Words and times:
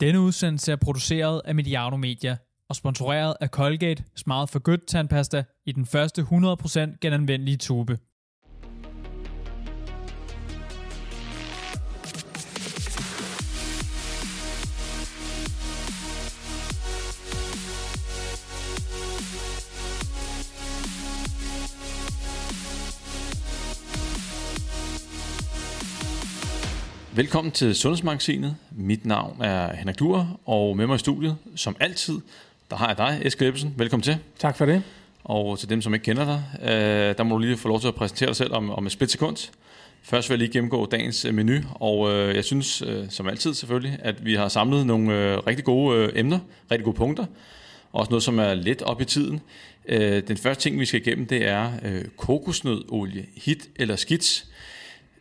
Denne 0.00 0.20
udsendelse 0.20 0.72
er 0.72 0.76
produceret 0.76 1.42
af 1.44 1.54
Mediano 1.54 1.96
Media 1.96 2.36
og 2.68 2.76
sponsoreret 2.76 3.34
af 3.40 3.48
Colgate 3.48 4.04
Smart 4.16 4.50
for 4.50 4.58
Good 4.58 4.86
tandpasta 4.86 5.44
i 5.66 5.72
den 5.72 5.86
første 5.86 6.22
100% 6.22 6.98
genanvendelige 7.00 7.56
tube. 7.56 7.98
Velkommen 27.18 27.52
til 27.52 27.74
Sundhedsmagasinet. 27.74 28.56
Mit 28.70 29.06
navn 29.06 29.42
er 29.42 29.76
Henrik 29.76 29.98
Duer, 29.98 30.40
og 30.46 30.76
med 30.76 30.86
mig 30.86 30.94
i 30.94 30.98
studiet, 30.98 31.36
som 31.56 31.76
altid, 31.80 32.18
der 32.70 32.76
har 32.76 32.88
jeg 32.88 32.98
dig, 32.98 33.20
Eske 33.24 33.46
Ebbesen. 33.46 33.74
Velkommen 33.76 34.02
til. 34.02 34.18
Tak 34.38 34.56
for 34.56 34.66
det. 34.66 34.82
Og 35.24 35.58
til 35.58 35.70
dem, 35.70 35.82
som 35.82 35.94
ikke 35.94 36.04
kender 36.04 36.24
dig, 36.24 36.70
øh, 36.70 37.18
der 37.18 37.22
må 37.22 37.34
du 37.34 37.38
lige 37.38 37.56
få 37.56 37.68
lov 37.68 37.80
til 37.80 37.88
at 37.88 37.94
præsentere 37.94 38.26
dig 38.26 38.36
selv 38.36 38.52
om, 38.52 38.70
om 38.70 38.86
et 38.86 38.92
splitsekund. 38.92 39.50
Først 40.02 40.30
vil 40.30 40.34
jeg 40.34 40.38
lige 40.38 40.52
gennemgå 40.52 40.86
dagens 40.86 41.24
øh, 41.24 41.34
menu, 41.34 41.54
og 41.74 42.12
øh, 42.12 42.34
jeg 42.34 42.44
synes, 42.44 42.82
øh, 42.82 43.04
som 43.10 43.28
altid 43.28 43.54
selvfølgelig, 43.54 43.98
at 44.00 44.24
vi 44.24 44.34
har 44.34 44.48
samlet 44.48 44.86
nogle 44.86 45.14
øh, 45.14 45.38
rigtig 45.38 45.64
gode 45.64 45.98
øh, 45.98 46.12
emner, 46.14 46.38
rigtig 46.70 46.84
gode 46.84 46.96
punkter. 46.96 47.24
Også 47.92 48.10
noget, 48.10 48.22
som 48.22 48.38
er 48.38 48.54
lidt 48.54 48.82
op 48.82 49.00
i 49.00 49.04
tiden. 49.04 49.40
Øh, 49.88 50.22
den 50.28 50.36
første 50.36 50.62
ting, 50.62 50.80
vi 50.80 50.86
skal 50.86 51.00
igennem, 51.00 51.26
det 51.26 51.48
er 51.48 51.72
øh, 51.84 52.04
kokosnødolie, 52.16 53.26
hit 53.36 53.68
eller 53.76 53.96
skidt. 53.96 54.44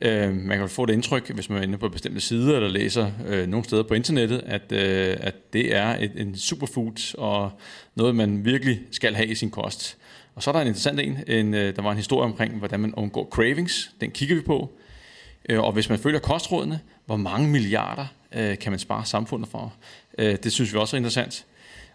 Øh, 0.02 0.34
man 0.34 0.58
kan 0.58 0.70
få 0.70 0.86
det 0.86 0.94
indtryk, 0.94 1.30
hvis 1.30 1.50
man 1.50 1.60
er 1.60 1.64
inde 1.64 1.78
på 1.78 1.90
bestemte 1.90 2.22
sider 2.22 2.56
eller 2.56 2.70
læser 2.70 3.12
øh, 3.28 3.48
nogle 3.48 3.66
steder 3.66 3.84
på 3.84 3.94
internettet, 3.94 4.42
at, 4.46 4.72
øh, 4.72 5.18
at 5.20 5.54
det 5.54 5.76
er 5.76 5.98
et, 6.00 6.12
en 6.16 6.38
superfood 6.38 7.16
og 7.18 7.52
noget, 7.96 8.16
man 8.16 8.46
virkelig 8.46 8.82
skal 8.92 9.16
have 9.16 9.28
i 9.28 9.36
sin 9.36 9.52
kost. 9.52 9.98
Og 10.36 10.44
så 10.44 10.50
er 10.50 10.52
der 10.52 10.62
en 10.62 10.68
interessant 10.68 11.00
en, 11.00 11.20
en 11.28 11.54
øh, 11.54 11.76
der 11.76 11.82
var 11.82 11.92
en 11.92 11.98
historie 11.98 12.26
omkring, 12.26 12.58
hvordan 12.58 12.80
man 12.80 12.94
undgår 12.96 13.30
cravings. 13.32 13.92
Den 14.02 14.12
kigger 14.12 14.36
vi 14.36 14.42
på. 14.42 14.78
Øh, 15.50 15.60
og 15.60 15.72
hvis 15.72 15.90
man 15.90 16.00
følger 16.00 16.20
kostrådene, 16.20 16.80
hvor 17.06 17.16
mange 17.16 17.48
milliarder 17.48 18.06
øh, 18.36 18.58
kan 18.58 18.72
man 18.72 18.80
spare 18.80 19.06
samfundet 19.06 19.50
for? 19.50 19.74
Øh, 20.18 20.38
det 20.44 20.52
synes 20.52 20.74
vi 20.74 20.78
også 20.78 20.96
er 20.96 20.98
interessant. 20.98 21.46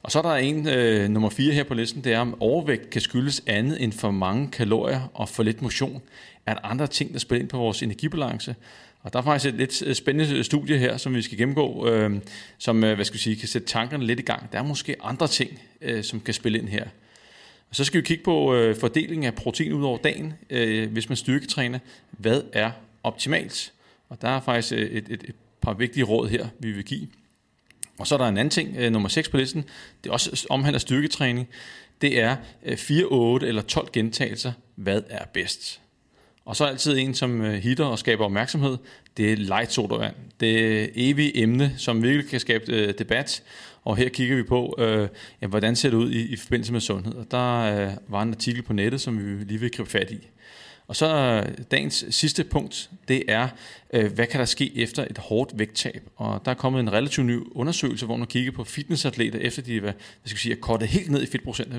Og 0.02 0.10
så 0.10 0.18
er 0.18 0.22
der 0.22 0.34
en, 0.34 0.68
øh, 0.68 1.08
nummer 1.08 1.30
4 1.30 1.54
her 1.54 1.64
på 1.64 1.74
listen, 1.74 2.04
det 2.04 2.12
er, 2.12 2.18
om 2.18 2.42
overvægt 2.42 2.90
kan 2.90 3.00
skyldes 3.00 3.42
andet 3.46 3.82
end 3.82 3.92
for 3.92 4.10
mange 4.10 4.50
kalorier 4.50 5.10
og 5.14 5.28
for 5.28 5.42
lidt 5.42 5.62
motion. 5.62 6.02
Er 6.46 6.54
der 6.54 6.60
andre 6.64 6.86
ting, 6.86 7.12
der 7.12 7.18
spiller 7.18 7.40
ind 7.40 7.48
på 7.48 7.58
vores 7.58 7.82
energibalance? 7.82 8.54
Og 9.02 9.12
der 9.12 9.18
er 9.18 9.22
faktisk 9.22 9.54
et 9.54 9.58
lidt 9.58 9.82
øh, 9.86 9.94
spændende 9.94 10.36
øh, 10.38 10.44
studie 10.44 10.78
her, 10.78 10.96
som 10.96 11.14
vi 11.14 11.22
skal 11.22 11.38
gennemgå, 11.38 11.88
øh, 11.88 12.10
som 12.58 12.84
øh, 12.84 12.94
hvad 12.94 13.04
skal 13.04 13.14
vi 13.14 13.22
sige, 13.22 13.36
kan 13.36 13.48
sætte 13.48 13.68
tankerne 13.68 14.06
lidt 14.06 14.20
i 14.20 14.22
gang. 14.22 14.52
Der 14.52 14.58
er 14.58 14.62
måske 14.62 14.96
andre 15.02 15.28
ting, 15.28 15.60
øh, 15.80 16.04
som 16.04 16.20
kan 16.20 16.34
spille 16.34 16.58
ind 16.58 16.68
her. 16.68 16.84
Og 17.70 17.76
så 17.76 17.84
skal 17.84 18.00
vi 18.00 18.06
kigge 18.06 18.24
på 18.24 18.54
øh, 18.54 18.76
fordelingen 18.76 19.26
af 19.26 19.34
protein 19.34 19.72
ud 19.72 19.84
over 19.84 19.98
dagen, 19.98 20.34
øh, 20.50 20.92
hvis 20.92 21.08
man 21.08 21.16
styrketræner. 21.16 21.78
Hvad 22.10 22.42
er 22.52 22.70
optimalt? 23.02 23.72
Og 24.08 24.22
der 24.22 24.28
er 24.28 24.40
faktisk 24.40 24.72
et, 24.72 25.08
et, 25.08 25.24
et 25.24 25.34
par 25.60 25.72
vigtige 25.74 26.04
råd 26.04 26.28
her, 26.28 26.46
vi 26.58 26.72
vil 26.72 26.84
give. 26.84 27.08
Og 27.98 28.06
så 28.06 28.14
er 28.14 28.18
der 28.18 28.28
en 28.28 28.36
anden 28.36 28.50
ting, 28.50 28.76
øh, 28.78 28.92
nummer 28.92 29.08
6 29.08 29.28
på 29.28 29.36
listen, 29.36 29.64
det 30.04 30.10
er 30.10 30.12
også 30.12 30.46
omhandler 30.50 30.78
styrketræning. 30.78 31.48
Det 32.00 32.20
er 32.20 32.36
øh, 32.64 32.76
4, 32.76 33.04
8 33.04 33.46
eller 33.46 33.62
12 33.62 33.88
gentagelser. 33.92 34.52
Hvad 34.74 35.02
er 35.10 35.24
bedst? 35.24 35.80
Og 36.44 36.56
så 36.56 36.64
er 36.64 36.68
altid 36.68 36.98
en, 36.98 37.14
som 37.14 37.42
øh, 37.42 37.54
hitter 37.54 37.84
og 37.84 37.98
skaber 37.98 38.24
opmærksomhed. 38.24 38.76
Det 39.16 39.32
er 39.32 39.36
light 39.36 39.72
sodavand. 39.72 40.14
Det 40.40 40.82
er 40.82 41.30
emne, 41.34 41.74
som 41.78 42.02
virkelig 42.02 42.28
kan 42.28 42.40
skabe 42.40 42.72
øh, 42.72 42.94
debat. 42.98 43.42
Og 43.84 43.96
her 43.96 44.08
kigger 44.08 44.36
vi 44.36 44.42
på, 44.42 44.74
øh, 44.78 45.08
ja, 45.42 45.46
hvordan 45.46 45.76
ser 45.76 45.90
det 45.90 45.96
ud 45.96 46.10
i, 46.10 46.32
i 46.32 46.36
forbindelse 46.36 46.72
med 46.72 46.80
sundhed. 46.80 47.14
Og 47.14 47.30
der 47.30 47.58
øh, 47.58 47.92
var 48.08 48.22
en 48.22 48.30
artikel 48.30 48.62
på 48.62 48.72
nettet, 48.72 49.00
som 49.00 49.38
vi 49.38 49.44
lige 49.44 49.60
vil 49.60 49.70
gribe 49.70 49.90
fat 49.90 50.10
i. 50.10 50.28
Og 50.92 50.96
så 50.96 51.16
øh, 51.16 51.64
dagens 51.70 52.04
sidste 52.10 52.44
punkt, 52.44 52.90
det 53.08 53.22
er, 53.28 53.48
øh, 53.92 54.12
hvad 54.12 54.26
kan 54.26 54.40
der 54.40 54.46
ske 54.46 54.76
efter 54.76 55.06
et 55.10 55.18
hårdt 55.18 55.58
vægttab? 55.58 56.02
Og 56.16 56.40
der 56.44 56.50
er 56.50 56.54
kommet 56.54 56.80
en 56.80 56.92
relativt 56.92 57.26
ny 57.26 57.38
undersøgelse, 57.52 58.06
hvor 58.06 58.16
man 58.16 58.26
kigger 58.26 58.52
på 58.52 58.64
fitnessatleter, 58.64 59.38
efter 59.38 59.62
de 59.62 59.80
hvad, 59.80 59.92
hvad 59.92 60.28
skal 60.28 60.38
sige, 60.38 60.52
er 60.54 60.60
kortet 60.60 60.88
helt 60.88 61.10
ned 61.10 61.22
i 61.22 61.26
fedtprocent. 61.26 61.72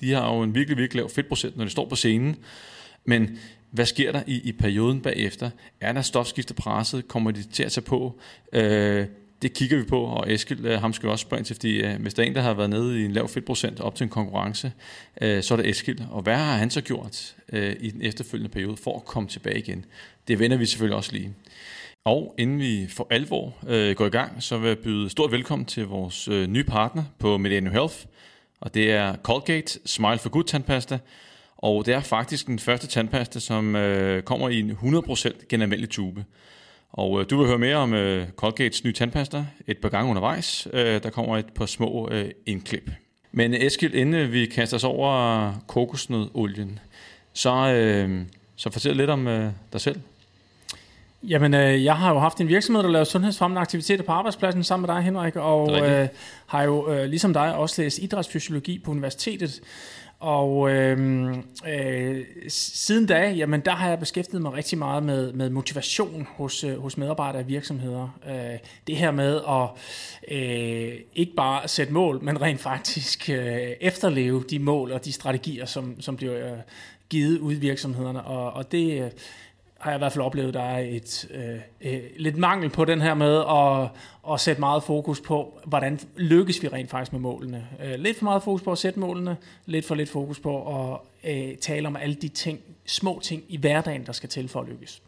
De 0.00 0.12
har 0.12 0.34
jo 0.34 0.42
en 0.42 0.54
virkelig, 0.54 0.78
virkelig 0.78 1.00
lav 1.00 1.10
fedtprocent, 1.10 1.56
når 1.56 1.64
de 1.64 1.70
står 1.70 1.88
på 1.88 1.96
scenen. 1.96 2.36
Men 3.04 3.38
hvad 3.70 3.86
sker 3.86 4.12
der 4.12 4.22
i, 4.26 4.40
i 4.44 4.52
perioden 4.52 5.00
bagefter? 5.00 5.50
Er 5.80 5.92
der 5.92 6.02
stofskiftepresset? 6.02 7.08
Kommer 7.08 7.30
de 7.30 7.42
til 7.42 7.62
at 7.62 7.72
tage 7.72 7.84
på? 7.84 8.18
Øh, 8.52 9.06
det 9.44 9.52
kigger 9.52 9.76
vi 9.76 9.84
på, 9.84 10.00
og 10.00 10.32
Eskild, 10.32 10.66
øh, 10.66 10.80
ham 10.80 10.92
skal 10.92 11.06
vi 11.06 11.12
også 11.12 11.22
spørge 11.22 11.42
til, 11.42 11.56
fordi 11.56 11.82
øh, 11.82 12.00
hvis 12.00 12.14
der 12.14 12.22
er 12.22 12.26
en, 12.26 12.34
der 12.34 12.40
har 12.40 12.54
været 12.54 12.70
nede 12.70 13.00
i 13.00 13.04
en 13.04 13.12
lav 13.12 13.28
fedtprocent 13.28 13.80
op 13.80 13.94
til 13.94 14.04
en 14.04 14.10
konkurrence, 14.10 14.72
øh, 15.20 15.42
så 15.42 15.54
er 15.54 15.56
det 15.56 15.68
Eskild. 15.68 16.00
Og 16.10 16.22
hvad 16.22 16.36
har 16.36 16.56
han 16.56 16.70
så 16.70 16.80
gjort 16.80 17.34
øh, 17.52 17.76
i 17.80 17.90
den 17.90 18.02
efterfølgende 18.02 18.52
periode 18.52 18.76
for 18.76 18.96
at 18.96 19.04
komme 19.04 19.28
tilbage 19.28 19.58
igen? 19.58 19.84
Det 20.28 20.38
vender 20.38 20.56
vi 20.56 20.66
selvfølgelig 20.66 20.96
også 20.96 21.12
lige. 21.12 21.34
Og 22.04 22.34
inden 22.38 22.58
vi 22.58 22.86
for 22.90 23.06
alvor 23.10 23.54
øh, 23.68 23.96
går 23.96 24.06
i 24.06 24.10
gang, 24.10 24.42
så 24.42 24.58
vil 24.58 24.68
jeg 24.68 24.78
byde 24.78 25.10
stort 25.10 25.32
velkommen 25.32 25.66
til 25.66 25.86
vores 25.86 26.28
øh, 26.28 26.46
nye 26.46 26.64
partner 26.64 27.04
på 27.18 27.38
Mediano 27.38 27.70
Health, 27.70 27.96
og 28.60 28.74
det 28.74 28.90
er 28.90 29.16
Colgate 29.16 29.78
Smile 29.86 30.18
for 30.18 30.28
Good 30.28 30.44
tandpasta, 30.44 30.98
og 31.56 31.86
det 31.86 31.94
er 31.94 32.00
faktisk 32.00 32.46
den 32.46 32.58
første 32.58 32.86
tandpasta, 32.86 33.40
som 33.40 33.76
øh, 33.76 34.22
kommer 34.22 34.48
i 34.48 34.60
en 34.60 34.70
100% 34.70 35.46
genanvendelig 35.48 35.90
tube. 35.90 36.24
Og 36.96 37.20
øh, 37.20 37.26
du 37.30 37.38
vil 37.38 37.46
høre 37.46 37.58
mere 37.58 37.76
om 37.76 37.94
øh, 37.94 38.28
Colgates 38.36 38.84
nye 38.84 38.92
tandpasta 38.92 39.46
et 39.66 39.78
par 39.78 39.88
gange 39.88 40.10
undervejs. 40.10 40.68
Øh, 40.72 41.02
der 41.02 41.10
kommer 41.10 41.36
et 41.36 41.52
par 41.54 41.66
små 41.66 42.08
øh, 42.12 42.30
indklip. 42.46 42.90
Men 43.32 43.54
Eskild, 43.54 43.94
inden 43.94 44.32
vi 44.32 44.46
kaster 44.46 44.76
os 44.76 44.84
over 44.84 45.52
kokosnødolien, 45.66 46.78
så, 47.32 47.54
øh, 47.54 48.22
så 48.56 48.70
fortæl 48.70 48.96
lidt 48.96 49.10
om 49.10 49.26
øh, 49.26 49.50
dig 49.72 49.80
selv. 49.80 50.00
Jamen, 51.22 51.54
øh, 51.54 51.84
jeg 51.84 51.96
har 51.96 52.12
jo 52.12 52.18
haft 52.18 52.40
en 52.40 52.48
virksomhed, 52.48 52.82
der 52.82 52.90
laver 52.90 53.04
sundhedsfremmende 53.04 53.60
aktiviteter 53.60 54.04
på 54.04 54.12
arbejdspladsen 54.12 54.64
sammen 54.64 54.86
med 54.86 54.94
dig, 54.94 55.02
Henrik, 55.04 55.36
og 55.36 55.80
øh, 55.80 56.08
har 56.46 56.62
jo 56.62 56.92
øh, 56.92 57.04
ligesom 57.04 57.32
dig 57.32 57.54
også 57.54 57.82
læst 57.82 57.98
idrætsfysiologi 57.98 58.78
på 58.78 58.90
universitetet. 58.90 59.60
Og 60.24 60.70
øhm, 60.70 61.28
øh, 61.28 61.44
øh, 61.66 62.24
siden 62.48 63.06
da, 63.06 63.30
jamen 63.30 63.60
der 63.60 63.70
har 63.70 63.88
jeg 63.88 63.98
beskæftiget 63.98 64.42
mig 64.42 64.52
rigtig 64.52 64.78
meget 64.78 65.02
med, 65.02 65.32
med 65.32 65.50
motivation 65.50 66.26
hos, 66.36 66.64
øh, 66.64 66.78
hos 66.82 66.96
medarbejdere 66.96 67.42
i 67.42 67.46
virksomheder. 67.46 68.18
Øh, 68.28 68.58
det 68.86 68.96
her 68.96 69.10
med 69.10 69.40
at 69.48 69.68
øh, 70.36 71.00
ikke 71.14 71.34
bare 71.36 71.68
sætte 71.68 71.92
mål, 71.92 72.18
men 72.22 72.40
rent 72.40 72.60
faktisk 72.60 73.30
øh, 73.30 73.70
efterleve 73.80 74.44
de 74.50 74.58
mål 74.58 74.92
og 74.92 75.04
de 75.04 75.12
strategier, 75.12 75.66
som, 75.66 76.00
som 76.00 76.16
bliver 76.16 76.52
øh, 76.52 76.58
givet 77.08 77.38
ud 77.38 77.52
i 77.52 77.58
virksomhederne. 77.58 78.22
Og, 78.22 78.52
og 78.52 78.72
det 78.72 79.02
øh, 79.02 79.10
har 79.84 79.90
jeg 79.90 79.98
i 79.98 80.00
hvert 80.00 80.12
fald 80.12 80.24
oplevet, 80.24 80.54
der 80.54 80.62
er 80.62 80.78
et 80.78 81.28
øh, 81.30 81.92
øh, 81.92 82.00
lidt 82.16 82.36
mangel 82.36 82.70
på 82.70 82.84
den 82.84 83.00
her 83.00 83.14
med 83.14 83.44
at, 83.50 83.90
at 84.32 84.40
sætte 84.40 84.60
meget 84.60 84.82
fokus 84.82 85.20
på, 85.20 85.60
hvordan 85.64 86.00
lykkes 86.16 86.62
vi 86.62 86.68
rent 86.68 86.90
faktisk 86.90 87.12
med 87.12 87.20
målene. 87.20 87.66
Øh, 87.84 88.00
lidt 88.00 88.18
for 88.18 88.24
meget 88.24 88.42
fokus 88.42 88.62
på 88.62 88.72
at 88.72 88.78
sætte 88.78 89.00
målene, 89.00 89.36
lidt 89.66 89.86
for 89.86 89.94
lidt 89.94 90.10
fokus 90.10 90.40
på 90.40 90.82
at 90.90 90.98
øh, 91.30 91.56
tale 91.56 91.88
om 91.88 91.96
alle 91.96 92.14
de 92.14 92.28
ting, 92.28 92.60
små 92.86 93.20
ting 93.22 93.42
i 93.48 93.56
hverdagen, 93.56 94.06
der 94.06 94.12
skal 94.12 94.28
til 94.28 94.48
for 94.48 94.60
at 94.60 94.68
lykkes. 94.68 95.02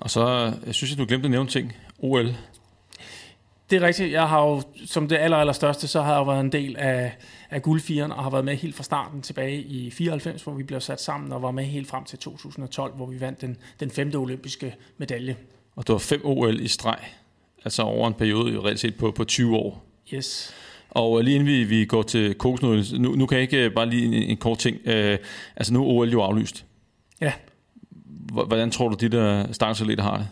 Og 0.00 0.10
så, 0.10 0.52
jeg 0.66 0.74
synes, 0.74 0.92
at 0.92 0.98
du 0.98 1.04
glemte 1.04 1.24
at 1.24 1.30
nævne 1.30 1.48
ting. 1.48 1.72
OL. 1.98 2.34
Det 3.70 3.82
er 3.82 3.86
rigtigt. 3.86 4.12
Jeg 4.12 4.28
har 4.28 4.42
jo, 4.42 4.62
som 4.86 5.08
det 5.08 5.16
aller, 5.16 5.36
aller 5.36 5.52
største, 5.52 5.88
så 5.88 6.02
har 6.02 6.12
jeg 6.12 6.18
jo 6.18 6.24
været 6.24 6.40
en 6.40 6.52
del 6.52 6.76
af, 6.76 7.16
af 7.50 7.62
guldfieren 7.62 8.12
og 8.12 8.22
har 8.22 8.30
været 8.30 8.44
med 8.44 8.56
helt 8.56 8.74
fra 8.74 8.82
starten 8.82 9.22
tilbage 9.22 9.62
i 9.62 9.90
94, 9.90 10.42
hvor 10.42 10.52
vi 10.52 10.62
blev 10.62 10.80
sat 10.80 11.00
sammen, 11.00 11.32
og 11.32 11.42
var 11.42 11.50
med 11.50 11.64
helt 11.64 11.88
frem 11.88 12.04
til 12.04 12.18
2012, 12.18 12.94
hvor 12.94 13.06
vi 13.06 13.20
vandt 13.20 13.40
den, 13.40 13.56
den 13.80 13.90
femte 13.90 14.16
olympiske 14.16 14.74
medalje. 14.98 15.36
Og 15.76 15.86
du 15.86 15.92
har 15.92 15.98
fem 15.98 16.20
OL 16.24 16.60
i 16.60 16.68
streg, 16.68 16.98
altså 17.64 17.82
over 17.82 18.08
en 18.08 18.14
periode 18.14 18.52
jo 18.52 18.64
reelt 18.64 18.80
set 18.80 18.94
på, 18.94 19.10
på 19.10 19.24
20 19.24 19.56
år. 19.56 19.84
Yes. 20.14 20.54
Og 20.90 21.24
lige 21.24 21.34
inden 21.34 21.48
vi, 21.48 21.64
vi 21.64 21.84
går 21.84 22.02
til 22.02 22.34
kokosnudlen, 22.34 23.02
nu, 23.02 23.14
nu 23.14 23.26
kan 23.26 23.38
jeg 23.38 23.42
ikke 23.42 23.70
bare 23.70 23.90
lige 23.90 24.06
en, 24.06 24.12
en 24.12 24.36
kort 24.36 24.58
ting. 24.58 24.80
Øh, 24.84 25.18
altså 25.56 25.72
nu 25.72 25.82
er 25.82 25.86
OL 25.86 26.10
jo 26.10 26.22
aflyst. 26.22 26.64
Ja. 27.20 27.32
Hvordan 28.32 28.70
tror 28.70 28.88
du, 28.88 28.96
de 29.00 29.08
der 29.16 29.52
stangsatleter 29.52 30.02
har 30.02 30.16
det? 30.16 30.28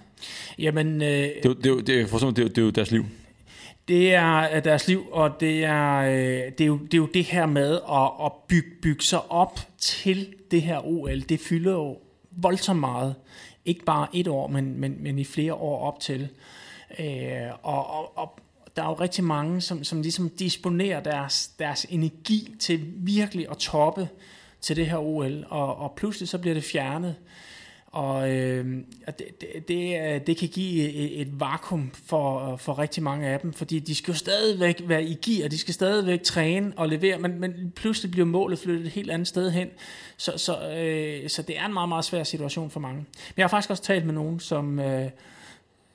Jamen... 0.58 1.02
Øh, 1.02 1.08
det, 1.08 1.26
er, 1.26 1.32
det, 1.42 1.48
er, 1.48 1.54
det, 1.54 2.00
er, 2.00 2.30
det, 2.30 2.38
er, 2.38 2.48
det 2.48 2.58
er 2.58 2.62
jo 2.62 2.70
deres 2.70 2.90
liv. 2.90 3.04
Det 3.88 4.14
er 4.14 4.56
øh, 4.56 4.64
deres 4.64 4.88
liv, 4.88 5.06
og 5.12 5.40
det 5.40 5.64
er, 5.64 5.96
øh, 5.96 6.52
det 6.58 6.60
er, 6.60 6.66
jo, 6.66 6.78
det, 6.78 6.94
er 6.94 6.98
jo 6.98 7.08
det 7.14 7.24
her 7.24 7.46
med 7.46 7.80
at, 7.90 8.26
at 8.26 8.32
bygge, 8.48 8.70
bygge 8.82 9.02
sig 9.02 9.30
op 9.30 9.60
til 9.78 10.34
det 10.50 10.62
her 10.62 10.86
OL. 10.86 11.20
Det 11.20 11.40
fylder 11.40 11.72
jo 11.72 11.98
voldsomt 12.30 12.80
meget. 12.80 13.14
Ikke 13.64 13.84
bare 13.84 14.08
et 14.12 14.28
år, 14.28 14.46
men, 14.46 14.80
men, 14.80 14.96
men 15.00 15.18
i 15.18 15.24
flere 15.24 15.54
år 15.54 15.86
op 15.86 16.00
til. 16.00 16.28
Øh, 16.98 17.50
og, 17.62 17.90
og, 17.90 18.18
og 18.18 18.38
der 18.76 18.82
er 18.82 18.86
jo 18.86 18.94
rigtig 18.94 19.24
mange, 19.24 19.60
som, 19.60 19.84
som 19.84 20.02
ligesom 20.02 20.30
disponerer 20.30 21.00
deres, 21.00 21.48
deres 21.58 21.86
energi 21.88 22.54
til 22.60 22.80
virkelig 22.96 23.46
at 23.50 23.56
toppe 23.56 24.08
til 24.60 24.76
det 24.76 24.86
her 24.86 24.98
OL, 24.98 25.46
og, 25.48 25.76
og 25.76 25.92
pludselig 25.96 26.28
så 26.28 26.38
bliver 26.38 26.54
det 26.54 26.64
fjernet. 26.64 27.16
Og 27.94 28.30
øh, 28.30 28.76
og 29.06 29.18
det, 29.18 29.68
det, 29.68 30.00
øh, 30.00 30.20
det 30.26 30.36
kan 30.36 30.48
give 30.48 30.92
et, 30.92 31.20
et 31.20 31.40
vakuum 31.40 31.90
for, 32.06 32.52
øh, 32.52 32.58
for 32.58 32.78
rigtig 32.78 33.02
mange 33.02 33.26
af 33.26 33.40
dem, 33.40 33.52
fordi 33.52 33.78
de 33.78 33.94
skal 33.94 34.12
jo 34.12 34.18
stadigvæk 34.18 34.82
være 34.86 35.04
i 35.04 35.14
gear, 35.14 35.48
de 35.48 35.58
skal 35.58 35.74
stadigvæk 35.74 36.22
træne 36.22 36.72
og 36.76 36.88
levere, 36.88 37.18
men, 37.18 37.40
men 37.40 37.72
pludselig 37.76 38.10
bliver 38.10 38.26
målet 38.26 38.58
flyttet 38.58 38.86
et 38.86 38.92
helt 38.92 39.10
andet 39.10 39.28
sted 39.28 39.50
hen. 39.50 39.68
Så, 40.16 40.32
så, 40.36 40.70
øh, 40.70 41.28
så 41.30 41.42
det 41.42 41.58
er 41.58 41.66
en 41.66 41.72
meget, 41.72 41.88
meget 41.88 42.04
svær 42.04 42.22
situation 42.22 42.70
for 42.70 42.80
mange. 42.80 42.96
Men 42.96 43.34
jeg 43.36 43.44
har 43.44 43.48
faktisk 43.48 43.70
også 43.70 43.82
talt 43.82 44.06
med 44.06 44.14
nogen, 44.14 44.40
som, 44.40 44.78
øh, 44.78 45.10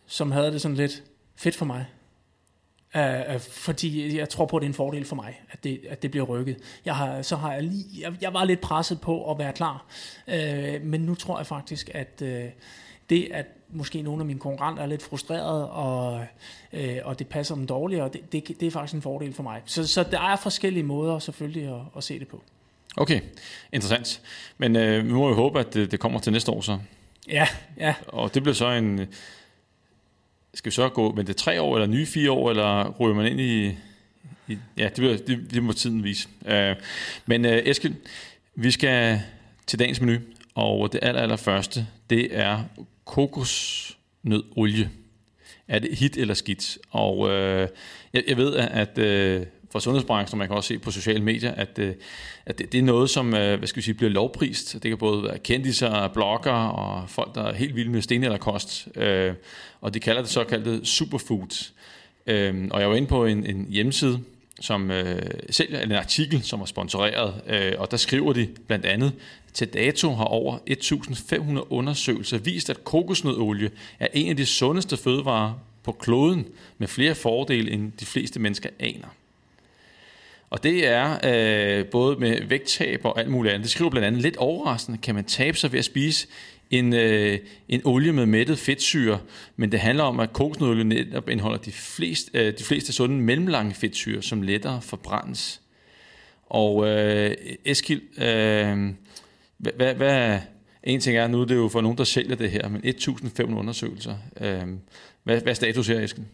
som 0.07 0.31
havde 0.31 0.51
det 0.51 0.61
sådan 0.61 0.77
lidt 0.77 1.03
fedt 1.35 1.55
for 1.55 1.65
mig. 1.65 1.85
Uh, 2.95 3.39
fordi 3.39 4.18
jeg 4.18 4.30
tror 4.30 4.45
på, 4.45 4.57
at 4.57 4.62
det 4.62 4.65
er 4.65 4.69
en 4.69 4.74
fordel 4.74 5.06
for 5.06 5.15
mig, 5.15 5.41
at 5.51 5.63
det, 5.63 5.81
at 5.89 6.01
det 6.01 6.12
bliver 6.12 6.25
rykket. 6.25 6.57
Jeg 6.86 6.95
har, 6.95 7.21
så 7.21 7.36
har 7.36 7.53
jeg 7.53 7.63
lige, 7.63 7.86
jeg, 8.00 8.13
jeg 8.21 8.33
var 8.33 8.44
lidt 8.44 8.62
presset 8.62 9.01
på 9.01 9.31
at 9.31 9.39
være 9.39 9.53
klar, 9.53 9.86
uh, 10.27 10.83
men 10.83 11.01
nu 11.01 11.15
tror 11.15 11.38
jeg 11.38 11.47
faktisk, 11.47 11.89
at 11.94 12.21
uh, 12.21 12.27
det, 13.09 13.27
at 13.33 13.45
måske 13.69 14.01
nogle 14.01 14.19
af 14.21 14.25
mine 14.25 14.39
konkurrenter 14.39 14.83
er 14.83 14.88
lidt 14.88 15.03
frustrerede, 15.03 15.69
og, 15.69 16.25
uh, 16.74 16.80
og 17.03 17.19
det 17.19 17.27
passer 17.27 17.56
dem 17.56 17.68
dårligere, 17.68 18.09
det, 18.09 18.31
det, 18.31 18.47
det 18.59 18.68
er 18.68 18.71
faktisk 18.71 18.94
en 18.94 19.01
fordel 19.01 19.33
for 19.33 19.44
mig. 19.44 19.62
Så, 19.65 19.88
så 19.88 20.03
der 20.03 20.21
er 20.21 20.35
forskellige 20.35 20.83
måder 20.83 21.19
selvfølgelig 21.19 21.75
at, 21.75 21.81
at 21.97 22.03
se 22.03 22.19
det 22.19 22.27
på. 22.27 22.44
Okay, 22.97 23.21
interessant. 23.71 24.21
Men 24.57 24.75
uh, 24.75 25.06
vi 25.06 25.13
må 25.13 25.30
jo 25.30 25.35
håbe, 25.35 25.59
at 25.59 25.74
det, 25.74 25.92
det 25.92 26.00
kommer 26.00 26.19
til 26.19 26.31
næste 26.31 26.51
år 26.51 26.62
så. 26.62 26.80
Ja, 27.27 27.47
ja. 27.77 27.95
Og 28.07 28.33
det 28.33 28.44
bliver 28.44 28.56
så 28.56 28.69
en 28.69 29.07
skal 30.53 30.69
vi 30.69 30.75
så 30.75 30.89
gå 30.89 31.11
med 31.11 31.23
det 31.23 31.35
tre 31.35 31.61
år, 31.61 31.75
eller 31.75 31.87
nye 31.87 32.05
fire 32.05 32.31
år, 32.31 32.49
eller 32.49 32.89
ryger 32.99 33.15
man 33.15 33.25
ind 33.25 33.41
i... 33.41 33.67
i 34.47 34.57
ja, 34.77 34.83
det, 34.83 34.95
bliver, 34.95 35.17
det, 35.17 35.47
det 35.51 35.63
må 35.63 35.73
tiden 35.73 36.03
vise. 36.03 36.27
Uh, 36.41 36.75
men 37.25 37.45
øh, 37.45 37.51
uh, 37.51 37.69
Eskild, 37.69 37.95
vi 38.55 38.71
skal 38.71 39.21
til 39.67 39.79
dagens 39.79 40.01
menu, 40.01 40.19
og 40.55 40.93
det 40.93 40.99
aller, 41.03 41.21
aller 41.21 41.35
første, 41.35 41.87
det 42.09 42.37
er 42.37 42.63
kokosnødolie. 43.05 44.89
Er 45.67 45.79
det 45.79 45.97
hit 45.97 46.17
eller 46.17 46.33
skidt? 46.33 46.77
Og 46.89 47.19
uh, 47.19 47.31
jeg, 48.13 48.23
jeg 48.27 48.37
ved, 48.37 48.55
at 48.55 48.97
uh, 48.97 49.47
for 49.71 49.80
sundhedsbranchen, 49.80 50.36
og 50.36 50.38
man 50.38 50.48
kan 50.48 50.57
også 50.57 50.68
se 50.68 50.80
på 50.80 50.92
sociale 50.92 51.24
medier, 51.24 51.51
at, 51.51 51.80
øh, 51.80 51.94
at 52.45 52.57
det, 52.57 52.71
det 52.71 52.77
er 52.77 52.83
noget, 52.83 53.10
som 53.10 53.33
øh, 53.33 53.57
hvad 53.57 53.68
skal 53.68 53.77
vi 53.77 53.81
sige, 53.81 53.94
bliver 53.94 54.12
lovprist. 54.12 54.74
Det 54.74 54.83
kan 54.83 54.98
både 54.98 55.24
være 55.24 55.39
kendiser, 55.39 56.07
blogger 56.07 56.51
og 56.51 57.10
folk, 57.10 57.36
der 57.36 57.44
er 57.44 57.54
helt 57.54 57.75
vilde 57.75 57.92
med 57.92 58.01
sten 58.01 58.24
eller 58.24 58.38
kost. 58.38 58.88
Øh, 58.95 59.33
og 59.81 59.94
de 59.94 60.00
kalder 60.00 60.21
det 60.21 60.31
såkaldte 60.31 60.86
superfood. 60.86 61.71
Og 62.71 62.81
jeg 62.81 62.89
var 62.89 62.95
inde 62.95 63.07
på 63.07 63.25
en, 63.25 63.45
en 63.45 63.68
hjemmeside, 63.69 64.19
som 64.62 64.92
øh, 64.92 65.21
sælger 65.50 65.81
en 65.81 65.92
artikel, 65.92 66.44
som 66.44 66.62
er 66.62 66.66
sponsoreret, 66.66 67.42
øh, 67.48 67.74
og 67.77 67.92
der 67.92 67.98
skriver 67.98 68.33
de 68.33 68.48
blandt 68.68 68.86
andet, 68.86 69.13
til 69.54 69.68
dato 69.68 70.13
har 70.16 70.25
over 70.25 70.57
1.500 70.57 71.68
undersøgelser 71.69 72.38
vist, 72.38 72.69
at 72.69 72.83
kokosnødolie 72.83 73.71
er 74.00 74.07
en 74.13 74.30
af 74.30 74.38
de 74.38 74.45
sundeste 74.45 74.98
fødevarer 74.98 75.54
på 75.83 75.92
kloden, 75.92 76.45
med 76.77 76.88
flere 76.88 77.16
fordele, 77.16 77.71
end 77.71 77.92
de 78.00 78.06
fleste 78.06 78.39
mennesker 78.39 78.69
aner. 78.80 79.07
Og 80.49 80.63
det 80.63 80.87
er 80.87 81.17
øh, 81.23 81.85
både 81.85 82.15
med 82.19 82.43
vægttab 82.47 83.01
og 83.03 83.19
alt 83.19 83.29
muligt 83.29 83.53
andet. 83.53 83.63
Det 83.63 83.71
skriver 83.71 83.91
blandt 83.91 84.07
andet 84.07 84.21
lidt 84.21 84.37
overraskende, 84.37 84.97
kan 84.97 85.15
man 85.15 85.23
tabe 85.23 85.57
sig 85.57 85.71
ved 85.71 85.79
at 85.79 85.85
spise 85.85 86.27
en, 86.69 86.93
øh, 86.93 87.39
en 87.69 87.81
olie 87.85 88.13
med 88.13 88.25
mættet 88.25 88.59
fedtsyre, 88.59 89.19
men 89.55 89.71
det 89.71 89.79
handler 89.79 90.03
om, 90.03 90.19
at 90.19 90.33
kokosnolie 90.33 90.83
netop 90.83 91.29
indeholder 91.29 91.57
de 91.57 91.71
fleste, 91.71 92.31
øh, 92.33 92.53
de 92.57 92.63
fleste 92.63 92.93
sunde 92.93 93.15
mellemlange 93.15 93.73
fedtsyre, 93.73 94.21
som 94.21 94.41
lettere 94.41 94.81
forbrændes. 94.81 95.61
Og 96.45 96.87
øh, 96.87 97.35
Eskild, 97.65 98.01
øh, 98.17 98.93
hvad, 99.57 99.71
hvad, 99.75 99.93
hvad, 99.93 100.39
en 100.83 100.99
ting 100.99 101.17
er, 101.17 101.27
nu 101.27 101.43
det 101.43 101.51
er 101.51 101.55
jo 101.55 101.67
for 101.67 101.81
nogen, 101.81 101.97
der 101.97 102.03
sælger 102.03 102.35
det 102.35 102.51
her, 102.51 102.69
men 102.69 102.81
1.500 102.85 103.43
undersøgelser. 103.43 104.15
Øh, 104.41 104.63
hvad, 105.23 105.41
hvad 105.41 105.47
er 105.47 105.53
status 105.53 105.87
her, 105.87 105.99
Eskild? 105.99 106.25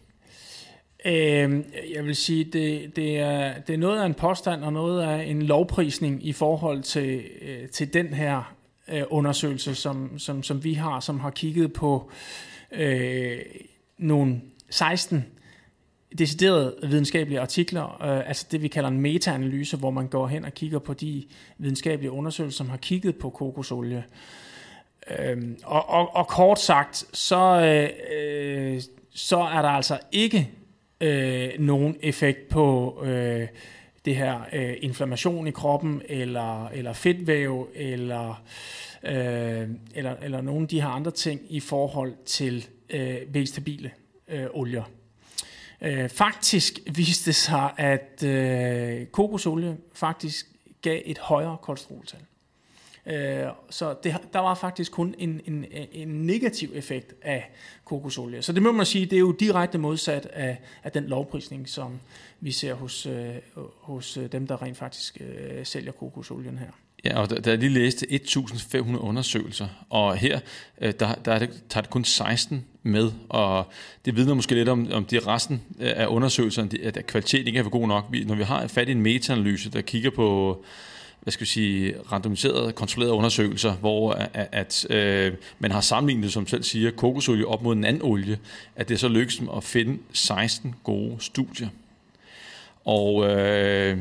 Øh, 1.06 1.63
jeg 1.94 2.06
vil 2.06 2.16
sige, 2.16 2.44
det, 2.44 2.96
det, 2.96 3.18
er, 3.18 3.60
det 3.60 3.74
er 3.74 3.78
noget 3.78 4.02
af 4.02 4.06
en 4.06 4.13
påstand 4.13 4.63
og 4.63 4.74
noget 4.74 5.02
af 5.02 5.24
en 5.24 5.42
lovprisning 5.42 6.28
i 6.28 6.34
forhold 6.34 6.84
til, 6.84 7.24
øh, 7.42 7.69
til 7.69 7.94
den 7.94 8.13
her 8.13 8.56
øh, 8.88 9.04
undersøgelse, 9.10 9.75
som, 9.75 10.19
som, 10.19 10.44
som 10.44 10.63
vi 10.63 10.74
har, 10.74 11.00
som 11.00 11.19
har 11.19 11.30
kigget 11.30 11.74
på 11.74 12.12
øh, 12.72 13.38
nogle 13.98 14.42
16 14.69 15.25
deciderede 16.18 16.75
videnskabelige 16.84 17.40
artikler, 17.40 18.04
øh, 18.04 18.28
altså 18.28 18.48
det 18.51 18.62
vi 18.62 18.68
kalder 18.68 18.90
en 18.90 19.01
metaanalyse, 19.01 19.78
hvor 19.78 19.92
man 19.92 20.08
går 20.08 20.28
hen 20.28 20.46
og 20.46 20.54
kigger 20.54 20.80
på 20.80 20.94
de 20.94 21.24
videnskabelige 21.58 22.12
undersøgelser, 22.12 22.58
som 22.58 22.69
har 22.69 22.78
kigget 22.78 23.16
på 23.16 23.30
kokosolie. 23.30 24.04
Øhm, 25.19 25.58
og, 25.63 25.90
og, 25.90 26.16
og 26.16 26.28
kort 26.28 26.60
sagt, 26.60 27.06
så, 27.13 27.62
øh, 27.62 27.90
øh 28.18 28.81
så 29.18 29.38
er 29.38 29.62
der 29.62 29.69
altså 29.69 30.00
ikke 30.12 30.51
øh, 31.01 31.50
nogen 31.59 31.97
effekt 32.01 32.50
på 32.50 32.97
øh, 33.03 33.47
det 34.06 34.15
her 34.15 34.42
øh, 34.53 34.74
inflammation 34.81 35.47
i 35.47 35.51
kroppen, 35.51 36.01
eller, 36.06 36.68
eller 36.68 36.94
fedtvæv, 36.94 37.69
eller, 37.74 38.44
øh, 39.03 39.69
eller, 39.95 40.15
eller 40.21 40.42
nogle 40.42 40.62
af 40.62 40.68
de 40.68 40.81
her 40.81 40.89
andre 40.89 41.12
ting 41.12 41.42
i 41.50 41.59
forhold 41.59 42.13
til 42.25 42.68
øh, 42.89 43.18
vegetabile 43.27 43.92
øh, 44.27 44.45
olier. 44.53 44.83
Øh, 45.81 46.09
faktisk 46.09 46.80
viste 46.95 47.25
det 47.25 47.36
sig, 47.36 47.71
at 47.77 48.24
øh, 48.24 49.06
kokosolie 49.06 49.77
faktisk 49.94 50.45
gav 50.81 51.01
et 51.06 51.18
højere 51.18 51.57
kolesteroltal. 51.62 52.19
Øh, 53.06 53.48
så 53.69 53.96
det, 54.04 54.18
der 54.34 54.40
var 54.40 54.56
faktisk 54.56 54.92
kun 54.92 55.16
en, 55.18 55.42
en, 55.46 55.66
en 55.92 56.07
negativ 56.07 56.69
effekt 56.74 57.13
af 57.22 57.52
kokosolie. 57.86 58.42
Så 58.42 58.54
det 58.54 58.63
må 58.63 58.72
man 58.72 58.86
sige, 58.86 59.06
det 59.06 59.16
er 59.16 59.19
jo 59.19 59.31
direkte 59.31 59.78
modsat 59.78 60.25
af, 60.25 60.57
af 60.84 60.92
den 60.92 61.04
lovprisning, 61.04 61.69
som 61.69 62.00
vi 62.40 62.52
ser 62.52 62.74
hos, 62.74 63.06
øh, 63.06 63.36
hos 63.81 64.18
øh, 64.18 64.31
dem, 64.31 64.48
der 64.48 64.62
rent 64.62 64.78
faktisk 64.78 65.22
øh, 65.22 65.66
sælger 65.66 65.92
kokosolien 65.92 66.57
her. 66.57 66.72
Ja, 67.06 67.19
og 67.19 67.46
da, 67.46 67.50
jeg 67.50 67.57
lige 67.57 67.69
læste 67.69 68.06
1.500 68.12 68.80
undersøgelser, 68.98 69.68
og 69.90 70.16
her 70.16 70.40
øh, 70.81 70.94
der, 71.00 71.13
der 71.13 71.34
er 71.34 71.40
det, 71.40 71.63
tager 71.69 71.81
det 71.81 71.90
kun 71.90 72.04
16 72.04 72.66
med, 72.84 73.12
og 73.30 73.66
det 74.06 74.16
vidner 74.16 74.34
måske 74.34 74.56
lidt 74.56 74.69
om, 74.69 74.92
om 74.92 75.06
det 75.06 75.28
resten 75.28 75.62
øh, 75.80 75.92
af 75.96 76.08
undersøgelserne, 76.08 76.69
at 76.84 77.06
kvaliteten 77.08 77.48
ikke 77.48 77.60
er 77.60 77.63
for 77.63 77.69
god 77.69 77.88
nok. 77.88 78.12
Når 78.25 78.36
vi 78.36 78.44
har 78.44 78.68
fat 78.68 78.90
i 78.90 78.92
en 78.92 79.01
metaanalyse, 79.01 79.72
der 79.72 79.81
kigger 79.81 80.10
på 80.10 80.63
hvad 81.25 81.31
skal 81.31 81.42
vi 81.42 81.50
sige, 81.50 81.95
randomiserede, 82.12 82.72
kontrollerede 82.72 83.16
undersøgelser, 83.16 83.74
hvor 83.74 84.12
at, 84.12 84.50
at 84.51 84.88
øh, 84.89 85.33
man 85.60 85.72
har 85.72 85.81
sammenlignet, 85.81 86.33
som 86.33 86.48
selv 86.48 86.63
siger, 86.63 86.92
kokosolie 86.92 87.48
op 87.48 87.62
mod 87.62 87.75
en 87.75 87.86
anden 87.86 88.01
olie, 88.01 88.39
at 88.75 88.89
det 88.89 89.00
så 89.00 89.07
lykkes 89.07 89.42
at 89.57 89.63
finde 89.63 89.98
16 90.13 90.75
gode 90.83 91.16
studier. 91.19 91.68
Og 92.86 93.30
øh, 93.30 93.98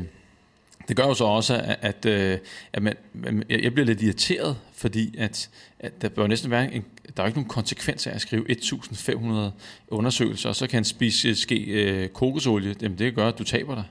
det 0.87 0.97
gør 0.97 1.03
jo 1.03 1.13
så 1.13 1.23
også, 1.23 1.53
at, 1.53 1.77
at, 1.81 2.05
øh, 2.05 2.37
at 2.73 2.83
man, 2.83 3.43
jeg 3.49 3.73
bliver 3.73 3.85
lidt 3.85 4.01
irriteret, 4.01 4.57
fordi 4.73 5.15
at, 5.17 5.49
at 5.79 6.01
der 6.01 6.09
bør 6.09 6.27
næsten 6.27 6.51
være 6.51 6.73
en, 6.73 6.85
der 7.17 7.23
er 7.23 7.27
ikke 7.27 7.39
nogen 7.39 7.49
konsekvens 7.49 8.07
af 8.07 8.15
at 8.15 8.21
skrive 8.21 8.51
1.500 8.51 9.51
undersøgelser, 9.87 10.49
og 10.49 10.55
så 10.55 10.67
kan 10.67 10.77
en 10.77 10.85
spise 10.85 11.27
øh, 11.27 11.35
ske 11.35 11.63
øh, 11.63 12.09
kokosolie, 12.09 12.75
jamen 12.81 12.97
det 12.97 13.15
gør, 13.15 13.27
at 13.27 13.39
du 13.39 13.43
taber 13.43 13.75
dig. 13.75 13.83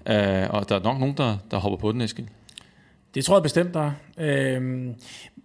Uh, 0.00 0.54
og 0.54 0.68
der 0.68 0.74
er 0.74 0.82
nok 0.82 0.98
nogen, 0.98 1.16
der, 1.16 1.36
der 1.50 1.56
hopper 1.56 1.78
på 1.78 1.92
den, 1.92 2.00
Eskild. 2.00 2.26
Det 3.14 3.24
tror 3.24 3.36
jeg 3.36 3.42
bestemt, 3.42 3.74
der 3.74 3.92
er. 4.16 4.54
Øhm, 4.56 4.94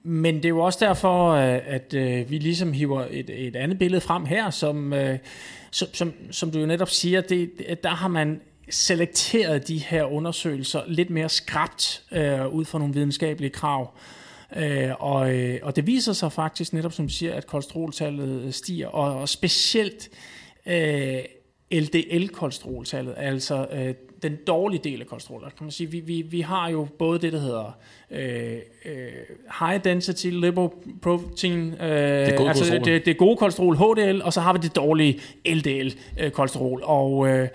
men 0.03 0.36
det 0.36 0.45
er 0.45 0.50
jo 0.50 0.60
også 0.60 0.79
derfor, 0.81 1.29
øh, 1.29 1.60
at 1.65 1.93
øh, 1.93 2.29
vi 2.29 2.38
ligesom 2.38 2.74
hiver 2.74 3.05
et, 3.10 3.29
et 3.48 3.55
andet 3.55 3.79
billede 3.79 4.01
frem 4.01 4.25
her, 4.25 4.50
som, 4.50 4.93
øh, 4.93 5.17
som, 5.72 5.88
som, 5.93 6.13
som 6.31 6.51
du 6.51 6.60
jo 6.60 6.65
netop 6.65 6.89
siger, 6.89 7.22
det, 7.22 7.51
der 7.84 7.89
har 7.89 8.07
man 8.07 8.41
selekteret 8.69 9.67
de 9.67 9.77
her 9.77 10.03
undersøgelser 10.03 10.81
lidt 10.88 11.10
mere 11.10 11.29
skrabt 11.29 12.03
øh, 12.12 12.48
ud 12.48 12.65
fra 12.65 12.79
nogle 12.79 12.93
videnskabelige 12.93 13.50
krav. 13.50 13.93
Øh, 14.55 14.91
og, 15.00 15.36
øh, 15.36 15.60
og 15.63 15.75
det 15.75 15.88
viser 15.88 16.13
sig 16.13 16.31
faktisk 16.31 16.74
netop, 16.74 16.93
som 16.93 17.07
du 17.07 17.13
siger, 17.13 17.34
at 17.34 17.48
kolesteroltallet 17.48 18.41
øh, 18.41 18.51
stiger, 18.53 18.88
og, 18.88 19.22
og 19.22 19.29
specielt 19.29 20.10
øh, 20.65 21.19
LDL-kolesteroltallet, 21.72 23.13
altså 23.17 23.67
øh, 23.74 23.93
den 24.24 24.38
dårlige 24.48 24.81
del 24.84 25.01
af 25.01 25.07
kolesterol. 25.07 25.41
kan 25.41 25.51
man 25.62 25.72
sige, 25.72 25.91
vi, 25.91 26.00
vi, 26.00 26.22
vi 26.22 26.41
har 26.41 26.69
jo 26.69 26.88
både 27.00 27.19
det, 27.19 27.34
der 27.34 27.39
hedder 27.39 27.77
øh, 28.12 28.57
øh, 28.86 29.07
high 29.60 29.84
density 29.84 30.27
lipoprotein, 30.27 31.74
øh, 31.74 32.25
det, 32.25 32.38
gode 32.38 32.50
altså 32.50 32.81
det, 32.86 33.05
det 33.05 33.17
gode 33.17 33.38
kolesterol, 33.38 33.75
HDL, 33.75 34.22
og 34.22 34.34
så 34.34 34.41
har 34.41 34.53
vi 34.53 34.60
det 34.62 34.75
dårlige 34.75 35.19
LDL-kolesterol. 35.45 36.81
Og 36.84 37.27
øh, 37.27 37.48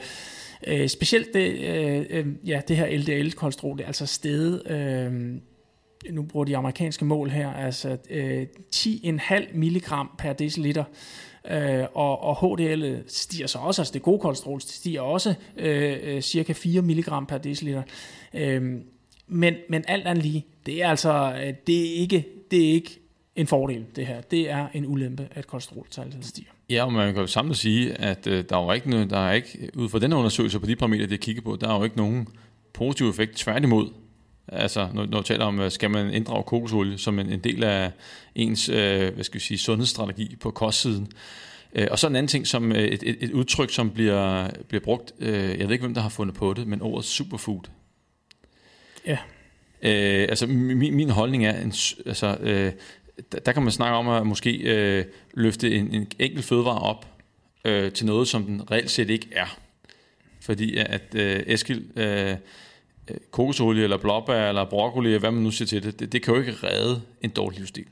øh, 0.66 0.88
specielt 0.88 1.34
det, 1.34 1.52
øh, 1.52 2.06
øh 2.10 2.26
ja, 2.44 2.60
det 2.68 2.76
her 2.76 2.86
LDL-kolesterol, 2.98 3.76
det 3.76 3.82
er 3.82 3.86
altså 3.86 4.06
stedet, 4.06 4.70
øh, 4.70 5.40
nu 6.10 6.22
bruger 6.22 6.44
de 6.44 6.56
amerikanske 6.56 7.04
mål 7.04 7.30
her, 7.30 7.52
altså 7.52 7.96
øh, 8.10 8.46
10,5 8.76 9.56
milligram 9.56 10.10
per 10.18 10.32
deciliter, 10.32 10.84
Øh, 11.50 11.84
og, 11.94 12.22
og 12.22 12.56
HDL 12.56 12.96
stiger 13.06 13.46
så 13.46 13.58
også, 13.58 13.82
altså 13.82 13.94
det 13.94 14.02
gode 14.02 14.18
kolesterol 14.18 14.60
stiger 14.60 15.00
også 15.00 15.34
øh, 15.56 15.96
øh 16.02 16.22
cirka 16.22 16.52
4 16.52 16.82
mg 16.82 17.26
per 17.28 17.38
deciliter. 17.38 17.82
Øh, 18.34 18.62
men, 19.26 19.54
men 19.68 19.84
alt 19.88 20.06
andet 20.06 20.24
lige, 20.24 20.46
det 20.66 20.82
er 20.82 20.88
altså, 20.88 21.34
øh, 21.44 21.54
det 21.66 21.80
er 21.80 21.94
ikke, 21.94 22.26
det 22.50 22.68
er 22.68 22.72
ikke 22.72 23.00
en 23.36 23.46
fordel, 23.46 23.84
det 23.96 24.06
her. 24.06 24.20
Det 24.20 24.50
er 24.50 24.66
en 24.74 24.86
ulempe, 24.86 25.28
at 25.30 25.46
kolesteroltallet 25.46 26.24
stiger. 26.24 26.50
Ja, 26.70 26.84
og 26.84 26.92
man 26.92 27.14
kan 27.14 27.20
jo 27.20 27.26
samlet 27.26 27.56
sige, 27.56 27.92
at 27.92 28.26
øh, 28.26 28.44
der 28.48 28.56
er 28.56 28.64
jo 28.64 28.72
ikke, 28.72 28.90
noget, 28.90 29.10
der 29.10 29.18
er 29.18 29.32
ikke, 29.32 29.70
ud 29.76 29.88
fra 29.88 29.98
den 29.98 30.12
undersøgelse 30.12 30.60
på 30.60 30.66
de 30.66 30.76
parametre, 30.76 31.06
det 31.06 31.20
kigger 31.20 31.42
på, 31.42 31.56
der 31.60 31.68
er 31.68 31.76
jo 31.76 31.84
ikke 31.84 31.96
nogen 31.96 32.28
positiv 32.72 33.08
effekt. 33.08 33.36
Tværtimod, 33.36 33.88
altså 34.52 34.88
når, 34.94 35.06
når 35.06 35.18
du 35.18 35.22
taler 35.22 35.44
om, 35.44 35.60
øh, 35.60 35.70
skal 35.70 35.90
man 35.90 36.14
inddrage 36.14 36.42
kokosolie 36.42 36.98
som 36.98 37.18
en, 37.18 37.32
en 37.32 37.40
del 37.40 37.64
af 37.64 37.90
ens 38.34 38.68
øh, 38.68 39.14
hvad 39.14 39.24
skal 39.24 39.40
vi 39.40 39.44
sige, 39.44 39.58
sundhedsstrategi 39.58 40.36
på 40.36 40.50
kostsiden. 40.50 41.12
Øh, 41.74 41.88
og 41.90 41.98
så 41.98 42.06
en 42.06 42.16
anden 42.16 42.28
ting, 42.28 42.46
som 42.46 42.72
øh, 42.72 42.78
et, 42.78 43.02
et, 43.02 43.16
et 43.20 43.30
udtryk, 43.30 43.70
som 43.70 43.90
bliver, 43.90 44.50
bliver 44.68 44.82
brugt, 44.84 45.12
øh, 45.18 45.58
jeg 45.58 45.68
ved 45.68 45.70
ikke, 45.70 45.82
hvem 45.82 45.94
der 45.94 46.00
har 46.00 46.08
fundet 46.08 46.36
på 46.36 46.54
det, 46.54 46.66
men 46.66 46.82
ordet 46.82 47.04
superfood. 47.04 47.60
Ja. 49.06 49.18
Øh, 49.82 50.26
altså 50.28 50.46
min, 50.46 50.94
min 50.94 51.10
holdning 51.10 51.46
er, 51.46 51.60
en, 51.60 51.72
altså, 52.06 52.36
øh, 52.40 52.72
der, 53.32 53.38
der 53.38 53.52
kan 53.52 53.62
man 53.62 53.72
snakke 53.72 53.96
om 53.96 54.08
at 54.08 54.26
måske 54.26 54.56
øh, 54.56 55.04
løfte 55.34 55.74
en, 55.74 55.94
en 55.94 56.06
enkelt 56.18 56.44
fødevare 56.44 56.78
op 56.78 57.06
øh, 57.64 57.92
til 57.92 58.06
noget, 58.06 58.28
som 58.28 58.44
den 58.44 58.70
reelt 58.70 58.90
set 58.90 59.10
ikke 59.10 59.28
er. 59.32 59.58
Fordi 60.40 60.76
at 60.76 61.14
øh, 61.14 61.42
Eskil, 61.46 61.84
øh, 61.96 62.36
kokosolie 63.30 63.82
eller 63.82 63.96
blåbær 63.96 64.48
eller 64.48 64.64
broccoli, 64.64 65.18
hvad 65.18 65.30
man 65.30 65.42
nu 65.42 65.50
siger 65.50 65.66
til 65.66 65.82
det, 65.82 66.00
det, 66.00 66.12
det 66.12 66.22
kan 66.22 66.34
jo 66.34 66.40
ikke 66.40 66.52
redde 66.62 67.00
en 67.22 67.30
dårlig 67.30 67.58
livsstil. 67.58 67.86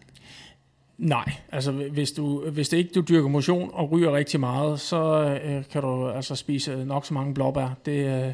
Nej, 0.99 1.33
altså 1.53 1.73
hvis 1.73 2.13
du 2.13 2.51
hvis 2.51 2.69
det 2.69 2.77
ikke 2.77 2.91
du 2.95 3.01
dyrker 3.01 3.29
motion 3.29 3.71
og 3.73 3.91
ryger 3.91 4.13
rigtig 4.13 4.41
meget, 4.41 4.81
så 4.81 5.39
øh, 5.45 5.65
kan 5.73 5.83
du 5.83 6.09
altså 6.09 6.35
spise 6.35 6.85
nok 6.85 7.07
så 7.07 7.15
mange 7.15 7.35
blåbær. 7.35 7.69
Det, 7.87 8.27
øh, 8.27 8.33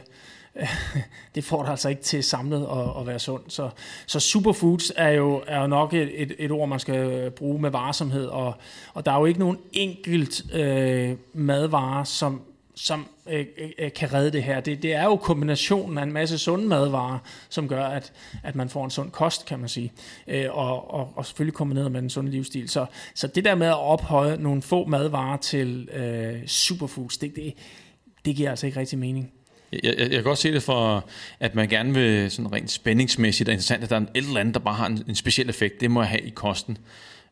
det 1.34 1.44
får 1.44 1.62
dig 1.62 1.70
altså 1.70 1.88
ikke 1.88 2.02
til 2.02 2.22
samlet 2.22 2.66
at, 2.72 3.00
at 3.00 3.06
være 3.06 3.18
sund. 3.18 3.42
Så, 3.48 3.70
så 4.06 4.20
superfoods 4.20 4.92
er 4.96 5.10
jo, 5.10 5.42
er 5.46 5.60
jo 5.60 5.66
nok 5.66 5.94
et, 5.94 6.22
et, 6.22 6.32
et 6.38 6.50
ord, 6.50 6.68
man 6.68 6.80
skal 6.80 7.30
bruge 7.30 7.60
med 7.60 7.70
varsomhed, 7.70 8.26
og, 8.26 8.54
og 8.94 9.06
der 9.06 9.12
er 9.12 9.18
jo 9.18 9.24
ikke 9.24 9.40
nogen 9.40 9.58
enkelt 9.72 10.54
øh, 10.54 11.16
madvarer, 11.32 12.04
som, 12.04 12.42
som 12.74 13.08
øh, 13.30 13.46
øh, 13.78 13.92
kan 13.92 14.12
redde 14.12 14.32
det 14.32 14.42
her. 14.42 14.60
Det, 14.60 14.82
det 14.82 14.92
er 14.94 15.04
jo 15.04 15.16
kombinationen 15.16 15.98
af 15.98 16.02
en 16.02 16.12
masse 16.12 16.38
sunde 16.38 16.66
madvarer, 16.66 17.18
som 17.48 17.68
gør, 17.68 17.84
at, 17.84 18.12
at 18.42 18.54
man 18.54 18.68
får 18.68 18.84
en 18.84 18.90
sund 18.90 19.10
kost, 19.10 19.46
kan 19.46 19.58
man 19.58 19.68
sige. 19.68 19.92
Øh, 20.28 20.46
og, 20.50 20.94
og, 20.94 21.12
og 21.16 21.26
selvfølgelig 21.26 21.54
kombineret 21.54 21.92
med 21.92 22.02
en 22.02 22.10
sund 22.10 22.28
livsstil. 22.28 22.68
Så, 22.68 22.86
så 23.14 23.26
det 23.26 23.44
der 23.44 23.54
med 23.54 23.66
at 23.66 23.78
ophøje 23.78 24.36
nogle 24.36 24.62
få 24.62 24.86
madvarer 24.86 25.36
til 25.36 25.88
øh, 25.92 26.46
superfoods, 26.46 27.18
det, 27.18 27.36
det, 27.36 27.54
det 28.24 28.36
giver 28.36 28.50
altså 28.50 28.66
ikke 28.66 28.80
rigtig 28.80 28.98
mening. 28.98 29.32
Jeg, 29.72 29.80
jeg, 29.84 29.98
jeg 29.98 30.10
kan 30.10 30.22
godt 30.22 30.38
se 30.38 30.52
det 30.52 30.62
for, 30.62 31.08
at 31.40 31.54
man 31.54 31.68
gerne 31.68 31.94
vil 31.94 32.30
sådan 32.30 32.52
rent 32.52 32.70
spændingsmæssigt 32.70 33.48
og 33.48 33.52
interessant, 33.52 33.84
at 33.84 33.90
der 33.90 33.96
er 33.96 34.00
en 34.00 34.08
eller 34.14 34.40
andet, 34.40 34.54
der 34.54 34.60
bare 34.60 34.74
har 34.74 34.86
en, 34.86 35.04
en 35.08 35.14
speciel 35.14 35.48
effekt. 35.48 35.80
Det 35.80 35.90
må 35.90 36.00
jeg 36.02 36.08
have 36.08 36.22
i 36.22 36.30
kosten. 36.30 36.78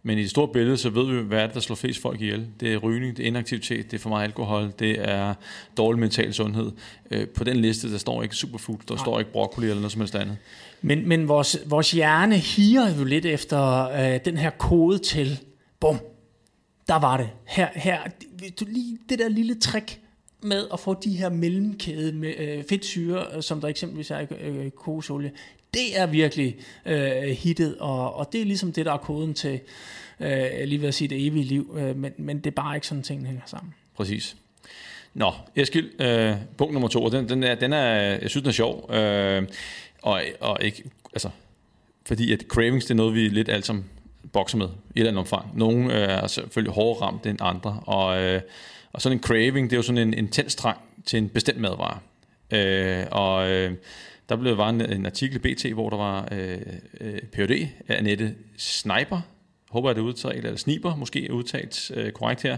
Men 0.02 0.18
i 0.18 0.22
det 0.22 0.30
store 0.30 0.48
billede, 0.48 0.76
så 0.76 0.90
ved 0.90 1.06
vi, 1.06 1.22
hvad 1.22 1.38
er 1.38 1.46
det, 1.46 1.54
der 1.54 1.60
slår 1.60 1.76
flest 1.76 2.02
folk 2.02 2.20
ihjel. 2.20 2.46
Det 2.60 2.72
er 2.72 2.76
rygning, 2.76 3.16
det 3.16 3.22
er 3.22 3.26
inaktivitet, 3.26 3.90
det 3.90 3.96
er 3.96 4.00
for 4.00 4.08
meget 4.08 4.24
alkohol, 4.24 4.72
det 4.78 5.08
er 5.08 5.34
dårlig 5.76 6.00
mental 6.00 6.34
sundhed. 6.34 6.72
Øh, 7.10 7.28
på 7.28 7.44
den 7.44 7.56
liste, 7.56 7.92
der 7.92 7.98
står 7.98 8.22
ikke 8.22 8.34
superfood, 8.34 8.76
der 8.88 8.94
Nej. 8.94 9.04
står 9.04 9.18
ikke 9.18 9.32
broccoli 9.32 9.66
eller 9.66 9.80
noget 9.80 9.92
som 9.92 10.00
helst 10.00 10.14
andet. 10.14 10.36
Men, 10.82 11.08
men 11.08 11.28
vores, 11.28 11.58
vores 11.66 11.90
hjerne 11.90 12.36
higer 12.36 12.96
jo 12.98 13.04
lidt 13.04 13.26
efter 13.26 13.88
øh, 13.88 14.20
den 14.24 14.36
her 14.36 14.50
kode 14.50 14.98
til, 14.98 15.40
bum, 15.80 15.98
der 16.88 16.98
var 16.98 17.16
det. 17.16 17.28
Her, 17.44 17.68
her, 17.74 17.98
lige 18.60 18.98
det 19.08 19.18
der 19.18 19.28
lille 19.28 19.54
trick, 19.54 19.98
med 20.42 20.66
at 20.72 20.80
få 20.80 20.94
de 20.94 21.16
her 21.16 21.28
mellemkæde 21.28 22.12
med 22.12 22.34
øh, 22.38 22.64
fedtsyre, 22.68 23.26
øh, 23.36 23.42
som 23.42 23.60
der 23.60 23.68
eksempelvis 23.68 24.10
er 24.10 24.20
i 24.20 24.26
øh, 24.40 24.70
kokosolie, 24.70 25.32
det 25.74 25.98
er 25.98 26.06
virkelig 26.06 26.56
øh, 26.86 27.22
hittet, 27.22 27.76
og, 27.78 28.16
og 28.16 28.32
det 28.32 28.40
er 28.40 28.44
ligesom 28.44 28.72
det, 28.72 28.86
der 28.86 28.92
er 28.92 28.96
koden 28.96 29.34
til, 29.34 29.60
øh, 30.20 30.46
lige 30.64 30.80
ved 30.80 30.88
at 30.88 30.94
sige 30.94 31.08
det 31.08 31.26
evige 31.26 31.44
liv, 31.44 31.76
øh, 31.78 31.96
men, 31.96 32.12
men 32.16 32.38
det 32.38 32.46
er 32.46 32.54
bare 32.54 32.74
ikke 32.74 32.86
sådan, 32.86 33.02
tingene 33.02 33.28
hænger 33.28 33.42
sammen. 33.46 33.74
Præcis. 33.96 34.36
Nå, 35.14 35.32
Eskild, 35.56 36.00
øh, 36.00 36.36
punkt 36.56 36.72
nummer 36.72 36.88
to, 36.88 37.08
den, 37.08 37.28
den, 37.28 37.44
er, 37.44 37.54
den 37.54 37.72
er, 37.72 37.94
jeg 37.94 38.30
synes, 38.30 38.42
den 38.42 38.48
er 38.48 38.52
sjov, 38.52 38.90
øh, 38.94 39.42
og, 40.02 40.22
og 40.40 40.58
ikke, 40.62 40.82
altså, 41.12 41.30
fordi 42.06 42.32
at 42.32 42.44
cravings, 42.48 42.84
det 42.84 42.90
er 42.90 42.96
noget, 42.96 43.14
vi 43.14 43.28
lidt 43.28 43.48
alt 43.48 43.66
som 43.66 43.84
bokser 44.32 44.58
med 44.58 44.66
i 44.66 44.68
et 44.68 44.74
eller 44.96 45.10
andet 45.10 45.20
omfang. 45.20 45.58
Nogle 45.58 45.94
øh, 45.94 46.08
er 46.08 46.26
selvfølgelig 46.26 46.74
hårdere 46.74 47.02
ramt 47.02 47.26
end 47.26 47.38
andre, 47.40 47.82
og 47.86 48.22
øh, 48.22 48.40
og 48.92 49.02
sådan 49.02 49.18
en 49.18 49.22
craving, 49.22 49.70
det 49.70 49.76
er 49.76 49.78
jo 49.78 49.82
sådan 49.82 50.08
en 50.08 50.14
intens 50.14 50.54
trang 50.54 50.78
til 51.06 51.18
en 51.18 51.28
bestemt 51.28 51.60
madvare. 51.60 51.98
Øh, 52.50 53.06
og 53.10 53.50
øh, 53.50 53.72
der 54.32 54.40
blev 54.42 54.58
var 54.58 54.68
en, 54.68 54.80
en 54.80 55.06
artikel 55.06 55.36
i 55.36 55.54
BT, 55.54 55.66
hvor 55.72 55.90
der 55.90 55.96
var 55.96 56.28
øh, 56.32 56.58
øh, 57.00 57.18
Ph.D. 57.32 57.68
af 57.88 57.96
Annette 57.96 58.34
Sniper, 58.56 59.20
håber 59.70 59.88
jeg 59.88 59.96
det 59.96 60.02
er 60.02 60.06
udtalt, 60.06 60.44
eller 60.44 60.56
Sniper 60.56 60.96
måske 60.96 61.28
udtalt 61.32 61.90
øh, 61.94 62.12
korrekt 62.12 62.42
her. 62.42 62.56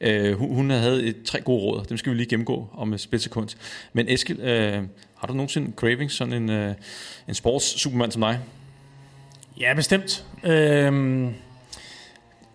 Øh, 0.00 0.32
hun, 0.38 0.54
hun 0.54 0.70
havde 0.70 1.04
et, 1.04 1.16
tre 1.24 1.40
gode 1.40 1.62
råd, 1.62 1.84
dem 1.84 1.96
skal 1.96 2.12
vi 2.12 2.16
lige 2.16 2.28
gennemgå 2.28 2.68
om 2.72 2.92
et 2.92 3.00
splitsekund. 3.00 3.48
Men 3.92 4.08
Eskil, 4.08 4.40
øh, 4.40 4.82
har 5.16 5.26
du 5.26 5.32
nogensinde 5.32 5.72
craving 5.76 6.10
sådan 6.10 6.32
en, 6.32 6.50
øh, 6.50 6.74
en 7.28 7.34
sports 7.34 7.80
supermand 7.80 8.12
som 8.12 8.22
dig? 8.22 8.40
Ja, 9.60 9.74
bestemt. 9.74 10.24
Øh, 10.44 10.92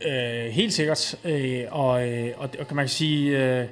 Øh, 0.05 0.51
helt 0.51 0.73
sikkert. 0.73 1.15
Øh, 1.25 1.63
og, 1.71 2.09
øh, 2.09 2.31
og, 2.37 2.49
og 2.59 2.67
kan 2.67 2.75
man 2.75 2.87
sige, 2.87 3.59
øh, 3.59 3.67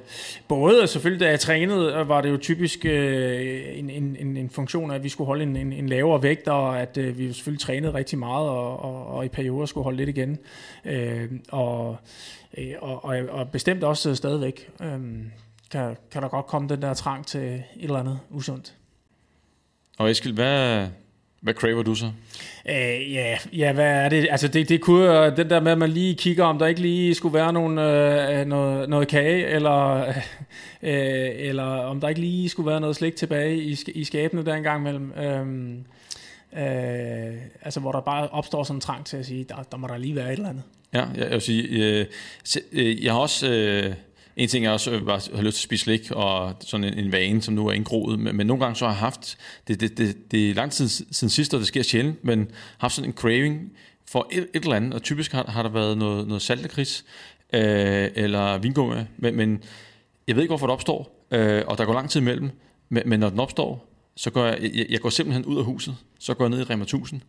både 0.48 0.86
selvfølgelig 0.86 1.26
da 1.26 1.30
jeg 1.30 1.40
trænede, 1.40 1.92
øh, 1.92 2.08
var 2.08 2.20
det 2.20 2.30
jo 2.30 2.36
typisk 2.36 2.84
øh, 2.84 3.78
en, 3.78 3.90
en, 3.90 4.36
en 4.36 4.50
funktion 4.50 4.90
af, 4.90 4.94
at 4.94 5.04
vi 5.04 5.08
skulle 5.08 5.26
holde 5.26 5.42
en, 5.42 5.56
en, 5.56 5.72
en 5.72 5.88
lavere 5.88 6.22
vægt, 6.22 6.48
og 6.48 6.80
at 6.80 6.96
øh, 6.96 7.18
vi 7.18 7.32
selvfølgelig 7.32 7.60
trænede 7.60 7.94
rigtig 7.94 8.18
meget, 8.18 8.48
og, 8.48 8.80
og, 8.84 9.06
og 9.06 9.24
i 9.24 9.28
perioder 9.28 9.66
skulle 9.66 9.84
holde 9.84 9.96
lidt 9.96 10.08
igen. 10.08 10.38
Øh, 10.84 11.30
og, 11.48 11.96
øh, 12.58 12.74
og, 12.80 13.04
og, 13.04 13.16
og 13.28 13.48
bestemt 13.48 13.84
også 13.84 14.10
øh, 14.10 14.16
stadigvæk 14.16 14.70
øh, 14.82 15.00
kan, 15.70 15.96
kan 16.10 16.22
der 16.22 16.28
godt 16.28 16.46
komme 16.46 16.68
den 16.68 16.82
der 16.82 16.94
trang 16.94 17.26
til 17.26 17.40
et 17.40 17.64
eller 17.80 17.98
andet 17.98 18.18
usundt. 18.30 18.74
Og 19.98 20.10
Eskild, 20.10 20.34
hvad, 20.34 20.86
hvad 21.40 21.54
craver 21.54 21.82
du 21.82 21.94
så? 21.94 22.06
Øh, 22.68 23.12
ja, 23.12 23.36
ja, 23.52 23.72
hvad 23.72 23.86
er 23.86 24.08
det? 24.08 24.28
Altså, 24.30 24.48
det, 24.48 24.68
det 24.68 24.80
kunne 24.80 25.36
den 25.36 25.50
der 25.50 25.60
med, 25.60 25.72
at 25.72 25.78
man 25.78 25.90
lige 25.90 26.14
kigger, 26.14 26.44
om 26.44 26.58
der 26.58 26.66
ikke 26.66 26.80
lige 26.80 27.14
skulle 27.14 27.34
være 27.34 27.52
nogen, 27.52 27.78
øh, 27.78 28.46
noget, 28.46 28.88
noget 28.88 29.08
kage, 29.08 29.46
eller, 29.46 30.00
øh, 30.82 31.30
eller 31.34 31.64
om 31.64 32.00
der 32.00 32.08
ikke 32.08 32.20
lige 32.20 32.48
skulle 32.48 32.70
være 32.70 32.80
noget 32.80 32.96
slik 32.96 33.16
tilbage 33.16 33.56
i, 33.56 33.76
i 33.94 34.04
skabene 34.04 34.44
der 34.44 34.54
engang 34.54 34.82
mellem. 34.82 35.12
Øh, 35.12 35.46
øh, 36.62 37.34
altså, 37.62 37.80
hvor 37.80 37.92
der 37.92 38.00
bare 38.00 38.28
opstår 38.28 38.64
sådan 38.64 38.76
en 38.76 38.80
trang 38.80 39.06
til 39.06 39.16
at 39.16 39.26
sige, 39.26 39.44
der, 39.44 39.66
der 39.72 39.76
må 39.76 39.86
der 39.86 39.96
lige 39.96 40.16
være 40.16 40.26
et 40.26 40.32
eller 40.32 40.48
andet. 40.48 40.62
Ja, 40.94 41.04
jeg, 41.16 41.30
vil 41.30 41.40
sige, 41.40 41.68
øh, 41.68 42.06
øh, 42.72 43.04
jeg 43.04 43.12
har 43.12 43.20
også... 43.20 43.50
Øh 43.50 43.94
en 44.40 44.48
ting 44.48 44.66
er 44.66 44.70
også 44.70 44.90
øh, 44.90 44.96
at 44.96 45.06
bare 45.06 45.20
have 45.34 45.44
lyst 45.44 45.56
til 45.56 45.60
at 45.60 45.68
spise 45.68 45.84
slik, 45.84 46.10
og 46.10 46.54
sådan 46.60 46.84
en, 46.84 46.98
en 46.98 47.12
vane, 47.12 47.42
som 47.42 47.54
nu 47.54 47.66
er 47.66 47.72
indgroet, 47.72 48.18
men, 48.18 48.36
men 48.36 48.46
nogle 48.46 48.64
gange 48.64 48.76
så 48.76 48.84
har 48.84 48.92
jeg 48.92 48.98
haft, 48.98 49.38
det, 49.68 49.80
det, 49.80 49.98
det, 49.98 50.30
det 50.30 50.50
er 50.50 50.54
lang 50.54 50.72
tid 50.72 50.88
siden 50.88 51.30
sidst, 51.30 51.54
og 51.54 51.60
det 51.60 51.66
sker 51.66 51.82
sjældent, 51.82 52.24
men 52.24 52.50
haft 52.78 52.94
sådan 52.94 53.10
en 53.10 53.14
craving 53.14 53.72
for 54.06 54.28
et, 54.32 54.46
et 54.54 54.62
eller 54.62 54.76
andet, 54.76 54.94
og 54.94 55.02
typisk 55.02 55.32
har, 55.32 55.44
har 55.44 55.62
der 55.62 55.70
været 55.70 55.98
noget, 55.98 56.26
noget 56.26 56.42
saltekris, 56.42 57.04
øh, 57.52 58.08
eller 58.14 58.58
vingummi, 58.58 58.94
men, 59.16 59.36
men 59.36 59.62
jeg 60.28 60.36
ved 60.36 60.42
ikke, 60.42 60.50
hvorfor 60.50 60.66
det 60.66 60.74
opstår, 60.74 61.26
øh, 61.30 61.62
og 61.66 61.78
der 61.78 61.84
går 61.84 61.92
lang 61.92 62.10
tid 62.10 62.20
imellem, 62.20 62.50
men, 62.88 63.02
men 63.06 63.20
når 63.20 63.30
den 63.30 63.40
opstår, 63.40 63.86
så 64.16 64.30
går 64.30 64.44
jeg, 64.44 64.70
jeg, 64.74 64.86
jeg 64.90 65.00
går 65.00 65.10
simpelthen 65.10 65.44
ud 65.44 65.58
af 65.58 65.64
huset, 65.64 65.96
så 66.18 66.34
går 66.34 66.44
jeg 66.44 66.50
ned 66.50 66.60
i 66.60 66.64
Rema 66.64 66.82
1000, 66.82 67.20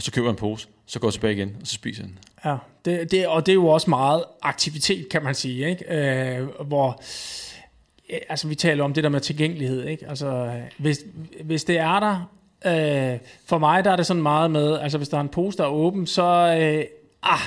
og 0.00 0.04
så 0.04 0.12
køber 0.12 0.28
jeg 0.28 0.30
en 0.30 0.36
pose, 0.36 0.68
så 0.86 0.98
går 0.98 1.08
jeg 1.08 1.12
tilbage 1.12 1.34
igen, 1.34 1.56
og 1.60 1.66
så 1.66 1.74
spiser 1.74 2.02
jeg 2.02 2.08
den. 2.08 2.18
Ja, 2.44 2.56
det, 2.84 3.10
det, 3.10 3.26
og 3.26 3.46
det 3.46 3.52
er 3.52 3.54
jo 3.54 3.66
også 3.66 3.90
meget 3.90 4.24
aktivitet, 4.42 5.08
kan 5.08 5.22
man 5.22 5.34
sige, 5.34 5.70
ikke? 5.70 5.94
Øh, 5.94 6.48
hvor 6.66 7.02
altså 8.28 8.48
vi 8.48 8.54
taler 8.54 8.84
om 8.84 8.94
det 8.94 9.04
der 9.04 9.10
med 9.10 9.20
tilgængelighed, 9.20 9.86
ikke? 9.86 10.08
Altså, 10.08 10.60
hvis, 10.78 11.00
hvis 11.44 11.64
det 11.64 11.78
er 11.78 12.00
der, 12.00 12.30
øh, 12.66 13.18
for 13.46 13.58
mig 13.58 13.84
der 13.84 13.90
er 13.90 13.96
det 13.96 14.06
sådan 14.06 14.22
meget 14.22 14.50
med, 14.50 14.78
altså 14.78 14.98
hvis 14.98 15.08
der 15.08 15.16
er 15.16 15.20
en 15.20 15.28
pose, 15.28 15.58
der 15.58 15.64
er 15.64 15.68
åben, 15.68 16.06
så, 16.06 16.56
øh, 16.60 16.84
ah, 17.22 17.40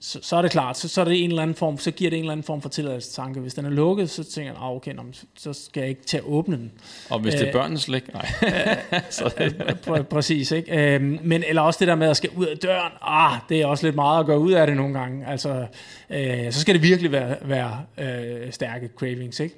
så, 0.00 0.18
så 0.22 0.36
er 0.36 0.42
det 0.42 0.50
klart, 0.50 0.78
så, 0.78 0.88
så, 0.88 1.00
er 1.00 1.04
det 1.04 1.24
en 1.24 1.30
eller 1.30 1.42
anden 1.42 1.56
form, 1.56 1.78
så 1.78 1.90
giver 1.90 2.10
det 2.10 2.16
en 2.16 2.22
eller 2.22 2.32
anden 2.32 2.44
form 2.44 2.62
for 2.62 2.68
tilladelsestanke. 2.68 3.40
Hvis 3.40 3.54
den 3.54 3.64
er 3.66 3.70
lukket, 3.70 4.10
så 4.10 4.24
tænker 4.24 4.52
jeg, 4.52 4.60
ah, 4.62 4.70
okay, 4.70 4.94
nå, 4.94 5.02
så 5.36 5.52
skal 5.52 5.80
jeg 5.80 5.88
ikke 5.88 6.02
til 6.02 6.16
at 6.16 6.22
åbne 6.26 6.56
den. 6.56 6.72
Og 7.10 7.20
hvis 7.20 7.34
det 7.34 7.42
er 7.42 7.46
øh, 7.46 7.52
børnens 7.52 7.82
slik? 7.82 8.12
Nej. 8.14 8.26
pr- 9.86 10.02
præcis, 10.02 10.50
ikke? 10.50 10.94
Øh, 10.94 11.02
men 11.02 11.44
eller 11.48 11.62
også 11.62 11.78
det 11.78 11.88
der 11.88 11.94
med 11.94 12.08
at 12.08 12.16
skal 12.16 12.30
ud 12.36 12.46
af 12.46 12.58
døren, 12.58 12.92
ah, 13.02 13.38
det 13.48 13.60
er 13.60 13.66
også 13.66 13.86
lidt 13.86 13.94
meget 13.94 14.20
at 14.20 14.26
gå 14.26 14.34
ud 14.34 14.52
af 14.52 14.66
det 14.66 14.76
nogle 14.76 14.98
gange. 14.98 15.26
Altså, 15.26 15.66
øh, 16.10 16.52
så 16.52 16.60
skal 16.60 16.74
det 16.74 16.82
virkelig 16.82 17.12
være, 17.12 17.36
være 17.42 17.80
øh, 17.98 18.52
stærke 18.52 18.90
cravings, 18.96 19.40
ikke? 19.40 19.54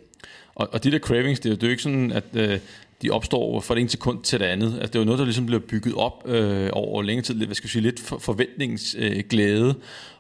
Og, 0.54 0.68
og 0.73 0.85
de 0.85 0.90
der 0.90 0.99
cravings, 0.99 1.40
det 1.40 1.52
er 1.52 1.66
jo 1.66 1.71
ikke 1.71 1.83
sådan, 1.83 2.12
at 2.12 2.25
øh, 2.35 2.59
de 3.02 3.11
opstår 3.11 3.61
fra 3.61 3.75
det 3.75 3.80
ene 3.80 3.90
sekund 3.90 4.23
til 4.23 4.40
det 4.40 4.47
andet. 4.47 4.66
Altså, 4.66 4.87
det 4.87 4.95
er 4.95 4.99
jo 4.99 5.04
noget, 5.04 5.18
der 5.18 5.25
ligesom 5.25 5.47
bliver 5.47 5.61
bygget 5.61 5.95
op 5.95 6.28
øh, 6.28 6.71
over 6.73 7.02
længere 7.02 7.25
tid, 7.25 7.35
hvad 7.35 7.54
skal 7.54 7.66
jeg 7.66 7.71
sige, 7.71 7.83
lidt 7.83 8.00
for, 8.00 8.18
forventningsglæde. 8.18 9.68
Øh, 9.68 9.75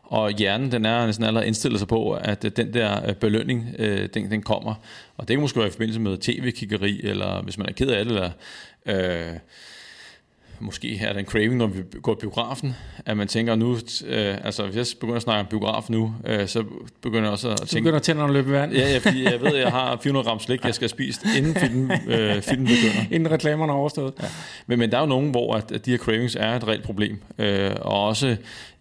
og 0.06 0.30
hjernen 0.30 0.72
den 0.72 0.84
er 0.84 1.06
næsten 1.06 1.24
allerede 1.24 1.46
indstillet 1.46 1.78
sig 1.78 1.88
på, 1.88 2.12
at 2.12 2.44
øh, 2.44 2.50
den 2.56 2.74
der 2.74 3.08
øh, 3.08 3.14
belønning, 3.14 3.74
øh, 3.78 4.08
den, 4.14 4.30
den 4.30 4.42
kommer. 4.42 4.74
Og 5.16 5.28
det 5.28 5.34
kan 5.34 5.40
måske 5.40 5.58
være 5.58 5.68
i 5.68 5.70
forbindelse 5.70 6.00
med 6.00 6.18
tv-kiggeri, 6.18 7.00
eller 7.04 7.42
hvis 7.42 7.58
man 7.58 7.68
er 7.68 7.72
ked 7.72 7.88
af 7.88 8.04
det, 8.04 8.12
eller 8.12 8.30
øh, 8.86 9.38
måske 10.60 10.98
er 10.98 11.12
der 11.12 11.20
en 11.20 11.26
craving, 11.26 11.56
når 11.56 11.66
vi 11.66 11.82
går 12.02 12.12
i 12.12 12.16
biografen, 12.20 12.74
at 13.06 13.16
man 13.16 13.28
tænker 13.28 13.54
nu, 13.54 13.72
øh, 14.06 14.44
altså 14.44 14.66
hvis 14.66 14.76
jeg 14.76 14.86
begynder 15.00 15.16
at 15.16 15.22
snakke 15.22 15.40
om 15.40 15.46
biograf 15.46 15.84
nu, 15.88 16.14
øh, 16.24 16.48
så 16.48 16.64
begynder 17.02 17.22
jeg 17.22 17.32
også 17.32 17.48
at 17.48 17.56
tænke... 17.58 17.70
Så 17.70 17.78
begynder 17.78 17.98
tænderne 17.98 18.28
at 18.28 18.34
løbe 18.34 18.52
vand. 18.52 18.72
Ja, 18.72 18.92
ja, 18.92 18.98
fordi 18.98 19.24
jeg 19.24 19.40
ved, 19.40 19.54
at 19.54 19.60
jeg 19.60 19.70
har 19.70 19.98
400 20.02 20.26
gram 20.26 20.40
slik, 20.40 20.64
jeg 20.64 20.74
skal 20.74 20.88
spise, 20.88 21.20
inden 21.38 21.54
filmen, 21.54 21.92
øh, 22.08 22.42
filmen 22.42 22.66
begynder. 22.66 23.04
Inden 23.14 23.30
reklamerne 23.30 23.72
er 23.72 23.76
overstået. 23.76 24.14
Ja. 24.22 24.26
Men, 24.66 24.78
men 24.78 24.90
der 24.90 24.96
er 24.96 25.00
jo 25.00 25.06
nogen, 25.06 25.30
hvor 25.30 25.54
at, 25.54 25.72
at 25.72 25.86
de 25.86 25.90
her 25.90 25.98
cravings 25.98 26.36
er 26.40 26.56
et 26.56 26.68
reelt 26.68 26.84
problem, 26.84 27.18
øh, 27.38 27.70
og 27.80 28.06
også 28.06 28.36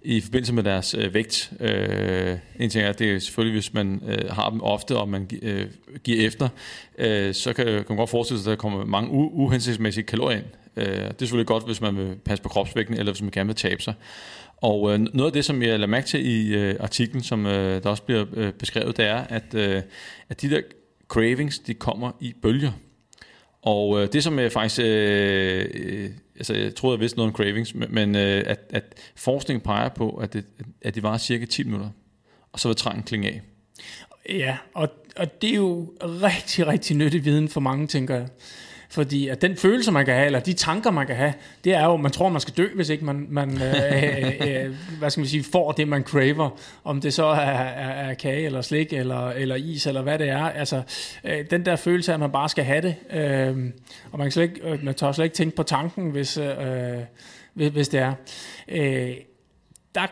i 0.06 0.22
forbindelse 0.22 0.54
med 0.54 0.64
deres 0.64 0.96
øh, 0.98 1.14
vægt. 1.14 1.52
Øh, 1.60 2.38
en 2.60 2.70
ting 2.70 2.86
er, 2.86 2.90
at 2.90 3.00
det 3.00 3.16
er 3.16 3.20
selvfølgelig, 3.20 3.56
hvis 3.56 3.74
man 3.74 4.02
øh, 4.08 4.30
har 4.30 4.50
dem 4.50 4.62
ofte, 4.62 4.98
og 4.98 5.10
man 5.10 5.30
øh, 5.42 5.66
giver 6.04 6.28
efter, 6.28 6.50
øh, 6.98 7.34
så 7.34 7.54
kan, 7.54 7.66
kan 7.66 7.86
man 7.90 7.98
godt 7.98 8.10
forestille 8.10 8.42
sig, 8.42 8.52
at 8.52 8.58
der 8.58 8.62
kommer 8.62 8.86
mange 8.86 9.10
u- 9.10 9.34
uhensigtsmæssige 9.34 10.06
kalorier 10.06 10.38
ind. 10.38 10.46
Øh, 10.78 10.86
det 10.86 10.98
er 10.98 11.16
selvfølgelig 11.20 11.48
godt, 11.48 11.66
hvis 11.66 11.82
man 11.82 11.98
vil 11.98 12.16
passe 12.26 12.44
på 12.44 12.50
kropsvægten, 12.50 12.98
eller 12.98 13.12
hvis 13.12 13.22
man 13.22 13.32
gerne 13.32 13.48
vil 13.48 13.56
tabe 13.56 13.82
sig. 13.82 13.94
Og 14.58 14.94
øh, 14.94 15.00
noget 15.00 15.30
af 15.30 15.34
det, 15.34 15.46
som 15.46 15.62
jeg 15.62 15.80
lader 15.80 15.88
mærke 15.88 16.08
til 16.08 16.28
i 16.28 16.56
øh, 16.56 16.76
artiklen, 16.80 17.24
som 17.24 17.46
øh, 17.46 17.84
der 17.84 17.90
også 17.90 18.04
bliver 18.04 18.26
øh, 18.34 18.54
beskrevet, 18.54 18.98
det 18.98 19.06
er, 19.06 19.18
at, 19.18 19.54
øh, 19.54 19.82
at 20.30 20.42
de 20.42 20.50
der 20.50 20.62
cravings, 21.08 21.60
de 21.60 21.74
kommer 21.74 22.12
i 22.20 22.34
bølger. 22.42 22.72
Og 23.62 24.02
øh, 24.02 24.14
det, 24.14 24.24
som 24.24 24.40
jeg 24.40 24.52
faktisk... 24.52 24.82
Øh, 24.84 25.66
øh, 25.74 26.10
altså, 26.36 26.54
jeg 26.54 26.76
troede, 26.76 26.96
jeg 26.96 27.02
vidste 27.02 27.18
noget 27.18 27.32
om 27.32 27.36
cravings, 27.36 27.76
men, 27.90 28.16
øh, 28.16 28.44
at, 28.46 28.60
at 28.70 28.84
forskningen 29.16 29.62
peger 29.62 29.90
på, 29.90 30.10
at 30.10 30.34
det, 30.34 30.46
at 30.82 30.96
det 30.96 31.04
var 31.04 31.18
cirka 31.18 31.46
10 31.46 31.64
minutter, 31.64 31.90
og 32.52 32.60
så 32.60 32.68
vil 32.68 32.76
trangen 32.76 33.04
klinge 33.04 33.28
af. 33.28 33.42
Ja, 34.30 34.58
og, 34.74 34.90
og 35.16 35.42
det 35.42 35.50
er 35.50 35.56
jo 35.56 35.94
rigtig, 36.02 36.68
rigtig 36.68 36.96
nyttig 36.96 37.26
viden 37.26 37.50
for 37.50 37.60
mange, 37.60 37.88
tænker 37.88 38.16
jeg. 38.16 38.28
Fordi 38.90 39.28
at 39.28 39.42
den 39.42 39.58
følelse, 39.58 39.92
man 39.92 40.06
kan 40.06 40.14
have, 40.14 40.26
eller 40.26 40.40
de 40.40 40.54
tanker, 40.54 40.92
man 40.92 41.08
kan 41.08 41.16
have, 41.16 41.34
det 41.64 41.74
er 41.74 41.86
jo, 41.86 41.94
at 41.94 42.00
man 42.00 42.12
tror, 42.12 42.30
man 42.30 42.42
skal 42.42 42.54
dø, 42.54 42.68
hvis 42.76 42.90
ikke 42.90 43.06
man, 43.06 43.28
man 43.30 43.62
øh, 43.62 43.74
øh, 44.04 44.66
øh, 44.66 44.76
hvad 45.00 45.10
skal 45.10 45.22
man 45.22 45.28
sige, 45.28 45.44
får 45.44 45.72
det, 45.72 45.88
man 45.88 46.04
craver. 46.04 46.50
Om 46.84 47.02
det 47.02 47.14
så 47.14 47.26
er, 47.26 47.36
er, 47.36 48.10
er 48.10 48.14
kage, 48.14 48.46
eller 48.46 48.62
slik, 48.62 48.94
eller, 48.94 49.30
eller 49.30 49.56
is, 49.56 49.88
eller 49.88 50.02
hvad 50.02 50.20
det 50.20 50.30
er. 50.30 50.44
Altså, 50.44 50.82
øh, 51.24 51.46
den 51.50 51.66
der 51.66 51.76
følelse 51.76 52.12
af, 52.12 52.14
at 52.14 52.20
man 52.20 52.32
bare 52.32 52.50
skal 52.50 52.64
have 52.64 52.82
det. 52.82 52.96
Øh, 53.10 53.72
og 54.12 54.20
man, 54.20 54.26
kan 54.26 54.32
slet 54.32 54.44
ikke, 54.44 54.70
øh, 54.70 54.84
man 54.84 54.96
tør 54.96 55.12
slet 55.12 55.26
ikke 55.26 55.36
tænke 55.36 55.56
på 55.56 55.64
tanken, 55.64 56.10
hvis, 56.10 56.38
øh, 56.38 56.98
hvis, 57.54 57.72
hvis 57.72 57.88
det 57.88 58.00
er. 58.00 58.14
Øh, 58.68 59.16
der 59.96 60.08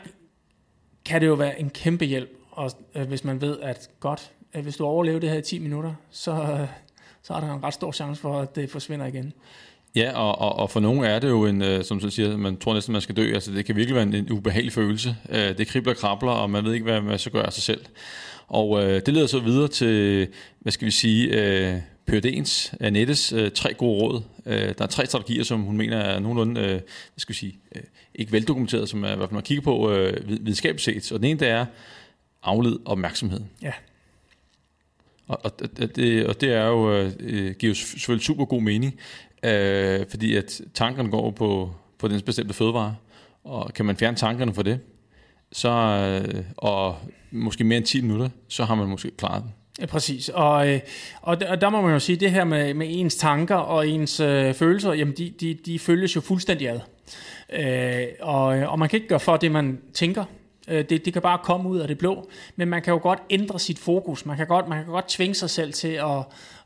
kan 1.06 1.22
det 1.22 1.28
jo 1.28 1.34
være 1.34 1.60
en 1.60 1.70
kæmpe 1.70 2.06
hjælp, 2.06 2.30
og, 2.52 2.72
øh, 2.96 3.08
hvis 3.08 3.24
man 3.24 3.42
ved, 3.42 3.60
at 3.60 3.90
godt, 4.00 4.32
øh, 4.56 4.64
hvis 4.64 4.76
du 4.76 4.86
overlever 4.86 5.20
det 5.20 5.30
her 5.30 5.38
i 5.38 5.42
10 5.42 5.60
minutter, 5.60 5.94
så... 6.12 6.32
Øh, 6.32 6.68
så 7.24 7.34
er 7.34 7.40
der 7.40 7.54
en 7.54 7.64
ret 7.64 7.74
stor 7.74 7.92
chance 7.92 8.22
for, 8.22 8.40
at 8.40 8.56
det 8.56 8.70
forsvinder 8.70 9.06
igen. 9.06 9.34
Ja, 9.96 10.12
og, 10.18 10.40
og, 10.40 10.56
og 10.56 10.70
for 10.70 10.80
nogle 10.80 11.08
er 11.08 11.20
det 11.20 11.30
jo 11.30 11.46
en, 11.46 11.62
øh, 11.62 11.84
som 11.84 12.00
du 12.00 12.10
siger, 12.10 12.38
man 12.38 12.58
tror 12.58 12.74
næsten, 12.74 12.92
man 12.92 13.02
skal 13.02 13.18
dø. 13.18 13.34
Altså, 13.34 13.52
det 13.52 13.66
kan 13.66 13.76
virkelig 13.76 13.96
være 13.96 14.04
en, 14.04 14.14
en 14.14 14.32
ubehagelig 14.32 14.74
følelse. 14.74 15.16
Øh, 15.30 15.58
det 15.58 15.68
kribler 15.68 15.94
og 15.94 15.98
krabler, 15.98 16.32
og 16.32 16.50
man 16.50 16.66
ved 16.66 16.74
ikke, 16.74 16.84
hvad 16.84 17.02
man 17.02 17.20
skal 17.20 17.32
gøre 17.32 17.46
af 17.46 17.54
sig 17.54 17.64
selv. 17.64 17.86
Og 18.48 18.84
øh, 18.84 19.02
det 19.06 19.14
leder 19.14 19.28
så 19.28 19.40
videre 19.40 19.68
til, 19.68 20.28
hvad 20.60 20.72
skal 20.72 20.86
vi 20.86 20.92
sige, 20.92 21.28
øh, 21.28 21.78
PhD'ens, 22.12 22.74
Annettes, 22.80 23.34
øh, 23.34 23.52
tre 23.52 23.74
gode 23.74 24.02
råd. 24.02 24.22
Øh, 24.46 24.74
der 24.78 24.84
er 24.84 24.88
tre 24.88 25.06
strategier, 25.06 25.44
som 25.44 25.62
hun 25.62 25.78
mener 25.78 25.98
er 25.98 26.20
nogenlunde, 26.20 26.62
øh, 26.62 26.68
hvad 26.68 26.82
skal 27.18 27.34
vi 27.34 27.38
sige, 27.38 27.60
øh, 27.76 27.82
ikke 28.16 28.32
veldokumenteret, 28.32 28.90
som 28.90 29.04
er, 29.04 29.16
hvad 29.16 29.28
man 29.32 29.42
kigger 29.42 29.62
på 29.62 29.92
øh, 29.92 30.30
videnskabeligt 30.30 30.84
set. 30.84 31.12
Og 31.12 31.20
den 31.20 31.30
ene, 31.30 31.40
det 31.40 31.48
er 31.48 31.66
afled 32.44 32.80
opmærksomhed. 32.86 33.42
Ja. 33.62 33.72
Og, 35.28 35.40
og, 35.44 35.52
det, 35.96 36.28
og 36.28 36.42
det 36.42 36.54
er 36.54 36.68
jo, 36.68 36.94
øh, 36.94 37.12
øh 37.20 37.56
giver 37.56 37.70
jo 37.70 37.76
selvfølgelig 37.76 38.26
super 38.26 38.46
god 38.46 38.62
mening, 38.62 39.00
øh, 39.44 40.06
fordi 40.10 40.36
at 40.36 40.62
tankerne 40.74 41.10
går 41.10 41.32
på, 41.32 41.72
på 41.98 42.08
den 42.08 42.22
bestemte 42.22 42.54
fødevare, 42.54 42.96
og 43.44 43.74
kan 43.74 43.86
man 43.86 43.98
fjerne 43.98 44.18
tankerne 44.18 44.54
for 44.54 44.64
det, 44.64 44.80
så, 45.52 45.70
øh, 45.70 46.44
og 46.58 46.98
måske 47.32 47.64
mere 47.64 47.78
end 47.78 47.86
10 47.86 48.02
minutter, 48.02 48.30
så 48.48 48.64
har 48.64 48.76
man 48.76 48.88
måske 48.88 49.12
klaret 49.18 49.44
den. 49.44 49.52
Ja, 49.80 49.86
præcis. 49.86 50.30
Og, 50.30 50.70
øh, 50.70 50.80
og, 51.22 51.38
og 51.50 51.62
der 51.62 51.70
må 51.70 51.82
man 51.82 51.92
jo 51.92 52.00
sige, 52.00 52.16
det 52.16 52.32
her 52.32 52.44
med, 52.44 52.74
med 52.74 52.88
ens 52.90 53.16
tanker 53.16 53.56
og 53.56 53.88
ens 53.88 54.20
øh, 54.20 54.54
følelser, 54.54 54.94
jamen 54.94 55.14
de, 55.18 55.34
de, 55.40 55.54
de 55.66 55.80
følges 55.80 56.16
jo 56.16 56.22
fuldstændig 56.22 56.70
ad. 56.70 56.80
Øh, 57.54 58.08
og, 58.20 58.46
og 58.46 58.80
man 58.80 58.90
kan 58.90 58.98
ikke 58.98 59.08
gøre 59.08 59.20
for 59.20 59.38
det, 59.38 59.52
man 59.52 59.82
tænker. 59.94 60.26
Øh, 60.68 60.90
det, 60.90 61.06
det 61.06 61.14
kan 61.14 61.22
bare 61.22 61.38
komme 61.44 61.70
ud 61.70 61.80
af 61.80 61.88
det 61.88 61.98
blå, 61.98 62.30
men 62.56 62.70
man 62.70 62.82
kan 62.82 62.94
jo 62.94 63.00
godt 63.04 63.20
ændre 63.30 63.60
sit 63.60 63.80
fokus. 63.80 64.26
Man 64.26 64.38
kan 64.38 64.48
godt, 64.48 64.68
man 64.68 64.84
kan 64.84 64.94
godt 64.94 65.08
tvinge 65.08 65.36
sig 65.36 65.50
selv 65.50 65.74
til 65.74 65.88
at, 65.88 66.18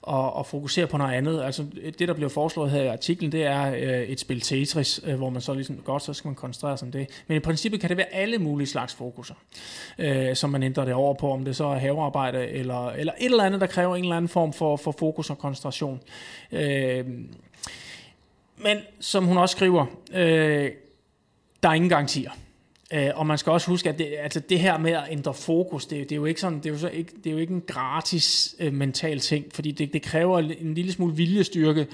at, 0.07 0.31
at 0.39 0.45
fokusere 0.45 0.88
på 0.88 0.97
noget 0.97 1.13
andet. 1.13 1.43
Altså 1.43 1.65
det, 1.99 2.07
der 2.07 2.13
bliver 2.13 2.29
foreslået 2.29 2.71
her 2.71 2.81
i 2.81 2.88
artiklen, 2.88 3.31
det 3.31 3.43
er 3.43 3.71
øh, 3.73 4.03
et 4.03 4.19
spil 4.19 4.41
Tetris, 4.41 5.01
øh, 5.05 5.15
hvor 5.15 5.29
man 5.29 5.41
så 5.41 5.53
ligesom, 5.53 5.75
godt, 5.75 6.03
så 6.03 6.13
skal 6.13 6.27
man 6.27 6.36
koncentrere 6.36 6.77
sig 6.77 6.86
om 6.86 6.91
det. 6.91 7.23
Men 7.27 7.38
i 7.38 7.39
princippet 7.39 7.81
kan 7.81 7.89
det 7.89 7.97
være 7.97 8.13
alle 8.13 8.38
mulige 8.38 8.67
slags 8.67 8.93
fokuser, 8.93 9.36
øh, 9.97 10.36
som 10.36 10.49
man 10.49 10.63
ændrer 10.63 10.86
det 10.86 10.93
over 10.93 11.13
på, 11.13 11.31
om 11.31 11.45
det 11.45 11.55
så 11.55 11.65
er 11.65 11.77
havearbejde, 11.77 12.47
eller, 12.47 12.89
eller 12.89 13.13
et 13.19 13.25
eller 13.25 13.43
andet, 13.43 13.62
der 13.62 13.67
kræver 13.67 13.95
en 13.95 14.03
eller 14.03 14.17
anden 14.17 14.29
form 14.29 14.53
for, 14.53 14.77
for 14.77 14.91
fokus 14.99 15.29
og 15.29 15.38
koncentration. 15.38 15.99
Øh, 16.51 17.05
men 18.57 18.77
som 18.99 19.25
hun 19.25 19.38
også 19.38 19.53
skriver, 19.55 19.86
øh, 20.13 20.71
der 21.63 21.69
er 21.69 21.73
ingen 21.73 21.89
garantier. 21.89 22.31
Øh, 22.93 23.10
og 23.15 23.28
man 23.28 23.38
skal 23.38 23.52
også 23.52 23.67
huske, 23.67 23.89
at 23.89 24.00
det, 24.00 24.15
altså 24.19 24.39
det 24.39 24.60
her 24.60 24.78
med 24.78 24.91
at 24.91 25.04
ændre 25.10 25.34
fokus, 25.34 25.86
det, 25.86 26.00
det 26.00 26.12
er 26.12 26.15
jo 26.15 26.26
ikke 26.26 26.41
sådan, 26.41 26.58
det 26.58 26.65
er 26.65 26.69
jo, 26.69 26.78
så 26.78 26.89
ikke, 26.89 27.12
det 27.23 27.28
er 27.28 27.32
jo 27.32 27.38
ikke 27.38 27.54
en 27.54 27.63
gratis 27.67 28.56
øh, 28.60 28.73
mental 28.73 29.19
ting, 29.19 29.45
fordi 29.54 29.71
det, 29.71 29.93
det 29.93 30.02
kræver 30.02 30.39
en 30.39 30.73
lille 30.73 30.91
smule 30.91 31.15
viljestyrke 31.15 31.88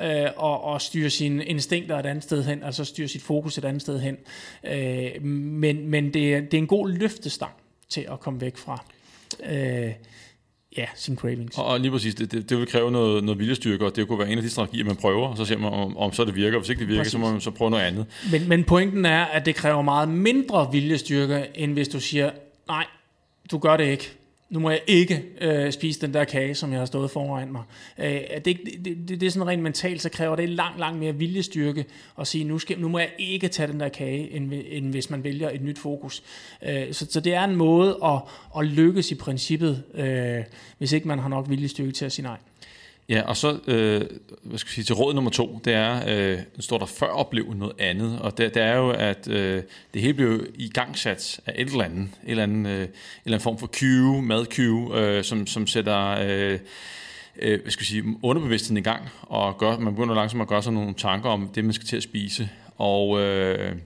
øh, 0.00 0.26
og, 0.36 0.64
og 0.64 0.80
styre 0.80 1.10
sine 1.10 1.44
instinkter 1.44 1.98
et 1.98 2.06
andet 2.06 2.24
sted 2.24 2.44
hen, 2.44 2.62
altså 2.62 2.84
styre 2.84 3.08
sit 3.08 3.22
fokus 3.22 3.58
et 3.58 3.64
andet 3.64 3.82
sted 3.82 4.00
hen. 4.00 4.16
Øh, 4.64 5.24
men 5.24 5.88
men 5.88 6.04
det, 6.04 6.14
det 6.14 6.54
er 6.54 6.58
en 6.58 6.66
god 6.66 6.88
løftestang 6.88 7.52
til 7.88 8.06
at 8.12 8.20
komme 8.20 8.40
væk 8.40 8.56
fra. 8.56 8.84
Øh, 9.46 9.92
ja, 10.76 10.86
sine 10.94 11.16
cravings. 11.16 11.58
Og, 11.58 11.64
og 11.64 11.80
lige 11.80 11.90
præcis, 11.90 12.14
det, 12.14 12.32
det, 12.32 12.50
det 12.50 12.58
vil 12.58 12.66
kræve 12.66 12.90
noget, 12.90 13.24
noget 13.24 13.38
viljestyrke, 13.38 13.84
og 13.84 13.96
det 13.96 14.08
kunne 14.08 14.18
være 14.18 14.30
en 14.30 14.38
af 14.38 14.44
de 14.44 14.50
strategier, 14.50 14.84
man 14.84 14.96
prøver, 14.96 15.28
og 15.28 15.36
så 15.36 15.44
ser 15.44 15.58
man, 15.58 15.72
om, 15.72 15.96
om 15.96 16.12
så 16.12 16.24
det 16.24 16.34
virker. 16.34 16.58
Hvis 16.58 16.68
ikke 16.68 16.80
det 16.80 16.88
virker, 16.88 17.00
præcis. 17.00 17.12
så 17.12 17.18
må 17.18 17.30
man 17.30 17.40
så 17.40 17.50
prøve 17.50 17.70
noget 17.70 17.84
andet. 17.84 18.06
Men, 18.30 18.48
men 18.48 18.64
pointen 18.64 19.04
er, 19.04 19.24
at 19.24 19.46
det 19.46 19.54
kræver 19.54 19.82
meget 19.82 20.08
mindre 20.08 20.68
viljestyrke, 20.72 21.46
end 21.54 21.72
hvis 21.72 21.88
du 21.88 22.00
siger, 22.00 22.30
nej, 22.68 22.86
du 23.50 23.58
gør 23.58 23.76
det 23.76 23.84
ikke 23.84 24.12
nu 24.50 24.60
må 24.60 24.70
jeg 24.70 24.80
ikke 24.86 25.24
øh, 25.40 25.72
spise 25.72 26.00
den 26.00 26.14
der 26.14 26.24
kage, 26.24 26.54
som 26.54 26.72
jeg 26.72 26.78
har 26.78 26.86
stået 26.86 27.10
foran 27.10 27.52
mig. 27.52 27.62
Øh, 27.98 28.20
det, 28.44 28.44
det, 28.44 28.84
det, 28.84 29.08
det 29.08 29.22
er 29.22 29.30
sådan 29.30 29.48
rent 29.48 29.62
mentalt, 29.62 30.02
så 30.02 30.08
kræver 30.08 30.36
det 30.36 30.48
langt, 30.48 30.78
langt 30.78 30.98
mere 30.98 31.14
viljestyrke 31.14 31.84
at 32.18 32.26
sige, 32.26 32.44
nu, 32.44 32.58
skal, 32.58 32.78
nu 32.78 32.88
må 32.88 32.98
jeg 32.98 33.10
ikke 33.18 33.48
tage 33.48 33.72
den 33.72 33.80
der 33.80 33.88
kage, 33.88 34.30
end, 34.30 34.52
end 34.68 34.90
hvis 34.90 35.10
man 35.10 35.24
vælger 35.24 35.50
et 35.50 35.62
nyt 35.62 35.78
fokus. 35.78 36.22
Øh, 36.62 36.92
så, 36.92 37.06
så 37.10 37.20
det 37.20 37.34
er 37.34 37.44
en 37.44 37.56
måde 37.56 37.98
at, 38.04 38.20
at 38.58 38.66
lykkes 38.66 39.10
i 39.10 39.14
princippet, 39.14 39.82
øh, 39.94 40.44
hvis 40.78 40.92
ikke 40.92 41.08
man 41.08 41.18
har 41.18 41.28
nok 41.28 41.50
viljestyrke 41.50 41.92
til 41.92 42.04
at 42.04 42.12
sige 42.12 42.26
nej. 42.26 42.38
Ja, 43.08 43.22
og 43.22 43.36
så 43.36 43.58
øh, 43.66 44.02
hvad 44.42 44.58
skal 44.58 44.68
jeg 44.68 44.74
sige, 44.74 44.84
til 44.84 44.94
råd 44.94 45.14
nummer 45.14 45.30
to, 45.30 45.60
det 45.64 45.72
er, 45.72 46.02
øh, 46.08 46.38
står 46.60 46.78
der 46.78 46.86
før 46.86 47.06
opleve 47.06 47.54
noget 47.54 47.74
andet, 47.78 48.18
og 48.18 48.38
det, 48.38 48.54
det 48.54 48.62
er 48.62 48.76
jo, 48.76 48.90
at 48.90 49.28
øh, 49.28 49.62
det 49.94 50.02
hele 50.02 50.14
bliver 50.14 50.38
i 50.54 50.68
gangsat 50.68 51.40
af 51.46 51.54
et 51.56 51.70
eller 51.70 51.84
andet, 51.84 51.98
en 51.98 52.10
eller 52.24 52.42
anden, 52.42 52.66
øh, 52.66 52.72
en 52.72 52.78
eller 52.80 52.88
anden 53.26 53.40
form 53.40 53.58
for 53.58 53.66
cue, 53.66 54.22
mad 54.22 54.46
cue, 54.46 54.98
øh, 54.98 55.24
som, 55.24 55.46
som 55.46 55.66
sætter 55.66 56.08
øh, 56.08 56.58
øh, 57.36 57.60
hvad 57.62 57.70
skal 57.70 57.82
jeg 57.82 57.86
sige, 57.86 58.04
underbevidstheden 58.22 58.76
i 58.76 58.82
gang, 58.82 59.08
og 59.22 59.58
gør, 59.58 59.78
man 59.78 59.94
begynder 59.94 60.14
langsomt 60.14 60.42
at 60.42 60.48
gøre 60.48 60.62
sig 60.62 60.72
nogle 60.72 60.94
tanker 60.94 61.30
om 61.30 61.48
det, 61.54 61.64
man 61.64 61.72
skal 61.72 61.86
til 61.86 61.96
at 61.96 62.02
spise, 62.02 62.48
og... 62.76 63.20
Øh, 63.20 63.76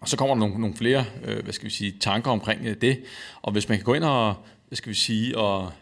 og 0.00 0.08
så 0.08 0.16
kommer 0.16 0.34
der 0.34 0.40
nogle, 0.40 0.60
nogle 0.60 0.76
flere, 0.76 1.04
øh, 1.24 1.42
hvad 1.42 1.52
skal 1.52 1.66
vi 1.66 1.70
sige, 1.70 1.94
tanker 2.00 2.30
omkring 2.30 2.66
øh, 2.66 2.76
det. 2.80 3.00
Og 3.42 3.52
hvis 3.52 3.68
man 3.68 3.78
kan 3.78 3.84
gå 3.84 3.94
ind 3.94 4.04
og, 4.04 4.34
hvad 4.68 4.76
skal 4.76 4.90
vi 4.90 4.94
sige, 4.94 5.38
og 5.38 5.72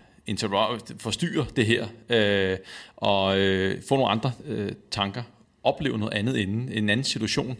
forstyrre 0.98 1.46
det 1.56 1.66
her, 1.66 1.86
øh, 2.08 2.58
og 2.96 3.38
øh, 3.38 3.82
få 3.88 3.96
nogle 3.96 4.10
andre 4.10 4.32
øh, 4.46 4.72
tanker, 4.90 5.22
opleve 5.64 5.98
noget 5.98 6.14
andet 6.14 6.36
inden, 6.36 6.68
en 6.72 6.90
anden 6.90 7.04
situation, 7.04 7.56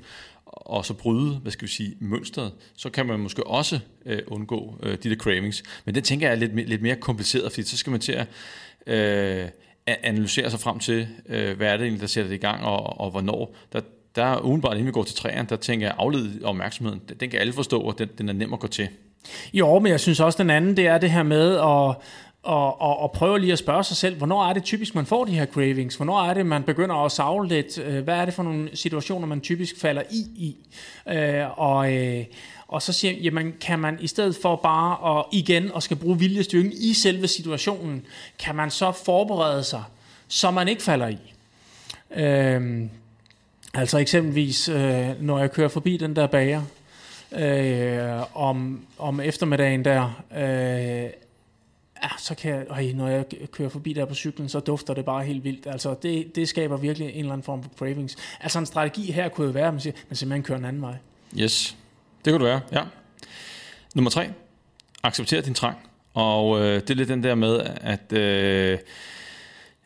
og 0.46 0.85
så 0.85 0.94
bryde, 0.94 1.37
hvad 1.37 1.53
skal 1.53 1.68
vi 1.68 1.72
sige, 1.72 1.96
mønstret, 2.01 2.53
så 2.77 2.90
kan 2.90 3.07
man 3.07 3.20
måske 3.20 3.46
også 3.46 3.81
øh, 4.07 4.18
undgå 4.27 4.79
øh, 4.83 4.98
de 5.03 5.11
der 5.11 5.16
cravings. 5.16 5.62
Men 5.85 5.94
det 5.94 6.05
tænker 6.05 6.27
jeg 6.27 6.35
er 6.35 6.38
lidt, 6.38 6.68
lidt 6.68 6.83
mere 6.83 6.96
kompliceret, 6.96 7.53
fordi 7.53 7.62
så 7.62 7.77
skal 7.77 7.90
man 7.90 8.01
til 8.01 8.12
at 8.12 8.27
øh, 8.87 9.48
analysere 9.87 10.51
sig 10.51 10.61
frem 10.61 10.79
til, 10.79 11.09
øh, 11.29 11.57
hvad 11.57 11.68
er 11.68 11.77
det 11.77 11.85
egentlig, 11.85 12.01
der 12.01 12.07
sætter 12.07 12.29
det 12.29 12.37
i 12.37 12.40
gang, 12.40 12.64
og, 12.64 13.01
og 13.01 13.11
hvornår. 13.11 13.55
Der, 13.72 13.81
der 14.16 14.25
er 14.25 14.38
udenbart, 14.38 14.72
inden 14.72 14.87
vi 14.87 14.92
går 14.92 15.05
til 15.05 15.16
træerne, 15.16 15.48
der 15.48 15.57
tænker 15.57 15.87
jeg, 15.87 15.94
aflede 15.98 16.40
opmærksomheden, 16.44 17.01
den 17.20 17.31
kan 17.31 17.40
alle 17.40 17.53
forstå, 17.53 17.81
og 17.81 17.98
den, 17.98 18.09
den 18.18 18.29
er 18.29 18.33
nem 18.33 18.53
at 18.53 18.61
gå 18.61 18.66
til. 18.66 18.88
Jo, 19.53 19.79
men 19.79 19.92
jeg 19.92 20.01
synes 20.01 20.20
også, 20.20 20.42
den 20.42 20.51
anden, 20.51 20.77
det 20.77 20.87
er 20.87 20.98
det 20.98 21.11
her 21.11 21.22
med 21.22 21.57
at 21.57 21.96
og, 22.42 22.81
og, 22.81 22.98
og 22.98 23.12
prøve 23.12 23.38
lige 23.38 23.52
at 23.52 23.59
spørge 23.59 23.85
sig 23.85 23.96
selv, 23.96 24.16
hvornår 24.16 24.44
er 24.44 24.52
det 24.52 24.62
typisk, 24.62 24.94
man 24.94 25.07
får 25.07 25.24
de 25.24 25.33
her 25.33 25.46
cravings? 25.46 25.96
Hvornår 25.96 26.22
er 26.22 26.35
det, 26.35 26.46
man 26.46 26.62
begynder 26.62 26.94
at 26.94 27.12
savle 27.12 27.48
lidt? 27.48 27.78
Øh, 27.78 28.05
hvad 28.05 28.14
er 28.14 28.24
det 28.24 28.35
for 28.35 28.42
nogle 28.42 28.76
situationer, 28.76 29.26
man 29.26 29.40
typisk 29.40 29.81
falder 29.81 30.02
i? 30.11 30.20
i? 30.37 30.57
Øh, 31.09 31.59
og, 31.59 31.92
øh, 31.94 32.24
og 32.68 32.83
så 32.83 32.92
siger 32.92 33.14
jamen, 33.14 33.55
kan 33.61 33.78
man 33.78 33.98
i 34.00 34.07
stedet 34.07 34.37
for 34.42 34.57
bare 34.57 35.18
at 35.18 35.24
igen 35.33 35.72
og 35.72 35.83
skal 35.83 35.96
bruge 35.96 36.18
viljestyrken 36.18 36.72
i 36.72 36.92
selve 36.94 37.28
situationen, 37.28 38.07
kan 38.38 38.55
man 38.55 38.70
så 38.70 38.92
forberede 38.92 39.64
sig, 39.64 39.83
så 40.28 40.50
man 40.50 40.68
ikke 40.68 40.83
falder 40.83 41.09
i? 41.09 41.18
Øh, 42.14 42.88
Altså 43.74 43.98
eksempelvis, 43.98 44.68
øh, 44.68 45.09
når 45.20 45.38
jeg 45.38 45.52
kører 45.52 45.68
forbi 45.68 45.96
den 45.96 46.16
der 46.16 46.26
bager 46.26 46.62
øh, 47.33 48.22
om, 48.35 48.87
om 48.98 49.20
eftermiddagen 49.20 49.85
der, 49.85 50.22
øh, 50.37 51.11
ja, 52.02 52.08
så 52.18 52.34
kan 52.34 52.54
jeg, 52.54 52.66
øj, 52.68 52.92
når 52.94 53.08
jeg 53.08 53.24
kører 53.52 53.68
forbi 53.68 53.92
der 53.92 54.04
på 54.04 54.14
cyklen, 54.14 54.48
så 54.48 54.60
dufter 54.60 54.94
det 54.94 55.04
bare 55.04 55.24
helt 55.24 55.44
vildt. 55.44 55.66
Altså, 55.66 55.94
det, 56.02 56.36
det 56.36 56.48
skaber 56.48 56.76
virkelig 56.76 57.08
en 57.08 57.18
eller 57.18 57.32
anden 57.32 57.44
form 57.44 57.62
for 57.62 57.70
cravings. 57.78 58.16
Altså, 58.40 58.58
en 58.58 58.66
strategi 58.66 59.12
her 59.12 59.28
kunne 59.28 59.46
jo 59.46 59.52
være, 59.52 59.66
at 59.66 59.74
man, 59.74 59.80
siger, 59.80 59.96
man 60.08 60.16
simpelthen 60.16 60.42
kører 60.42 60.58
en 60.58 60.64
anden 60.64 60.82
vej. 60.82 60.96
Yes, 61.38 61.76
det 62.24 62.32
kunne 62.32 62.44
det 62.44 62.52
være, 62.52 62.60
ja. 62.72 62.82
Nummer 63.94 64.10
tre, 64.10 64.30
accepter 65.02 65.40
din 65.40 65.54
trang. 65.54 65.76
Og 66.14 66.60
øh, 66.60 66.74
det 66.80 66.90
er 66.90 66.94
lidt 66.94 67.08
den 67.08 67.22
der 67.22 67.34
med, 67.34 67.60
at, 67.80 68.12
øh, 68.12 68.78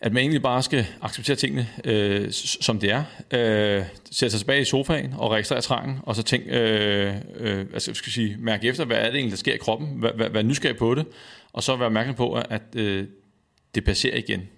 at 0.01 0.13
man 0.13 0.21
egentlig 0.21 0.43
bare 0.43 0.63
skal 0.63 0.87
acceptere 1.03 1.37
tingene, 1.37 1.69
øh, 1.85 2.33
som 2.61 2.79
det 2.79 2.91
er. 2.91 3.05
Øh, 3.31 3.85
sætte 4.11 4.31
sig 4.31 4.41
tilbage 4.41 4.61
i 4.61 4.65
sofaen 4.65 5.15
og 5.19 5.31
registrere 5.31 5.61
trangen, 5.61 5.99
og 6.03 6.17
så 6.17 6.23
tænk, 6.23 6.45
øh, 6.47 7.15
øh, 7.37 7.67
altså, 7.73 7.95
skal 7.95 8.13
sige, 8.13 8.37
mærke 8.39 8.69
efter, 8.69 8.85
hvad 8.85 8.97
er 8.97 9.05
det 9.05 9.15
egentlig, 9.15 9.31
der 9.31 9.37
sker 9.37 9.55
i 9.55 9.59
kroppen, 9.59 9.89
hvad, 9.89 10.11
hvad, 10.17 10.29
hvad 10.29 10.41
er 10.41 10.47
nysgerrig 10.47 10.77
på 10.77 10.95
det, 10.95 11.07
og 11.53 11.63
så 11.63 11.77
være 11.77 11.87
opmærksom 11.87 12.15
på, 12.15 12.33
at 12.33 12.63
øh, 12.75 13.07
det 13.75 13.85
passerer 13.85 14.17
igen. 14.17 14.49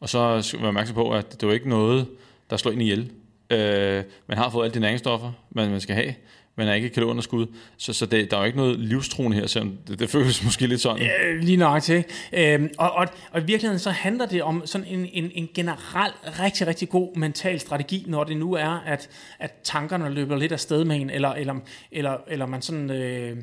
Og 0.00 0.08
så 0.08 0.18
være 0.58 0.68
opmærksom 0.68 0.94
på, 0.94 1.10
at 1.10 1.40
det 1.40 1.48
er 1.48 1.52
ikke 1.52 1.68
noget, 1.68 2.06
der 2.50 2.56
slår 2.56 2.72
ind 2.72 2.82
i 2.82 2.84
ihjel. 2.84 3.10
Øh, 3.50 4.04
man 4.26 4.38
har 4.38 4.50
fået 4.50 4.64
alle 4.64 4.74
de 4.74 4.80
næringsstoffer, 4.80 5.32
man, 5.50 5.70
man 5.70 5.80
skal 5.80 5.94
have, 5.94 6.14
men 6.56 6.68
er 6.68 6.74
ikke 6.74 6.88
kalorieunderskud. 6.88 7.46
Så, 7.76 7.92
så 7.92 8.06
det, 8.06 8.30
der 8.30 8.36
er 8.36 8.40
jo 8.40 8.46
ikke 8.46 8.58
noget 8.58 8.78
livstruende 8.78 9.36
her, 9.36 9.46
selvom 9.46 9.78
det, 9.88 9.98
det 9.98 10.10
føles 10.10 10.42
måske 10.44 10.66
lidt 10.66 10.80
sådan. 10.80 11.10
Øh, 11.26 11.40
lige 11.40 11.56
nok 11.56 11.82
til. 11.82 12.04
Øhm, 12.32 12.70
og, 12.78 12.92
og, 12.92 13.06
og 13.32 13.40
i 13.40 13.44
virkeligheden 13.44 13.78
så 13.78 13.90
handler 13.90 14.26
det 14.26 14.42
om 14.42 14.62
sådan 14.66 14.86
en, 14.86 15.08
en, 15.12 15.30
en 15.34 15.48
generel, 15.54 16.12
rigtig, 16.24 16.66
rigtig 16.66 16.88
god 16.88 17.16
mental 17.16 17.60
strategi, 17.60 18.04
når 18.08 18.24
det 18.24 18.36
nu 18.36 18.52
er, 18.52 18.82
at, 18.86 19.08
at 19.38 19.52
tankerne 19.64 20.08
løber 20.08 20.36
lidt 20.36 20.52
af 20.52 20.60
sted 20.60 20.84
med 20.84 20.96
en, 20.96 21.10
eller, 21.10 21.28
eller, 21.28 21.54
eller, 21.92 22.16
eller 22.28 22.46
man 22.46 22.62
sådan... 22.62 22.90
Øh, 22.90 23.36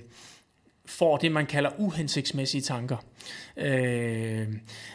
får 0.88 1.18
det, 1.18 1.32
man 1.32 1.46
kalder 1.46 1.70
uhensigtsmæssige 1.78 2.62
tanker, 2.62 2.98
øh, 3.58 4.48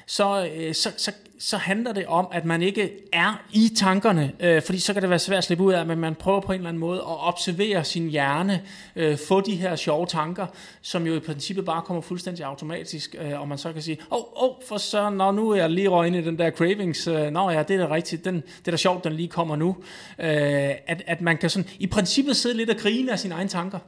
så, 0.07 0.49
øh, 0.57 0.75
så, 0.75 0.93
så, 0.97 1.13
så 1.39 1.57
handler 1.57 1.93
det 1.93 2.07
om, 2.07 2.29
at 2.33 2.45
man 2.45 2.63
ikke 2.63 2.91
er 3.13 3.43
i 3.53 3.71
tankerne, 3.77 4.33
øh, 4.41 4.63
fordi 4.63 4.79
så 4.79 4.93
kan 4.93 5.03
det 5.03 5.11
være 5.11 5.19
svært 5.19 5.39
at 5.39 5.45
slippe 5.45 5.65
ud 5.65 5.73
af, 5.73 5.87
men 5.87 5.99
man 5.99 6.15
prøver 6.15 6.41
på 6.41 6.53
en 6.53 6.59
eller 6.59 6.69
anden 6.69 6.81
måde 6.81 6.99
at 6.99 7.27
observere 7.29 7.85
sin 7.85 8.09
hjerne, 8.09 8.63
øh, 8.97 9.19
få 9.29 9.41
de 9.41 9.57
her 9.57 9.77
sjove 9.77 10.07
tanker, 10.07 10.47
som 10.83 11.07
jo 11.07 11.15
i 11.15 11.21
princippet 11.21 11.65
bare 11.65 11.83
kommer 11.83 12.01
fuldstændig 12.01 12.45
automatisk, 12.45 13.17
øh, 13.19 13.41
og 13.41 13.49
man 13.49 13.59
så 13.59 13.73
kan 13.73 13.83
sige, 13.83 13.99
åh, 14.11 14.19
oh, 14.19 14.25
oh, 14.35 14.55
for 14.69 14.77
så, 14.77 15.11
nå, 15.11 15.31
nu 15.31 15.51
er 15.51 15.57
jeg 15.57 15.71
lige 15.71 15.89
røget 15.89 16.07
ind 16.07 16.17
i 16.17 16.23
den 16.23 16.39
der 16.39 16.51
cravings, 16.51 17.07
øh, 17.07 17.31
nå 17.31 17.51
ja, 17.51 17.63
det 17.63 17.77
er 17.81 17.87
da 17.87 17.95
rigtigt, 17.95 18.25
den, 18.25 18.35
det 18.35 18.67
er 18.67 18.71
da 18.71 18.77
sjovt, 18.77 19.05
den 19.05 19.13
lige 19.13 19.29
kommer 19.29 19.57
nu, 19.57 19.77
øh, 20.19 20.27
at, 20.87 21.03
at 21.07 21.21
man 21.21 21.39
kan 21.39 21.51
sådan, 21.51 21.71
i 21.79 21.87
princippet 21.87 22.37
sidde 22.37 22.57
lidt 22.57 22.71
og 22.71 22.77
grine 22.77 23.13
af 23.13 23.19
sine 23.19 23.35
egne 23.35 23.49
tanker, 23.49 23.79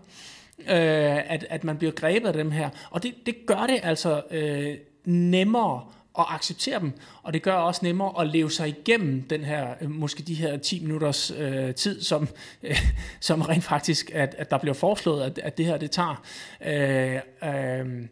øh, 0.58 1.32
at, 1.32 1.46
at 1.50 1.64
man 1.64 1.76
bliver 1.76 1.92
grebet 1.92 2.28
af 2.28 2.32
dem 2.32 2.50
her. 2.50 2.70
Og 2.90 3.02
det, 3.02 3.14
det 3.26 3.36
gør 3.46 3.66
det 3.66 3.80
altså 3.82 4.22
øh, 4.30 4.76
nemmere 5.04 5.84
at 6.18 6.24
acceptere 6.28 6.80
dem, 6.80 6.92
og 7.22 7.32
det 7.32 7.42
gør 7.42 7.54
også 7.54 7.80
nemmere 7.84 8.20
at 8.20 8.26
leve 8.26 8.50
sig 8.50 8.68
igennem 8.68 9.22
den 9.22 9.44
her, 9.44 9.74
øh, 9.80 9.90
måske 9.90 10.22
de 10.22 10.34
her 10.34 10.56
10 10.56 10.80
minutters 10.80 11.30
øh, 11.38 11.74
tid, 11.74 12.02
som, 12.02 12.28
øh, 12.62 12.78
som 13.20 13.42
rent 13.42 13.64
faktisk, 13.64 14.10
at, 14.14 14.34
at 14.38 14.50
der 14.50 14.58
bliver 14.58 14.74
foreslået, 14.74 15.22
at, 15.22 15.38
at 15.38 15.58
det 15.58 15.66
her 15.66 15.76
det 15.76 15.90
tager. 15.90 16.22
Øh, 16.66 17.20
øh, 17.44 18.06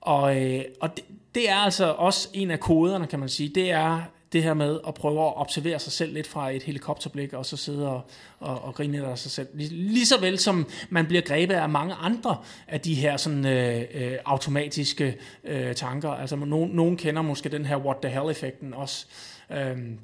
og 0.00 0.42
øh, 0.42 0.64
og 0.80 0.96
det, 0.96 1.04
det 1.34 1.50
er 1.50 1.56
altså 1.56 1.92
også 1.92 2.28
en 2.32 2.50
af 2.50 2.60
koderne, 2.60 3.06
kan 3.06 3.18
man 3.18 3.28
sige, 3.28 3.48
det 3.48 3.70
er 3.70 4.02
det 4.32 4.42
her 4.42 4.54
med 4.54 4.78
at 4.88 4.94
prøve 4.94 5.26
at 5.26 5.36
observere 5.36 5.78
sig 5.78 5.92
selv 5.92 6.12
lidt 6.12 6.26
fra 6.26 6.50
et 6.50 6.62
helikopterblik, 6.62 7.32
og 7.32 7.46
så 7.46 7.56
sidde 7.56 7.88
og, 7.88 8.00
og, 8.40 8.64
og 8.64 8.74
grine 8.74 9.06
af 9.06 9.18
sig 9.18 9.30
selv. 9.30 9.48
Lige 9.54 10.06
så 10.06 10.20
vel 10.20 10.38
som 10.38 10.68
man 10.90 11.06
bliver 11.06 11.22
grebet 11.22 11.54
af 11.54 11.68
mange 11.68 11.94
andre 11.94 12.36
af 12.68 12.80
de 12.80 12.94
her 12.94 13.16
sådan, 13.16 13.46
øh, 13.46 13.84
øh, 13.94 14.18
automatiske 14.24 15.16
øh, 15.44 15.74
tanker. 15.74 16.10
Altså 16.10 16.36
nogen, 16.36 16.70
nogen 16.70 16.96
kender 16.96 17.22
måske 17.22 17.48
den 17.48 17.64
her 17.64 17.76
what 17.76 17.96
the 18.02 18.10
hell-effekten 18.10 18.74
også. 18.74 19.06
Øhm, 19.50 19.98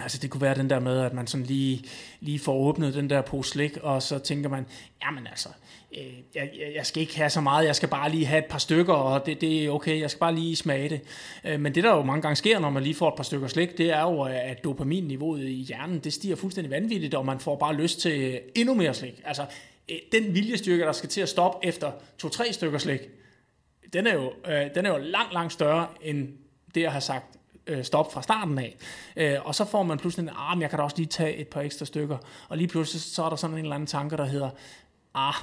Altså 0.00 0.18
det 0.18 0.30
kunne 0.30 0.40
være 0.40 0.54
den 0.54 0.70
der 0.70 0.80
med, 0.80 1.00
at 1.00 1.12
man 1.12 1.26
sådan 1.26 1.46
lige, 1.46 1.84
lige 2.20 2.38
får 2.38 2.54
åbnet 2.54 2.94
den 2.94 3.10
der 3.10 3.22
pose 3.22 3.50
slik, 3.50 3.76
og 3.76 4.02
så 4.02 4.18
tænker 4.18 4.50
man, 4.50 4.66
jamen 5.04 5.26
altså, 5.26 5.48
øh, 5.96 6.14
jeg, 6.34 6.50
jeg 6.74 6.86
skal 6.86 7.00
ikke 7.00 7.16
have 7.16 7.30
så 7.30 7.40
meget, 7.40 7.66
jeg 7.66 7.76
skal 7.76 7.88
bare 7.88 8.10
lige 8.10 8.26
have 8.26 8.38
et 8.38 8.44
par 8.44 8.58
stykker, 8.58 8.94
og 8.94 9.26
det, 9.26 9.40
det 9.40 9.64
er 9.64 9.70
okay, 9.70 10.00
jeg 10.00 10.10
skal 10.10 10.20
bare 10.20 10.34
lige 10.34 10.56
smage 10.56 10.88
det. 10.88 11.00
Øh, 11.44 11.60
men 11.60 11.74
det 11.74 11.84
der 11.84 11.96
jo 11.96 12.02
mange 12.02 12.22
gange 12.22 12.36
sker, 12.36 12.58
når 12.58 12.70
man 12.70 12.82
lige 12.82 12.94
får 12.94 13.08
et 13.08 13.14
par 13.16 13.24
stykker 13.24 13.48
slik, 13.48 13.78
det 13.78 13.90
er 13.90 14.02
jo, 14.02 14.22
at 14.22 14.64
dopaminniveauet 14.64 15.44
i 15.44 15.64
hjernen, 15.68 15.98
det 15.98 16.12
stiger 16.12 16.36
fuldstændig 16.36 16.70
vanvittigt, 16.70 17.14
og 17.14 17.26
man 17.26 17.40
får 17.40 17.56
bare 17.56 17.74
lyst 17.74 18.00
til 18.00 18.40
endnu 18.54 18.74
mere 18.74 18.94
slik. 18.94 19.20
Altså 19.24 19.46
øh, 19.88 19.96
den 20.12 20.34
viljestyrke, 20.34 20.82
der 20.82 20.92
skal 20.92 21.08
til 21.08 21.20
at 21.20 21.28
stoppe 21.28 21.66
efter 21.66 21.92
to-tre 22.18 22.52
stykker 22.52 22.78
slik, 22.78 23.00
den 23.92 24.06
er, 24.06 24.14
jo, 24.14 24.32
øh, 24.46 24.74
den 24.74 24.86
er 24.86 24.90
jo 24.90 24.96
langt, 24.96 25.32
langt 25.32 25.52
større 25.52 25.86
end 26.02 26.28
det, 26.74 26.80
jeg 26.80 26.92
har 26.92 27.00
sagt 27.00 27.36
øh, 27.66 27.84
stop 27.84 28.12
fra 28.12 28.22
starten 28.22 28.58
af. 28.58 28.76
Øh, 29.16 29.46
og 29.46 29.54
så 29.54 29.64
får 29.64 29.82
man 29.82 29.98
pludselig, 29.98 30.30
ah, 30.36 30.56
men 30.56 30.62
jeg 30.62 30.70
kan 30.70 30.78
da 30.78 30.82
også 30.82 30.96
lige 30.96 31.06
tage 31.06 31.36
et 31.36 31.48
par 31.48 31.60
ekstra 31.60 31.84
stykker. 31.84 32.18
Og 32.48 32.56
lige 32.56 32.68
pludselig, 32.68 33.02
så 33.02 33.22
er 33.22 33.28
der 33.28 33.36
sådan 33.36 33.56
en 33.56 33.62
eller 33.62 33.74
anden 33.74 33.86
tanke, 33.86 34.16
der 34.16 34.24
hedder, 34.24 34.50
ah, 35.14 35.34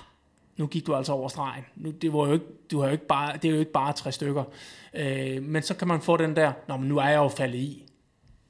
nu 0.57 0.67
gik 0.67 0.87
du 0.87 0.95
altså 0.95 1.11
over 1.13 1.27
stregen. 1.27 1.63
Nu, 1.75 1.91
det, 1.91 2.13
var 2.13 2.27
jo 2.27 2.33
ikke, 2.33 2.45
du 2.71 2.79
har 2.79 2.87
jo 2.87 2.91
ikke 2.91 3.07
bare, 3.07 3.33
det 3.33 3.45
er 3.45 3.53
jo 3.53 3.59
ikke 3.59 3.71
bare 3.71 3.93
tre 3.93 4.11
stykker. 4.11 4.43
Øh, 4.93 5.43
men 5.43 5.61
så 5.61 5.73
kan 5.73 5.87
man 5.87 6.01
få 6.01 6.17
den 6.17 6.35
der, 6.35 6.51
Nå, 6.67 6.77
men 6.77 6.89
nu 6.89 6.97
er 6.97 7.07
jeg 7.07 7.17
jo 7.17 7.27
faldet 7.27 7.59
i 7.59 7.85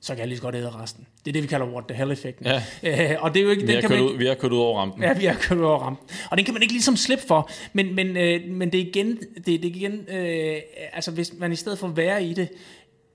så 0.06 0.14
kan 0.14 0.20
jeg 0.20 0.28
lige 0.28 0.38
så 0.38 0.44
godt 0.44 0.56
æde 0.56 0.70
resten. 0.70 1.08
Det 1.26 1.32
er 1.32 1.34
det, 1.34 1.44
vi 1.44 1.48
kalder 1.48 1.66
what 1.66 1.84
the 1.88 1.98
hell-effekten. 1.98 2.46
Ja. 2.46 2.64
Øh, 2.84 3.24
og 3.24 3.34
det 3.34 3.40
er 3.40 3.44
jo 3.44 3.50
ikke, 3.50 3.66
vi, 3.66 3.74
den 3.74 3.82
kan 3.82 3.90
man 3.90 4.00
ikke, 4.00 4.14
ud, 4.14 4.18
vi 4.18 4.26
har 4.26 4.36
kørt 4.36 4.52
ud 4.52 4.58
over 4.58 4.80
rampen. 4.80 5.04
Ja, 5.04 5.14
vi 5.14 5.26
har 5.26 5.34
kørt 5.34 5.58
ud 5.58 5.64
over 5.64 5.80
rampen. 5.80 6.08
Og 6.32 6.38
den 6.38 6.46
kan 6.46 6.54
man 6.54 6.64
ikke 6.64 6.74
ligesom 6.74 6.98
slippe 6.98 7.24
for. 7.28 7.50
Men, 7.74 7.96
men, 7.96 8.18
øh, 8.18 8.48
men 8.48 8.72
det 8.72 8.82
er 8.82 8.86
igen, 8.86 9.18
det, 9.18 9.46
det 9.46 9.66
er 9.66 9.70
igen 9.76 10.10
øh, 10.10 10.58
altså 10.94 11.12
hvis 11.12 11.34
man 11.38 11.52
i 11.52 11.56
stedet 11.56 11.80
for 11.80 11.88
at 11.88 11.98
være 11.98 12.24
i 12.24 12.34
det, 12.34 12.50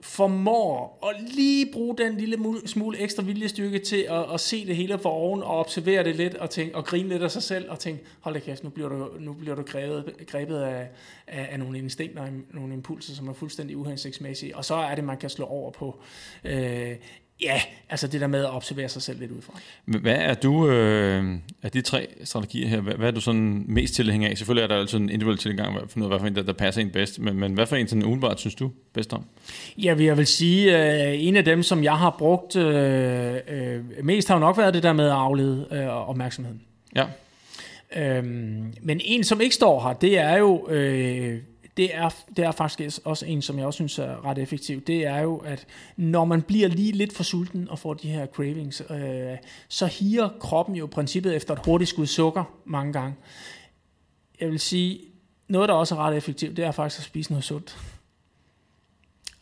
formår 0.02 0.98
at 1.08 1.32
lige 1.34 1.72
bruge 1.72 1.96
den 1.96 2.16
lille 2.16 2.38
smule 2.66 2.98
ekstra 2.98 3.22
viljestyrke 3.22 3.78
til 3.78 4.06
at, 4.10 4.34
at 4.34 4.40
se 4.40 4.66
det 4.66 4.76
hele 4.76 4.98
for 4.98 5.10
oven 5.10 5.42
og 5.42 5.58
observere 5.58 6.04
det 6.04 6.16
lidt 6.16 6.34
og, 6.34 6.50
tænke, 6.50 6.76
og 6.76 6.84
grine 6.84 7.08
lidt 7.08 7.22
af 7.22 7.30
sig 7.30 7.42
selv 7.42 7.70
og 7.70 7.78
tænke, 7.78 8.04
hold 8.20 8.34
da 8.34 8.40
kæft, 8.40 8.64
nu 8.64 8.70
bliver 8.70 8.88
du, 8.88 9.08
nu 9.20 9.32
bliver 9.32 9.54
du 9.54 9.62
grebet, 9.62 10.14
grebet 10.26 10.56
af, 10.56 10.88
af, 11.26 11.48
af 11.50 11.58
nogle 11.58 11.78
instinkter, 11.78 12.26
nogle 12.50 12.74
impulser, 12.74 13.14
som 13.14 13.28
er 13.28 13.32
fuldstændig 13.32 13.76
uhensigtsmæssige. 13.76 14.56
Og 14.56 14.64
så 14.64 14.74
er 14.74 14.94
det, 14.94 15.04
man 15.04 15.16
kan 15.16 15.30
slå 15.30 15.44
over 15.44 15.70
på 15.70 16.00
øh, 16.44 16.96
Ja, 17.42 17.60
altså 17.90 18.06
det 18.06 18.20
der 18.20 18.26
med 18.26 18.44
at 18.44 18.50
observere 18.54 18.88
sig 18.88 19.02
selv 19.02 19.20
lidt 19.20 19.30
udefra. 19.30 19.60
Hvad 19.84 20.16
er 20.16 20.34
du 20.34 20.68
øh, 20.68 21.24
af 21.62 21.70
de 21.70 21.80
tre 21.80 22.06
strategier 22.24 22.68
her, 22.68 22.80
hvad, 22.80 22.94
hvad 22.94 23.08
er 23.08 23.12
du 23.12 23.20
sådan 23.20 23.64
mest 23.68 23.94
tilhænger 23.94 24.28
af? 24.28 24.38
Selvfølgelig 24.38 24.62
er 24.62 24.66
der 24.66 24.76
altid 24.76 24.98
en 24.98 25.08
individuel 25.08 25.38
tilgang, 25.38 25.90
for 25.90 25.98
noget, 25.98 26.12
hvad 26.12 26.20
for 26.20 26.26
en, 26.26 26.36
der, 26.36 26.42
der 26.42 26.52
passer 26.52 26.80
en 26.80 26.90
bedst, 26.90 27.18
men, 27.18 27.36
men 27.36 27.52
hvad 27.52 27.66
for 27.66 27.76
en 27.76 27.88
sådan 27.88 28.04
udenbart 28.04 28.40
synes 28.40 28.54
du 28.54 28.70
bedst 28.92 29.12
om? 29.12 29.24
Ja, 29.78 29.94
jeg 29.98 30.16
vil 30.16 30.26
sige, 30.26 30.78
øh, 31.12 31.24
en 31.24 31.36
af 31.36 31.44
dem, 31.44 31.62
som 31.62 31.84
jeg 31.84 31.98
har 31.98 32.16
brugt 32.18 32.56
øh, 32.56 33.34
øh, 33.48 33.80
mest, 34.02 34.28
har 34.28 34.34
jo 34.34 34.40
nok 34.40 34.58
været 34.58 34.74
det 34.74 34.82
der 34.82 34.92
med 34.92 35.06
at 35.06 35.12
aflede 35.12 35.66
øh, 35.72 36.08
opmærksomheden. 36.08 36.62
Ja. 36.96 37.04
Øhm, 37.96 38.74
men 38.82 39.00
en, 39.04 39.24
som 39.24 39.40
ikke 39.40 39.54
står 39.54 39.82
her, 39.82 39.92
det 39.92 40.18
er 40.18 40.38
jo 40.38 40.68
øh, 40.68 41.38
det 41.80 41.94
er, 41.94 42.10
det 42.36 42.44
er 42.44 42.50
faktisk 42.50 43.00
også 43.04 43.26
en, 43.26 43.42
som 43.42 43.58
jeg 43.58 43.66
også 43.66 43.76
synes 43.76 43.98
er 43.98 44.24
ret 44.24 44.38
effektiv, 44.38 44.80
det 44.80 45.06
er 45.06 45.18
jo, 45.18 45.36
at 45.36 45.66
når 45.96 46.24
man 46.24 46.42
bliver 46.42 46.68
lige 46.68 46.92
lidt 46.92 47.12
for 47.12 47.22
sulten 47.22 47.68
og 47.68 47.78
får 47.78 47.94
de 47.94 48.08
her 48.08 48.26
cravings, 48.26 48.82
øh, 48.90 49.36
så 49.68 49.86
higer 49.86 50.28
kroppen 50.40 50.76
jo 50.76 50.86
princippet 50.86 51.36
efter 51.36 51.54
et 51.54 51.60
hurtigt 51.64 51.90
skud 51.90 52.06
sukker 52.06 52.44
mange 52.64 52.92
gange. 52.92 53.14
Jeg 54.40 54.50
vil 54.50 54.60
sige, 54.60 55.00
noget, 55.48 55.68
der 55.68 55.74
også 55.74 55.94
er 55.94 55.98
ret 55.98 56.16
effektivt, 56.16 56.56
det 56.56 56.64
er 56.64 56.70
faktisk 56.70 57.00
at 57.00 57.04
spise 57.04 57.32
noget 57.32 57.44
sundt. 57.44 57.78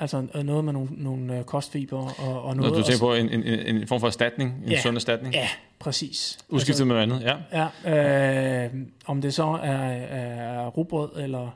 Altså 0.01 0.27
øh, 0.35 0.43
noget 0.43 0.65
med 0.65 0.73
nogle, 0.73 0.89
nogle 0.93 1.39
øh, 1.39 1.45
kostfiber 1.45 1.99
og, 1.99 2.43
og 2.43 2.57
noget. 2.57 2.73
Når 2.73 2.79
du 2.79 2.85
tænker 2.85 3.07
på 3.07 3.15
en, 3.15 3.29
en, 3.29 3.77
en 3.77 3.87
form 3.87 4.01
for 4.01 4.07
erstatning, 4.07 4.63
en 4.65 4.71
ja, 4.71 4.81
sund 4.81 4.97
erstatning? 4.97 5.35
Ja, 5.35 5.49
præcis. 5.79 6.39
Udskiftet 6.49 6.71
altså, 6.71 6.85
med 6.85 6.97
andet, 6.97 7.23
ja. 7.53 7.69
ja 7.85 8.65
øh, 8.65 8.75
om 9.07 9.23
det 9.23 9.35
så 9.35 9.59
er, 9.63 9.73
er 9.73 10.67
rugbrød 10.67 11.23
eller 11.23 11.51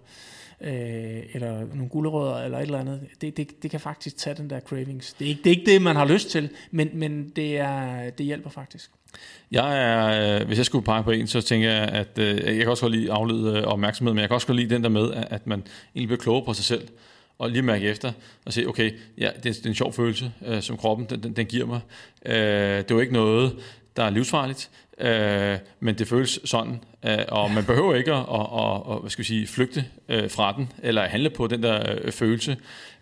øh, 0.62 1.22
eller 1.32 1.66
nogle 1.74 1.88
gulerødder, 1.88 2.44
eller 2.44 2.58
et 2.58 2.62
eller 2.62 2.78
andet, 2.78 3.00
det, 3.20 3.36
det, 3.36 3.62
det 3.62 3.70
kan 3.70 3.80
faktisk 3.80 4.16
tage 4.16 4.36
den 4.36 4.50
der 4.50 4.60
cravings. 4.60 5.12
Det 5.12 5.24
er 5.24 5.28
ikke 5.28 5.42
det, 5.44 5.50
er 5.52 5.56
ikke 5.56 5.72
det 5.72 5.82
man 5.82 5.96
har 5.96 6.04
lyst 6.04 6.30
til, 6.30 6.50
men, 6.70 6.90
men 6.94 7.32
det, 7.36 7.58
er, 7.58 8.10
det 8.10 8.26
hjælper 8.26 8.50
faktisk. 8.50 8.90
Jeg 9.50 9.82
er, 9.82 10.40
øh, 10.40 10.46
hvis 10.46 10.58
jeg 10.58 10.66
skulle 10.66 10.84
pege 10.84 11.02
på 11.02 11.10
en, 11.10 11.26
så 11.26 11.40
tænker 11.40 11.70
jeg, 11.70 11.88
at 11.88 12.18
øh, 12.18 12.36
jeg 12.46 12.56
kan 12.56 12.68
også 12.68 12.82
godt 12.82 12.92
lide 12.92 13.12
aflede 13.12 13.58
øh, 13.58 13.64
opmærksomhed, 13.64 14.14
men 14.14 14.20
jeg 14.20 14.28
kan 14.28 14.34
også 14.34 14.46
godt 14.46 14.56
lide 14.56 14.74
den 14.74 14.82
der 14.82 14.88
med, 14.88 15.12
at 15.14 15.46
man 15.46 15.62
egentlig 15.94 16.08
bliver 16.08 16.22
klogere 16.22 16.44
på 16.44 16.52
sig 16.54 16.64
selv, 16.64 16.88
og 17.38 17.50
lige 17.50 17.62
mærke 17.62 17.88
efter, 17.88 18.12
og 18.44 18.52
se, 18.52 18.66
okay, 18.66 18.92
ja, 19.18 19.30
det, 19.42 19.46
er, 19.46 19.52
det 19.52 19.64
er 19.64 19.68
en 19.68 19.74
sjov 19.74 19.92
følelse, 19.92 20.32
øh, 20.46 20.62
som 20.62 20.76
kroppen 20.76 21.06
den, 21.10 21.22
den, 21.22 21.36
den 21.36 21.46
giver 21.46 21.66
mig. 21.66 21.80
Øh, 22.26 22.34
det 22.34 22.90
er 22.90 22.94
jo 22.94 23.00
ikke 23.00 23.12
noget, 23.12 23.56
der 23.96 24.02
er 24.02 24.10
livsfarligt, 24.10 24.70
øh, 24.98 25.58
men 25.80 25.98
det 25.98 26.08
føles 26.08 26.40
sådan, 26.44 26.84
øh, 27.04 27.18
og 27.28 27.50
man 27.50 27.64
behøver 27.64 27.94
ikke 27.94 28.12
at, 28.12 28.18
at, 28.18 28.46
at, 28.58 28.94
at 28.94 29.00
hvad 29.00 29.10
skal 29.10 29.22
vi 29.22 29.26
sige, 29.26 29.46
flygte 29.46 29.84
øh, 30.08 30.30
fra 30.30 30.52
den, 30.52 30.72
eller 30.82 31.02
handle 31.02 31.30
på 31.30 31.46
den 31.46 31.62
der 31.62 31.96
øh, 32.02 32.12
følelse. 32.12 32.56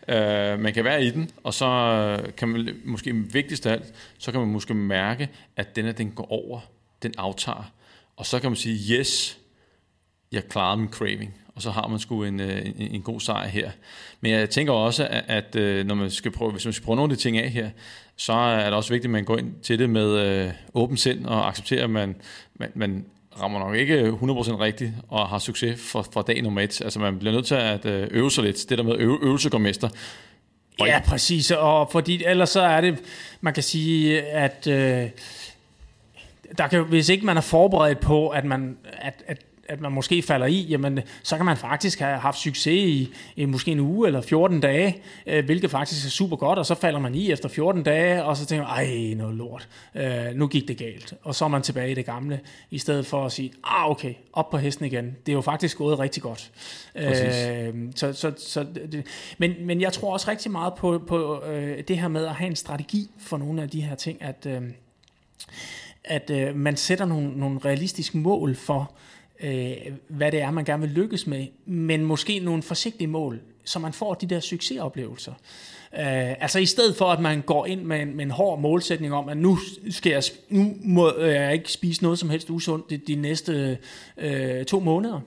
Øh, 0.09 0.59
man 0.59 0.75
kan 0.75 0.85
være 0.85 1.05
i 1.05 1.11
den, 1.11 1.31
og 1.45 1.55
så 1.55 1.67
øh, 1.67 2.35
kan 2.35 2.49
man 2.49 2.77
måske 2.85 3.15
vigtigst 3.15 3.67
af 3.67 3.73
alt, 3.73 3.95
så 4.19 4.33
kan 4.33 4.41
man 4.41 4.51
måske 4.51 4.75
mærke, 4.75 5.29
at 5.57 5.77
den, 5.77 5.95
den 5.97 6.11
går 6.11 6.33
over, 6.33 6.61
den 7.03 7.15
aftager, 7.19 7.73
og 8.17 8.27
så 8.27 8.41
kan 8.41 8.51
man 8.51 8.57
sige, 8.57 8.99
yes, 8.99 9.39
jeg 10.33 10.45
klarede 10.45 10.77
min 10.77 10.91
craving 10.91 11.35
og 11.61 11.63
så 11.63 11.71
har 11.71 11.89
man 11.89 11.99
sgu 11.99 12.25
en, 12.25 12.41
øh, 12.41 12.67
en, 12.67 12.75
en 12.95 13.03
god 13.03 13.21
sejr 13.21 13.49
her. 13.49 13.71
Men 14.21 14.33
jeg 14.33 14.51
tænker 14.51 14.73
også, 14.73 15.07
at, 15.11 15.25
at 15.29 15.57
øh, 15.57 15.87
når 15.87 15.95
man 15.95 16.11
skal 16.11 16.31
prøve, 16.31 16.53
hvis 16.53 16.65
man 16.65 16.73
skal 16.73 16.85
prøve 16.85 16.97
nogle 16.97 17.13
af 17.13 17.17
de 17.17 17.23
ting 17.23 17.39
af 17.39 17.51
her, 17.51 17.71
så 18.17 18.33
er 18.33 18.65
det 18.65 18.73
også 18.73 18.91
vigtigt, 18.91 19.05
at 19.05 19.11
man 19.11 19.25
går 19.25 19.39
ind 19.39 19.55
til 19.63 19.79
det 19.79 19.91
med 19.91 20.19
øh, 20.19 20.53
åben 20.75 20.97
sind 20.97 21.27
og 21.27 21.49
accepterer, 21.49 21.85
at 21.85 21.91
man, 21.91 22.17
man, 22.55 22.73
man 22.75 23.05
rammer 23.41 23.59
nok 23.59 23.77
ikke 23.77 24.09
100% 24.09 24.61
rigtigt 24.61 24.93
og 25.09 25.29
har 25.29 25.39
succes 25.39 25.81
fra, 25.93 26.03
fra 26.03 26.23
dag 26.23 26.43
nummer 26.43 26.61
et. 26.61 26.81
Altså 26.81 26.99
man 26.99 27.19
bliver 27.19 27.35
nødt 27.35 27.47
til 27.47 27.55
at 27.55 27.87
øh, 27.87 28.09
øve 28.11 28.31
sig 28.31 28.45
lidt. 28.45 28.67
Det 28.69 28.79
der 28.79 28.85
med 28.85 28.95
øve, 28.99 29.19
øvelse 29.23 29.51
går 29.51 29.59
mester. 29.59 29.89
Ja, 30.81 31.01
præcis. 31.07 31.51
Og 31.51 31.89
fordi 31.93 32.25
ellers 32.25 32.51
så 32.51 32.61
er 32.61 32.81
det, 32.81 32.99
man 33.41 33.55
kan 33.55 33.63
sige, 33.63 34.23
at 34.23 34.67
øh, 34.67 35.09
der 36.59 36.69
kan, 36.69 36.85
hvis 36.85 37.09
ikke 37.09 37.27
man 37.27 37.37
er 37.37 37.41
forberedt 37.41 38.01
på, 38.01 38.29
at, 38.29 38.45
man, 38.45 38.79
at, 38.93 39.23
at 39.27 39.39
at 39.71 39.81
man 39.81 39.93
måske 39.93 40.23
falder 40.23 40.47
i, 40.47 40.67
jamen, 40.69 41.01
så 41.23 41.37
kan 41.37 41.47
man 41.47 41.57
faktisk 41.57 42.01
have 42.01 42.19
haft 42.19 42.39
succes 42.39 42.67
i, 42.67 43.13
i 43.37 43.45
måske 43.45 43.73
en 43.73 43.81
uge 43.81 44.07
eller 44.07 44.21
14 44.21 44.61
dage, 44.61 45.03
øh, 45.27 45.45
hvilket 45.45 45.71
faktisk 45.71 46.07
er 46.07 46.11
super 46.11 46.37
godt, 46.37 46.59
og 46.59 46.67
så 46.67 46.75
falder 46.75 47.01
man 47.01 47.15
i 47.15 47.33
efter 47.33 47.49
14 47.49 47.83
dage, 47.83 48.25
og 48.25 48.37
så 48.37 48.47
tænker 48.47 48.67
man, 48.67 48.77
ej, 48.77 49.15
noget 49.15 49.35
lort, 49.35 49.69
øh, 49.95 50.35
nu 50.35 50.47
gik 50.47 50.69
det 50.69 50.77
galt. 50.77 51.15
Og 51.23 51.35
så 51.35 51.45
er 51.45 51.49
man 51.49 51.63
tilbage 51.63 51.91
i 51.91 51.95
det 51.95 52.07
gamle, 52.07 52.41
i 52.71 52.79
stedet 52.79 53.07
for 53.07 53.27
at 53.27 53.33
sige, 53.33 53.53
ah, 53.65 53.91
okay, 53.91 54.15
op 54.33 54.51
på 54.51 54.57
hesten 54.57 54.87
igen. 54.87 55.17
Det 55.27 55.33
er 55.33 55.37
jo 55.37 55.41
faktisk 55.41 55.79
gået 55.79 55.99
rigtig 55.99 56.23
godt. 56.23 56.51
Øh, 56.95 57.05
så, 57.95 58.13
så, 58.13 58.33
så, 58.39 58.67
det, 58.93 59.07
men, 59.39 59.55
men 59.61 59.81
jeg 59.81 59.93
tror 59.93 60.13
også 60.13 60.31
rigtig 60.31 60.51
meget 60.51 60.75
på, 60.75 61.03
på 61.07 61.43
øh, 61.45 61.83
det 61.89 61.99
her 61.99 62.09
med 62.09 62.27
at 62.27 62.35
have 62.35 62.49
en 62.49 62.57
strategi 62.57 63.11
for 63.19 63.37
nogle 63.37 63.63
af 63.63 63.69
de 63.71 63.81
her 63.81 63.95
ting, 63.95 64.23
at... 64.23 64.47
Øh, 64.47 64.63
at 66.05 66.31
øh, 66.31 66.57
man 66.57 66.77
sætter 66.77 67.05
nogle, 67.05 67.39
nogle 67.39 67.61
realistiske 67.65 68.19
mål 68.19 68.57
for, 68.57 68.81
øh, 68.81 69.10
Øh, 69.43 69.73
hvad 70.09 70.33
det 70.33 70.41
er, 70.41 70.51
man 70.51 70.65
gerne 70.65 70.83
vil 70.83 70.91
lykkes 70.91 71.27
med, 71.27 71.47
men 71.67 72.05
måske 72.05 72.39
nogle 72.39 72.63
forsigtige 72.63 73.09
mål, 73.09 73.41
så 73.65 73.79
man 73.79 73.93
får 73.93 74.15
de 74.15 74.27
der 74.27 74.41
succesoplevelser. 74.41 75.33
Øh, 75.95 76.43
altså 76.43 76.59
i 76.59 76.67
stedet 76.67 76.97
for, 76.97 77.05
at 77.05 77.21
man 77.21 77.41
går 77.41 77.67
ind 77.67 77.83
med 77.83 78.01
en, 78.01 78.17
med 78.17 78.25
en 78.25 78.31
hård 78.31 78.61
målsætning 78.61 79.15
om, 79.15 79.29
at 79.29 79.37
nu, 79.37 79.59
skal 79.91 80.13
jeg, 80.13 80.23
nu 80.49 80.77
må 80.85 81.13
øh, 81.17 81.35
jeg 81.35 81.53
ikke 81.53 81.73
spise 81.73 82.03
noget 82.03 82.19
som 82.19 82.31
helst 82.31 82.51
usundt 82.51 82.91
de, 82.91 82.97
de 82.97 83.15
næste 83.15 83.79
øh, 84.17 84.65
to 84.65 84.81
måneder, 84.81 85.21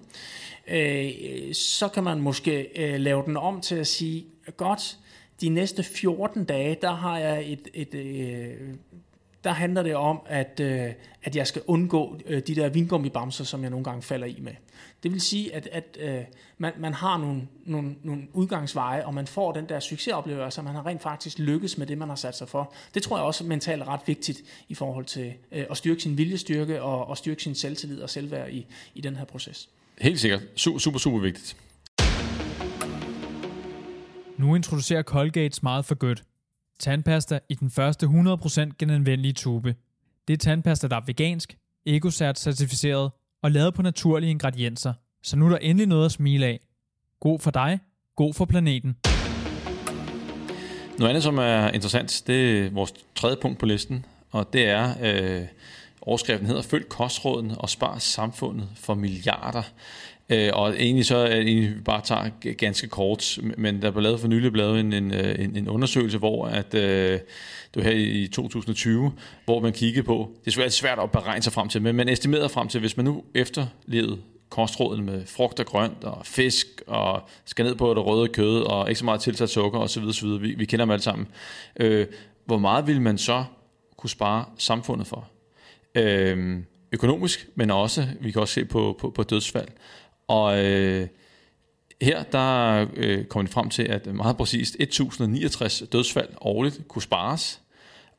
øh, 0.68 1.54
så 1.54 1.88
kan 1.88 2.04
man 2.04 2.22
måske 2.22 2.68
øh, 2.76 3.00
lave 3.00 3.24
den 3.26 3.38
om 3.38 3.62
til 3.62 3.76
at 3.76 3.88
sige, 3.88 4.26
godt, 4.58 4.98
de 5.42 5.50
næste 5.50 5.84
14 5.84 6.46
dage, 6.46 6.78
der 6.82 6.92
har 6.92 7.20
jeg 7.20 7.52
et, 7.52 7.68
et, 7.74 7.96
et 7.96 8.00
øh, 8.00 8.74
der 9.44 9.52
handler 9.52 9.84
det 9.84 9.96
om, 9.96 10.22
at, 10.26 10.60
øh, 10.60 10.92
at 11.24 11.36
jeg 11.36 11.48
skal 11.48 11.62
undgå 11.68 12.20
øh, 12.26 12.42
de 12.48 12.56
der 12.56 12.70
vingummibamser, 12.70 13.44
som 13.44 13.62
jeg 13.62 13.70
nogle 13.70 13.84
gange 13.84 14.02
falder 14.02 14.28
i 14.28 14.40
med. 14.42 14.54
Det 15.04 15.12
vil 15.12 15.22
sige, 15.22 15.56
at, 15.56 15.70
at 15.72 15.98
øh, 16.00 16.24
man, 16.58 16.74
man 16.78 16.94
har 16.94 17.18
nogle, 17.18 17.48
nogle, 17.66 17.96
nogle 18.04 18.24
udgangsveje, 18.34 19.06
og 19.06 19.14
man 19.14 19.28
får 19.28 19.52
den 19.52 19.70
der 19.70 19.80
succesoplevelse, 19.80 20.62
at 20.62 20.66
man 20.66 20.76
har 20.76 20.86
rent 20.86 21.02
faktisk 21.02 21.40
lykkes 21.40 21.78
med 21.78 21.88
det, 21.88 21.98
man 21.98 22.10
har 22.10 22.16
sat 22.16 22.38
sig 22.38 22.50
for. 22.50 22.74
Det 22.94 23.04
tror 23.04 23.18
jeg 23.18 23.26
også 23.26 23.44
mentalt 23.44 23.82
er 23.82 23.88
ret 23.88 24.02
vigtigt 24.06 24.42
i 24.70 24.76
forhold 24.76 25.06
til 25.06 25.34
øh, 25.52 25.66
at 25.72 25.78
styrke 25.78 26.02
sin 26.02 26.18
viljestyrke 26.18 26.82
og, 26.82 27.08
og 27.08 27.18
styrke 27.18 27.44
sin 27.44 27.56
selvtillid 27.56 28.02
og 28.02 28.10
selvværd 28.10 28.50
i, 28.50 28.66
i 28.94 29.02
den 29.02 29.16
her 29.16 29.26
proces. 29.26 29.70
Helt 30.02 30.20
sikkert. 30.20 30.42
Super, 30.56 30.80
super, 30.80 31.00
super 31.00 31.20
vigtigt. 31.20 31.58
Nu 34.38 34.56
introducerer 34.56 35.04
Colgate 35.04 35.56
Smart 35.56 35.86
for 35.86 35.96
Good– 35.96 36.16
Tandpasta 36.84 37.40
i 37.50 37.56
den 37.56 37.70
første 37.70 38.06
100% 38.06 38.70
genanvendelige 38.80 39.34
tube. 39.34 39.76
Det 40.28 40.34
er 40.34 40.38
tandpasta, 40.38 40.88
der 40.88 40.96
er 40.96 41.02
vegansk, 41.06 41.58
EcoCert 41.86 42.40
certificeret 42.40 43.12
og 43.44 43.52
lavet 43.52 43.74
på 43.74 43.82
naturlige 43.82 44.30
ingredienser. 44.30 44.94
Så 45.22 45.36
nu 45.36 45.46
er 45.46 45.50
der 45.50 45.58
endelig 45.58 45.88
noget 45.88 46.06
at 46.06 46.12
smile 46.12 46.46
af. 46.46 46.60
God 47.20 47.40
for 47.40 47.52
dig, 47.52 47.80
god 48.16 48.34
for 48.34 48.46
planeten. 48.46 48.96
Noget 50.98 51.10
andet, 51.10 51.24
som 51.24 51.38
er 51.38 51.70
interessant, 51.70 52.24
det 52.28 52.66
er 52.66 52.70
vores 52.70 52.94
tredje 53.16 53.38
punkt 53.42 53.60
på 53.60 53.66
listen, 53.66 54.06
og 54.32 54.54
det 54.54 54.66
er, 54.66 54.94
øh, 55.02 55.48
overskriften 56.02 56.48
hedder 56.48 56.62
Følg 56.62 56.90
kostråden 56.90 57.52
og 57.58 57.70
spar 57.70 57.98
samfundet 57.98 58.70
for 58.76 58.94
milliarder. 58.94 59.64
Øh, 60.30 60.50
og 60.54 60.70
egentlig 60.70 61.06
så 61.06 61.18
er 61.18 61.44
det 61.44 61.84
bare 61.86 62.02
tager 62.02 62.54
ganske 62.54 62.88
kort, 62.88 63.40
men 63.58 63.82
der 63.82 63.92
blev 63.92 64.04
lavet 64.04 64.20
for 64.20 64.28
nylig 64.28 64.52
lavet 64.52 64.80
en, 64.80 64.94
en, 64.94 65.14
øh, 65.14 65.36
en, 65.40 65.56
en 65.56 65.70
undersøgelse, 65.70 66.18
hvor 66.18 66.46
at, 66.46 66.74
øh, 66.74 67.20
det 67.74 67.76
var 67.76 67.82
her 67.82 67.92
i 67.92 68.28
2020, 68.28 69.12
hvor 69.46 69.60
man 69.60 69.74
kiggede 69.74 70.04
på, 70.04 70.32
det 70.40 70.48
er 70.48 70.52
svært, 70.52 70.74
svært 70.74 71.00
at 71.00 71.12
beregne 71.12 71.44
sig 71.44 71.54
frem 71.54 71.70
til, 71.70 71.82
men 71.82 71.96
man 71.96 72.10
estimerede 72.10 72.50
frem 72.50 72.68
til, 72.68 72.80
hvis 72.80 72.98
man 72.98 73.06
nu 73.06 73.24
efterlevede 73.36 74.18
kostråden 74.50 75.06
med 75.06 75.26
frugt 75.26 75.60
og 75.60 75.66
grønt 75.66 76.04
og 76.04 76.26
fisk 76.26 76.68
og 76.88 77.22
skal 77.46 77.66
ned 77.66 77.76
på 77.76 77.94
det 77.94 78.06
røde 78.06 78.28
kød 78.28 78.62
og 78.62 78.90
ikke 78.90 79.00
så 79.00 79.06
meget 79.06 79.22
tilsat 79.22 79.50
sukker 79.50 79.80
osv. 79.80 80.04
osv. 80.04 80.28
Vi, 80.42 80.54
vi 80.54 80.66
kender 80.66 80.86
dem 80.86 80.92
alle 80.92 81.04
sammen. 81.04 81.28
Øh, 81.80 82.08
hvor 82.46 82.58
meget 82.58 82.88
vil 82.88 83.02
man 83.02 83.18
så 83.18 83.44
kunne 83.98 84.10
spare 84.10 84.46
samfundet 84.58 85.08
for? 85.08 85.30
Øh, 85.96 86.58
økonomisk, 86.92 87.48
men 87.56 87.72
også, 87.72 88.08
vi 88.22 88.32
kan 88.32 88.42
også 88.42 88.54
se 88.54 88.66
på, 88.66 88.98
på, 89.00 89.10
på 89.10 89.24
dødsfald. 89.24 89.68
Og 90.34 90.66
øh, 90.66 91.08
her 92.02 92.24
der 92.24 92.86
øh, 92.96 93.26
kom 93.26 93.46
vi 93.46 93.52
frem 93.52 93.70
til, 93.70 93.84
at 93.84 94.06
meget 94.06 94.38
præcist 94.38 94.76
1069 94.80 95.84
dødsfald 95.92 96.30
årligt 96.42 96.82
kunne 96.88 97.02
spares. 97.02 97.62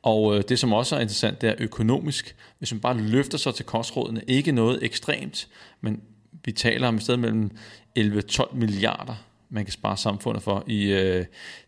Og 0.03 0.37
øh, 0.37 0.43
det, 0.49 0.59
som 0.59 0.73
også 0.73 0.95
er 0.95 0.99
interessant, 0.99 1.41
det 1.41 1.49
er 1.49 1.55
økonomisk. 1.59 2.35
Hvis 2.57 2.71
man 2.73 2.79
bare 2.79 2.97
løfter 2.97 3.37
sig 3.37 3.55
til 3.55 3.65
kostrådene, 3.65 4.21
ikke 4.27 4.51
noget 4.51 4.79
ekstremt, 4.83 5.47
men 5.81 6.01
vi 6.45 6.51
taler 6.51 6.87
om 6.87 6.95
et 6.95 7.01
sted 7.01 7.17
mellem 7.17 7.51
11-12 7.99 8.55
milliarder, 8.55 9.15
man 9.49 9.65
kan 9.65 9.71
spare 9.71 9.97
samfundet 9.97 10.43
for 10.43 10.63
i 10.67 10.83
øh, 10.85 11.25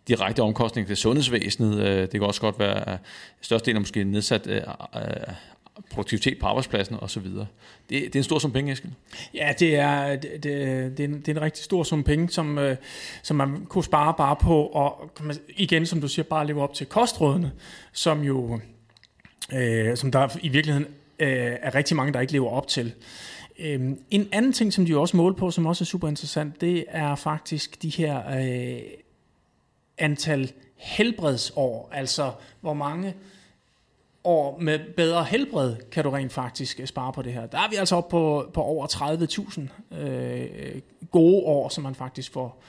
direkte 0.07 0.41
omkostninger 0.41 0.87
til 0.87 0.97
sundhedsvæsenet. 0.97 1.79
Øh, 1.79 2.01
det 2.01 2.11
kan 2.11 2.21
også 2.21 2.41
godt 2.41 2.59
være 2.59 2.89
at 2.89 2.99
størstedelen 3.41 3.81
måske 3.81 4.03
nedsat 4.03 4.47
øh, 4.47 4.61
produktivitet 5.91 6.39
på 6.39 6.45
arbejdspladsen 6.45 6.97
osv. 7.01 7.25
Det, 7.25 7.47
det 7.89 8.15
er 8.15 8.19
en 8.19 8.23
stor 8.23 8.39
sum 8.39 8.51
penge, 8.51 8.71
Eskild. 8.71 8.93
Ja, 9.33 9.53
det 9.59 9.75
er, 9.75 10.15
det, 10.15 10.31
det, 10.31 10.43
det, 10.97 10.99
er 10.99 11.07
en, 11.07 11.19
det 11.19 11.27
er 11.27 11.31
en 11.31 11.41
rigtig 11.41 11.63
stor 11.63 11.83
sum 11.83 12.03
penge, 12.03 12.29
som, 12.29 12.57
øh, 12.57 12.77
som 13.23 13.37
man 13.37 13.65
kunne 13.65 13.83
spare 13.83 14.13
bare 14.17 14.35
på, 14.35 14.65
og 14.65 15.11
igen, 15.49 15.85
som 15.85 16.01
du 16.01 16.07
siger, 16.07 16.23
bare 16.23 16.47
leve 16.47 16.61
op 16.61 16.73
til 16.73 16.85
kostrådene, 16.85 17.51
som 17.91 18.21
jo, 18.21 18.59
øh, 19.53 19.97
som 19.97 20.11
der 20.11 20.37
i 20.41 20.49
virkeligheden 20.49 20.87
øh, 21.19 21.57
er 21.61 21.75
rigtig 21.75 21.97
mange, 21.97 22.13
der 22.13 22.19
ikke 22.19 22.33
lever 22.33 22.49
op 22.49 22.67
til. 22.67 22.93
Øh, 23.59 23.81
en 24.11 24.29
anden 24.31 24.53
ting, 24.53 24.73
som 24.73 24.85
de 24.85 24.91
jo 24.91 25.01
også 25.01 25.17
måler 25.17 25.35
på, 25.35 25.51
som 25.51 25.65
også 25.65 25.83
er 25.83 25.85
super 25.85 26.07
interessant, 26.07 26.61
det 26.61 26.85
er 26.87 27.15
faktisk 27.15 27.81
de 27.81 27.89
her 27.89 28.39
øh, 28.39 28.81
antal 29.97 30.51
helbredsår, 30.75 31.89
altså 31.91 32.31
hvor 32.61 32.73
mange 32.73 33.13
år 34.27 34.57
med 34.59 34.79
bedre 34.97 35.23
helbred, 35.23 35.75
kan 35.91 36.03
du 36.03 36.09
rent 36.09 36.33
faktisk 36.33 36.79
øh, 36.79 36.87
spare 36.87 37.13
på 37.13 37.21
det 37.21 37.33
her. 37.33 37.45
Der 37.45 37.57
er 37.57 37.69
vi 37.69 37.75
altså 37.75 37.95
oppe 37.95 38.11
på, 38.11 38.51
på 38.53 38.61
over 38.61 38.87
30.000 39.91 39.97
øh, 39.97 40.81
gode 41.11 41.43
år, 41.45 41.69
som 41.69 41.83
man 41.83 41.95
faktisk 41.95 42.33
får, 42.33 42.63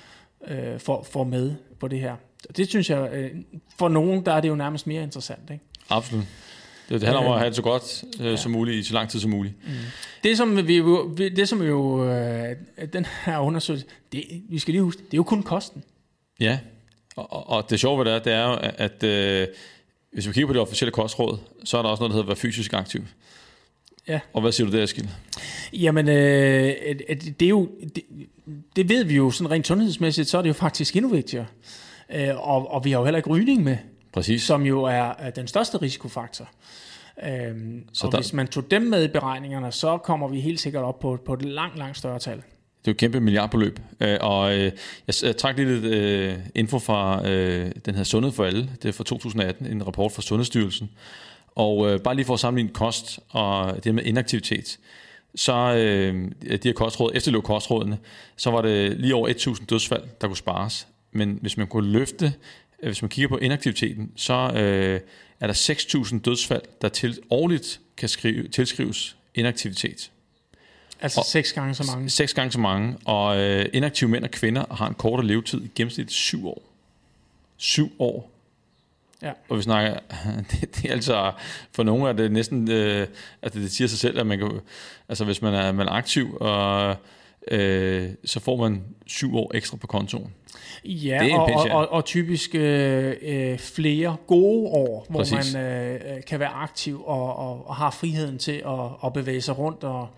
øh, 0.49 0.81
får, 0.81 1.03
får 1.03 1.25
med 1.25 1.55
på 1.81 1.89
det 1.89 2.01
her. 2.01 2.17
Det 2.57 2.69
synes 2.69 2.91
jeg, 2.91 3.11
øh, 3.13 3.31
for 3.79 3.89
nogen, 3.89 4.27
der 4.27 4.33
er 4.33 4.41
det 4.41 4.49
jo 4.49 4.55
nærmest 4.55 4.87
mere 4.87 5.03
interessant. 5.03 5.51
Ikke? 5.51 5.65
Absolut. 5.91 6.25
Det, 6.89 7.01
det 7.01 7.09
handler 7.09 7.27
om 7.27 7.33
at 7.33 7.39
have 7.39 7.49
det 7.49 7.57
så 7.57 7.63
godt 7.63 8.05
øh, 8.21 8.27
ja. 8.27 8.37
som 8.37 8.53
muligt, 8.53 8.77
i 8.77 8.83
så 8.83 8.95
lang 8.95 9.11
tid 9.11 9.21
som 9.21 9.31
muligt. 9.31 9.55
Mm. 9.65 9.73
Det 10.23 10.37
som 10.37 10.67
vi 10.67 10.77
jo, 10.77 11.15
det 11.17 11.49
som 11.49 11.63
jo 11.63 12.11
øh, 12.11 12.57
den 12.93 13.07
her 13.25 13.39
undersøgelse, 13.39 13.87
det, 14.13 14.25
vi 14.49 14.59
skal 14.59 14.73
lige 14.73 14.83
huske, 14.83 15.03
det 15.03 15.15
er 15.15 15.17
jo 15.17 15.23
kun 15.23 15.43
kosten. 15.43 15.85
Ja, 16.41 16.59
og, 17.17 17.49
og 17.49 17.71
det 17.71 17.81
sjove 17.81 17.99
ved 17.99 18.05
det 18.05 18.15
er, 18.15 18.19
det 18.19 18.33
er 18.33 18.47
jo, 18.47 18.57
at 18.79 19.03
øh, 19.03 19.49
hvis 20.13 20.29
vi 20.29 20.33
kigger 20.33 20.47
på 20.47 20.53
det 20.53 20.63
officielle 20.63 20.93
kostråd, 20.93 21.39
så 21.65 21.79
er 21.79 21.83
der 21.83 21.89
også 21.89 22.01
noget, 22.01 22.11
der 22.11 22.15
hedder 22.15 22.25
at 22.25 22.29
være 22.29 22.37
fysisk 22.37 22.73
aktiv. 22.73 23.05
Ja. 24.09 24.21
Og 24.33 24.41
hvad 24.41 24.53
siger 24.53 24.71
du 24.71 24.77
der, 24.77 24.83
Eskild? 24.83 25.09
Jamen, 25.73 26.09
øh, 26.09 26.15
det 27.19 27.43
er 27.43 27.49
jo, 27.49 27.69
det, 27.95 28.05
det 28.77 28.89
ved 28.89 29.05
vi 29.05 29.17
jo 29.17 29.31
sådan 29.31 29.51
rent 29.51 29.67
sundhedsmæssigt, 29.67 30.29
så 30.29 30.39
er 30.39 30.43
det 30.43 30.49
jo 30.49 30.55
faktisk 30.55 30.97
endnu 30.97 31.11
vigtigere. 31.11 31.47
Øh, 32.15 32.49
og, 32.49 32.71
og 32.71 32.85
vi 32.85 32.91
har 32.91 32.99
jo 32.99 33.05
heller 33.05 33.19
ikke 33.19 33.31
rygning 33.31 33.63
med, 33.63 33.77
Præcis. 34.13 34.43
som 34.43 34.63
jo 34.63 34.83
er, 34.83 35.15
er 35.19 35.31
den 35.31 35.49
største 35.49 35.83
risikofaktor. 35.83 36.49
Øh, 37.23 37.57
så 37.93 38.07
og 38.07 38.13
der... 38.13 38.19
hvis 38.19 38.33
man 38.33 38.47
tog 38.47 38.71
dem 38.71 38.83
med 38.83 39.05
i 39.05 39.09
beregningerne, 39.09 39.73
så 39.73 39.99
kommer 39.99 40.29
vi 40.29 40.41
helt 40.41 40.61
sikkert 40.61 40.85
op 40.85 40.99
på, 40.99 41.19
på 41.27 41.35
et 41.35 41.43
langt, 41.43 41.79
langt 41.79 41.99
større 41.99 42.19
tal. 42.19 42.43
Det 42.81 42.89
er 42.89 42.93
jo 42.93 42.95
et 42.95 42.97
kæmpe 42.97 43.21
milliardbeløb. 43.21 43.81
Øh, 44.01 44.19
og 44.21 44.59
øh, 44.59 44.73
jeg 45.07 45.37
trak 45.37 45.57
lige 45.57 45.81
lidt 45.81 45.85
øh, 45.85 46.37
info 46.55 46.79
fra 46.79 47.29
øh, 47.29 47.71
den 47.87 47.95
her 47.95 48.05
Sundhed 48.05 48.33
for 48.33 48.45
alle. 48.45 48.71
Det 48.83 48.89
er 48.89 48.93
fra 48.93 49.05
2018, 49.05 49.67
en 49.67 49.87
rapport 49.87 50.13
fra 50.13 50.23
Sundhedsstyrelsen. 50.23 50.91
Og 51.55 51.91
øh, 51.91 52.01
bare 52.01 52.15
lige 52.15 52.27
for 52.27 52.35
at 52.35 52.41
sammenligne 52.41 52.75
kost 52.75 53.21
og 53.29 53.85
det 53.85 53.95
med 53.95 54.05
inaktivitet, 54.05 54.79
så 55.35 55.75
øh, 55.75 56.31
de 56.51 56.69
her 56.69 56.73
kostråd, 56.73 57.13
efterløb 57.15 57.43
kostrådene, 57.43 57.99
så 58.37 58.51
var 58.51 58.63
det 58.63 59.01
lige 59.01 59.15
over 59.15 59.29
1.000 59.29 59.67
dødsfald, 59.67 60.03
der 60.21 60.27
kunne 60.27 60.37
spares. 60.37 60.87
Men 61.13 61.39
hvis 61.41 61.57
man 61.57 61.67
kunne 61.67 61.91
løfte, 61.91 62.33
øh, 62.83 62.89
hvis 62.89 63.03
man 63.03 63.09
kigger 63.09 63.29
på 63.29 63.37
inaktiviteten, 63.37 64.13
så 64.17 64.51
øh, 64.55 65.01
er 65.41 65.47
der 65.47 65.55
6.000 65.55 66.21
dødsfald, 66.21 66.63
der 66.83 66.89
til, 66.89 67.19
årligt 67.31 67.81
kan 67.97 68.09
skrive, 68.09 68.49
tilskrives 68.49 69.17
inaktivitet. 69.35 70.11
Altså 71.01 71.21
og, 71.21 71.27
seks 71.27 71.53
gange 71.53 71.75
så 71.75 71.91
mange? 71.95 72.11
Seks 72.11 72.35
gange 72.35 72.53
så 72.53 72.61
mange, 72.61 72.97
og 73.05 73.39
øh, 73.39 73.67
inaktive 73.73 74.11
mænd 74.11 74.25
og 74.25 74.31
kvinder 74.31 74.75
har 74.75 74.89
en 74.89 74.95
kortere 74.95 75.27
levetid 75.27 75.65
i 75.65 75.71
gennemsnit 75.75 76.13
syv 76.13 76.47
år. 76.47 76.63
Syv 77.57 77.93
år. 77.99 78.31
Ja. 79.23 79.33
Og 79.49 79.57
vi 79.57 79.63
snakker, 79.63 79.99
det, 80.51 80.77
det 80.77 80.85
er 80.85 80.93
altså, 80.93 81.33
for 81.73 81.83
nogle 81.83 82.09
er 82.09 82.13
det 82.13 82.33
næsten, 82.33 82.71
øh, 82.71 83.07
altså 83.43 83.59
det 83.59 83.73
siger 83.73 83.89
sig 83.89 83.99
selv, 83.99 84.21
at 84.21 84.27
man 84.27 84.39
kan, 84.39 84.61
altså 85.09 85.25
hvis 85.25 85.43
man 85.43 85.55
er, 85.55 85.73
man 85.73 85.87
er 85.87 85.93
aktiv, 85.93 86.37
og, 86.41 86.97
øh, 87.51 88.11
så 88.25 88.41
får 88.41 88.57
man 88.57 88.85
syv 89.07 89.37
år 89.37 89.51
ekstra 89.55 89.77
på 89.77 89.87
kontoen. 89.87 90.33
Ja, 90.85 91.19
det 91.23 91.33
er 91.33 91.39
og, 91.39 91.53
og, 91.53 91.71
og, 91.71 91.93
og 91.93 92.05
typisk 92.05 92.55
øh, 92.55 93.15
øh, 93.23 93.59
flere 93.59 94.17
gode 94.27 94.69
år, 94.69 95.07
hvor 95.11 95.21
Præcis. 95.21 95.55
man 95.55 95.65
øh, 95.65 95.95
øh, 95.95 96.23
kan 96.27 96.41
være 96.41 96.49
aktiv 96.49 97.05
og, 97.05 97.37
og, 97.37 97.69
og 97.69 97.77
har 97.77 97.91
friheden 97.91 98.39
til 98.39 98.63
at, 98.67 98.81
at 99.05 99.13
bevæge 99.13 99.41
sig 99.41 99.59
rundt 99.59 99.85
og, 99.85 100.09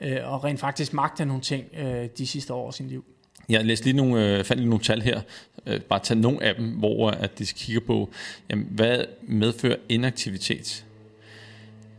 øh, 0.00 0.32
og 0.32 0.44
rent 0.44 0.60
faktisk 0.60 0.92
magte 0.92 1.24
nogle 1.24 1.42
ting 1.42 1.64
øh, 1.78 2.08
de 2.18 2.26
sidste 2.26 2.54
år 2.54 2.66
af 2.66 2.74
sin 2.74 2.88
liv. 2.88 3.04
Jeg 3.48 3.64
læste 3.64 3.84
lige 3.84 3.96
nogle, 3.96 4.38
øh, 4.38 4.44
fandt 4.44 4.60
lige 4.60 4.70
nogle 4.70 4.84
tal 4.84 5.02
her. 5.02 5.20
Øh, 5.66 5.80
bare 5.80 6.00
tage 6.02 6.20
nogle 6.20 6.42
af 6.42 6.54
dem, 6.54 6.70
hvor 6.70 7.10
at 7.10 7.38
de 7.38 7.46
kigger 7.46 7.80
på, 7.80 8.10
jamen, 8.50 8.66
hvad 8.70 9.04
medfører 9.22 9.76
inaktivitet? 9.88 10.84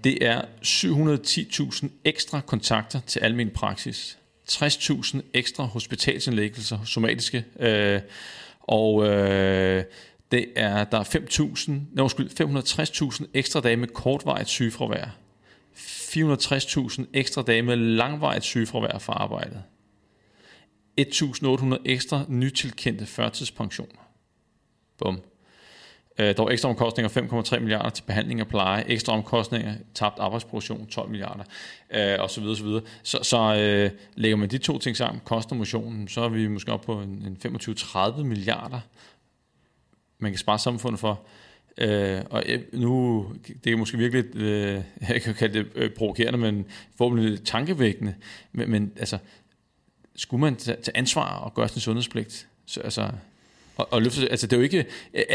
Det 0.03 0.25
er 0.27 0.41
710.000 0.63 1.87
ekstra 2.03 2.41
kontakter 2.41 2.99
til 3.07 3.19
almen 3.19 3.49
praksis. 3.49 4.17
60.000 4.51 5.21
ekstra 5.33 5.63
hospitalsindlæggelser, 5.63 6.83
somatiske, 6.85 7.45
øh, 7.59 8.01
og 8.59 9.05
øh, 9.05 9.83
det 10.31 10.45
er, 10.55 10.83
der 10.83 10.99
er 10.99 11.03
5.000, 11.03 11.71
nej, 11.91 12.05
560.000 12.05 13.25
ekstra 13.33 13.61
dage 13.61 13.77
med 13.77 13.87
kortvarigt 13.87 14.49
sygefravær. 14.49 15.17
460.000 15.75 17.05
ekstra 17.13 17.41
dage 17.41 17.61
med 17.61 17.75
langvarigt 17.75 18.43
sygefravær 18.43 18.97
fra 18.97 19.13
arbejdet. 19.13 19.63
1.800 21.01 21.77
ekstra 21.85 22.25
nytilkendte 22.27 23.05
førtidspensioner. 23.05 24.09
Bum. 24.97 25.21
Øh, 26.19 26.37
der 26.37 26.43
var 26.43 26.49
ekstra 26.49 26.69
omkostninger 26.69 27.09
5,3 27.53 27.59
milliarder 27.59 27.89
til 27.89 28.03
behandling 28.03 28.41
og 28.41 28.47
pleje, 28.47 28.83
ekstra 28.87 29.13
omkostninger, 29.13 29.75
tabt 29.93 30.19
arbejdsproduktion 30.19 30.87
12 30.87 31.09
milliarder, 31.09 31.43
øh, 31.93 32.15
og 32.19 32.29
så 32.29 32.41
videre, 32.41 32.57
så 32.57 32.63
videre. 32.63 32.81
Så, 33.03 33.19
så 33.23 33.55
øh, 33.55 33.91
lægger 34.15 34.37
man 34.37 34.49
de 34.49 34.57
to 34.57 34.79
ting 34.79 34.97
sammen, 34.97 35.21
kost 35.25 35.51
og 35.51 35.57
motionen, 35.57 36.07
så 36.07 36.21
er 36.21 36.29
vi 36.29 36.47
måske 36.47 36.71
op 36.73 36.81
på 36.81 37.01
en, 37.01 37.37
en 37.43 37.57
25-30 37.59 38.23
milliarder, 38.23 38.79
man 40.19 40.31
kan 40.31 40.39
spare 40.39 40.59
samfundet 40.59 40.99
for. 40.99 41.21
Øh, 41.77 42.21
og 42.29 42.43
øh, 42.45 42.61
nu, 42.73 43.25
det 43.63 43.71
er 43.71 43.77
måske 43.77 43.97
virkelig, 43.97 44.35
øh, 44.35 44.83
jeg 45.09 45.21
kan 45.21 45.33
kalde 45.33 45.59
det 45.59 45.67
øh, 45.75 45.89
provokerende, 45.89 46.39
men 46.39 46.65
forhåbentlig 46.95 47.43
tankevækkende, 47.43 48.15
men, 48.51 48.71
men 48.71 48.91
altså, 48.97 49.17
skulle 50.15 50.41
man 50.41 50.55
tage 50.55 50.97
ansvar 50.97 51.37
og 51.37 51.53
gøre 51.53 51.67
sin 51.67 51.81
sundhedspligt? 51.81 52.47
Så, 52.65 52.81
altså, 52.81 53.09
og, 53.77 53.87
og 53.91 54.01
løfte, 54.01 54.31
altså 54.31 54.47
det 54.47 54.53
er 54.53 54.57
jo 54.57 54.63
ikke 54.63 54.85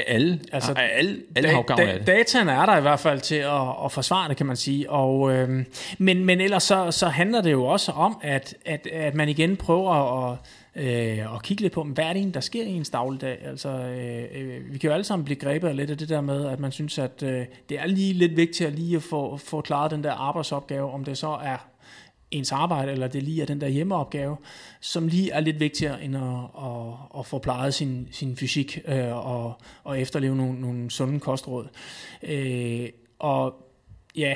alle, 0.06 0.40
altså, 0.52 0.72
alle, 0.72 1.20
alle 1.36 1.48
da, 1.48 1.54
har 1.54 1.62
gavn 1.62 1.80
af 1.80 1.98
det. 1.98 2.06
Dataen 2.06 2.48
er 2.48 2.66
der 2.66 2.78
i 2.78 2.80
hvert 2.80 3.00
fald 3.00 3.20
til 3.20 3.34
at, 3.34 3.68
at 3.84 3.92
forsvare 3.92 4.28
det, 4.28 4.36
kan 4.36 4.46
man 4.46 4.56
sige. 4.56 4.90
Og, 4.90 5.32
øh, 5.32 5.64
men, 5.98 6.24
men 6.24 6.40
ellers 6.40 6.62
så, 6.62 6.90
så 6.90 7.08
handler 7.08 7.40
det 7.40 7.52
jo 7.52 7.64
også 7.64 7.92
om, 7.92 8.18
at, 8.22 8.54
at, 8.64 8.86
at 8.86 9.14
man 9.14 9.28
igen 9.28 9.56
prøver 9.56 10.30
at, 10.30 10.38
øh, 10.76 11.34
at 11.34 11.42
kigge 11.42 11.62
lidt 11.62 11.72
på, 11.72 11.84
hvad 11.84 12.04
er 12.04 12.08
det 12.08 12.16
egentlig, 12.16 12.34
der 12.34 12.40
sker 12.40 12.64
i 12.64 12.72
ens 12.72 12.90
dagligdag? 12.90 13.38
Altså, 13.44 13.68
øh, 13.68 14.24
øh, 14.34 14.72
vi 14.72 14.78
kan 14.78 14.88
jo 14.88 14.94
alle 14.94 15.04
sammen 15.04 15.24
blive 15.24 15.38
grebet 15.38 15.68
af 15.68 15.76
lidt 15.76 15.90
af 15.90 15.98
det 15.98 16.08
der 16.08 16.20
med, 16.20 16.46
at 16.46 16.60
man 16.60 16.72
synes, 16.72 16.98
at 16.98 17.22
øh, 17.22 17.44
det 17.68 17.78
er 17.78 17.86
lige 17.86 18.12
lidt 18.12 18.36
vigtigt 18.36 18.66
at 18.66 18.74
lige 18.74 18.96
at 18.96 19.02
få, 19.02 19.36
få 19.36 19.60
klaret 19.60 19.90
den 19.90 20.04
der 20.04 20.12
arbejdsopgave, 20.12 20.90
om 20.92 21.04
det 21.04 21.18
så 21.18 21.38
er 21.42 21.56
ens 22.32 22.52
arbejde, 22.52 22.92
eller 22.92 23.08
det 23.08 23.22
lige 23.22 23.42
er 23.42 23.46
den 23.46 23.60
der 23.60 23.68
hjemmeopgave, 23.68 24.36
som 24.80 25.08
lige 25.08 25.30
er 25.30 25.40
lidt 25.40 25.60
vigtigere 25.60 26.04
end 26.04 26.16
at, 26.16 26.22
at, 26.64 27.18
at 27.18 27.26
få 27.26 27.38
plejet 27.38 27.74
sin, 27.74 28.08
sin 28.10 28.36
fysik 28.36 28.78
øh, 28.88 29.26
og, 29.26 29.54
og 29.84 30.00
efterleve 30.00 30.36
nogle, 30.36 30.60
nogle 30.60 30.90
sunde 30.90 31.20
kostråd. 31.20 31.68
Øh, 32.22 32.88
og 33.18 33.54
ja, 34.16 34.34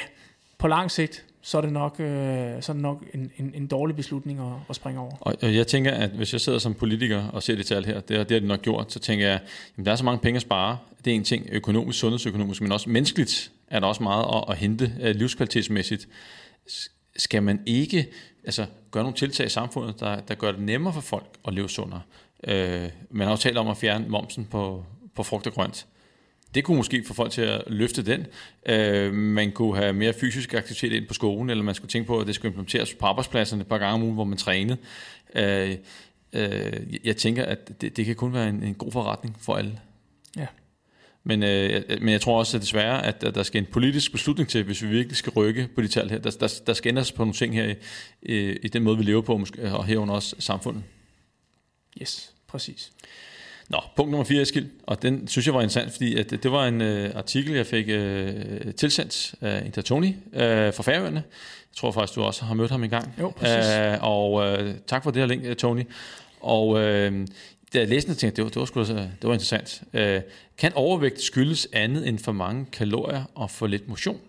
på 0.59 0.69
lang 0.69 0.91
sigt, 0.91 1.25
så 1.43 1.59
er 1.59 1.61
det 1.61 1.73
nok, 1.73 2.01
øh, 2.01 2.63
så 2.63 2.73
er 2.73 2.75
det 2.75 2.83
nok 2.83 3.05
en, 3.15 3.31
en, 3.39 3.53
en 3.55 3.67
dårlig 3.67 3.97
beslutning 3.97 4.41
at, 4.41 4.53
at 4.69 4.77
springe 4.77 5.01
over. 5.01 5.13
Og, 5.21 5.35
og 5.43 5.55
jeg 5.55 5.67
tænker, 5.67 5.93
at 5.93 6.11
hvis 6.11 6.33
jeg 6.33 6.41
sidder 6.41 6.59
som 6.59 6.75
politiker 6.75 7.29
og 7.29 7.43
ser 7.43 7.57
det 7.57 7.67
tal 7.67 7.85
her, 7.85 7.95
det, 7.95 8.09
det 8.09 8.17
har 8.17 8.25
det 8.25 8.43
nok 8.43 8.63
gjort, 8.63 8.93
så 8.93 8.99
tænker 8.99 9.27
jeg, 9.27 9.41
at 9.79 9.85
der 9.85 9.93
er 9.93 9.97
så 9.97 10.05
mange 10.05 10.19
penge 10.19 10.37
at 10.37 10.43
spare. 10.43 10.79
Det 11.05 11.11
er 11.11 11.15
en 11.15 11.25
ting 11.25 11.47
økonomisk, 11.53 11.99
sundhedsøkonomisk, 11.99 12.63
men 12.63 12.73
også 12.73 12.91
menneskeligt 12.91 13.51
er 13.69 13.81
der 13.81 13.87
også 13.87 14.03
meget 14.03 14.25
at, 14.35 14.45
at 14.49 14.57
hente 14.57 14.93
øh, 15.01 15.15
livskvalitetsmæssigt 15.15 16.09
skal 17.19 17.43
man 17.43 17.61
ikke 17.67 18.09
altså, 18.45 18.67
gøre 18.91 19.03
nogle 19.03 19.17
tiltag 19.17 19.47
i 19.47 19.51
samfundet, 19.51 20.01
der, 20.01 20.21
der 20.21 20.35
gør 20.35 20.53
det 20.53 20.61
nemmere 20.61 20.93
for 20.93 21.01
folk 21.01 21.27
at 21.47 21.55
leve 21.55 21.69
sundere. 21.69 22.03
Øh, 22.45 22.89
man 23.11 23.27
har 23.27 23.33
jo 23.33 23.37
talt 23.37 23.59
om 23.59 23.69
at 23.69 23.77
fjerne 23.77 24.09
momsen 24.09 24.45
på, 24.45 24.85
på 25.15 25.23
frugt 25.23 25.47
og 25.47 25.53
grønt. 25.53 25.87
Det 26.55 26.65
kunne 26.65 26.77
måske 26.77 27.05
få 27.07 27.15
folk 27.15 27.33
til 27.33 27.43
at 27.43 27.63
løfte 27.67 28.03
den. 28.03 28.27
Øh, 28.69 29.13
man 29.15 29.53
kunne 29.53 29.77
have 29.77 29.93
mere 29.93 30.13
fysisk 30.13 30.55
aktivitet 30.55 30.93
ind 30.93 31.07
på 31.07 31.15
skolen, 31.15 31.51
eller 31.51 31.65
man 31.65 31.75
skulle 31.75 31.91
tænke 31.91 32.07
på, 32.07 32.19
at 32.19 32.27
det 32.27 32.35
skulle 32.35 32.51
implementeres 32.51 32.95
på 32.95 33.07
arbejdspladserne 33.07 33.63
et 33.63 33.69
par 33.69 33.79
gange 33.79 33.95
om 33.95 34.03
ugen, 34.03 34.15
hvor 34.15 34.25
man 34.25 34.39
trænede. 34.39 34.79
Øh, 35.35 35.77
øh, 36.33 36.97
jeg 37.05 37.17
tænker, 37.17 37.45
at 37.45 37.81
det, 37.81 37.97
det 37.97 38.07
kan 38.07 38.17
kun 38.17 38.33
være 38.33 38.49
en, 38.49 38.63
en 38.63 38.75
god 38.75 38.93
forretning 38.93 39.37
for 39.41 39.57
alle. 39.57 39.81
Ja. 40.37 40.47
Men, 41.29 41.43
øh, 41.43 41.83
men 42.01 42.09
jeg 42.09 42.21
tror 42.21 42.39
også 42.39 42.57
at 42.57 42.61
desværre, 42.61 43.07
at, 43.07 43.21
der 43.21 43.43
skal 43.43 43.59
en 43.59 43.67
politisk 43.73 44.12
beslutning 44.12 44.49
til, 44.49 44.62
hvis 44.62 44.83
vi 44.83 44.89
virkelig 44.89 45.17
skal 45.17 45.33
rykke 45.33 45.69
på 45.75 45.81
de 45.81 45.89
tal 45.89 46.11
her. 46.11 46.19
Der, 46.19 46.31
der, 46.31 46.61
der 46.67 46.73
skal 46.73 46.89
ændres 46.89 47.12
på 47.12 47.23
nogle 47.23 47.35
ting 47.35 47.55
her 47.55 47.65
i, 47.65 47.75
i, 48.23 48.53
i 48.53 48.69
den 48.69 48.83
måde, 48.83 48.99
vi 48.99 49.05
lever 49.05 49.23
på, 49.23 49.37
måske, 49.37 49.73
og 49.73 49.85
herunder 49.85 50.15
også 50.15 50.37
samfundet. 50.39 50.83
Yes, 52.03 52.33
præcis. 52.49 52.93
Nå, 53.69 53.81
punkt 53.97 54.11
nummer 54.11 54.25
4, 54.25 54.43
Eskild, 54.43 54.67
og 54.83 55.03
den 55.03 55.29
synes 55.29 55.47
jeg 55.47 55.55
var 55.55 55.62
interessant, 55.62 55.93
fordi 55.93 56.17
at 56.17 56.31
det 56.31 56.53
var 56.53 56.67
en 56.67 56.81
uh, 56.81 57.17
artikel, 57.17 57.55
jeg 57.55 57.67
fik 57.67 57.87
uh, 57.89 58.75
tilsendt 58.75 59.35
af 59.41 59.62
Intertoni 59.67 60.09
uh, 60.09 60.41
fra 60.41 60.83
Færøerne. 60.83 61.23
Jeg 61.71 61.77
tror 61.77 61.93
faktisk, 61.93 62.17
du 62.17 62.23
også 62.23 62.45
har 62.45 62.55
mødt 62.55 62.71
ham 62.71 62.85
en 62.85 62.91
gang. 62.91 63.15
Jo, 63.21 63.31
præcis. 63.31 64.01
Uh, 64.03 64.09
og 64.09 64.33
uh, 64.33 64.71
tak 64.87 65.03
for 65.03 65.11
det 65.11 65.23
her 65.23 65.27
link, 65.27 65.59
Tony. 65.59 65.83
Og 66.41 66.69
uh, 66.69 66.81
da 67.73 67.79
jeg 67.79 67.89
læste 67.89 68.11
det, 68.11 68.19
tænkte 68.19 68.27
jeg, 68.27 68.37
det 68.37 68.45
var, 68.45 68.65
det 68.65 68.77
var, 68.77 68.85
sgu, 68.85 68.95
det 68.95 69.29
var 69.29 69.33
interessant. 69.33 69.83
Øh, 69.93 70.21
kan 70.59 70.73
overvægt 70.75 71.21
skyldes 71.21 71.69
andet 71.73 72.09
end 72.09 72.19
for 72.19 72.33
mange 72.33 72.67
kalorier 72.73 73.25
og 73.35 73.51
for 73.51 73.67
lidt 73.67 73.89
motion? 73.89 74.21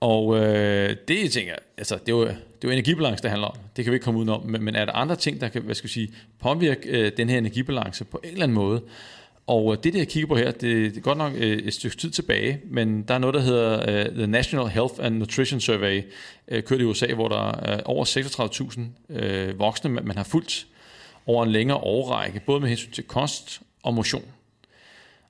Og 0.00 0.36
øh, 0.36 0.96
det, 1.08 1.22
jeg 1.22 1.30
tænker, 1.30 1.54
altså, 1.78 1.94
det 1.94 2.08
er, 2.08 2.16
jo, 2.16 2.22
det 2.22 2.30
er 2.30 2.34
jo 2.64 2.70
energibalance, 2.70 3.22
det 3.22 3.30
handler 3.30 3.48
om. 3.48 3.56
Det 3.76 3.84
kan 3.84 3.92
vi 3.92 3.96
ikke 3.96 4.04
komme 4.04 4.20
udenom. 4.20 4.46
Men, 4.46 4.62
men 4.62 4.74
er 4.74 4.84
der 4.84 4.92
andre 4.92 5.16
ting, 5.16 5.40
der 5.40 5.48
kan 5.48 5.62
hvad 5.62 5.74
skal 5.74 5.86
jeg 5.86 5.90
sige, 5.90 6.12
påvirke 6.38 6.88
øh, 6.88 7.12
den 7.16 7.28
her 7.28 7.38
energibalance 7.38 8.04
på 8.04 8.20
en 8.24 8.30
eller 8.30 8.42
anden 8.42 8.54
måde? 8.54 8.82
Og 9.46 9.72
øh, 9.72 9.78
det, 9.84 9.92
det 9.92 9.98
jeg 9.98 10.08
kigger 10.08 10.26
på 10.26 10.36
her, 10.36 10.50
det, 10.50 10.62
det 10.62 10.96
er 10.96 11.00
godt 11.00 11.18
nok 11.18 11.32
øh, 11.36 11.58
et 11.58 11.74
stykke 11.74 11.96
tid 11.96 12.10
tilbage, 12.10 12.60
men 12.64 13.02
der 13.02 13.14
er 13.14 13.18
noget, 13.18 13.34
der 13.34 13.40
hedder 13.40 13.90
øh, 13.90 14.06
The 14.06 14.26
National 14.26 14.66
Health 14.66 14.94
and 14.98 15.14
Nutrition 15.14 15.60
Survey, 15.60 16.02
øh, 16.48 16.62
kørt 16.62 16.80
i 16.80 16.84
USA, 16.84 17.14
hvor 17.14 17.28
der 17.28 17.50
er 17.50 17.74
øh, 17.74 17.82
over 17.84 18.04
36.000 19.10 19.14
øh, 19.14 19.58
voksne, 19.58 19.90
man, 19.90 20.04
man 20.04 20.16
har 20.16 20.24
fulgt 20.24 20.66
over 21.26 21.44
en 21.44 21.50
længere 21.50 21.78
årrække, 21.78 22.40
både 22.46 22.60
med 22.60 22.68
hensyn 22.68 22.90
til 22.90 23.04
kost 23.04 23.60
og 23.82 23.94
motion. 23.94 24.24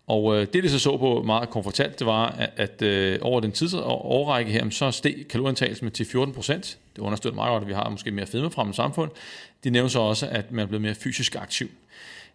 Og 0.07 0.37
øh, 0.37 0.47
det, 0.53 0.63
det 0.63 0.71
så 0.71 0.79
så 0.79 0.97
på 0.97 1.23
meget 1.23 1.51
komfortabelt, 1.51 1.99
det 1.99 2.07
var, 2.07 2.27
at, 2.27 2.51
at 2.57 2.83
øh, 2.83 3.19
over 3.23 3.41
den 3.41 3.53
tids 3.53 3.75
årrække 3.75 4.53
her, 4.53 4.71
så 4.71 4.91
steg 4.91 5.27
kalorientalelsen 5.29 5.85
med 5.85 5.93
til 5.93 6.07
14 6.07 6.35
procent. 6.35 6.79
Det 6.97 7.03
understøtter 7.03 7.37
meget 7.37 7.51
godt, 7.51 7.63
at 7.63 7.69
vi 7.69 7.75
har 7.75 7.89
måske 7.89 8.11
mere 8.11 8.27
fedme 8.27 8.51
frem 8.51 8.71
i 8.71 8.73
samfundet. 8.73 9.17
De 9.65 9.71
nævner 9.71 9.89
så 9.89 10.01
også, 10.01 10.27
at 10.27 10.53
man 10.53 10.63
er 10.63 10.67
blevet 10.67 10.83
mere 10.83 10.95
fysisk 10.95 11.37
aktiv. 11.37 11.71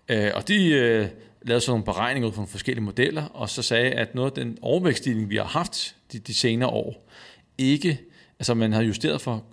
Øh, 0.09 0.31
og 0.33 0.47
de 0.47 0.69
øh, 0.69 1.07
lavede 1.41 1.61
så 1.61 1.71
nogle 1.71 1.83
beregninger 1.83 2.27
ud 2.27 2.33
fra 2.33 2.39
nogle 2.39 2.51
forskellige 2.51 2.83
modeller, 2.83 3.23
og 3.23 3.49
så 3.49 3.61
sagde, 3.61 3.91
at 3.91 4.15
noget 4.15 4.31
af 4.31 4.45
den 4.45 4.57
overvækststigning, 4.61 5.29
vi 5.29 5.35
har 5.35 5.43
haft 5.43 5.95
de, 6.11 6.19
de 6.19 6.33
senere 6.33 6.69
år, 6.69 7.09
ikke, 7.57 7.99
altså 8.39 8.53
man 8.53 8.73
har 8.73 8.81
justeret 8.81 9.21
for 9.21 9.43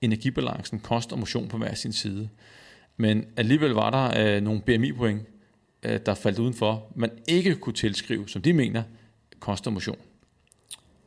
energibalancen, 0.00 0.80
kost 0.80 1.12
og 1.12 1.18
motion 1.18 1.48
på 1.48 1.58
hver 1.58 1.74
sin 1.74 1.92
side. 1.92 2.28
Men 3.00 3.24
alligevel 3.36 3.70
var 3.70 3.90
der 3.90 4.36
øh, 4.36 4.42
nogle 4.42 4.60
BMI-point, 4.60 5.22
øh, 5.82 6.00
der 6.06 6.14
faldt 6.14 6.38
udenfor, 6.38 6.92
man 6.96 7.10
ikke 7.28 7.54
kunne 7.54 7.72
tilskrive, 7.72 8.28
som 8.28 8.42
de 8.42 8.52
mener, 8.52 8.82
kost 9.40 9.66
og 9.66 9.72
motion. 9.72 9.98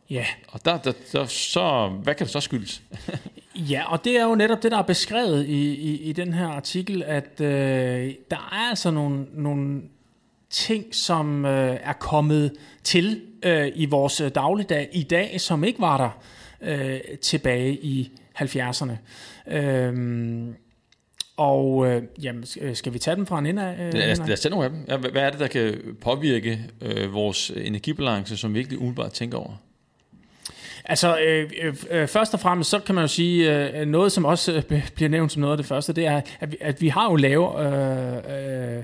Ja. 0.09 0.25
Og 0.47 0.65
der, 0.65 0.77
der, 0.77 0.93
der, 1.11 1.25
så, 1.25 1.87
hvad 2.03 2.15
kan 2.15 2.25
det 2.25 2.33
så 2.33 2.39
skyldes? 2.39 2.83
ja, 3.71 3.91
og 3.91 4.03
det 4.03 4.17
er 4.17 4.23
jo 4.23 4.35
netop 4.35 4.63
det, 4.63 4.71
der 4.71 4.77
er 4.77 4.81
beskrevet 4.81 5.45
i, 5.45 5.73
i, 5.73 6.01
i 6.01 6.13
den 6.13 6.33
her 6.33 6.47
artikel, 6.47 7.03
at 7.03 7.41
øh, 7.41 8.13
der 8.31 8.49
er 8.51 8.69
altså 8.69 8.91
nogle, 8.91 9.25
nogle 9.33 9.81
ting, 10.49 10.95
som 10.95 11.45
øh, 11.45 11.77
er 11.81 11.93
kommet 11.93 12.51
til 12.83 13.21
øh, 13.43 13.71
i 13.75 13.85
vores 13.85 14.21
dagligdag 14.35 14.89
i 14.93 15.03
dag, 15.03 15.41
som 15.41 15.63
ikke 15.63 15.79
var 15.79 15.97
der 15.97 16.09
øh, 16.61 17.17
tilbage 17.21 17.73
i 17.73 18.11
70'erne. 18.37 18.93
Øhm, 19.47 20.55
og 21.37 21.87
øh, 21.87 22.03
jamen, 22.23 22.45
skal 22.73 22.93
vi 22.93 22.99
tage 22.99 23.15
dem 23.15 23.25
fra 23.25 23.39
en 23.39 23.45
ende 23.45 23.63
af? 23.63 23.87
Øh, 23.87 23.93
lad, 23.93 24.11
os, 24.11 24.17
lad 24.17 24.33
os 24.33 24.39
tage 24.39 24.49
nogle 24.49 24.65
af 24.65 24.71
dem. 24.71 24.85
Ja, 24.87 24.97
hvad 24.97 25.21
er 25.21 25.29
det, 25.29 25.39
der 25.39 25.47
kan 25.47 25.95
påvirke 26.01 26.59
øh, 26.81 27.13
vores 27.13 27.49
energibalance, 27.49 28.37
som 28.37 28.53
vi 28.53 28.59
virkelig 28.59 28.79
umiddelbart 28.79 29.11
tænker 29.11 29.37
over? 29.37 29.55
Altså, 30.85 31.19
øh, 31.19 31.51
øh, 31.89 32.07
først 32.07 32.33
og 32.33 32.39
fremmest, 32.39 32.69
så 32.69 32.79
kan 32.79 32.95
man 32.95 33.03
jo 33.03 33.07
sige, 33.07 33.69
øh, 33.79 33.87
noget 33.87 34.11
som 34.11 34.25
også 34.25 34.63
øh, 34.69 34.89
bliver 34.95 35.09
nævnt 35.09 35.31
som 35.31 35.41
noget 35.41 35.53
af 35.53 35.57
det 35.57 35.65
første, 35.65 35.93
det 35.93 36.05
er, 36.05 36.21
at 36.39 36.51
vi, 36.51 36.57
at 36.61 36.81
vi 36.81 36.87
har 36.87 37.09
jo 37.09 37.15
lave, 37.15 37.65
øh, 37.65 38.77
øh, 38.77 38.83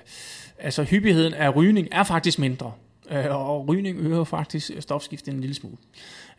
altså 0.59 0.83
hyppigheden 0.83 1.33
af 1.33 1.55
rygning 1.55 1.87
er 1.91 2.03
faktisk 2.03 2.39
mindre, 2.39 2.71
øh, 3.11 3.35
og 3.35 3.67
rygning 3.67 3.99
øger 3.99 4.23
faktisk 4.23 4.71
stofskiftet 4.79 5.33
en 5.33 5.39
lille 5.41 5.55
smule. 5.55 5.77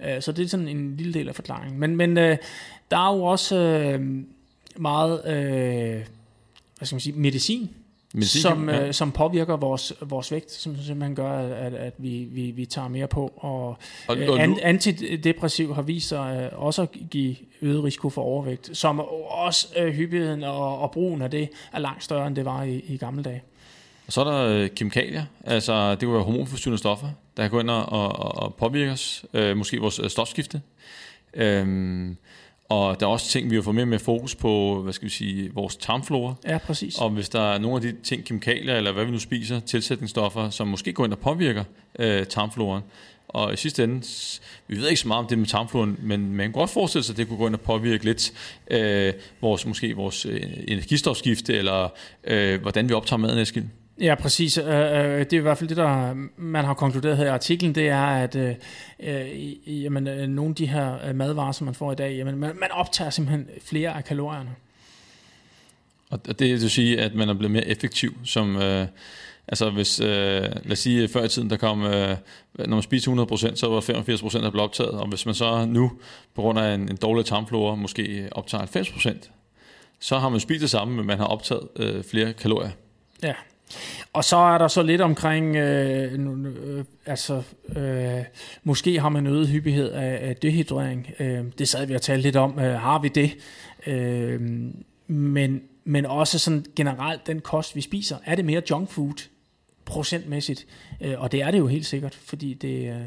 Øh, 0.07 0.23
så 0.23 0.33
det 0.33 0.45
er 0.45 0.49
sådan 0.49 0.69
en 0.69 0.97
lille 0.97 1.15
del 1.15 1.29
af 1.29 1.35
forklaringen. 1.35 1.81
Men, 1.81 1.97
men 1.97 2.19
øh, 2.19 2.37
der 2.91 3.11
er 3.11 3.17
jo 3.17 3.23
også 3.23 3.57
øh, 3.57 4.01
meget, 4.79 5.26
øh, 5.26 6.05
hvad 6.76 6.87
skal 6.87 6.95
man 6.95 7.01
sige, 7.01 7.18
medicin, 7.18 7.70
Medicin, 8.14 8.43
som, 8.43 8.68
ja. 8.68 8.87
øh, 8.87 8.95
som 8.95 9.12
påvirker 9.12 9.57
vores, 9.57 9.93
vores 10.01 10.33
vægt, 10.33 10.53
som 10.53 10.76
simpelthen 10.76 11.14
gør, 11.14 11.33
at, 11.39 11.74
at 11.74 11.93
vi, 11.99 12.29
vi, 12.31 12.51
vi 12.51 12.66
tager 12.66 12.89
mere 12.89 13.09
på. 13.09 13.33
Og, 13.37 13.66
og, 14.09 14.16
og 14.29 14.43
an, 14.43 14.59
antidepressiv 14.62 15.74
har 15.74 15.83
vist 15.83 16.09
sig 16.09 16.51
øh, 16.53 16.62
også 16.62 16.83
at 16.83 16.89
give 17.11 17.37
øget 17.62 17.85
risiko 17.85 18.11
for 18.11 18.22
overvægt, 18.22 18.76
som 18.76 19.01
også 19.29 19.68
øh, 19.76 19.93
hyppigheden 19.93 20.45
og, 20.45 20.79
og 20.79 20.91
brugen 20.91 21.22
af 21.22 21.31
det 21.31 21.49
er 21.72 21.79
langt 21.79 22.05
større, 22.05 22.26
end 22.26 22.37
det 22.37 22.45
var 22.45 22.62
i, 22.62 22.85
i 22.89 22.97
gamle 22.97 23.22
dage. 23.22 23.43
Og 24.07 24.12
så 24.12 24.20
er 24.20 24.24
der 24.24 24.45
øh, 24.45 24.68
kemikalier, 24.70 25.24
altså 25.45 25.91
det 25.91 25.99
kan 25.99 26.12
være 26.12 26.22
hormonforstyrrende 26.22 26.79
stoffer, 26.79 27.09
der 27.37 27.43
kan 27.43 27.51
gå 27.51 27.61
ind 27.61 27.70
og, 27.70 27.87
og, 27.87 28.43
og 28.43 28.55
påvirke 28.55 28.93
os, 28.93 29.24
øh, 29.35 29.57
måske 29.57 29.79
vores 29.79 29.99
øh, 29.99 30.11
stofskifte. 30.11 30.61
Øhm, 31.35 32.16
og 32.69 33.01
der 33.01 33.07
er 33.07 33.11
også 33.11 33.29
ting, 33.29 33.51
vi 33.51 33.55
har 33.55 33.62
fået 33.62 33.77
mere 33.77 33.87
med 33.87 33.99
fokus 33.99 34.35
på, 34.35 34.83
hvad 34.83 34.93
skal 34.93 35.07
vi 35.07 35.11
sige, 35.11 35.51
vores 35.55 35.77
tarmflora. 35.77 36.35
Ja, 36.47 36.59
præcis. 36.59 36.99
Og 36.99 37.11
hvis 37.11 37.29
der 37.29 37.53
er 37.53 37.59
nogle 37.59 37.77
af 37.77 37.83
de 37.83 37.95
ting, 38.03 38.25
kemikalier, 38.25 38.75
eller 38.75 38.93
hvad 38.93 39.05
vi 39.05 39.11
nu 39.11 39.19
spiser, 39.19 39.61
tilsætningsstoffer, 39.61 40.51
som 40.51 40.69
måske 40.69 40.93
går 40.93 41.05
ind 41.05 41.12
og 41.12 41.19
påvirker 41.19 41.64
øh, 41.99 42.27
tarmfloren. 42.27 42.83
Og 43.29 43.53
i 43.53 43.57
sidste 43.57 43.85
ende, 43.85 44.07
vi 44.69 44.77
ved 44.77 44.89
ikke 44.89 45.01
så 45.01 45.09
meget 45.09 45.19
om 45.19 45.27
det 45.29 45.39
med 45.39 45.47
tarmfloren, 45.47 45.99
men 46.03 46.33
man 46.33 46.47
kan 46.47 46.53
godt 46.53 46.71
forestille 46.71 47.05
sig, 47.05 47.12
at 47.12 47.16
det 47.16 47.29
kunne 47.29 47.39
gå 47.39 47.47
ind 47.47 47.55
og 47.55 47.61
påvirke 47.61 48.05
lidt 48.05 48.33
øh, 48.71 49.12
vores, 49.41 49.66
måske 49.66 49.97
vores 49.97 50.27
øh, 50.27 50.43
energistofskifte, 50.69 51.55
eller 51.55 51.89
øh, 52.25 52.61
hvordan 52.61 52.89
vi 52.89 52.95
optager 52.95 53.19
maden, 53.19 53.39
Eskild. 53.39 53.64
Ja, 54.01 54.14
præcis. 54.14 54.59
Øh, 54.59 54.66
øh, 54.66 55.18
det 55.18 55.32
er 55.32 55.38
i 55.38 55.42
hvert 55.42 55.59
fald 55.59 55.68
det, 55.68 55.76
der 55.76 56.14
man 56.36 56.64
har 56.64 56.74
konkluderet 56.74 57.16
her 57.16 57.24
i 57.24 57.28
artiklen, 57.28 57.74
det 57.74 57.88
er, 57.88 58.05
at 58.05 58.36
øh, 58.36 58.55
jamen, 59.84 60.30
nogle 60.30 60.51
af 60.51 60.55
de 60.55 60.66
her 60.66 61.12
madvarer, 61.12 61.53
som 61.53 61.64
man 61.64 61.74
får 61.74 61.92
i 61.92 61.94
dag, 61.94 62.16
jamen, 62.16 62.38
man, 62.38 62.57
man 62.61 62.70
optager 62.72 63.11
simpelthen 63.11 63.46
flere 63.64 63.96
af 63.96 64.05
kalorierne. 64.05 64.51
Og 66.11 66.38
det 66.38 66.51
vil 66.51 66.70
sige, 66.70 67.01
at 67.01 67.14
man 67.14 67.28
er 67.28 67.34
blevet 67.34 67.51
mere 67.51 67.66
effektiv 67.66 68.14
som... 68.24 68.57
Øh, 68.57 68.86
altså 69.49 69.70
hvis, 69.70 70.01
øh, 70.01 70.07
lad 70.42 70.72
os 70.72 70.78
sige, 70.78 71.09
før 71.09 71.24
i 71.24 71.28
tiden, 71.28 71.51
der 71.51 71.57
kom, 71.57 71.84
øh, 71.84 72.16
når 72.59 72.76
man 72.76 72.82
spiste 72.82 73.11
100%, 73.11 73.57
så 73.57 73.68
var 73.68 73.80
85% 73.80 74.44
af 74.44 74.53
blevet 74.53 74.64
optaget, 74.64 74.90
og 74.90 75.09
hvis 75.09 75.26
man 75.26 75.34
så 75.34 75.64
nu, 75.64 75.92
på 76.34 76.42
grund 76.42 76.59
af 76.59 76.74
en, 76.74 76.80
en 76.80 76.96
dårlig 76.96 77.24
tarmflora, 77.24 77.74
måske 77.74 78.28
optager 78.32 78.66
90%, 78.66 79.30
så 80.01 80.18
har 80.18 80.28
man 80.28 80.40
spist 80.40 80.61
det 80.61 80.70
samme, 80.70 80.96
men 80.96 81.07
man 81.07 81.18
har 81.18 81.26
optaget 81.26 81.68
øh, 81.76 82.05
flere 82.05 82.32
kalorier. 82.32 82.70
Ja, 83.22 83.34
og 84.12 84.25
så 84.25 84.37
er 84.37 84.59
der 84.59 84.69
så 84.69 84.83
lidt 84.83 85.01
omkring, 85.01 85.57
øh, 85.57 86.12
øh, 86.12 86.85
altså 87.07 87.43
øh, 87.77 88.25
måske 88.64 89.01
har 89.01 89.09
man 89.09 89.27
øget 89.27 89.49
hyppighed 89.49 89.91
af, 89.91 90.29
af 90.29 90.37
dehydrering. 90.37 91.11
Øh, 91.21 91.45
det 91.59 91.69
sad 91.69 91.87
vi 91.87 91.95
og 91.95 92.03
talte 92.03 92.23
lidt 92.23 92.37
om, 92.37 92.59
øh, 92.59 92.81
har 92.81 92.99
vi 92.99 93.09
det? 93.09 93.37
Øh, 93.87 94.41
men, 95.07 95.62
men 95.85 96.07
også 96.07 96.39
sådan 96.39 96.64
generelt 96.77 97.27
den 97.27 97.41
kost, 97.41 97.77
vi 97.77 97.81
spiser. 97.81 98.16
Er 98.25 98.35
det 98.35 98.45
mere 98.45 98.62
junk 98.71 98.91
food 98.91 99.29
procentmæssigt? 99.85 100.66
Øh, 101.01 101.21
og 101.21 101.33
det 101.33 101.43
er 101.43 101.51
det 101.51 101.59
jo 101.59 101.66
helt 101.66 101.87
sikkert, 101.87 102.14
fordi 102.14 102.55
det... 102.55 102.95
Øh, 102.95 103.01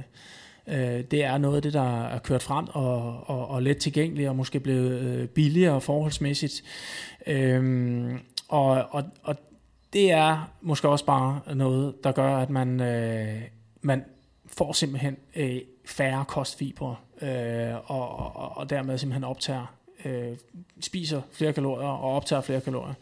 øh 0.67 1.03
det 1.11 1.23
er 1.23 1.37
noget 1.37 1.55
af 1.55 1.61
det, 1.61 1.73
der 1.73 2.05
er 2.05 2.19
kørt 2.19 2.43
frem 2.43 2.65
og, 2.69 3.29
og, 3.29 3.47
og 3.47 3.63
let 3.63 3.77
tilgængeligt 3.77 4.29
og 4.29 4.35
måske 4.35 4.59
blevet 4.59 5.01
øh, 5.01 5.27
billigere 5.27 5.81
forholdsmæssigt. 5.81 6.63
Øhm, 7.27 8.19
og, 8.47 8.85
og, 8.91 9.03
og 9.23 9.35
det 9.93 10.11
er 10.11 10.51
måske 10.61 10.89
også 10.89 11.05
bare 11.05 11.41
noget, 11.55 12.03
der 12.03 12.11
gør, 12.11 12.37
at 12.37 12.49
man, 12.49 12.79
øh, 12.79 13.41
man 13.81 14.05
får 14.45 14.73
simpelthen 14.73 15.17
øh, 15.35 15.61
færre 15.85 16.25
kostfibre, 16.25 16.95
øh, 17.21 17.91
og, 17.91 18.19
og, 18.35 18.57
og 18.57 18.69
dermed 18.69 18.97
simpelthen 18.97 19.23
optager, 19.23 19.75
øh, 20.05 20.37
spiser 20.81 21.21
flere 21.31 21.53
kalorier 21.53 21.87
og 21.87 22.15
optager 22.15 22.41
flere 22.41 22.61
kalorier. 22.61 22.93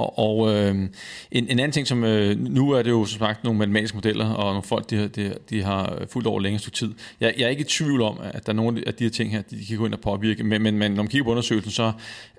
Og, 0.00 0.18
og 0.18 0.54
øh, 0.54 0.74
en, 0.74 0.90
en 1.32 1.48
anden 1.48 1.72
ting, 1.72 1.86
som 1.86 2.04
øh, 2.04 2.38
nu 2.38 2.70
er 2.70 2.82
det 2.82 2.90
jo 2.90 3.04
som 3.04 3.18
sagt 3.18 3.44
nogle 3.44 3.58
matematiske 3.58 3.96
modeller, 3.96 4.30
og 4.30 4.44
nogle 4.44 4.62
folk, 4.62 4.90
de, 4.90 5.08
de, 5.08 5.34
de 5.50 5.62
har 5.62 5.98
fuldt 6.12 6.26
over 6.26 6.40
længere 6.40 6.70
tid. 6.70 6.94
Jeg, 7.20 7.34
jeg 7.38 7.44
er 7.44 7.48
ikke 7.48 7.60
i 7.60 7.64
tvivl 7.64 8.02
om, 8.02 8.18
at 8.22 8.46
der 8.46 8.52
er 8.52 8.56
nogle 8.56 8.82
af 8.86 8.94
de 8.94 9.04
her 9.04 9.10
ting 9.10 9.30
her, 9.30 9.42
de 9.42 9.66
kan 9.66 9.78
gå 9.78 9.86
ind 9.86 9.94
og 9.94 10.00
påvirke, 10.00 10.44
men, 10.44 10.62
men, 10.62 10.78
men 10.78 10.92
når 10.92 11.02
man 11.02 11.08
kigger 11.08 11.24
på 11.24 11.30
undersøgelsen, 11.30 11.70
så 11.70 11.92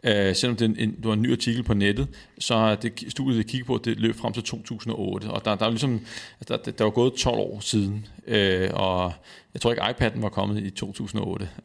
øh, 0.04 0.36
selvom 0.36 0.58
det 0.58 0.70
er 0.70 0.84
en, 0.84 1.02
du 1.04 1.08
har 1.08 1.14
en 1.14 1.22
ny 1.22 1.32
artikel 1.32 1.64
på 1.64 1.74
nettet, 1.74 2.08
så 2.40 2.56
er 2.56 2.76
det 2.76 3.04
studiet, 3.08 3.38
det 3.38 3.48
kigger 3.48 3.66
på, 3.66 3.80
det 3.86 4.00
løb 4.00 4.16
frem 4.16 4.34
til 4.34 4.44
2008, 4.44 5.26
og 5.26 5.46
der, 5.46 5.56
der 5.56 5.66
er 5.66 5.70
ligesom, 5.70 6.02
der, 6.48 6.58
der, 6.58 6.84
var 6.84 6.92
gået 6.92 7.14
12 7.14 7.38
år 7.38 7.60
siden, 7.60 8.06
øh, 8.28 8.70
og 8.74 9.14
jeg 9.54 9.62
tror 9.62 9.72
ikke 9.72 9.84
iPad'en 9.84 10.22
var 10.22 10.30
kommet 10.30 10.64
i 10.64 10.70
2008. 10.70 11.50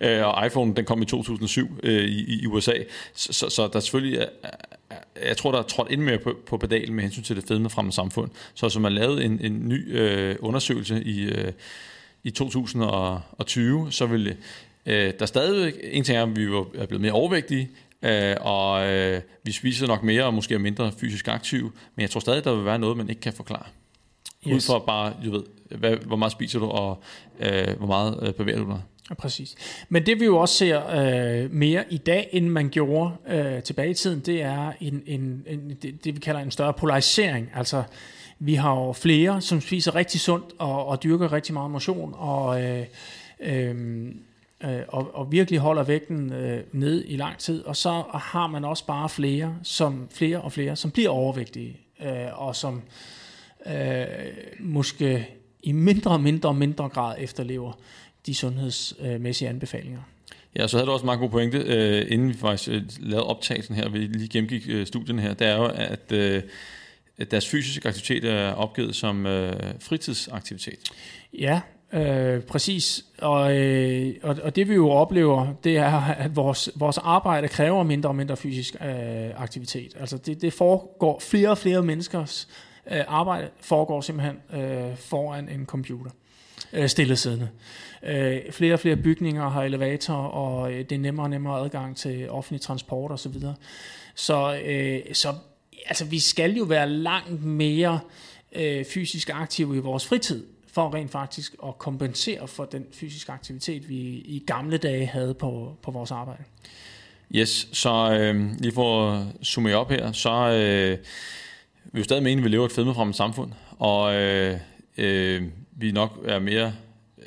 Øh, 0.00 0.26
og 0.26 0.46
iPhone 0.46 0.74
den 0.74 0.84
kom 0.84 1.02
i 1.02 1.04
2007 1.04 1.68
øh, 1.82 2.04
i, 2.04 2.42
i 2.42 2.46
USA. 2.46 2.72
Så, 3.14 3.32
så, 3.32 3.48
så 3.48 3.68
der 3.72 3.80
selvfølgelig 3.80 4.18
er, 4.18 4.48
jeg 5.26 5.36
tror, 5.36 5.52
der 5.52 5.58
er 5.58 5.62
trådt 5.62 5.90
ind 5.90 6.02
mere 6.02 6.18
på, 6.18 6.36
på 6.46 6.56
pedalen 6.56 6.94
med 6.94 7.02
hensyn 7.02 7.22
til 7.22 7.36
det 7.36 7.44
fedme 7.48 7.70
fremme 7.70 7.92
samfund. 7.92 8.30
Så 8.54 8.68
som 8.68 8.82
man 8.82 8.92
lavede 8.92 9.24
en, 9.24 9.40
en 9.40 9.68
ny 9.68 9.98
øh, 9.98 10.36
undersøgelse 10.40 11.04
i, 11.04 11.22
øh, 11.22 11.52
i 12.24 12.30
2020, 12.30 13.92
så 13.92 14.06
vil 14.06 14.36
øh, 14.86 15.12
der 15.18 15.26
stadig 15.26 15.74
en 15.82 16.04
ting 16.04 16.18
er, 16.18 16.22
at 16.22 16.36
vi 16.36 16.44
er 16.74 16.86
blevet 16.86 17.00
mere 17.00 17.12
overvægtige, 17.12 17.70
øh, 18.02 18.36
og 18.40 18.88
øh, 18.88 19.20
vi 19.42 19.52
spiser 19.52 19.86
nok 19.86 20.02
mere 20.02 20.24
og 20.24 20.34
måske 20.34 20.54
er 20.54 20.58
mindre 20.58 20.92
fysisk 21.00 21.28
aktive, 21.28 21.72
men 21.94 22.02
jeg 22.02 22.10
tror 22.10 22.20
stadig, 22.20 22.44
der 22.44 22.54
vil 22.54 22.64
være 22.64 22.78
noget, 22.78 22.96
man 22.96 23.08
ikke 23.08 23.20
kan 23.20 23.32
forklare. 23.32 23.66
Yes. 24.48 24.54
Ud 24.54 24.60
fra 24.60 24.78
bare, 24.78 25.14
du 25.24 25.30
ved, 25.30 25.42
hvad, 25.78 25.96
hvor 25.96 26.16
meget 26.16 26.32
spiser 26.32 26.58
du, 26.58 26.66
og 26.66 27.02
øh, 27.40 27.76
hvor 27.76 27.86
meget 27.86 28.18
øh, 28.22 28.34
bevæger 28.34 28.58
du 28.58 28.70
dig. 28.70 28.82
Ja, 29.10 29.14
præcis. 29.14 29.54
Men 29.88 30.06
det 30.06 30.20
vi 30.20 30.24
jo 30.24 30.38
også 30.38 30.54
ser 30.54 30.82
øh, 31.44 31.52
mere 31.52 31.84
i 31.90 31.96
dag, 31.96 32.28
end 32.32 32.48
man 32.48 32.68
gjorde 32.68 33.12
øh, 33.28 33.62
tilbage 33.62 33.90
i 33.90 33.94
tiden, 33.94 34.20
det 34.20 34.42
er 34.42 34.72
en, 34.80 35.02
en, 35.06 35.44
en, 35.46 35.76
det, 35.82 36.04
det, 36.04 36.14
vi 36.14 36.20
kalder 36.20 36.40
en 36.40 36.50
større 36.50 36.72
polarisering. 36.72 37.50
Altså, 37.54 37.82
vi 38.38 38.54
har 38.54 38.74
jo 38.74 38.92
flere, 38.92 39.40
som 39.40 39.60
spiser 39.60 39.94
rigtig 39.94 40.20
sundt 40.20 40.54
og, 40.58 40.86
og 40.86 41.02
dyrker 41.02 41.32
rigtig 41.32 41.54
meget 41.54 41.70
motion, 41.70 42.14
og, 42.16 42.62
øh, 42.62 42.86
øh, 43.40 44.06
øh, 44.64 44.80
og, 44.88 45.14
og 45.14 45.32
virkelig 45.32 45.60
holder 45.60 45.82
vægten 45.82 46.32
øh, 46.32 46.62
ned 46.72 47.04
i 47.06 47.16
lang 47.16 47.38
tid. 47.38 47.64
Og 47.64 47.76
så 47.76 48.02
har 48.14 48.46
man 48.46 48.64
også 48.64 48.86
bare 48.86 49.08
flere, 49.08 49.56
som 49.62 50.08
flere 50.10 50.40
og 50.40 50.52
flere, 50.52 50.76
som 50.76 50.90
bliver 50.90 51.10
overvægtige, 51.10 51.80
øh, 52.00 52.42
og 52.42 52.56
som 52.56 52.82
øh, 53.66 54.04
måske 54.60 55.28
i 55.62 55.72
mindre 55.72 56.10
og 56.10 56.20
mindre 56.20 56.48
og 56.48 56.56
mindre 56.56 56.88
grad 56.88 57.16
efterlever 57.18 57.72
de 58.26 58.34
sundhedsmæssige 58.34 59.48
anbefalinger. 59.48 60.00
Ja, 60.56 60.66
så 60.66 60.76
havde 60.76 60.86
du 60.86 60.92
også 60.92 61.02
en 61.02 61.06
meget 61.06 61.20
god 61.20 61.30
pointe, 61.30 61.58
øh, 61.58 62.06
inden 62.08 62.28
vi 62.28 62.34
faktisk 62.34 62.68
øh, 62.68 62.82
lavede 62.98 63.26
optagelsen 63.26 63.74
her, 63.74 63.88
vi 63.88 63.98
lige 63.98 64.28
gennemgik 64.28 64.64
øh, 64.68 64.86
studien 64.86 65.18
her, 65.18 65.34
det 65.34 65.46
er 65.46 65.56
jo, 65.56 65.64
at, 65.74 66.12
øh, 66.12 66.42
deres 67.30 67.48
fysiske 67.48 67.88
aktivitet 67.88 68.24
er 68.24 68.52
opgivet 68.52 68.96
som 68.96 69.26
øh, 69.26 69.74
fritidsaktivitet. 69.80 70.78
Ja, 71.38 71.60
øh, 71.92 72.42
præcis. 72.42 73.04
Og, 73.18 73.56
øh, 73.56 74.14
og, 74.22 74.36
og 74.42 74.56
det 74.56 74.68
vi 74.68 74.74
jo 74.74 74.90
oplever, 74.90 75.54
det 75.64 75.76
er, 75.76 76.00
at 76.00 76.36
vores, 76.36 76.70
vores 76.74 76.98
arbejde 76.98 77.48
kræver 77.48 77.82
mindre 77.82 78.08
og 78.08 78.16
mindre 78.16 78.36
fysisk 78.36 78.74
øh, 78.74 79.42
aktivitet. 79.42 79.96
Altså 80.00 80.16
det, 80.16 80.42
det 80.42 80.52
foregår 80.52 81.18
flere 81.18 81.50
og 81.50 81.58
flere 81.58 81.82
menneskers 81.82 82.48
øh, 82.90 83.00
arbejde 83.08 83.48
foregår 83.60 84.00
simpelthen 84.00 84.36
øh, 84.60 84.96
foran 84.96 85.48
en 85.48 85.66
computer, 85.66 86.10
øh, 86.72 86.88
stillesiddende. 86.88 87.48
Øh, 88.02 88.52
flere 88.52 88.74
og 88.74 88.80
flere 88.80 88.96
bygninger 88.96 89.48
har 89.48 89.62
elevator, 89.62 90.14
og 90.14 90.72
øh, 90.72 90.78
det 90.78 90.92
er 90.92 90.98
nemmere 90.98 91.26
og 91.26 91.30
nemmere 91.30 91.60
adgang 91.60 91.96
til 91.96 92.30
offentlig 92.30 92.60
transport 92.60 93.12
osv. 93.12 93.32
Så, 93.32 93.52
så, 94.14 94.60
øh, 94.64 95.00
så 95.12 95.34
altså, 95.86 96.04
vi 96.04 96.18
skal 96.18 96.56
jo 96.56 96.64
være 96.64 96.88
langt 96.88 97.44
mere 97.44 98.00
øh, 98.52 98.84
fysisk 98.84 99.30
aktive 99.34 99.76
i 99.76 99.78
vores 99.78 100.06
fritid, 100.06 100.46
for 100.72 100.94
rent 100.94 101.10
faktisk 101.10 101.54
at 101.66 101.78
kompensere 101.78 102.48
for 102.48 102.64
den 102.64 102.86
fysiske 102.92 103.32
aktivitet, 103.32 103.88
vi 103.88 103.96
i 104.24 104.44
gamle 104.46 104.76
dage 104.76 105.06
havde 105.06 105.34
på, 105.34 105.76
på 105.82 105.90
vores 105.90 106.10
arbejde. 106.10 106.42
Yes, 107.34 107.68
så 107.72 108.18
øh, 108.20 108.60
lige 108.60 108.72
for 108.72 109.10
at 109.10 109.26
summe 109.42 109.76
op 109.76 109.90
her, 109.90 110.12
så 110.12 110.30
øh, 110.30 110.98
vi 111.84 112.00
jo 112.00 112.04
stadig 112.04 112.22
mene, 112.22 112.40
at 112.40 112.44
vi 112.44 112.48
lever 112.48 112.66
et 112.66 112.72
fedmefremmet 112.72 113.16
samfund, 113.16 113.52
og 113.78 114.14
øh, 114.14 114.58
øh, 114.98 115.42
vi 115.78 115.92
nok 115.92 116.20
er 116.24 116.38
mere 116.38 116.74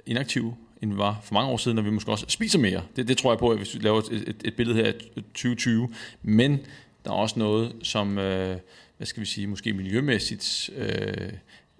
inaktive, 0.06 0.56
end 0.82 0.92
vi 0.92 0.98
var 0.98 1.20
for 1.24 1.34
mange 1.34 1.50
år 1.52 1.58
siden, 1.58 1.78
og 1.78 1.86
vi 1.86 1.90
måske 1.90 2.12
også 2.12 2.26
spiser 2.28 2.60
mere. 2.60 2.82
Det, 2.96 3.08
det 3.08 3.18
tror 3.18 3.32
jeg 3.32 3.40
på, 3.40 3.50
at 3.50 3.58
hvis 3.58 3.76
vi 3.76 3.80
laver 3.80 4.00
et, 4.00 4.12
et, 4.12 4.36
et 4.46 4.56
billede 4.56 4.78
her 4.78 4.88
af 4.88 4.94
2020. 4.94 5.90
Men 6.22 6.60
der 7.06 7.12
er 7.12 7.16
også 7.16 7.40
noget, 7.40 7.74
som, 7.84 8.18
øh, 8.18 8.58
hvad 8.98 9.08
skal 9.08 9.22
vi 9.22 9.26
sige, 9.26 9.48
måske 9.48 9.74
miljømæssigt 9.74 10.70
øh, 10.78 11.34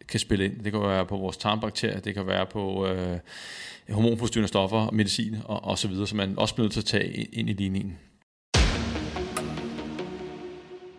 kan 0.08 0.20
spille 0.20 0.46
ind. 0.46 0.64
Det 0.64 0.72
kan 0.72 0.82
være 0.82 1.06
på 1.06 1.18
vores 1.18 1.38
tarmbakterier, 1.38 2.00
det 2.00 2.14
kan 2.14 2.28
være 2.28 2.46
på 2.46 2.88
øh, 2.88 3.20
hormonforstyrrende 3.90 4.48
stoffer, 4.48 4.92
medicin 4.92 5.38
og, 5.46 5.64
og 5.64 5.78
så 5.78 5.88
videre, 5.88 6.08
som 6.08 6.18
man 6.18 6.40
også 6.40 6.56
bliver 6.56 6.64
nødt 6.64 6.74
til 6.74 6.82
at 6.82 6.86
tage 6.86 7.14
ind 7.14 7.50
i 7.50 7.54
ligningen. 7.54 7.98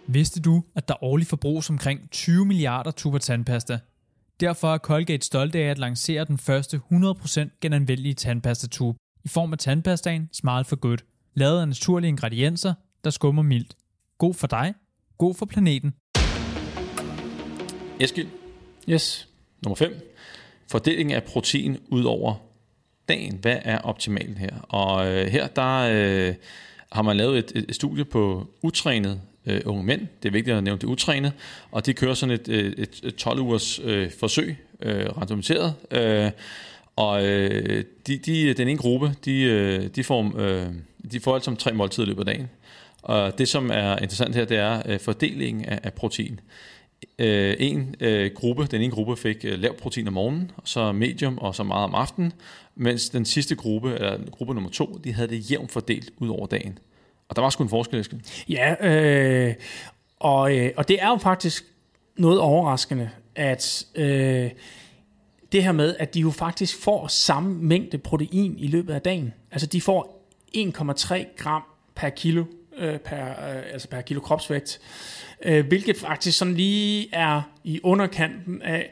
Vidste 0.06 0.40
du, 0.40 0.62
at 0.74 0.88
der 0.88 1.04
årligt 1.04 1.30
forbruges 1.30 1.70
omkring 1.70 2.10
20 2.10 2.46
milliarder 2.46 2.90
tuber 2.90 3.18
tandpasta? 3.18 3.78
Derfor 4.42 4.74
er 4.74 4.78
Colgate 4.78 5.26
stolte 5.26 5.58
af 5.58 5.70
at 5.70 5.78
lancere 5.78 6.24
den 6.24 6.38
første 6.38 6.80
100% 6.92 7.58
genanvendelige 7.60 8.14
tandpastatube 8.14 8.98
i 9.24 9.28
form 9.28 9.52
af 9.52 9.58
tandpastaen 9.58 10.28
Smile 10.32 10.64
for 10.64 10.76
Good, 10.76 10.98
lavet 11.34 11.60
af 11.60 11.68
naturlige 11.68 12.08
ingredienser, 12.08 12.74
der 13.04 13.10
skummer 13.10 13.42
mildt. 13.42 13.76
God 14.18 14.34
for 14.34 14.46
dig, 14.46 14.74
god 15.18 15.34
for 15.34 15.46
planeten. 15.46 15.94
Eskild, 18.00 18.28
Yes. 18.88 19.28
nummer 19.62 19.76
5. 19.76 20.14
Fordeling 20.70 21.12
af 21.12 21.22
protein 21.22 21.78
ud 21.88 22.04
over 22.04 22.34
dagen. 23.08 23.38
Hvad 23.42 23.58
er 23.62 23.78
optimalt 23.78 24.38
her? 24.38 24.60
Og 24.68 25.06
øh, 25.06 25.26
her 25.26 25.46
der 25.46 25.78
øh, 25.92 26.34
har 26.92 27.02
man 27.02 27.16
lavet 27.16 27.38
et, 27.38 27.64
et 27.68 27.74
studie 27.74 28.04
på 28.04 28.46
utrænet 28.62 29.20
øh, 29.46 29.60
unge 29.64 29.84
mænd. 29.84 30.00
Det 30.22 30.28
er 30.28 30.32
vigtigt 30.32 30.56
at 30.56 30.64
nævne 30.64 30.80
det 30.80 30.86
utrænet. 30.86 31.32
Og 31.70 31.86
de 31.86 31.94
kører 31.94 32.14
sådan 32.14 32.34
et, 32.34 32.48
øh, 32.48 32.72
et, 32.78 33.00
et 33.04 33.16
12 33.16 33.40
ugers 33.40 33.80
øh, 33.84 34.10
forsøg, 34.10 34.56
øh, 34.82 35.06
randomiseret. 35.18 35.74
Øh, 35.90 36.30
og 36.96 37.26
øh, 37.26 37.84
de, 38.06 38.16
de, 38.16 38.54
den 38.54 38.68
ene 38.68 38.78
gruppe, 38.78 39.14
de, 39.24 39.42
øh, 39.42 39.86
de, 39.86 40.04
får, 40.04 40.32
øh, 40.38 40.66
de 41.12 41.20
får 41.20 41.34
alt 41.34 41.44
som 41.44 41.56
tre 41.56 41.72
måltider 41.72 42.06
i 42.06 42.08
løbet 42.08 42.28
af 42.28 42.34
dagen. 42.34 42.50
Og 43.02 43.38
det, 43.38 43.48
som 43.48 43.70
er 43.70 43.96
interessant 43.96 44.34
her, 44.34 44.44
det 44.44 44.56
er 44.56 44.82
øh, 44.86 45.00
fordelingen 45.00 45.64
af, 45.64 45.80
af 45.82 45.92
protein. 45.92 46.40
Øh, 47.18 47.56
en 47.58 47.94
øh, 48.00 48.30
gruppe, 48.34 48.66
den 48.66 48.82
ene 48.82 48.92
gruppe 48.92 49.16
fik 49.16 49.44
øh, 49.44 49.58
lav 49.58 49.76
protein 49.76 50.08
om 50.08 50.12
morgenen, 50.12 50.50
og 50.56 50.62
så 50.64 50.92
medium 50.92 51.38
og 51.38 51.54
så 51.54 51.62
meget 51.62 51.84
om 51.84 51.94
aftenen, 51.94 52.32
mens 52.74 53.10
den 53.10 53.24
sidste 53.24 53.54
gruppe, 53.54 53.94
eller 53.94 54.18
gruppe 54.30 54.54
nummer 54.54 54.70
to, 54.70 55.00
de 55.04 55.12
havde 55.12 55.28
det 55.28 55.50
jævnt 55.50 55.72
fordelt 55.72 56.10
ud 56.18 56.28
over 56.28 56.46
dagen. 56.46 56.78
Og 57.28 57.36
der 57.36 57.42
var 57.42 57.50
sgu 57.50 57.62
en 57.62 57.70
forskel, 57.70 58.00
Eske. 58.00 58.20
Ja, 58.48 58.88
øh, 58.88 59.54
og, 60.20 60.56
øh, 60.56 60.72
og 60.76 60.88
det 60.88 61.02
er 61.02 61.08
jo 61.08 61.16
faktisk 61.16 61.64
noget 62.16 62.40
overraskende, 62.40 63.10
at 63.34 63.86
øh, 63.94 64.50
det 65.52 65.64
her 65.64 65.72
med, 65.72 65.96
at 65.98 66.14
de 66.14 66.20
jo 66.20 66.30
faktisk 66.30 66.82
får 66.82 67.06
samme 67.06 67.54
mængde 67.54 67.98
protein 67.98 68.58
i 68.58 68.66
løbet 68.66 68.94
af 68.94 69.02
dagen. 69.02 69.34
Altså 69.50 69.66
de 69.66 69.80
får 69.80 70.28
1,3 70.56 71.36
gram 71.36 71.62
per 71.94 72.08
kilo, 72.08 72.44
øh, 72.78 72.98
per, 72.98 73.28
øh, 73.28 73.62
altså 73.72 73.88
per 73.88 74.00
kilo 74.00 74.20
kropsvægt, 74.20 74.80
øh, 75.42 75.66
hvilket 75.66 75.96
faktisk 75.96 76.38
sådan 76.38 76.54
lige 76.54 77.08
er 77.12 77.42
i 77.64 77.80
underkanten 77.82 78.62
af, 78.62 78.90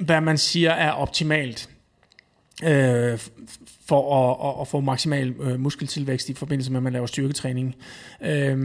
hvad 0.00 0.20
man 0.20 0.38
siger 0.38 0.70
er 0.70 0.90
optimalt 0.90 1.70
øh, 2.64 3.18
for 3.86 4.14
at, 4.14 4.48
at, 4.48 4.60
at 4.60 4.68
få 4.68 4.80
maksimal 4.80 5.34
øh, 5.40 5.60
muskeltilvækst 5.60 6.28
i 6.28 6.34
forbindelse 6.34 6.72
med, 6.72 6.78
at 6.78 6.82
man 6.82 6.92
laver 6.92 7.06
styrketræning. 7.06 7.76
Øh, 8.22 8.58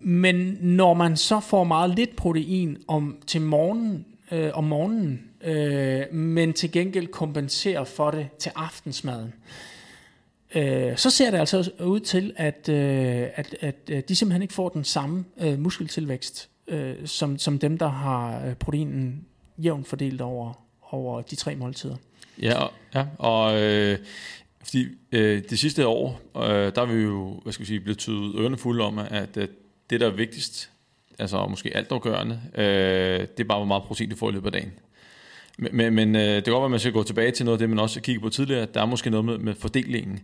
men 0.00 0.58
når 0.60 0.94
man 0.94 1.16
så 1.16 1.40
får 1.40 1.64
meget 1.64 1.94
lidt 1.94 2.16
protein 2.16 2.76
om 2.88 3.18
til 3.26 3.40
morgenen, 3.40 4.06
øh, 4.32 4.50
om 4.54 4.64
morgenen, 4.64 5.20
øh, 5.44 6.14
men 6.14 6.52
til 6.52 6.72
gengæld 6.72 7.06
kompenserer 7.06 7.84
for 7.84 8.10
det 8.10 8.28
til 8.38 8.52
aftensmaden, 8.54 9.34
øh, 10.54 10.96
så 10.96 11.10
ser 11.10 11.30
det 11.30 11.38
altså 11.38 11.70
ud 11.80 12.00
til, 12.00 12.32
at, 12.36 12.68
øh, 12.68 13.28
at, 13.34 13.56
at, 13.60 13.76
øh, 13.90 14.02
de 14.08 14.16
simpelthen 14.16 14.42
ikke 14.42 14.54
får 14.54 14.68
den 14.68 14.84
samme 14.84 15.24
øh, 15.40 15.58
muskeltilvækst, 15.58 16.48
øh, 16.68 16.94
som, 17.04 17.38
som 17.38 17.58
dem, 17.58 17.78
der 17.78 17.88
har 17.88 18.46
øh, 18.46 18.54
proteinen 18.54 19.24
jævnt 19.58 19.88
fordelt 19.88 20.20
over, 20.20 20.64
over 20.90 21.22
de 21.22 21.36
tre 21.36 21.56
måltider. 21.56 21.96
Ja, 22.42 22.54
og, 22.54 22.72
ja, 22.94 23.04
og 23.18 23.62
øh, 23.62 23.98
fordi 24.62 24.86
øh, 25.12 25.42
det 25.50 25.58
sidste 25.58 25.86
år, 25.86 26.20
øh, 26.36 26.74
der 26.74 26.82
er 26.82 26.86
vi 26.86 27.02
jo, 27.02 27.40
hvad 27.42 27.52
skal 27.52 27.62
vi 27.62 27.66
sige, 27.66 27.80
blevet 27.80 27.98
tydet 27.98 28.34
ørerne 28.38 28.56
fulde 28.56 28.84
om, 28.84 28.98
at, 28.98 29.36
at 29.36 29.50
det, 29.90 30.00
der 30.00 30.06
er 30.06 30.10
vigtigst, 30.10 30.70
altså 31.18 31.46
måske 31.46 31.76
altafgørende, 31.76 32.40
øh, 32.54 33.20
det 33.20 33.40
er 33.40 33.44
bare, 33.44 33.58
hvor 33.58 33.66
meget 33.66 33.82
protein 33.82 34.10
du 34.10 34.16
får 34.16 34.30
i 34.30 34.32
løbet 34.32 34.46
af 34.46 34.52
dagen. 34.52 34.72
Men, 35.58 35.76
men, 35.76 35.94
men 35.94 36.16
øh, 36.16 36.22
det 36.22 36.44
kan 36.44 36.52
godt 36.52 36.60
være, 36.60 36.64
at 36.64 36.70
man 36.70 36.80
skal 36.80 36.92
gå 36.92 37.02
tilbage 37.02 37.30
til 37.30 37.44
noget 37.44 37.54
af 37.54 37.58
det, 37.58 37.68
man 37.68 37.78
også 37.78 38.00
kiggede 38.00 38.22
på 38.22 38.28
tidligere, 38.28 38.62
at 38.62 38.74
der 38.74 38.82
er 38.82 38.86
måske 38.86 39.10
noget 39.10 39.24
med, 39.24 39.38
med 39.38 39.54
fordelingen. 39.54 40.20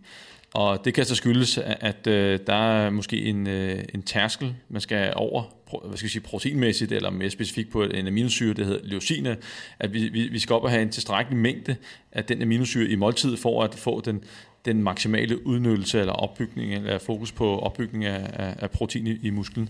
Og 0.53 0.85
det 0.85 0.93
kan 0.93 1.05
så 1.05 1.15
skyldes, 1.15 1.57
at, 1.57 1.77
at 1.81 2.07
øh, 2.07 2.39
der 2.47 2.53
er 2.53 2.89
måske 2.89 3.25
en, 3.25 3.47
øh, 3.47 3.83
en 3.93 4.01
tærskel, 4.01 4.55
man 4.69 4.81
skal 4.81 5.13
over, 5.15 5.43
hvad 5.85 5.97
skal 5.97 6.05
jeg 6.05 6.11
sige, 6.11 6.21
proteinmæssigt, 6.21 6.91
eller 6.91 7.09
mere 7.09 7.29
specifikt 7.29 7.71
på 7.71 7.83
en 7.83 8.07
aminosyre, 8.07 8.53
det 8.53 8.65
hedder 8.65 8.79
leucine, 8.83 9.37
at 9.79 9.93
vi, 9.93 10.09
vi, 10.09 10.27
vi 10.27 10.39
skal 10.39 10.53
op 10.53 10.63
og 10.63 10.69
have 10.69 10.81
en 10.81 10.89
tilstrækkelig 10.89 11.39
mængde 11.39 11.75
af 12.11 12.25
den 12.25 12.41
aminosyre 12.41 12.89
i 12.89 12.95
måltid, 12.95 13.37
for 13.37 13.63
at 13.63 13.75
få 13.75 14.01
den, 14.01 14.23
den 14.65 14.83
maksimale 14.83 15.47
udnyttelse 15.47 15.99
eller 15.99 16.13
opbygning, 16.13 16.73
eller 16.73 16.97
fokus 16.97 17.31
på 17.31 17.59
opbygning 17.59 18.05
af, 18.05 18.29
af, 18.33 18.55
af 18.59 18.71
protein 18.71 19.07
i, 19.07 19.17
i 19.23 19.29
musklen. 19.29 19.69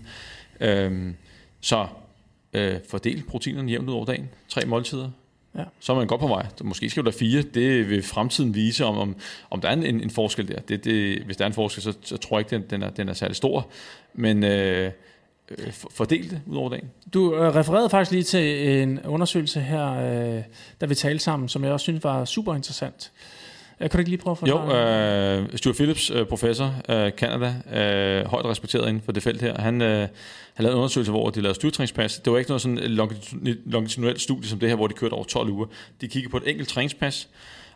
Øhm, 0.60 1.14
så 1.60 1.86
øh, 2.52 2.76
fordel 2.88 3.22
proteinerne 3.28 3.70
jævnt 3.70 3.88
ud 3.88 3.94
over 3.94 4.04
dagen. 4.04 4.28
Tre 4.48 4.66
måltider. 4.66 5.10
Ja. 5.58 5.64
Så 5.80 5.92
er 5.92 5.96
man 5.96 6.06
godt 6.06 6.20
på 6.20 6.28
vej. 6.28 6.46
Måske 6.62 6.90
skal 6.90 7.04
der 7.04 7.10
fire. 7.10 7.42
Det 7.42 7.90
vil 7.90 8.02
fremtiden 8.02 8.54
vise, 8.54 8.84
om, 8.84 8.98
om, 8.98 9.16
om 9.50 9.60
der 9.60 9.68
er 9.68 9.72
en, 9.72 9.84
en 9.84 10.10
forskel 10.10 10.48
der. 10.48 10.60
Det, 10.60 10.84
det, 10.84 11.22
hvis 11.22 11.36
der 11.36 11.44
er 11.44 11.46
en 11.46 11.52
forskel, 11.52 11.82
så, 11.82 11.94
så 12.02 12.16
tror 12.16 12.38
jeg 12.38 12.52
ikke, 12.52 12.56
den, 12.56 12.70
den, 12.70 12.82
er, 12.82 12.90
den 12.90 13.08
er 13.08 13.12
særlig 13.12 13.36
stor. 13.36 13.68
Men 14.14 14.44
øh, 14.44 14.92
øh, 15.50 15.72
fordel 15.72 16.30
det 16.30 16.40
ud 16.46 16.56
over 16.56 16.70
dagen. 16.70 16.90
Du 17.14 17.34
øh, 17.34 17.54
refererede 17.54 17.90
faktisk 17.90 18.10
lige 18.10 18.22
til 18.22 18.68
en 18.82 19.00
undersøgelse 19.00 19.60
her, 19.60 19.90
øh, 19.90 20.42
da 20.80 20.86
vi 20.86 20.94
talte 20.94 21.24
sammen, 21.24 21.48
som 21.48 21.64
jeg 21.64 21.72
også 21.72 21.84
synes 21.84 22.04
var 22.04 22.24
super 22.24 22.54
interessant. 22.54 23.12
Øh, 23.80 23.90
kan 23.90 23.90
du 23.90 23.98
ikke 23.98 24.10
lige 24.10 24.20
prøve 24.20 24.36
at 24.42 24.48
Jo, 24.48 24.56
forklare? 24.56 25.38
øh, 25.42 25.48
Stuart 25.58 25.76
Phillips, 25.76 26.10
øh, 26.10 26.26
professor 26.26 26.74
af 26.88 27.12
Canada, 27.16 27.46
øh, 27.72 28.26
højt 28.26 28.44
respekteret 28.46 28.88
inden 28.88 29.02
for 29.02 29.12
det 29.12 29.22
felt 29.22 29.40
her, 29.42 29.60
han, 29.60 29.82
øh, 29.82 29.98
han 29.98 30.08
lavede 30.58 30.72
en 30.72 30.78
undersøgelse, 30.78 31.10
hvor 31.12 31.30
de 31.30 31.40
lavede 31.40 31.54
styrtræningspas. 31.54 32.18
Det 32.18 32.32
var 32.32 32.38
ikke 32.38 32.50
noget 32.50 32.62
sådan 32.62 32.78
longitu- 32.78 33.36
longitudinelt 33.66 34.20
studie 34.20 34.48
som 34.48 34.58
det 34.58 34.68
her, 34.68 34.76
hvor 34.76 34.86
de 34.86 34.94
kørte 34.94 35.12
over 35.12 35.24
12 35.24 35.50
uger. 35.50 35.66
De 36.00 36.08
kiggede 36.08 36.30
på 36.30 36.36
et 36.36 36.42
enkelt 36.46 36.68
træningspas, 36.68 37.28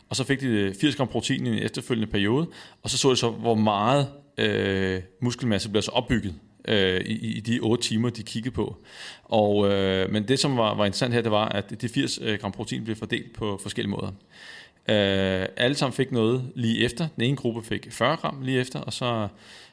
og 0.09 0.15
så 0.15 0.23
fik 0.23 0.41
de 0.41 0.73
80 0.81 0.95
gram 0.95 1.07
protein 1.07 1.45
i 1.47 1.49
en 1.57 1.63
efterfølgende 1.63 2.11
periode, 2.11 2.47
og 2.83 2.89
så 2.89 2.97
så 2.97 3.09
de 3.11 3.15
så, 3.15 3.29
hvor 3.29 3.55
meget 3.55 4.07
øh, 4.37 5.01
muskelmasse 5.21 5.69
blev 5.69 5.81
så 5.81 5.91
opbygget 5.91 6.33
øh, 6.67 7.01
i, 7.01 7.37
i 7.37 7.39
de 7.39 7.59
8 7.59 7.83
timer, 7.83 8.09
de 8.09 8.23
kiggede 8.23 8.55
på. 8.55 8.77
Og, 9.23 9.71
øh, 9.71 10.11
men 10.11 10.27
det, 10.27 10.39
som 10.39 10.57
var, 10.57 10.75
var 10.75 10.85
interessant 10.85 11.13
her, 11.13 11.21
det 11.21 11.31
var, 11.31 11.49
at 11.49 11.81
de 11.81 11.89
80 11.89 12.19
øh, 12.21 12.39
gram 12.39 12.51
protein 12.51 12.83
blev 12.83 12.95
fordelt 12.95 13.33
på 13.33 13.59
forskellige 13.61 13.91
måder. 13.91 14.11
Øh, 14.89 15.45
alle 15.57 15.75
sammen 15.75 15.93
fik 15.93 16.11
noget 16.11 16.51
lige 16.55 16.85
efter. 16.85 17.07
Den 17.15 17.23
ene 17.23 17.37
gruppe 17.37 17.63
fik 17.63 17.87
40 17.91 18.15
gram 18.15 18.41
lige 18.41 18.59
efter, 18.59 18.79
og 18.79 18.93
så 18.93 19.27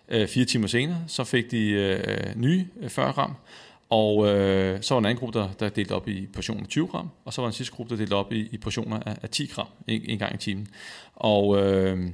øh, 0.08 0.28
fire 0.28 0.44
timer 0.44 0.66
senere, 0.66 1.04
så 1.06 1.24
fik 1.24 1.50
de 1.50 1.68
øh, 1.68 2.36
nye 2.36 2.66
øh, 2.80 2.90
40 2.90 3.12
gram. 3.12 3.34
Og 3.90 4.26
øh, 4.26 4.82
så 4.82 4.94
var 4.94 4.98
en 4.98 5.04
anden 5.04 5.18
gruppe, 5.18 5.38
der, 5.38 5.48
der 5.60 5.68
delte 5.68 5.92
op 5.92 6.08
i 6.08 6.26
portioner 6.26 6.66
20 6.66 6.86
gram, 6.86 7.08
og 7.24 7.32
så 7.32 7.40
var 7.40 7.48
en 7.48 7.54
sidste 7.54 7.74
gruppe, 7.74 7.90
der 7.90 7.98
delte 7.98 8.14
op 8.14 8.32
i, 8.32 8.48
i 8.52 8.56
portioner 8.58 9.00
af, 9.06 9.16
af 9.22 9.30
10 9.30 9.46
gram 9.46 9.66
en, 9.86 10.02
en 10.04 10.18
gang 10.18 10.34
i 10.34 10.38
timen. 10.38 10.68
Og 11.14 11.58
øh, 11.58 12.06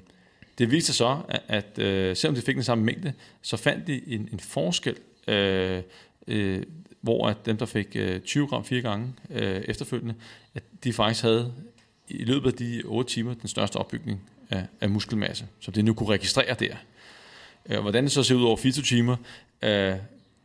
det 0.59 0.71
viste 0.71 0.87
sig 0.87 0.95
så, 0.95 1.19
at, 1.29 1.43
at 1.49 1.79
øh, 1.79 2.17
selvom 2.17 2.35
de 2.35 2.41
fik 2.41 2.55
den 2.55 2.65
samme 2.65 2.85
mængde, 2.85 3.13
så 3.43 3.57
fandt 3.57 3.87
de 3.87 4.01
en, 4.07 4.29
en 4.33 4.41
forskel, 4.41 4.97
øh, 5.29 5.83
øh, 6.27 6.63
hvor 7.01 7.29
at 7.29 7.47
dem, 7.47 7.57
der 7.57 7.67
fik 7.67 7.89
øh, 7.95 8.21
20 8.21 8.47
gram 8.47 8.65
fire 8.65 8.83
gange 8.83 9.13
øh, 9.31 9.61
efterfølgende, 9.69 10.15
at 10.55 10.63
de 10.85 10.93
faktisk 10.93 11.23
havde 11.23 11.53
i 12.09 12.25
løbet 12.25 12.53
af 12.53 12.59
de 12.59 12.83
8 12.85 13.11
timer 13.11 13.35
den 13.35 13.49
største 13.49 13.77
opbygning 13.77 14.21
af, 14.51 14.67
af 14.81 14.91
muskelmasse, 14.91 15.47
som 15.61 15.73
det 15.73 15.85
nu 15.85 15.95
kunne 15.95 16.09
registrere 16.09 16.55
der. 16.55 16.77
Øh, 17.67 17.81
hvordan 17.81 18.05
det 18.05 18.13
så 18.13 18.23
ser 18.23 18.35
ud 18.35 18.45
over 18.45 18.57
24 18.57 18.83
timer, 18.83 19.17
øh, 19.63 19.95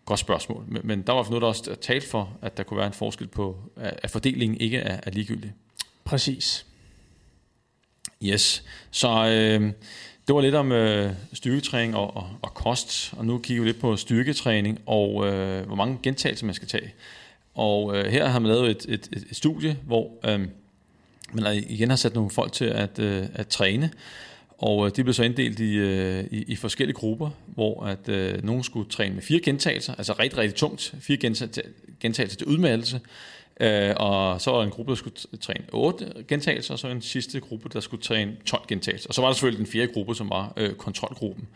godt 0.06 0.20
spørgsmål. 0.20 0.66
Men, 0.68 0.82
men 0.84 1.02
der 1.02 1.14
var 1.14 1.24
noget, 1.24 1.42
der 1.42 1.48
også 1.48 1.76
talt 1.76 2.04
for, 2.04 2.38
at 2.42 2.58
der 2.58 2.64
kunne 2.64 2.78
være 2.78 2.88
en 2.88 2.94
forskel 2.94 3.28
på, 3.28 3.58
at 3.78 4.12
fordelingen 4.12 4.62
ikke 4.62 4.78
er, 4.78 5.00
er 5.04 5.12
ligegyldig. 5.12 5.54
Præcis. 6.04 6.66
Yes. 8.24 8.64
Så 8.92 9.10
øh, 9.10 9.72
det 10.28 10.36
var 10.36 10.42
lidt 10.42 10.56
om 10.56 10.72
øh, 10.72 11.14
styrketræning 11.34 11.96
og, 11.96 12.18
og, 12.18 12.30
og 12.42 12.54
kost, 12.54 13.14
og 13.18 13.26
nu 13.26 13.38
kigger 13.38 13.64
vi 13.64 13.70
lidt 13.70 13.80
på 13.80 13.96
styrketræning 13.96 14.80
og 14.86 15.28
øh, 15.28 15.66
hvor 15.66 15.76
mange 15.76 16.00
gentagelser 16.04 16.46
man 16.46 16.56
skal 16.56 16.68
tage. 16.68 16.94
Og 17.56 17.98
øh, 17.98 18.06
her 18.06 18.28
har 18.28 18.40
man 18.40 18.52
lavet 18.52 18.72
et, 18.72 18.86
et, 18.90 19.26
et 19.30 19.36
studie, 19.36 19.78
hvor 19.86 20.12
øh, 20.26 20.48
man 21.36 21.64
igen 21.70 21.90
har 21.90 21.98
sat 21.98 22.16
nogle 22.16 22.30
folk 22.30 22.52
til 22.52 22.66
at, 22.66 23.00
øh, 23.00 23.26
at 23.34 23.48
træne, 23.48 23.92
Og 24.58 24.86
øh, 24.86 24.92
de 24.96 25.04
blev 25.04 25.14
så 25.14 25.24
inddelt 25.24 25.60
i, 25.60 25.74
øh, 25.74 26.24
i, 26.32 26.44
i 26.48 26.56
forskellige 26.56 26.96
grupper, 26.96 27.30
hvor 27.46 27.84
at 27.84 28.10
øh, 28.10 28.44
nogen 28.44 28.64
skulle 28.64 28.90
træne 28.90 29.16
med 29.16 29.24
fire 29.24 29.40
gentagelser, 29.40 29.96
altså 29.96 30.14
rigtig, 30.14 30.40
rigtig 30.40 30.56
tungt, 30.56 30.96
fire 31.00 31.18
gentagelser 32.00 32.38
til 32.38 32.48
udmattelse, 32.48 33.00
øh, 33.60 33.94
og 33.96 34.42
så 34.42 34.52
var 34.52 34.58
der 34.58 34.66
en 34.66 34.72
gruppe, 34.72 34.90
der 34.90 34.96
skulle 34.96 35.16
træne 35.42 35.66
otte 35.74 36.14
gentagelser, 36.28 36.74
og 36.74 36.80
så 36.80 36.88
en 36.88 37.02
sidste 37.02 37.40
gruppe, 37.40 37.70
der 37.74 37.80
skulle 37.80 38.04
træne 38.04 38.36
12 38.46 38.64
gentagelser. 38.68 39.08
Og 39.08 39.14
så 39.14 39.22
var 39.22 39.28
der 39.28 39.34
selvfølgelig 39.34 39.66
den 39.66 39.72
fjerde 39.72 39.94
gruppe, 39.94 40.16
som 40.16 40.30
var 40.30 40.54
øh, 40.58 40.74
kontrolgruppen. 40.74 41.48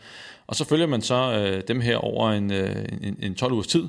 Og 0.46 0.56
så 0.56 0.64
følger 0.64 0.86
man 0.86 1.02
så 1.02 1.32
øh, 1.32 1.62
dem 1.68 1.80
her 1.80 1.96
over 1.96 2.30
en, 2.30 2.52
øh, 2.52 2.84
en, 3.02 3.16
en 3.22 3.34
12 3.34 3.52
ugers 3.52 3.66
tid, 3.66 3.84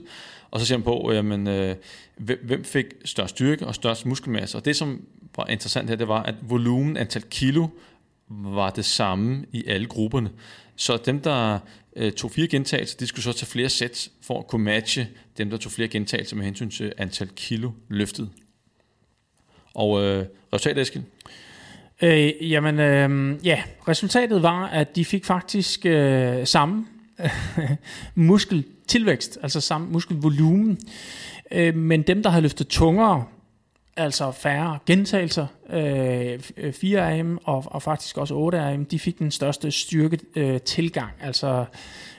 og 0.52 0.60
så 0.60 0.66
ser 0.66 0.78
man 0.78 0.84
på, 0.84 1.12
jamen, 1.14 1.48
øh, 1.48 1.76
hvem 2.18 2.64
fik 2.64 2.86
størst 3.06 3.30
styrke 3.30 3.68
og 3.68 3.76
størst 3.76 4.06
muskelmasse. 4.06 4.58
Og 4.58 4.66
det, 4.66 4.76
som 4.76 5.02
var 5.36 5.48
interessant 5.48 5.90
her, 5.90 5.96
det 5.96 6.08
var, 6.08 6.24
at 6.24 6.36
volumen, 6.42 6.98
antal 6.98 7.24
kilo, 7.30 7.68
var 8.30 8.70
det 8.70 8.86
samme 8.86 9.46
i 9.52 9.64
alle 9.68 9.88
grupperne. 9.88 10.30
Så 10.76 10.98
dem, 11.06 11.22
der 11.22 11.60
øh, 11.96 12.12
tog 12.12 12.32
fire 12.32 12.48
gentagelser, 12.48 12.98
de 12.98 13.08
skulle 13.08 13.24
så 13.24 13.34
tage 13.34 13.48
flere 13.48 13.70
sæt 13.70 14.10
for 14.22 14.40
at 14.40 14.48
kunne 14.48 14.64
matche 14.64 15.08
dem, 15.38 15.50
der 15.50 15.58
tog 15.58 15.72
flere 15.72 15.88
gentagelser 15.88 16.36
med 16.36 16.46
hensyn 16.46 16.70
til 16.70 16.94
antal 16.98 17.30
kilo 17.36 17.72
løftet. 17.88 18.30
Og 19.74 20.04
øh, 20.04 20.26
resultatet, 20.54 20.82
Eskild? 20.82 21.04
Øh, 22.02 22.52
jamen, 22.52 22.80
øh, 22.80 23.38
ja, 23.46 23.64
resultatet 23.88 24.44
var, 24.44 24.68
at 24.68 24.96
de 24.96 25.06
fik 25.06 25.26
faktisk 25.26 25.86
øh, 25.86 26.48
samme 26.48 26.86
muskeltilvækst, 28.16 29.38
altså 29.42 29.62
samme 29.62 29.88
muskelvolumen. 29.88 30.80
Øh, 31.52 31.76
men 31.76 32.02
dem, 32.02 32.24
der 32.24 32.30
havde 32.30 32.42
løftet 32.42 32.68
tungere, 32.68 33.26
altså 34.00 34.32
færre 34.32 34.80
gentagelser, 34.86 35.48
øh, 35.70 36.40
4 36.72 37.20
AM 37.20 37.40
og, 37.44 37.64
og 37.68 37.82
faktisk 37.82 38.18
også 38.18 38.34
8 38.34 38.60
AM, 38.60 38.86
de 38.86 39.00
fik 39.00 39.20
den 39.20 39.32
største 39.32 39.72
styrke 39.72 40.20
øh, 40.36 40.62
tilgang, 40.62 41.12
altså 41.22 41.66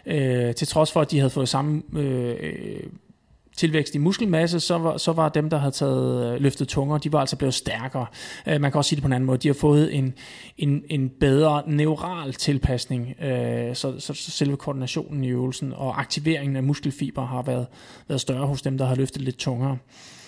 øh, 0.07 0.55
til 0.55 0.69
trods 0.69 0.93
for, 0.93 1.01
at 1.01 1.11
de 1.11 1.19
havde 1.19 1.31
fået 1.31 1.49
samme 1.49 1.83
øh, 1.93 2.83
tilvækst 3.57 3.95
i 3.95 3.99
muskelmasse, 3.99 4.61
så 4.61 4.79
var, 4.79 4.97
så 4.97 5.13
var 5.13 5.29
dem, 5.29 5.51
der 5.51 5.59
havde 5.59 5.73
taget 5.73 6.35
øh, 6.35 6.41
løftet 6.41 6.69
tungere, 6.69 7.01
de 7.05 7.13
var 7.13 7.21
altså 7.21 7.37
blevet 7.37 7.55
stærkere. 7.55 8.07
Øh, 8.47 8.61
man 8.61 8.71
kan 8.71 8.79
også 8.79 8.89
sige 8.89 8.97
det 8.97 9.03
på 9.03 9.07
en 9.07 9.13
anden 9.13 9.27
måde. 9.27 9.39
De 9.39 9.49
har 9.49 9.55
fået 9.55 9.95
en, 9.95 10.15
en, 10.59 10.85
en 10.89 11.09
bedre 11.21 11.63
neural 11.67 12.33
tilpasning, 12.33 13.15
øh, 13.23 13.77
så, 13.77 14.01
så, 14.01 14.15
så 14.15 14.31
selve 14.31 14.57
koordinationen 14.57 15.25
i 15.25 15.29
øvelsen 15.29 15.73
og 15.73 16.01
aktiveringen 16.01 16.57
af 16.57 16.63
muskelfiber 16.63 17.27
har 17.27 17.43
været, 17.43 17.67
været 18.09 18.21
større 18.21 18.47
hos 18.47 18.63
dem, 18.63 18.79
der 18.79 18.87
har 18.87 18.95
løftet 18.95 19.23
lidt 19.23 19.37
tungere. 19.37 19.73
Øh, 19.73 20.20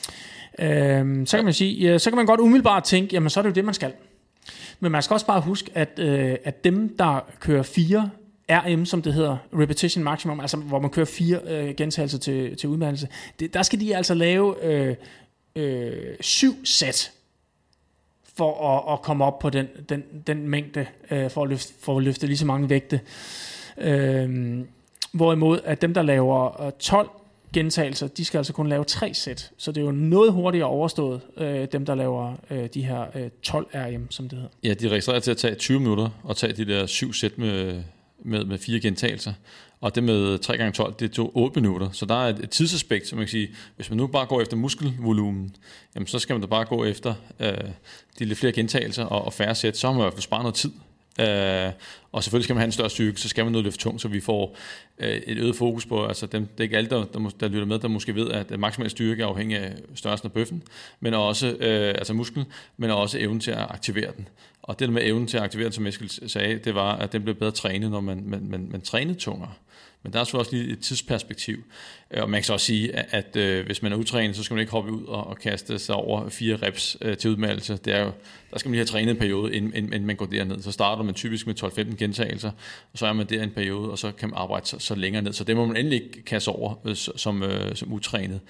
Øhm, 0.58 1.26
så 1.26 1.36
kan 1.36 1.44
man 1.44 1.54
sige, 1.54 1.72
ja, 1.72 1.98
så 1.98 2.10
kan 2.10 2.16
man 2.16 2.26
godt 2.26 2.40
umiddelbart 2.40 2.84
tænke, 2.84 3.14
jamen 3.14 3.30
så 3.30 3.40
er 3.40 3.42
det 3.42 3.50
jo 3.50 3.54
det, 3.54 3.64
man 3.64 3.74
skal. 3.74 3.92
Men 4.80 4.92
man 4.92 5.02
skal 5.02 5.14
også 5.14 5.26
bare 5.26 5.40
huske, 5.40 5.70
at, 5.74 5.98
øh, 5.98 6.36
at 6.44 6.64
dem, 6.64 6.96
der 6.96 7.20
kører 7.40 7.62
fire 7.62 8.10
RM, 8.50 8.84
som 8.84 9.02
det 9.02 9.14
hedder, 9.14 9.36
repetition 9.52 10.04
maximum, 10.04 10.40
altså 10.40 10.56
hvor 10.56 10.78
man 10.78 10.90
kører 10.90 11.06
fire 11.06 11.40
øh, 11.46 11.74
gentagelser 11.76 12.18
til, 12.18 12.56
til 12.56 12.68
udmattelse, 12.68 13.08
det, 13.40 13.54
der 13.54 13.62
skal 13.62 13.80
de 13.80 13.96
altså 13.96 14.14
lave 14.14 14.64
øh, 14.64 14.96
øh, 15.56 16.16
syv 16.20 16.54
sæt 16.64 17.10
for 18.36 18.68
at, 18.68 18.92
at 18.92 19.02
komme 19.02 19.24
op 19.24 19.38
på 19.38 19.50
den, 19.50 19.66
den, 19.88 20.04
den 20.26 20.48
mængde, 20.48 20.86
øh, 21.10 21.30
for, 21.30 21.42
at 21.42 21.48
løfte, 21.48 21.74
for 21.80 21.96
at 21.96 22.02
løfte 22.02 22.26
lige 22.26 22.38
så 22.38 22.46
mange 22.46 22.70
vægte. 22.70 23.00
Øh, 23.78 24.58
hvorimod 25.12 25.60
at 25.64 25.82
dem, 25.82 25.94
der 25.94 26.02
laver 26.02 26.62
øh, 26.66 26.72
12 26.72 27.10
gentagelser, 27.52 28.06
de 28.06 28.24
skal 28.24 28.38
altså 28.38 28.52
kun 28.52 28.68
lave 28.68 28.84
tre 28.84 29.14
sæt. 29.14 29.50
Så 29.56 29.72
det 29.72 29.80
er 29.80 29.84
jo 29.84 29.92
noget 29.92 30.32
hurtigere 30.32 30.68
overstået, 30.68 31.20
øh, 31.36 31.68
dem 31.72 31.86
der 31.86 31.94
laver 31.94 32.34
øh, 32.50 32.68
de 32.74 32.84
her 32.84 33.06
øh, 33.14 33.30
12 33.42 33.66
RM, 33.74 34.10
som 34.10 34.28
det 34.28 34.38
hedder. 34.38 34.50
Ja, 34.64 34.74
de 34.74 34.88
registrerer 34.88 35.20
til 35.20 35.30
at 35.30 35.36
tage 35.36 35.54
20 35.54 35.80
minutter 35.80 36.08
og 36.22 36.36
tage 36.36 36.52
de 36.52 36.64
der 36.64 36.86
syv 36.86 37.12
sæt 37.12 37.38
med, 37.38 37.82
med, 38.24 38.44
med 38.44 38.58
fire 38.58 38.80
gentagelser. 38.80 39.32
Og 39.80 39.94
det 39.94 40.04
med 40.04 40.38
3x12, 40.46 40.94
det 40.98 41.12
tog 41.12 41.36
8 41.36 41.60
minutter. 41.60 41.90
Så 41.92 42.06
der 42.06 42.14
er 42.14 42.28
et, 42.28 42.38
et 42.38 42.50
tidsaspekt, 42.50 43.08
som 43.08 43.18
man 43.18 43.26
kan 43.26 43.30
sige, 43.30 43.48
hvis 43.76 43.90
man 43.90 43.96
nu 43.96 44.06
bare 44.06 44.26
går 44.26 44.40
efter 44.40 44.56
muskelvolumen, 44.56 45.56
jamen 45.94 46.06
så 46.06 46.18
skal 46.18 46.34
man 46.34 46.40
da 46.40 46.46
bare 46.46 46.64
gå 46.64 46.84
efter 46.84 47.14
øh, 47.40 47.52
de 48.18 48.24
lidt 48.24 48.38
flere 48.38 48.52
gentagelser 48.52 49.04
og, 49.04 49.24
og 49.24 49.32
færre 49.32 49.54
sæt, 49.54 49.76
så 49.76 49.86
har 49.86 49.92
man 49.92 50.00
i 50.00 50.04
hvert 50.04 50.12
fald 50.12 50.22
sparet 50.22 50.42
noget 50.42 50.54
tid. 50.54 50.70
Øh, 51.20 51.72
og 52.12 52.24
selvfølgelig 52.24 52.44
skal 52.44 52.54
man 52.54 52.60
have 52.60 52.66
en 52.66 52.72
større 52.72 52.90
styrke, 52.90 53.20
så 53.20 53.28
skal 53.28 53.44
man 53.44 53.52
noget 53.52 53.64
løfte 53.64 53.80
tungt, 53.80 54.02
så 54.02 54.08
vi 54.08 54.20
får 54.20 54.56
øh, 54.98 55.16
et 55.16 55.38
øget 55.38 55.56
fokus 55.56 55.86
på, 55.86 56.06
altså 56.06 56.26
dem, 56.26 56.46
det 56.46 56.60
er 56.60 56.62
ikke 56.62 56.76
alle, 56.76 56.90
der, 56.90 57.04
der, 57.04 57.30
der 57.40 57.48
lytter 57.48 57.66
med, 57.66 57.78
der 57.78 57.88
måske 57.88 58.14
ved, 58.14 58.30
at 58.30 58.60
maksimal 58.60 58.90
styrke 58.90 59.22
er 59.22 59.26
afhængig 59.26 59.58
af 59.58 59.72
størrelsen 59.94 60.26
af 60.26 60.32
bøffen, 60.32 60.62
men 61.00 61.14
også, 61.14 61.46
øh, 61.60 61.88
altså 61.88 62.14
musklen, 62.14 62.44
men 62.76 62.90
også 62.90 63.18
evnen 63.18 63.40
til 63.40 63.50
at 63.50 63.66
aktivere 63.70 64.12
den. 64.16 64.28
Og 64.62 64.78
det 64.78 64.92
med 64.92 65.02
evnen 65.04 65.26
til 65.26 65.36
at 65.36 65.42
aktivere 65.42 65.64
den, 65.64 65.72
som 65.72 65.86
Eskild 65.86 66.28
sagde, 66.28 66.58
det 66.58 66.74
var, 66.74 66.96
at 66.96 67.12
den 67.12 67.22
blev 67.22 67.34
bedre 67.34 67.50
trænet, 67.50 67.90
når 67.90 68.00
man, 68.00 68.22
man, 68.26 68.46
man, 68.50 68.68
man 68.70 68.80
trænede 68.80 69.18
tungere. 69.18 69.52
Men 70.02 70.12
der 70.12 70.20
er 70.20 70.24
selvfølgelig 70.24 70.40
også 70.40 70.56
lige 70.56 70.72
et 70.72 70.80
tidsperspektiv. 70.80 71.64
Og 72.16 72.30
man 72.30 72.40
kan 72.40 72.44
så 72.44 72.52
også 72.52 72.66
sige, 72.66 72.96
at, 72.96 73.06
at 73.10 73.36
øh, 73.36 73.66
hvis 73.66 73.82
man 73.82 73.92
er 73.92 73.96
utrænet, 73.96 74.36
så 74.36 74.42
skal 74.42 74.54
man 74.54 74.60
ikke 74.60 74.72
hoppe 74.72 74.92
ud 74.92 75.04
og, 75.04 75.26
og 75.26 75.38
kaste 75.38 75.78
sig 75.78 75.94
over 75.94 76.28
fire 76.28 76.56
reps 76.56 76.96
øh, 77.00 77.16
til 77.16 77.30
udmeldelse. 77.30 77.76
Det 77.76 77.94
er 77.94 78.00
jo, 78.00 78.10
der 78.50 78.58
skal 78.58 78.68
man 78.68 78.72
lige 78.72 78.78
have 78.80 78.86
trænet 78.86 79.10
en 79.10 79.16
periode, 79.16 79.54
inden, 79.54 79.74
inden, 79.74 79.92
inden 79.92 80.06
man 80.06 80.16
går 80.16 80.26
derned. 80.26 80.62
Så 80.62 80.72
starter 80.72 81.02
man 81.02 81.14
typisk 81.14 81.46
med 81.46 81.62
12-15 81.62 81.96
gentagelser, 81.96 82.50
og 82.92 82.98
så 82.98 83.06
er 83.06 83.12
man 83.12 83.26
der 83.26 83.42
en 83.42 83.50
periode, 83.50 83.90
og 83.90 83.98
så 83.98 84.12
kan 84.12 84.28
man 84.28 84.38
arbejde 84.38 84.66
så, 84.66 84.78
så 84.78 84.94
længere 84.94 85.22
ned. 85.22 85.32
Så 85.32 85.44
det 85.44 85.56
må 85.56 85.66
man 85.66 85.76
endelig 85.76 86.02
ikke 86.02 86.22
kaste 86.22 86.48
over 86.48 86.74
øh, 86.84 86.96
som, 86.96 87.42
øh, 87.42 87.76
som 87.76 87.92
utrænet. 87.92 88.40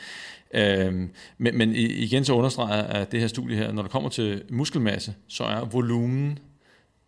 Øhm, 0.54 1.10
men, 1.38 1.58
men 1.58 1.74
igen 1.76 2.24
så 2.24 2.32
understreger 2.32 2.82
at 2.82 3.12
det 3.12 3.20
her 3.20 3.26
studie 3.26 3.56
her, 3.56 3.72
når 3.72 3.82
det 3.82 3.90
kommer 3.90 4.08
til 4.08 4.42
muskelmasse, 4.50 5.14
så 5.28 5.44
er 5.44 5.64
volumen, 5.64 6.38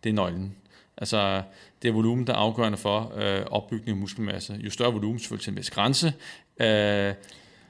det 0.03 0.09
er 0.09 0.13
nøglen. 0.13 0.55
Altså, 0.97 1.41
det 1.81 1.87
er 1.87 1.93
volumen, 1.93 2.27
der 2.27 2.33
er 2.33 2.37
afgørende 2.37 2.77
for 2.77 3.13
øh, 3.17 3.45
opbygning 3.51 3.89
af 3.89 3.95
muskelmasse. 3.95 4.59
Jo 4.59 4.69
større 4.69 4.93
volumen, 4.93 5.19
selvfølgelig 5.19 5.43
til 5.43 5.51
en 5.51 5.57
vis 5.57 5.69
grænse, 5.69 6.13
øh, 6.59 7.13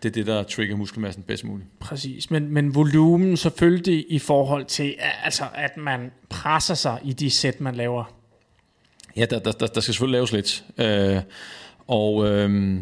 det 0.03 0.09
er 0.09 0.13
det, 0.13 0.27
der 0.27 0.43
trigger 0.43 0.75
muskelmassen 0.75 1.23
bedst 1.23 1.43
muligt. 1.43 1.79
Præcis, 1.79 2.31
men, 2.31 2.49
men 2.49 2.75
volumen 2.75 3.37
selvfølgelig 3.37 4.05
i 4.09 4.19
forhold 4.19 4.65
til, 4.65 4.95
altså, 5.23 5.43
at 5.53 5.77
man 5.77 6.11
presser 6.29 6.73
sig 6.73 6.99
i 7.03 7.13
de 7.13 7.29
sæt, 7.29 7.61
man 7.61 7.75
laver. 7.75 8.13
Ja, 9.15 9.25
der, 9.25 9.39
der, 9.39 9.51
der, 9.51 9.81
skal 9.81 9.93
selvfølgelig 9.93 10.17
laves 10.17 10.31
lidt. 10.31 10.63
Øh, 10.77 11.21
og 11.87 12.27
øh, 12.27 12.79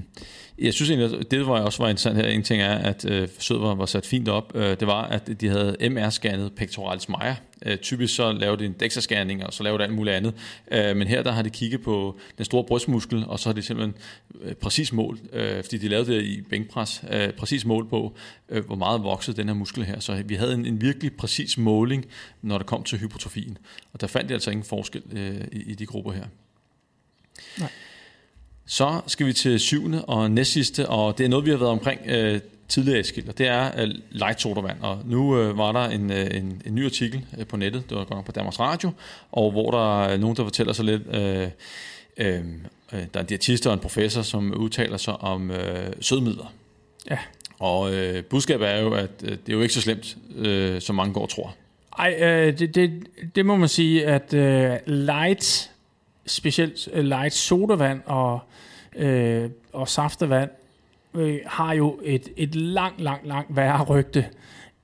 jeg 0.60 0.74
synes 0.74 0.90
egentlig, 0.90 1.20
at 1.20 1.32
det 1.32 1.48
var 1.48 1.62
også 1.62 1.84
var 1.84 1.90
interessant 1.90 2.18
her, 2.18 2.28
en 2.28 2.44
ting 2.44 2.62
er, 2.62 2.76
at 2.76 3.06
øh, 3.06 3.28
forsøget 3.36 3.62
var, 3.62 3.76
var 3.76 3.86
sat 3.86 4.06
fint 4.06 4.30
op, 4.30 4.52
øh, 4.56 4.80
det 4.80 4.88
var, 4.88 5.04
at 5.04 5.42
de 5.42 5.48
havde 5.48 5.78
MR-scannet 5.82 6.50
pectoralis 6.56 7.10
major. 7.10 7.36
Øh, 7.66 7.78
typisk 7.78 8.16
så 8.16 8.32
laver 8.32 8.56
de 8.56 8.66
en 8.66 8.76
DEXA-scanning, 8.84 9.46
og 9.46 9.54
så 9.54 9.64
laver 9.64 9.78
de 9.78 9.84
alt 9.84 9.94
muligt 9.94 10.16
andet. 10.16 10.34
Øh, 10.72 10.98
men 10.98 11.08
her 11.08 11.24
der 11.24 11.32
har 11.32 11.42
de 11.42 11.50
kigget 11.50 11.82
på 11.82 12.18
den 12.38 12.46
store 12.46 12.64
brystmuskel, 12.64 13.26
og 13.28 13.40
så 13.40 13.50
har 13.50 13.54
de 13.54 13.62
simpelthen 13.62 13.96
øh, 14.42 14.54
præcis 14.54 14.94
mål, 14.94 15.20
øh, 15.34 15.64
fordi 15.64 15.78
de 15.78 15.88
lavede 15.88 16.14
det 16.14 16.24
i 16.24 16.42
bænkpres, 16.42 17.04
øh, 17.12 17.32
præcis 17.32 17.66
mål 17.66 17.90
på, 17.90 18.16
øh, 18.50 18.66
hvor 18.66 18.76
meget 18.76 19.04
voksede 19.04 19.38
den 19.38 19.48
her 19.48 19.56
muskel 19.56 19.86
her. 19.86 20.00
Så 20.00 20.24
vi 20.26 20.36
havde 20.36 20.54
en, 20.54 20.66
en 20.66 20.82
virkelig 20.82 21.14
præcis 21.14 21.58
måling, 21.58 22.06
når 22.42 22.58
det 22.58 22.68
kom 22.68 22.84
til 22.84 23.00
hypotrofien. 23.00 23.58
Og 23.94 24.02
der 24.02 24.08
fandt 24.08 24.30
de 24.30 24.34
altså 24.34 24.52
ingen 24.52 24.66
forskel 24.66 25.04
øh, 25.12 25.42
i, 25.52 25.72
i 25.72 25.76
de 25.76 25.86
grupper 25.86 26.12
her. 26.12 26.26
Nej. 27.60 27.70
Så 28.66 29.02
skal 29.08 29.26
vi 29.26 29.34
til 29.34 29.60
syvende 29.60 30.06
og 30.06 30.32
næstsidste, 30.32 30.90
og 30.90 31.18
det 31.18 31.24
er 31.24 31.30
noget, 31.30 31.46
vi 31.46 31.50
har 31.50 31.58
været 31.58 31.72
omkring 31.72 32.02
øh, 32.06 32.40
tidligere, 32.68 33.00
Eskild, 33.00 33.30
og 33.30 33.38
det 33.38 33.48
er 33.48 33.82
øh, 33.82 33.90
light 34.12 34.42
sodavand. 34.42 34.78
Og 34.82 35.00
nu 35.06 35.38
øh, 35.38 35.58
var 35.58 35.72
der 35.72 35.90
en, 35.90 36.12
øh, 36.12 36.28
en, 36.38 36.62
en 36.66 36.76
ny 36.76 36.86
artikel 36.86 37.26
øh, 37.38 37.46
på 37.48 37.58
nettet, 37.58 37.90
det 37.90 37.98
var 37.98 38.04
godt 38.04 38.26
på 38.26 38.32
Danmarks 38.32 38.60
Radio, 38.60 38.92
og 39.32 39.52
hvor 39.52 39.72
der 39.72 40.04
er 40.04 40.18
nogen, 40.18 40.38
der 40.38 40.44
fortæller 40.44 40.74
sig 40.74 40.86
lidt... 40.86 41.02
Øh, 41.16 41.50
øh, 42.18 42.40
øh, 42.94 43.00
der 43.00 43.06
er 43.14 43.20
en 43.20 43.26
diætist 43.26 43.68
og 43.68 43.74
en 43.74 43.80
professor, 43.80 44.22
som 44.22 44.54
udtaler 44.54 44.98
sig 44.98 45.22
om 45.22 45.52
øh, 45.52 45.94
sødmidler. 46.02 46.54
Ja. 47.10 47.18
Og 47.60 47.94
øh, 47.94 48.24
budskabet 48.24 48.68
er 48.68 48.82
jo, 48.82 48.94
at 48.94 49.10
øh, 49.24 49.30
det 49.32 49.50
er 49.50 49.54
jo 49.54 49.62
ikke 49.62 49.74
så 49.74 49.82
slemt, 49.82 50.18
øh, 50.36 50.82
som 50.82 50.96
mange 50.96 51.14
går 51.14 51.26
tror. 51.26 51.56
Ej, 52.00 52.16
øh, 52.22 52.60
det, 52.60 52.76
det, 52.76 52.92
det 53.36 53.46
må 53.46 53.56
man 53.56 53.70
sige, 53.70 54.06
at 54.06 54.34
øh, 54.34 54.76
light, 54.88 55.72
specielt 56.26 56.90
øh, 56.94 57.06
light 57.06 57.34
sodavand 57.34 58.02
og 58.06 58.40
øh, 58.96 59.50
og 59.74 59.90
saftevand 59.90 60.50
øh, 61.14 61.40
har 61.46 61.74
jo 61.74 62.00
et, 62.04 62.30
et 62.38 62.56
langt, 62.56 63.02
langt, 63.02 63.28
langt 63.28 63.56
værre 63.56 63.84
rygte, 63.84 64.26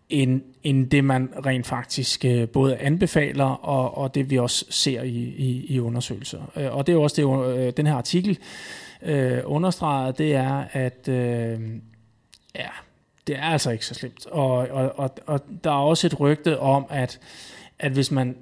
end, 0.09 0.41
end 0.63 0.89
det 0.89 1.03
man 1.03 1.29
rent 1.45 1.67
faktisk 1.67 2.25
øh, 2.25 2.49
både 2.49 2.77
anbefaler, 2.77 3.45
og, 3.45 3.97
og 3.97 4.15
det 4.15 4.29
vi 4.29 4.37
også 4.37 4.65
ser 4.69 5.01
i, 5.01 5.17
i, 5.17 5.65
i 5.69 5.79
undersøgelser. 5.79 6.51
Øh, 6.55 6.75
og 6.75 6.87
det 6.87 6.93
er 6.93 6.95
jo 6.95 7.03
også 7.03 7.21
det, 7.21 7.57
øh, 7.57 7.73
den 7.77 7.87
her 7.87 7.95
artikel 7.95 8.39
øh, 9.01 9.39
understreger, 9.45 10.11
det 10.11 10.35
er, 10.35 10.63
at 10.71 11.07
øh, 11.07 11.59
ja, 12.55 12.69
det 13.27 13.37
er 13.37 13.43
altså 13.43 13.71
ikke 13.71 13.85
så 13.85 13.93
slemt. 13.93 14.25
Og, 14.25 14.57
og, 14.57 14.99
og, 14.99 15.11
og 15.25 15.41
der 15.63 15.71
er 15.71 15.75
også 15.75 16.07
et 16.07 16.19
rygte 16.19 16.59
om, 16.59 16.85
at, 16.89 17.19
at 17.79 17.91
hvis 17.91 18.11
man 18.11 18.35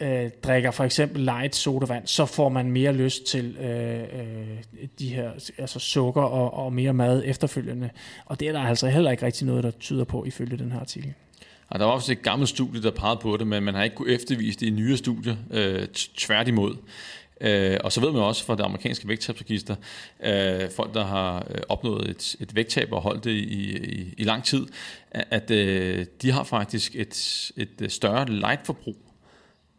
øh, 0.00 0.30
drikker 0.44 0.70
for 0.70 0.84
eksempel 0.84 1.22
light 1.22 1.56
sodavand, 1.56 2.06
så 2.06 2.26
får 2.26 2.48
man 2.48 2.70
mere 2.70 2.92
lyst 2.92 3.24
til 3.24 3.56
øh, 3.56 4.00
øh, 4.00 4.84
de 4.98 5.08
her 5.08 5.30
altså 5.58 5.78
sukker 5.78 6.22
og, 6.22 6.64
og 6.64 6.72
mere 6.72 6.92
mad 6.92 7.22
efterfølgende. 7.26 7.90
Og 8.24 8.40
det 8.40 8.48
er 8.48 8.52
der 8.52 8.60
altså 8.60 8.88
heller 8.88 9.10
ikke 9.10 9.26
rigtig 9.26 9.46
noget, 9.46 9.64
der 9.64 9.70
tyder 9.70 10.04
på 10.04 10.24
ifølge 10.24 10.56
den 10.56 10.72
her 10.72 10.80
artikel. 10.80 11.12
Og 11.68 11.78
der 11.78 11.84
var 11.84 11.92
også 11.92 12.12
et 12.12 12.22
gammelt 12.22 12.48
studie, 12.48 12.82
der 12.82 12.90
pegede 12.90 13.20
på 13.22 13.36
det, 13.36 13.46
men 13.46 13.62
man 13.62 13.74
har 13.74 13.84
ikke 13.84 13.96
kunne 13.96 14.12
eftervise 14.12 14.60
det 14.60 14.66
i 14.66 14.70
nye 14.70 14.96
studier, 14.96 15.36
øh, 15.50 15.86
tværtimod. 16.16 16.76
Øh, 17.40 17.78
og 17.84 17.92
så 17.92 18.00
ved 18.00 18.12
man 18.12 18.22
også 18.22 18.44
fra 18.44 18.56
det 18.56 18.62
amerikanske 18.62 19.08
vægttabsregister, 19.08 19.76
øh, 20.24 20.70
folk 20.70 20.94
der 20.94 21.04
har 21.04 21.46
øh, 21.50 21.60
opnået 21.68 22.10
et, 22.10 22.36
et 22.40 22.54
vægttab 22.54 22.92
og 22.92 23.00
holdt 23.00 23.24
det 23.24 23.30
i, 23.30 23.76
i, 23.76 24.14
i 24.18 24.24
lang 24.24 24.44
tid, 24.44 24.66
at 25.10 25.50
øh, 25.50 26.06
de 26.22 26.30
har 26.30 26.44
faktisk 26.44 26.96
et, 26.96 27.52
et 27.56 27.92
større 27.92 28.26
lightforbrug 28.26 28.96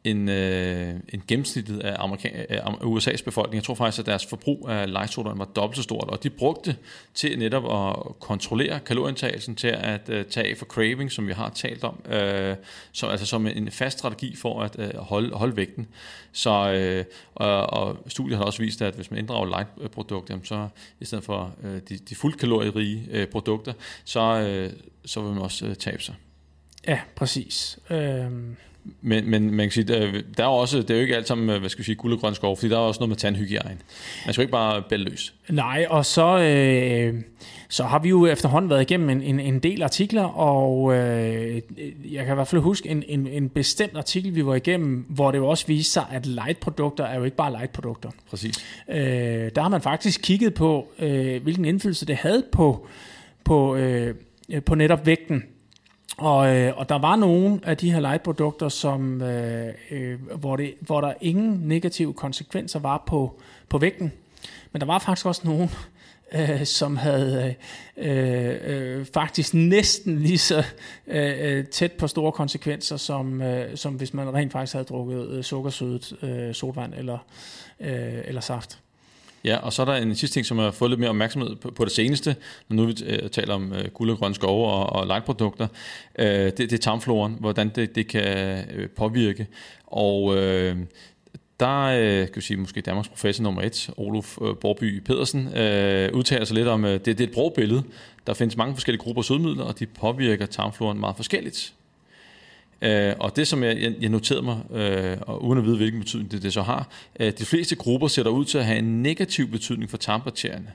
end, 0.04 0.32
øh, 0.32 0.90
end 1.10 1.22
gennemsnittet 1.28 1.80
af, 1.80 1.96
Amerika- 2.06 2.46
af 2.50 2.62
USA's 2.72 3.24
befolkning. 3.24 3.56
Jeg 3.56 3.64
tror 3.64 3.76
faktisk, 3.76 4.00
at 4.00 4.06
deres 4.06 4.26
forbrug 4.26 4.70
af 4.70 4.92
lightsodaen 4.92 5.40
var 5.40 5.46
dobbelt 5.46 5.78
så 5.78 5.84
stort, 5.84 6.10
og 6.10 6.24
de 6.24 6.30
brugte 6.30 6.76
til 7.14 7.40
netop 7.40 7.64
at 7.64 8.20
kontrollere 8.20 8.80
kalorieindtagelsen, 8.80 9.56
til 9.56 9.68
at 9.68 10.10
øh, 10.10 10.26
tage 10.26 10.56
for 10.56 10.66
craving, 10.66 11.12
som 11.12 11.28
vi 11.28 11.34
har 11.34 11.50
talt 11.50 11.84
om, 11.84 12.02
øh, 12.10 12.56
så, 12.92 13.08
altså 13.08 13.26
som 13.26 13.48
en 13.48 13.72
fast 13.72 14.00
strategi 14.00 14.36
for 14.36 14.62
at 14.62 14.76
øh, 14.80 14.96
holde, 14.96 15.36
holde 15.36 15.58
vægten. 15.58 15.88
Så, 16.32 16.72
øh, 16.72 17.06
og, 17.36 17.68
og 17.68 17.98
studiet 18.08 18.38
har 18.38 18.46
også 18.46 18.62
vist, 18.62 18.82
at 18.82 18.96
hvis 18.96 19.12
man 19.12 19.20
inddrager 19.20 19.46
light-produkter, 19.46 20.40
så 20.44 20.68
i 21.00 21.06
stedet 21.06 21.24
for 21.24 21.56
øh, 21.64 21.82
de, 21.90 21.98
de 21.98 22.16
fuldt 22.16 22.38
kalorierige 22.38 23.08
øh, 23.12 23.28
produkter, 23.28 23.74
så, 24.04 24.20
øh, 24.20 24.74
så 25.06 25.22
vil 25.22 25.34
man 25.34 25.42
også 25.42 25.66
øh, 25.66 25.76
tabe 25.76 26.04
sig. 26.04 26.16
Ja, 26.88 27.00
præcis. 27.16 27.80
Øh... 27.90 28.32
Men, 29.02 29.30
men 29.30 29.54
man 29.54 29.66
kan 29.66 29.72
sige, 29.72 29.84
der, 29.84 30.22
der 30.38 30.44
er 30.44 30.48
også, 30.48 30.78
det 30.78 30.90
er 30.90 30.96
jo 30.96 31.02
ikke 31.02 31.16
alt 31.16 31.28
sammen, 31.28 31.60
hvad 31.60 31.70
skal 31.70 31.80
vi 31.80 31.84
sige, 31.84 31.96
guld 31.96 32.14
og 32.14 32.20
grøn 32.20 32.36
skov, 32.36 32.58
fordi 32.58 32.70
der 32.70 32.76
er 32.76 32.82
også 32.82 33.00
noget 33.00 33.10
med 33.10 33.18
tandhygiejne. 33.18 33.78
Man 34.26 34.34
skal 34.34 34.42
ikke 34.42 34.52
bare 34.52 34.84
bælge 34.90 35.06
løs. 35.06 35.34
Nej, 35.50 35.86
og 35.90 36.06
så, 36.06 36.40
øh, 36.40 37.22
så 37.70 37.84
har 37.84 38.00
vi 38.00 38.10
jo 38.10 38.26
efterhånden 38.26 38.70
været 38.70 38.82
igennem 38.82 39.10
en, 39.10 39.22
en, 39.22 39.40
en 39.40 39.60
del 39.60 39.84
artikler, 39.84 40.24
og 40.24 40.94
øh, 40.94 41.62
jeg 42.12 42.26
kan 42.26 42.34
i 42.34 42.36
hvert 42.36 42.48
fald 42.48 42.62
huske 42.62 42.90
en, 42.90 43.04
en, 43.08 43.28
en 43.28 43.50
bestemt 43.50 43.98
artikel, 43.98 44.36
vi 44.36 44.46
var 44.46 44.56
igennem, 44.56 45.06
hvor 45.10 45.32
det 45.32 45.38
jo 45.38 45.48
også 45.48 45.68
viste 45.68 45.94
sig, 45.94 46.06
at 46.12 46.26
light-produkter 46.26 47.04
er 47.06 47.18
jo 47.18 47.24
ikke 47.24 47.38
bare 47.38 47.52
light-produkter. 47.52 48.10
Præcis. 48.30 48.66
Øh, 48.90 48.98
der 49.56 49.62
har 49.62 49.70
man 49.70 49.82
faktisk 49.82 50.22
kigget 50.24 50.54
på, 50.54 50.88
øh, 51.00 51.44
hvilken 51.44 51.66
indflydelse 51.66 52.06
det 52.06 52.16
havde 52.16 52.44
på, 52.52 52.88
på, 53.44 53.76
øh, 53.76 54.16
på 54.66 54.76
netop 54.76 55.06
vægten. 55.06 55.44
Og, 56.22 56.56
øh, 56.56 56.78
og 56.78 56.90
der 56.90 57.00
var 57.00 57.16
nogle 57.16 57.60
af 57.64 57.78
de 57.78 57.92
her 57.92 58.00
light-produkter, 58.00 58.70
som, 58.70 59.22
øh, 59.22 59.74
øh, 59.92 60.20
hvor, 60.36 60.56
det, 60.56 60.74
hvor 60.80 61.02
der 61.02 61.14
ingen 61.22 61.62
negative 61.64 62.14
konsekvenser 62.14 62.80
var 62.80 63.04
på, 63.08 63.42
på 63.70 63.78
vægten. 63.78 64.12
Men 64.72 64.80
der 64.80 64.86
var 64.86 65.00
faktisk 65.00 65.26
også 65.26 65.42
nogle, 65.46 65.70
øh, 66.36 66.66
som 66.66 66.98
havde 66.98 67.56
øh, 67.98 68.56
øh, 68.64 69.06
faktisk 69.14 69.54
næsten 69.54 70.20
lige 70.20 70.38
så 70.38 70.64
øh, 71.08 71.34
øh, 71.40 71.66
tæt 71.66 71.92
på 71.92 72.08
store 72.08 72.32
konsekvenser, 72.32 72.98
som, 72.98 73.42
øh, 73.42 73.78
som 73.78 73.94
hvis 73.94 74.14
man 74.14 74.34
rent 74.34 74.52
faktisk 74.52 74.74
havde 74.74 74.86
drukket 74.86 75.28
øh, 75.30 75.44
sukkersødet 75.44 76.24
øh, 76.24 76.54
sodvand 76.54 76.94
eller, 76.94 77.18
øh, 77.80 78.22
eller 78.26 78.42
saft. 78.42 78.81
Ja, 79.44 79.58
og 79.58 79.74
så 79.74 79.82
er 79.82 79.86
der 79.86 79.94
en 79.94 80.16
sidste 80.16 80.36
ting, 80.36 80.46
som 80.46 80.58
har 80.58 80.72
fået 80.72 80.92
lidt 80.92 81.00
mere 81.00 81.10
opmærksomhed 81.10 81.56
på, 81.56 81.72
på 81.72 81.86
det 81.86 81.92
seneste, 81.92 82.36
når 82.70 82.76
nu 82.76 82.86
vi 82.86 82.96
øh, 83.06 83.30
taler 83.30 83.54
om 83.54 83.74
øh, 83.74 83.88
guld 83.88 84.12
og 84.12 84.18
grønne 84.18 84.36
skove 84.36 84.68
og, 84.68 84.90
og 84.90 85.08
lightprodukter. 85.08 85.68
Øh, 86.20 86.28
det, 86.28 86.58
det 86.58 86.74
er 86.74 86.78
tarmfloren, 86.78 87.38
hvordan 87.40 87.70
det, 87.70 87.96
det 87.96 88.08
kan 88.08 88.66
øh, 88.74 88.90
påvirke. 88.90 89.48
Og 89.88 90.38
øh, 90.38 90.78
der 91.60 91.82
øh, 91.82 92.28
kan 92.28 92.36
vi 92.36 92.42
sige, 92.42 92.58
måske 92.58 92.82
Danmarks 92.82 93.10
professor 93.10 93.44
nummer 93.44 93.62
et, 93.62 93.90
Olof 93.98 94.38
øh, 94.42 94.56
Borby 94.62 95.00
Pedersen, 95.00 95.58
øh, 95.58 96.14
udtaler 96.14 96.46
sig 96.46 96.56
lidt 96.56 96.68
om, 96.68 96.86
øh, 96.86 96.94
det, 96.94 97.06
det 97.06 97.20
er 97.20 97.24
et 97.24 97.34
brugt 97.34 97.56
billede. 97.56 97.84
Der 98.28 98.34
findes 98.34 98.58
mange 98.58 98.76
forskellige 98.76 99.02
grupper 99.02 99.22
af 99.22 99.26
sødmidler, 99.26 99.64
og 99.64 99.80
de 99.80 99.86
påvirker 99.86 100.46
tarmfloren 100.46 101.00
meget 101.00 101.16
forskelligt. 101.16 101.74
Øh, 102.82 103.14
og 103.20 103.36
det, 103.36 103.48
som 103.48 103.64
jeg, 103.64 103.96
jeg 104.02 104.10
noterede 104.10 104.42
mig, 104.44 104.60
øh, 104.72 105.18
og 105.22 105.44
uden 105.44 105.60
at 105.60 105.66
vide, 105.66 105.78
hvilken 105.78 106.00
betydning 106.00 106.32
det, 106.32 106.44
det 106.44 106.54
så 106.54 106.62
har, 106.62 106.90
øh, 107.20 107.34
de 107.40 107.46
fleste 107.46 107.76
grupper 107.76 108.08
ser 108.08 108.28
ud 108.28 108.46
til 108.46 108.58
at 108.58 108.66
have 108.66 108.80
en 108.80 109.04
negativ 109.04 109.48
betydning 109.48 109.90
for 109.90 109.98
tarmbakterierne. 109.98 110.72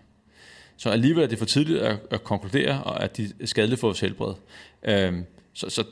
Så 0.76 0.90
alligevel 0.90 1.22
er 1.22 1.26
det 1.26 1.38
for 1.38 1.46
tidligt 1.46 1.78
at, 1.78 1.98
at 2.10 2.24
konkludere, 2.24 3.02
at 3.02 3.16
de 3.16 3.32
er 3.40 3.46
skadelige 3.46 3.78
for 3.78 3.86
vores 3.86 4.00
helbred. 4.00 4.34
Øh, 4.82 5.14
så 5.52 5.70
så 5.70 5.84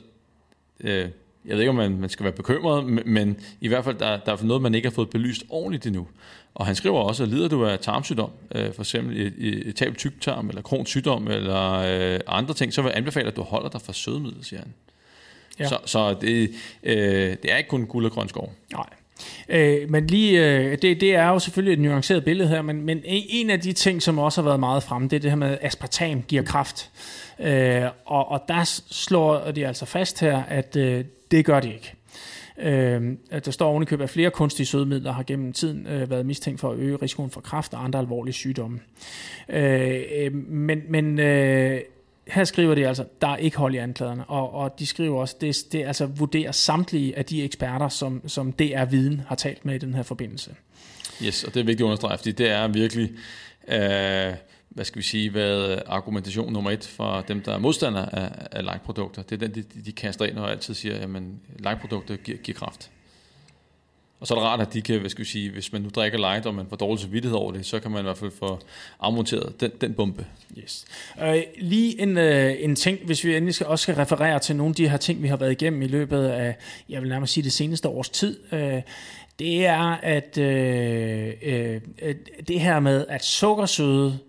øh, 0.79 1.09
jeg 1.45 1.53
ved 1.53 1.59
ikke, 1.59 1.69
om 1.69 1.75
man, 1.75 1.97
man 1.97 2.09
skal 2.09 2.23
være 2.23 2.33
bekymret, 2.33 2.85
men, 2.85 3.03
men 3.05 3.37
i 3.61 3.67
hvert 3.67 3.83
fald, 3.83 3.97
der, 3.97 4.17
der 4.17 4.31
er 4.31 4.43
noget, 4.43 4.61
man 4.61 4.75
ikke 4.75 4.87
har 4.87 4.93
fået 4.93 5.09
belyst 5.09 5.43
ordentligt 5.49 5.85
endnu. 5.85 6.07
Og 6.55 6.65
han 6.65 6.75
skriver 6.75 6.99
også, 6.99 7.23
at 7.23 7.29
lider 7.29 7.47
du 7.47 7.65
af 7.65 7.79
tarmsygdom, 7.79 8.31
øh, 8.55 8.73
for 8.73 8.81
eksempel 8.81 9.21
et, 9.21 9.33
et, 9.37 9.67
et 9.67 9.75
tab 9.75 9.97
tyktarm, 9.97 10.49
eller 10.49 10.61
krons 10.61 10.89
sygdom, 10.89 11.27
eller 11.27 11.71
øh, 11.71 12.19
andre 12.27 12.53
ting, 12.53 12.73
så 12.73 12.81
vil 12.81 12.89
jeg 12.89 12.97
anbefale, 12.97 13.27
at 13.27 13.35
du 13.35 13.41
holder 13.41 13.69
dig 13.69 13.81
fra 13.81 13.93
sødemiddel, 13.93 14.43
siger 14.43 14.59
han. 14.59 14.73
Ja. 15.59 15.67
Så, 15.67 15.77
så 15.85 16.15
det, 16.21 16.51
øh, 16.83 17.35
det 17.43 17.51
er 17.51 17.57
ikke 17.57 17.69
kun 17.69 17.85
guld 17.85 18.05
og 18.05 18.11
grøn 18.11 18.29
skov. 18.29 18.53
Nej. 18.73 18.85
Øh, 19.49 19.89
men 19.89 20.07
lige, 20.07 20.57
øh, 20.57 20.71
det, 20.71 21.01
det 21.01 21.15
er 21.15 21.27
jo 21.27 21.39
selvfølgelig 21.39 21.73
et 21.73 21.79
nuanceret 21.79 22.25
billede 22.25 22.49
her, 22.49 22.61
men, 22.61 22.81
men 22.81 23.01
en 23.05 23.49
af 23.49 23.59
de 23.59 23.73
ting, 23.73 24.01
som 24.01 24.19
også 24.19 24.41
har 24.41 24.49
været 24.49 24.59
meget 24.59 24.83
fremme, 24.83 25.07
det 25.07 25.15
er 25.15 25.19
det 25.19 25.31
her 25.31 25.35
med, 25.35 25.51
at 25.51 25.57
aspartam 25.61 26.21
giver 26.21 26.43
kraft. 26.43 26.91
Øh, 27.39 27.83
og, 28.05 28.31
og 28.31 28.41
der 28.47 28.81
slår 28.91 29.51
de 29.51 29.67
altså 29.67 29.85
fast 29.85 30.19
her, 30.19 30.43
at 30.43 30.75
øh, 30.75 31.05
det 31.31 31.45
gør 31.45 31.59
det 31.59 31.73
ikke. 31.73 31.93
Øh, 32.57 33.13
der 33.45 33.51
står 33.51 33.69
ovenikøbet, 33.69 34.03
at 34.03 34.09
flere 34.09 34.29
kunstige 34.29 34.65
sødemidler 34.65 35.11
har 35.11 35.23
gennem 35.23 35.53
tiden 35.53 35.87
øh, 35.87 36.09
været 36.09 36.25
mistænkt 36.25 36.59
for 36.59 36.71
at 36.71 36.77
øge 36.77 36.95
risikoen 36.95 37.29
for 37.29 37.41
kræft 37.41 37.73
og 37.73 37.83
andre 37.83 37.99
alvorlige 37.99 38.33
sygdomme. 38.33 38.79
Øh, 39.49 40.01
øh 40.15 40.33
men 40.33 40.81
men 40.89 41.19
øh, 41.19 41.79
her 42.27 42.43
skriver 42.43 42.75
de 42.75 42.87
altså, 42.87 43.05
der 43.21 43.27
er 43.27 43.37
ikke 43.37 43.57
hold 43.57 43.75
i 43.75 43.77
anklagerne, 43.77 44.25
og, 44.25 44.53
og 44.53 44.79
de 44.79 44.85
skriver 44.85 45.19
også, 45.19 45.35
det, 45.41 45.57
det 45.71 45.85
altså 45.85 46.05
vurderer 46.05 46.51
samtlige 46.51 47.17
af 47.17 47.25
de 47.25 47.43
eksperter, 47.43 47.89
som, 47.89 48.27
som 48.27 48.51
DR 48.51 48.85
Viden 48.85 49.21
har 49.27 49.35
talt 49.35 49.65
med 49.65 49.75
i 49.75 49.77
den 49.77 49.93
her 49.93 50.03
forbindelse. 50.03 50.55
Yes, 51.23 51.43
og 51.43 51.53
det 51.53 51.59
er 51.59 51.63
vigtigt 51.63 51.81
at 51.81 51.85
understrege, 51.85 52.17
fordi 52.17 52.31
det 52.31 52.49
er 52.49 52.67
virkelig, 52.67 53.11
øh, 53.67 54.33
hvad 54.69 54.85
skal 54.85 54.97
vi 54.97 55.03
sige, 55.03 55.29
hvad 55.29 55.81
argumentation 55.85 56.53
nummer 56.53 56.71
et 56.71 56.85
for 56.85 57.21
dem, 57.27 57.41
der 57.41 57.53
er 57.53 57.57
modstandere 57.57 58.15
af, 58.15 58.47
af 58.51 58.63
like-produkter. 58.63 59.21
Det 59.21 59.43
er 59.43 59.47
den, 59.47 59.55
de, 59.55 59.81
de 59.85 59.91
kaster 59.91 60.25
ind 60.25 60.37
og 60.37 60.51
altid 60.51 60.73
siger, 60.73 60.95
at 60.95 61.09
like-produkter 61.59 62.15
giver, 62.15 62.37
giver 62.37 62.57
kraft. 62.57 62.91
Og 64.25 64.27
så 64.27 64.33
er 64.33 64.39
det 64.39 64.47
rart, 64.47 64.61
at 64.61 64.73
de 64.73 64.81
kan, 64.81 64.99
hvad 64.99 65.09
skal 65.09 65.23
vi 65.23 65.29
sige, 65.29 65.51
hvis 65.51 65.73
man 65.73 65.81
nu 65.81 65.89
drikker 65.89 66.17
light, 66.17 66.45
og 66.45 66.55
man 66.55 66.65
får 66.69 66.75
dårlig 66.75 66.99
samvittighed 66.99 67.37
over 67.37 67.51
det, 67.51 67.65
så 67.65 67.79
kan 67.79 67.91
man 67.91 67.99
i 67.99 68.03
hvert 68.03 68.17
fald 68.17 68.31
få 68.39 68.59
afmonteret 68.99 69.61
den, 69.61 69.71
den 69.81 69.93
bombe. 69.93 70.25
Yes. 70.57 70.85
Øh, 71.21 71.43
lige 71.57 72.01
en, 72.01 72.17
øh, 72.17 72.55
en 72.59 72.75
ting, 72.75 72.99
hvis 73.05 73.23
vi 73.23 73.35
endelig 73.35 73.55
skal, 73.55 73.67
også 73.67 73.83
skal 73.83 73.95
referere 73.95 74.39
til 74.39 74.55
nogle 74.55 74.71
af 74.71 74.75
de 74.75 74.89
her 74.89 74.97
ting, 74.97 75.23
vi 75.23 75.27
har 75.27 75.37
været 75.37 75.51
igennem 75.51 75.81
i 75.81 75.87
løbet 75.87 76.27
af, 76.27 76.55
jeg 76.89 77.01
vil 77.01 77.09
nærmest 77.09 77.33
sige 77.33 77.43
det 77.43 77.53
seneste 77.53 77.89
års 77.89 78.09
tid, 78.09 78.53
øh, 78.53 78.81
det 79.39 79.65
er, 79.65 79.97
at 80.03 80.37
øh, 80.37 81.33
øh, 81.41 81.81
øh 82.01 82.15
det 82.47 82.59
her 82.59 82.79
med, 82.79 83.05
at 83.09 83.25
sukkersøde 83.25 84.19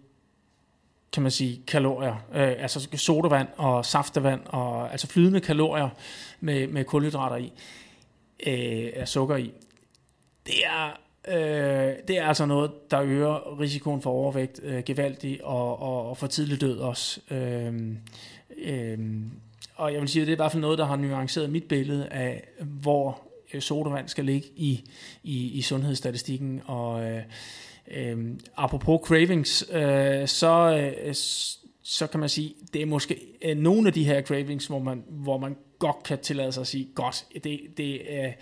kan 1.12 1.22
man 1.22 1.32
sige, 1.32 1.60
kalorier, 1.66 2.14
øh, 2.34 2.54
altså 2.58 2.88
sodavand 2.94 3.48
og 3.56 3.84
saftevand, 3.84 4.40
og, 4.46 4.92
altså 4.92 5.06
flydende 5.06 5.40
kalorier 5.40 5.88
med, 6.40 6.66
med 6.66 6.84
kulhydrater 6.84 7.36
i, 7.36 7.52
øh, 8.46 8.90
er 8.94 9.04
sukker 9.04 9.36
i, 9.36 9.52
det 10.46 10.54
er, 10.64 11.00
øh, 11.28 11.94
det 12.08 12.18
er 12.18 12.26
altså 12.26 12.46
noget, 12.46 12.90
der 12.90 13.02
øger 13.02 13.60
risikoen 13.60 14.02
for 14.02 14.10
overvægt 14.10 14.60
øh, 14.62 14.82
gevaldigt 14.84 15.42
og, 15.42 15.82
og, 15.82 16.08
og 16.10 16.16
for 16.16 16.26
tidlig 16.26 16.60
død 16.60 16.78
også. 16.78 17.20
Øh, 17.30 17.74
øh, 18.58 18.98
og 19.74 19.92
jeg 19.92 20.00
vil 20.00 20.08
sige, 20.08 20.22
at 20.22 20.26
det 20.26 20.32
er 20.32 20.36
i 20.36 20.42
hvert 20.42 20.52
fald 20.52 20.60
noget, 20.60 20.78
der 20.78 20.84
har 20.84 20.96
nuanceret 20.96 21.50
mit 21.50 21.64
billede 21.64 22.08
af, 22.08 22.48
hvor 22.60 23.22
øh, 23.54 23.60
sodavand 23.60 24.08
skal 24.08 24.24
ligge 24.24 24.48
i, 24.56 24.84
i, 25.22 25.50
i 25.52 25.62
sundhedsstatistikken. 25.62 26.62
Og 26.66 27.04
øh, 27.04 27.22
øh, 27.90 28.18
apropos 28.56 29.00
cravings, 29.08 29.64
øh, 29.72 30.28
så, 30.28 30.90
øh, 31.04 31.14
så 31.82 32.06
kan 32.06 32.20
man 32.20 32.28
sige, 32.28 32.54
det 32.72 32.82
er 32.82 32.86
måske 32.86 33.20
øh, 33.42 33.56
nogle 33.56 33.86
af 33.86 33.92
de 33.92 34.04
her 34.04 34.22
cravings, 34.22 34.66
hvor 34.66 34.78
man, 34.78 35.04
hvor 35.08 35.38
man 35.38 35.56
godt 35.78 36.02
kan 36.02 36.18
tillade 36.18 36.52
sig 36.52 36.60
at 36.60 36.66
sige, 36.66 36.88
godt, 36.94 37.24
det, 37.44 37.60
det 37.76 38.18
er 38.18 38.32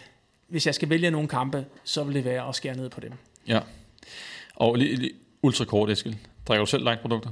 hvis 0.48 0.66
jeg 0.66 0.74
skal 0.74 0.90
vælge 0.90 1.10
nogle 1.10 1.28
kampe, 1.28 1.64
så 1.84 2.04
vil 2.04 2.14
det 2.14 2.24
være 2.24 2.48
at 2.48 2.54
skære 2.54 2.76
ned 2.76 2.88
på 2.88 3.00
dem. 3.00 3.12
Ja. 3.48 3.60
Og 4.54 4.76
lige, 4.76 4.96
lige 4.96 5.12
ultra 5.42 5.64
kort, 5.64 5.90
Eskild. 5.90 6.14
Drikker 6.48 6.64
du 6.64 6.70
selv 6.70 6.84
light-produkter? 6.84 7.30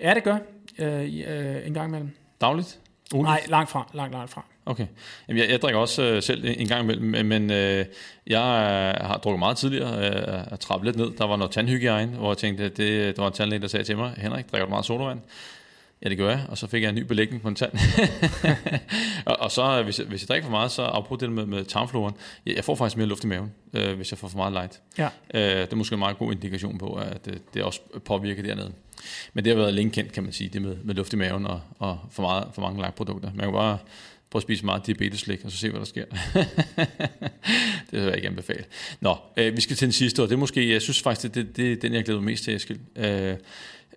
Ja, 0.00 0.14
det 0.14 0.24
gør 0.24 0.38
øh, 0.78 1.22
øh, 1.26 1.66
en 1.66 1.74
gang 1.74 1.88
imellem. 1.88 2.10
Dagligt? 2.40 2.78
Uligt? 3.14 3.24
Nej, 3.24 3.42
langt 3.48 3.70
fra. 3.70 3.90
Langt, 3.94 4.12
langt 4.14 4.30
fra. 4.30 4.44
Okay. 4.66 4.86
Jamen, 5.28 5.42
jeg, 5.42 5.50
jeg 5.50 5.62
drikker 5.62 5.80
også 5.80 6.02
øh, 6.02 6.22
selv 6.22 6.44
en 6.44 6.68
gang 6.68 6.82
imellem, 6.82 7.26
men 7.26 7.50
øh, 7.50 7.84
jeg 8.26 8.40
øh, 9.00 9.06
har 9.06 9.20
drukket 9.24 9.38
meget 9.38 9.56
tidligere 9.56 9.98
øh, 9.98 10.52
at 10.52 10.60
trappe 10.60 10.86
lidt 10.86 10.96
ned. 10.96 11.10
Der 11.18 11.26
var 11.26 11.36
noget 11.36 11.50
tandhygiejne, 11.52 12.16
hvor 12.16 12.30
jeg 12.30 12.38
tænkte, 12.38 12.64
at 12.64 12.76
det, 12.76 13.16
det 13.16 13.18
var 13.18 13.26
en 13.26 13.32
tandlæge, 13.32 13.62
der 13.62 13.68
sagde 13.68 13.84
til 13.84 13.96
mig, 13.96 14.14
Henrik, 14.16 14.50
drikker 14.50 14.66
du 14.66 14.70
meget 14.70 14.84
sodavand? 14.84 15.20
Ja, 16.02 16.08
det 16.08 16.18
gør 16.18 16.30
jeg, 16.30 16.46
og 16.48 16.58
så 16.58 16.66
fik 16.66 16.82
jeg 16.82 16.88
en 16.88 16.94
ny 16.94 17.02
belægning 17.02 17.42
på 17.42 17.48
en 17.48 17.54
tand. 17.54 17.72
og, 19.26 19.40
og 19.40 19.50
så, 19.50 19.82
hvis 19.82 19.98
jeg, 19.98 20.06
hvis 20.06 20.22
jeg 20.22 20.28
drikker 20.28 20.44
for 20.44 20.50
meget, 20.50 20.70
så 20.70 20.82
afbryder 20.82 21.26
det 21.26 21.32
med, 21.32 21.46
med 21.46 21.64
tarmfloren. 21.64 22.14
Jeg, 22.46 22.56
jeg 22.56 22.64
får 22.64 22.74
faktisk 22.74 22.96
mere 22.96 23.06
luft 23.06 23.24
i 23.24 23.26
maven, 23.26 23.52
øh, 23.72 23.96
hvis 23.96 24.10
jeg 24.10 24.18
får 24.18 24.28
for 24.28 24.36
meget 24.36 24.52
light. 24.52 24.80
Ja. 24.98 25.08
Øh, 25.34 25.62
det 25.62 25.72
er 25.72 25.76
måske 25.76 25.92
en 25.92 25.98
meget 25.98 26.18
god 26.18 26.32
indikation 26.32 26.78
på, 26.78 26.94
at 26.94 27.24
det, 27.24 27.42
det 27.54 27.62
også 27.62 27.80
påvirker 28.04 28.42
dernede. 28.42 28.72
Men 29.34 29.44
det 29.44 29.52
har 29.52 29.60
været 29.62 29.74
længe 29.74 29.92
kendt, 29.92 30.12
kan 30.12 30.22
man 30.22 30.32
sige, 30.32 30.48
det 30.48 30.62
med, 30.62 30.76
med 30.84 30.94
luft 30.94 31.12
i 31.12 31.16
maven 31.16 31.46
og, 31.46 31.60
og 31.78 31.98
for, 32.10 32.22
meget, 32.22 32.48
for 32.54 32.62
mange 32.62 32.80
lightprodukter. 32.80 33.30
Man 33.34 33.46
kan 33.46 33.52
bare 33.52 33.78
prøve 34.30 34.40
at 34.40 34.42
spise 34.42 34.64
meget 34.64 34.86
diabeteslik, 34.86 35.44
og 35.44 35.50
så 35.50 35.56
se, 35.56 35.70
hvad 35.70 35.80
der 35.80 35.86
sker. 35.86 36.04
det 37.90 37.92
vil 37.92 38.02
jeg 38.02 38.16
ikke 38.16 38.28
anbefale. 38.28 38.64
Nå, 39.00 39.16
øh, 39.36 39.56
vi 39.56 39.60
skal 39.60 39.76
til 39.76 39.86
den 39.86 39.92
sidste, 39.92 40.22
og 40.22 40.28
det 40.28 40.34
er 40.34 40.38
måske, 40.38 40.72
jeg 40.72 40.82
synes 40.82 41.02
faktisk, 41.02 41.34
det, 41.34 41.46
det, 41.46 41.56
det 41.56 41.72
er 41.72 41.76
den, 41.76 41.92
jeg 41.92 42.04
glæder 42.04 42.20
mig 42.20 42.26
mest 42.26 42.44
til, 42.44 42.54
Eskild. 42.54 42.78
Øh, 42.96 43.36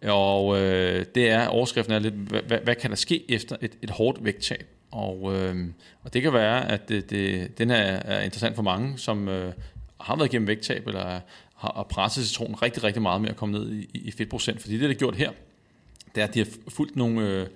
og 0.03 0.61
øh, 0.61 1.05
det 1.15 1.29
er, 1.29 1.47
overskriften 1.47 1.93
er 1.93 1.99
lidt, 1.99 2.13
hvad, 2.13 2.57
hvad 2.63 2.75
kan 2.75 2.89
der 2.89 2.95
ske 2.95 3.31
efter 3.31 3.55
et, 3.61 3.77
et 3.81 3.89
hårdt 3.89 4.25
vægttab? 4.25 4.65
Og, 4.91 5.35
øh, 5.35 5.55
og 6.03 6.13
det 6.13 6.21
kan 6.21 6.33
være, 6.33 6.71
at 6.71 6.89
det, 6.89 7.09
det, 7.09 7.57
den 7.57 7.69
her 7.69 7.77
er 7.77 8.21
interessant 8.21 8.55
for 8.55 8.63
mange, 8.63 8.97
som 8.97 9.27
øh, 9.27 9.53
har 10.01 10.15
været 10.15 10.27
igennem 10.27 10.47
vægttab, 10.47 10.87
eller 10.87 11.05
har, 11.05 11.21
har 11.55 11.87
presset 11.89 12.27
citronen 12.27 12.61
rigtig, 12.61 12.83
rigtig 12.83 13.01
meget 13.01 13.21
med 13.21 13.29
at 13.29 13.35
komme 13.35 13.59
ned 13.59 13.71
i, 13.71 13.89
i 13.93 14.11
fedtprocent. 14.11 14.61
Fordi 14.61 14.73
det, 14.73 14.81
der 14.81 14.89
er 14.89 14.93
gjort 14.93 15.15
her, 15.15 15.31
det 16.15 16.21
er, 16.21 16.27
at 16.27 16.33
de 16.33 16.39
har 16.39 16.47
fulgt 16.67 16.95
nogle 16.95 17.21
øh, 17.21 17.47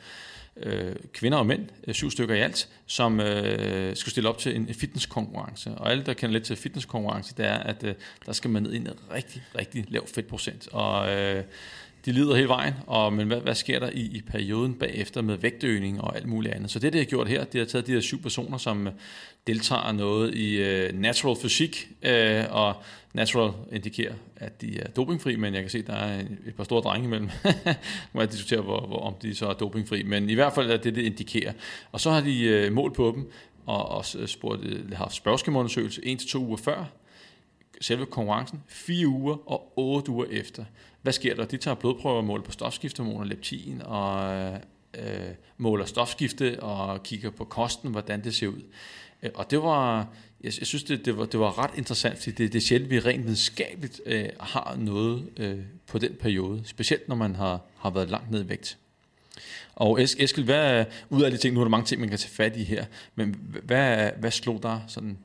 øh, 0.57 0.95
kvinder 1.13 1.37
og 1.37 1.45
mænd, 1.45 1.67
øh, 1.87 1.93
syv 1.93 2.11
stykker 2.11 2.35
i 2.35 2.39
alt, 2.39 2.69
som 2.85 3.19
øh, 3.19 3.95
skulle 3.95 4.11
stille 4.11 4.29
op 4.29 4.37
til 4.37 4.55
en 4.55 4.73
fitnesskonkurrence. 4.73 5.71
Og 5.71 5.91
alle, 5.91 6.03
der 6.03 6.13
kender 6.13 6.33
lidt 6.33 6.43
til 6.43 6.55
fitnesskonkurrence, 6.55 7.33
det 7.37 7.45
er, 7.45 7.57
at 7.57 7.83
øh, 7.83 7.95
der 8.25 8.31
skal 8.31 8.49
man 8.49 8.63
ned 8.63 8.73
i 8.73 8.77
en 8.77 8.87
rigtig, 9.13 9.43
rigtig 9.57 9.85
lav 9.87 10.07
fedtprocent. 10.07 10.67
Og 10.71 11.09
øh, 11.15 11.43
de 12.05 12.11
lider 12.11 12.35
hele 12.35 12.47
vejen, 12.47 12.73
og, 12.87 13.13
men 13.13 13.27
hvad, 13.27 13.41
hvad 13.41 13.55
sker 13.55 13.79
der 13.79 13.89
i, 13.89 14.01
i 14.01 14.21
perioden 14.21 14.73
bagefter 14.73 15.21
med 15.21 15.37
vægtøgning 15.37 16.01
og 16.01 16.15
alt 16.15 16.27
muligt 16.27 16.53
andet? 16.53 16.71
Så 16.71 16.79
det, 16.79 16.93
det 16.93 17.01
har 17.01 17.05
gjort 17.05 17.27
her, 17.27 17.43
det 17.43 17.59
har 17.59 17.65
taget 17.65 17.87
de 17.87 17.91
her 17.91 17.99
syv 17.99 18.21
personer, 18.21 18.57
som 18.57 18.87
øh, 18.87 18.93
deltager 19.47 19.91
noget 19.91 20.35
i 20.35 20.61
uh, 20.61 20.99
natural 20.99 21.35
fysik, 21.41 21.89
uh, 22.05 22.09
øh, 22.11 22.43
og 22.49 22.75
natural 23.13 23.51
indikerer, 23.71 24.13
at 24.35 24.61
de 24.61 24.79
er 24.79 24.87
dopingfri, 24.87 25.35
men 25.35 25.53
jeg 25.53 25.61
kan 25.61 25.69
se, 25.69 25.77
at 25.77 25.87
der 25.87 25.93
er 25.93 26.19
et 26.19 26.55
par 26.57 26.63
store 26.63 26.81
drenge 26.81 27.05
imellem. 27.05 27.29
må 28.13 28.21
jeg 28.21 28.31
diskutere, 28.31 28.61
hvor, 28.61 28.87
hvor, 28.87 28.99
om 28.99 29.13
de 29.21 29.35
så 29.35 29.47
er 29.47 29.53
dopingfri, 29.53 30.03
men 30.03 30.29
i 30.29 30.33
hvert 30.33 30.53
fald 30.53 30.71
er 30.71 30.77
det, 30.77 30.95
det 30.95 31.01
indikerer. 31.01 31.53
Og 31.91 31.99
så 31.99 32.11
har 32.11 32.21
de 32.21 32.65
uh, 32.67 32.73
målt 32.73 32.93
på 32.93 33.13
dem, 33.15 33.31
og 33.65 33.89
også 33.89 34.27
spurgt, 34.27 34.61
har 34.89 34.95
haft 34.95 35.15
spørgeskemaundersøgelse 35.15 36.05
en 36.05 36.17
til 36.17 36.29
to 36.29 36.45
uger 36.45 36.57
før, 36.57 36.85
selve 37.81 38.05
konkurrencen, 38.05 38.63
fire 38.67 39.07
uger 39.07 39.51
og 39.51 39.73
otte 39.75 40.11
uger 40.11 40.25
efter. 40.31 40.65
Hvad 41.03 41.13
sker 41.13 41.35
der? 41.35 41.45
De 41.45 41.57
tager 41.57 41.75
blodprøver 41.75 42.17
og 42.17 42.23
måler 42.23 42.43
på 42.43 42.51
stofskiftehormoner, 42.51 43.25
leptin, 43.25 43.81
og 43.85 44.33
øh, 44.97 45.29
måler 45.57 45.85
stofskifte 45.85 46.59
og 46.59 47.03
kigger 47.03 47.29
på 47.29 47.45
kosten, 47.45 47.91
hvordan 47.91 48.23
det 48.23 48.35
ser 48.35 48.47
ud. 48.47 48.61
Øh, 49.23 49.29
og 49.33 49.51
det 49.51 49.61
var, 49.61 49.97
jeg, 50.43 50.53
jeg 50.59 50.67
synes, 50.67 50.83
det, 50.83 51.05
det, 51.05 51.17
var, 51.17 51.25
det 51.25 51.39
var 51.39 51.59
ret 51.59 51.71
interessant, 51.77 52.17
fordi 52.17 52.31
det, 52.31 52.53
det 52.53 52.59
er 52.59 52.61
sjældent, 52.61 52.91
vi 52.91 52.99
rent 52.99 53.23
videnskabeligt 53.23 54.01
øh, 54.05 54.29
har 54.39 54.75
noget 54.79 55.29
øh, 55.37 55.59
på 55.87 55.97
den 55.97 56.15
periode, 56.19 56.61
specielt 56.65 57.07
når 57.07 57.15
man 57.15 57.35
har, 57.35 57.61
har 57.77 57.89
været 57.89 58.09
langt 58.09 58.31
ned 58.31 58.45
i 58.45 58.49
vægt. 58.49 58.77
Og 59.75 60.01
Eskild, 60.01 60.45
hvad, 60.45 60.85
ud 61.09 61.21
af 61.21 61.31
de 61.31 61.37
ting, 61.37 61.53
nu 61.53 61.59
er 61.59 61.63
der 61.63 61.69
mange 61.69 61.85
ting, 61.85 62.01
man 62.01 62.09
kan 62.09 62.17
tage 62.17 62.31
fat 62.31 62.57
i 62.57 62.63
her, 62.63 62.85
men 63.15 63.35
hvad, 63.63 64.11
hvad 64.19 64.31
slog 64.31 64.63
dig 64.63 64.81
sådan 64.87 65.17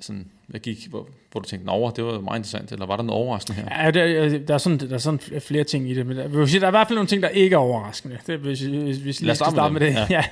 sådan, 0.00 0.26
hvad 0.46 0.60
gik, 0.60 0.86
hvor, 0.90 1.08
hvor 1.32 1.40
du 1.40 1.48
tænkte, 1.48 1.68
over, 1.68 1.90
det 1.90 2.04
var 2.04 2.20
meget 2.20 2.38
interessant, 2.38 2.72
eller 2.72 2.86
var 2.86 2.96
der 2.96 3.02
noget 3.02 3.22
overraskende 3.22 3.60
her? 3.60 3.84
Ja, 3.84 3.90
der, 3.90 4.38
der, 4.38 4.54
er, 4.54 4.58
sådan, 4.58 4.78
der 4.78 4.94
er 4.94 4.98
sådan 4.98 5.40
flere 5.40 5.64
ting 5.64 5.90
i 5.90 5.94
det, 5.94 6.06
men 6.06 6.16
der, 6.16 6.28
vil 6.28 6.48
sige, 6.48 6.60
der 6.60 6.66
er 6.66 6.70
i 6.70 6.72
hvert 6.72 6.86
fald 6.86 6.96
nogle 6.96 7.08
ting, 7.08 7.22
der 7.22 7.28
ikke 7.28 7.54
er 7.54 7.58
overraskende, 7.58 8.18
det, 8.26 8.38
hvis, 8.38 8.60
hvis, 8.60 8.96
hvis 8.96 9.20
lige 9.20 9.34
skal 9.34 9.50
starte 9.50 9.72
med, 9.72 9.80
det. 9.80 9.94
Ja. 9.94 10.06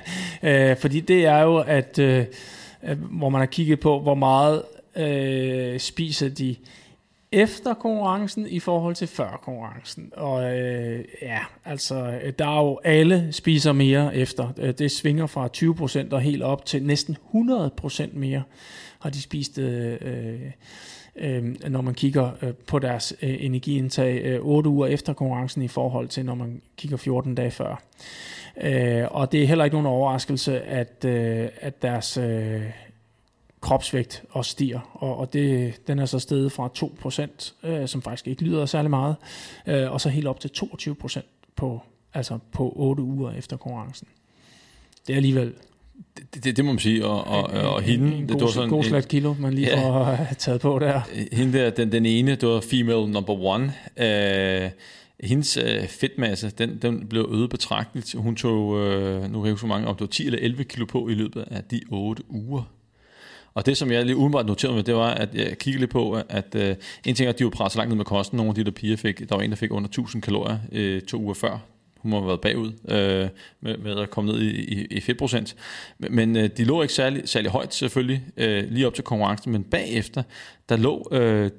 ja. 0.43 0.71
Øh, 0.71 0.77
fordi 0.77 0.99
det 0.99 1.25
er 1.25 1.39
jo, 1.39 1.57
at 1.57 1.99
øh, 1.99 2.25
hvor 2.99 3.29
man 3.29 3.41
har 3.41 3.45
kigget 3.45 3.79
på, 3.79 3.99
hvor 3.99 4.15
meget 4.15 4.61
øh, 4.95 5.79
spiser 5.79 6.29
de 6.29 6.55
efter 7.31 7.73
konkurrencen 7.73 8.47
i 8.47 8.59
forhold 8.59 8.95
til 8.95 9.07
før 9.07 9.39
konkurrencen. 9.43 10.11
Og 10.15 10.57
øh, 10.57 11.05
ja, 11.21 11.39
altså, 11.65 12.19
øh, 12.23 12.33
der 12.39 12.45
er 12.45 12.63
jo 12.63 12.79
alle 12.83 13.27
spiser 13.31 13.71
mere 13.71 14.15
efter. 14.15 14.53
Øh, 14.57 14.73
det 14.73 14.91
svinger 14.91 15.27
fra 15.27 15.49
20% 15.57 16.13
og 16.13 16.21
helt 16.21 16.43
op 16.43 16.65
til 16.65 16.83
næsten 16.83 17.17
100% 17.33 18.09
mere 18.13 18.43
har 18.99 19.09
de 19.09 19.21
spist, 19.21 19.57
øh, 19.57 19.97
øh, 20.01 20.41
øh 21.15 21.43
når 21.69 21.81
man 21.81 21.93
kigger 21.93 22.53
på 22.67 22.79
deres 22.79 23.13
øh, 23.21 23.35
energiindtag 23.39 24.21
øh, 24.23 24.39
8 24.41 24.69
uger 24.69 24.87
efter 24.87 25.13
konkurrencen 25.13 25.61
i 25.61 25.67
forhold 25.67 26.07
til, 26.07 26.25
når 26.25 26.35
man 26.35 26.61
kigger 26.77 26.97
14 26.97 27.35
dage 27.35 27.51
før. 27.51 27.83
Øh, 28.61 29.03
og 29.11 29.31
det 29.31 29.43
er 29.43 29.47
heller 29.47 29.65
ikke 29.65 29.75
nogen 29.75 29.87
overraskelse, 29.87 30.61
at, 30.61 31.05
øh, 31.05 31.47
at 31.61 31.81
deres 31.81 32.17
øh, 32.17 32.61
kropsvægt 33.61 34.23
også 34.29 34.51
stiger, 34.51 34.79
og, 34.93 35.17
og 35.17 35.33
det, 35.33 35.73
den 35.87 35.99
er 35.99 36.05
så 36.05 36.19
steget 36.19 36.51
fra 36.51 36.69
2%, 37.63 37.69
øh, 37.69 37.87
som 37.87 38.01
faktisk 38.01 38.27
ikke 38.27 38.43
lyder 38.43 38.65
særlig 38.65 38.89
meget, 38.89 39.15
øh, 39.67 39.91
og 39.91 40.01
så 40.01 40.09
helt 40.09 40.27
op 40.27 40.39
til 40.39 40.51
22% 40.55 41.21
på, 41.55 41.81
altså 42.13 42.39
på 42.51 42.73
8 42.75 43.03
uger 43.03 43.31
efter 43.31 43.57
konkurrencen. 43.57 44.07
Det 45.07 45.13
er 45.13 45.17
alligevel 45.17 45.53
det, 46.17 46.43
det, 46.43 46.57
det 46.57 46.65
må 46.65 46.71
man 46.71 46.79
sige, 46.79 47.05
og, 47.05 47.27
og, 47.27 47.49
en, 47.49 47.65
og 47.65 47.81
hende... 47.81 48.15
En, 48.15 48.21
det, 48.21 48.31
god, 48.31 48.41
var 48.41 48.47
sådan 48.47 48.69
god 48.69 48.83
slat 48.83 49.07
kilo, 49.07 49.33
man 49.39 49.53
lige 49.53 49.67
ja, 49.67 49.89
får 49.89 50.33
taget 50.37 50.61
på 50.61 50.79
der. 50.79 51.01
Hende 51.31 51.59
der, 51.59 51.69
den, 51.69 51.91
den 51.91 52.05
ene, 52.05 52.35
det 52.35 52.49
var 52.49 52.61
female 52.61 53.11
number 53.11 53.33
one. 53.33 53.73
Uh, 53.97 54.71
hendes 55.23 55.57
uh, 55.57 55.87
fedtmasse, 55.87 56.49
den, 56.49 56.79
den 56.81 57.07
blev 57.07 57.29
øget 57.31 57.49
betragteligt. 57.49 58.15
Hun 58.17 58.35
tog, 58.35 58.67
uh, 58.67 59.31
nu 59.31 59.39
kan 59.39 59.45
jeg 59.45 59.53
huske 59.53 59.67
mange, 59.67 59.87
om 59.87 59.95
det 59.95 60.01
var 60.01 60.07
10 60.07 60.25
eller 60.25 60.39
11 60.39 60.63
kilo 60.63 60.85
på 60.85 61.07
i 61.09 61.13
løbet 61.13 61.45
af 61.51 61.63
de 61.63 61.81
8 61.91 62.23
uger. 62.29 62.63
Og 63.59 63.65
det, 63.65 63.77
som 63.77 63.91
jeg 63.91 64.05
lige 64.05 64.15
umiddelbart 64.15 64.45
noterede 64.45 64.75
med, 64.75 64.83
det 64.83 64.95
var, 64.95 65.09
at 65.09 65.35
jeg 65.35 65.57
kiggede 65.57 65.79
lidt 65.79 65.91
på, 65.91 66.21
at 66.29 66.55
uh, 66.55 66.61
en 67.05 67.15
ting 67.15 67.21
er, 67.21 67.29
at 67.29 67.39
de 67.39 67.43
var 67.43 67.49
presset 67.49 67.77
langt 67.77 67.89
ned 67.89 67.97
med 67.97 68.05
kosten. 68.05 68.37
Nogle 68.37 68.49
af 68.49 68.55
de 68.55 68.63
der 68.63 68.71
piger 68.71 68.97
fik, 68.97 69.29
der 69.29 69.35
var 69.35 69.41
en, 69.41 69.49
der 69.49 69.55
fik 69.55 69.71
under 69.71 69.87
1000 69.87 70.21
kalorier 70.21 70.57
uh, 70.71 71.07
to 71.07 71.17
uger 71.17 71.33
før 71.33 71.59
hun 71.97 72.11
må 72.11 72.17
have 72.17 72.27
været 72.27 72.41
bagud 72.41 72.71
øh, 72.87 73.29
med, 73.61 73.77
med 73.77 73.99
at 73.99 74.09
komme 74.09 74.31
ned 74.31 74.41
i, 74.41 74.49
i, 74.49 74.85
i 74.85 75.01
fedtprocent. 75.01 75.55
Men, 75.97 76.35
øh, 76.35 76.49
de 76.57 76.63
lå 76.63 76.81
ikke 76.81 76.93
særlig, 76.93 77.29
særlig 77.29 77.51
højt 77.51 77.73
selvfølgelig, 77.73 78.23
øh, 78.37 78.63
lige 78.71 78.87
op 78.87 78.93
til 78.93 79.03
konkurrencen, 79.03 79.51
men 79.51 79.63
bagefter, 79.63 80.23
der 80.69 80.77
lå, 80.77 81.07
øh, 81.11 81.51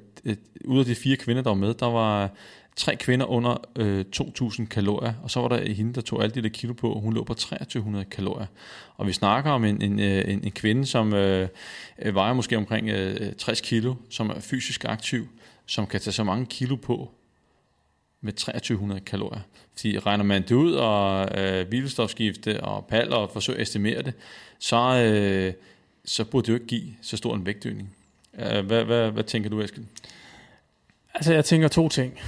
ud 0.64 0.78
af 0.78 0.84
de 0.84 0.94
fire 0.94 1.16
kvinder, 1.16 1.42
der 1.42 1.50
var 1.50 1.56
med, 1.56 1.74
der 1.74 1.86
var 1.86 2.30
tre 2.80 2.96
kvinder 2.96 3.26
under 3.26 3.68
øh, 3.76 4.04
2.000 4.16 4.66
kalorier, 4.66 5.14
og 5.22 5.30
så 5.30 5.40
var 5.40 5.48
der 5.48 5.72
hende, 5.72 5.94
der 5.94 6.00
tog 6.00 6.22
alle 6.22 6.34
de 6.34 6.42
der 6.42 6.48
kilo 6.48 6.72
på, 6.72 6.92
og 6.92 7.00
hun 7.00 7.14
lå 7.14 7.24
på 7.24 7.34
2300 7.34 8.04
kalorier. 8.04 8.46
Og 8.96 9.06
vi 9.06 9.12
snakker 9.12 9.50
om 9.50 9.64
en, 9.64 9.82
en, 9.82 10.00
øh, 10.00 10.32
en, 10.32 10.44
en 10.44 10.50
kvinde, 10.50 10.86
som 10.86 11.14
øh, 11.14 11.48
øh 11.98 12.14
vejer 12.14 12.32
måske 12.32 12.56
omkring 12.56 12.88
øh, 12.88 13.32
60 13.38 13.60
kilo, 13.60 13.94
som 14.10 14.30
er 14.30 14.40
fysisk 14.40 14.84
aktiv, 14.84 15.28
som 15.66 15.86
kan 15.86 16.00
tage 16.00 16.12
så 16.12 16.24
mange 16.24 16.46
kilo 16.46 16.76
på, 16.76 17.10
med 18.20 18.32
2300 18.32 19.00
kalorier. 19.00 19.40
Fordi 19.76 19.98
regner 19.98 20.24
man 20.24 20.42
det 20.42 20.52
ud, 20.52 20.72
og 20.72 21.28
øh, 21.38 21.68
hvilestofskifte 21.68 22.60
og 22.60 22.86
pal 22.86 23.12
og 23.12 23.30
forsøger 23.30 23.56
at 23.56 23.62
estimere 23.62 24.02
det, 24.02 24.14
så, 24.58 24.76
øh, 24.76 25.52
så 26.04 26.24
burde 26.24 26.46
det 26.46 26.48
jo 26.48 26.54
ikke 26.54 26.66
give 26.66 26.94
så 27.02 27.16
stor 27.16 27.34
en 27.34 27.46
vægtøgning. 27.46 27.96
Øh, 28.38 28.66
hvad, 28.66 28.84
hvad, 28.84 29.10
hvad 29.10 29.24
tænker 29.24 29.50
du, 29.50 29.60
Eskild? 29.60 29.86
Altså, 31.14 31.32
jeg 31.34 31.44
tænker 31.44 31.68
to 31.68 31.88
ting. 31.88 32.18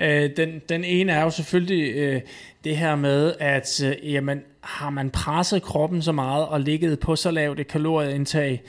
Øh, 0.00 0.30
den, 0.36 0.60
den 0.68 0.84
ene 0.84 1.12
er 1.12 1.22
jo 1.22 1.30
selvfølgelig 1.30 1.94
øh, 1.94 2.20
det 2.64 2.76
her 2.76 2.96
med, 2.96 3.34
at 3.40 3.82
øh, 3.84 4.12
jamen, 4.12 4.42
har 4.60 4.90
man 4.90 5.10
presset 5.10 5.62
kroppen 5.62 6.02
så 6.02 6.12
meget 6.12 6.46
og 6.46 6.60
ligget 6.60 7.00
på 7.00 7.16
så 7.16 7.30
lavt 7.30 7.60
et 7.60 7.68
kalorieindtag, 7.68 8.62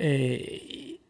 øh, 0.00 0.38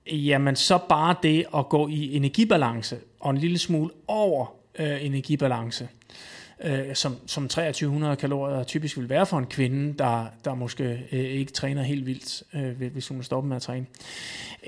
jamen 0.06 0.56
så 0.56 0.78
bare 0.88 1.14
det 1.22 1.44
at 1.56 1.68
gå 1.68 1.88
i 1.88 2.16
energibalance 2.16 2.98
og 3.20 3.30
en 3.30 3.38
lille 3.38 3.58
smule 3.58 3.90
over 4.08 4.46
øh, 4.78 5.04
energibalance, 5.04 5.84
øh, 5.84 6.33
øh, 6.64 6.94
som, 6.94 7.16
som 7.26 7.48
2300 7.48 8.16
kalorier 8.16 8.64
typisk 8.64 8.98
vil 8.98 9.08
være 9.08 9.26
for 9.26 9.38
en 9.38 9.46
kvinde, 9.46 9.98
der, 9.98 10.26
der 10.44 10.54
måske 10.54 10.84
øh, 11.12 11.20
ikke 11.20 11.52
træner 11.52 11.82
helt 11.82 12.06
vildt, 12.06 12.42
øh, 12.54 12.92
hvis 12.92 13.08
hun 13.08 13.22
stopper 13.22 13.48
med 13.48 13.56
at 13.56 13.62
træne, 13.62 13.86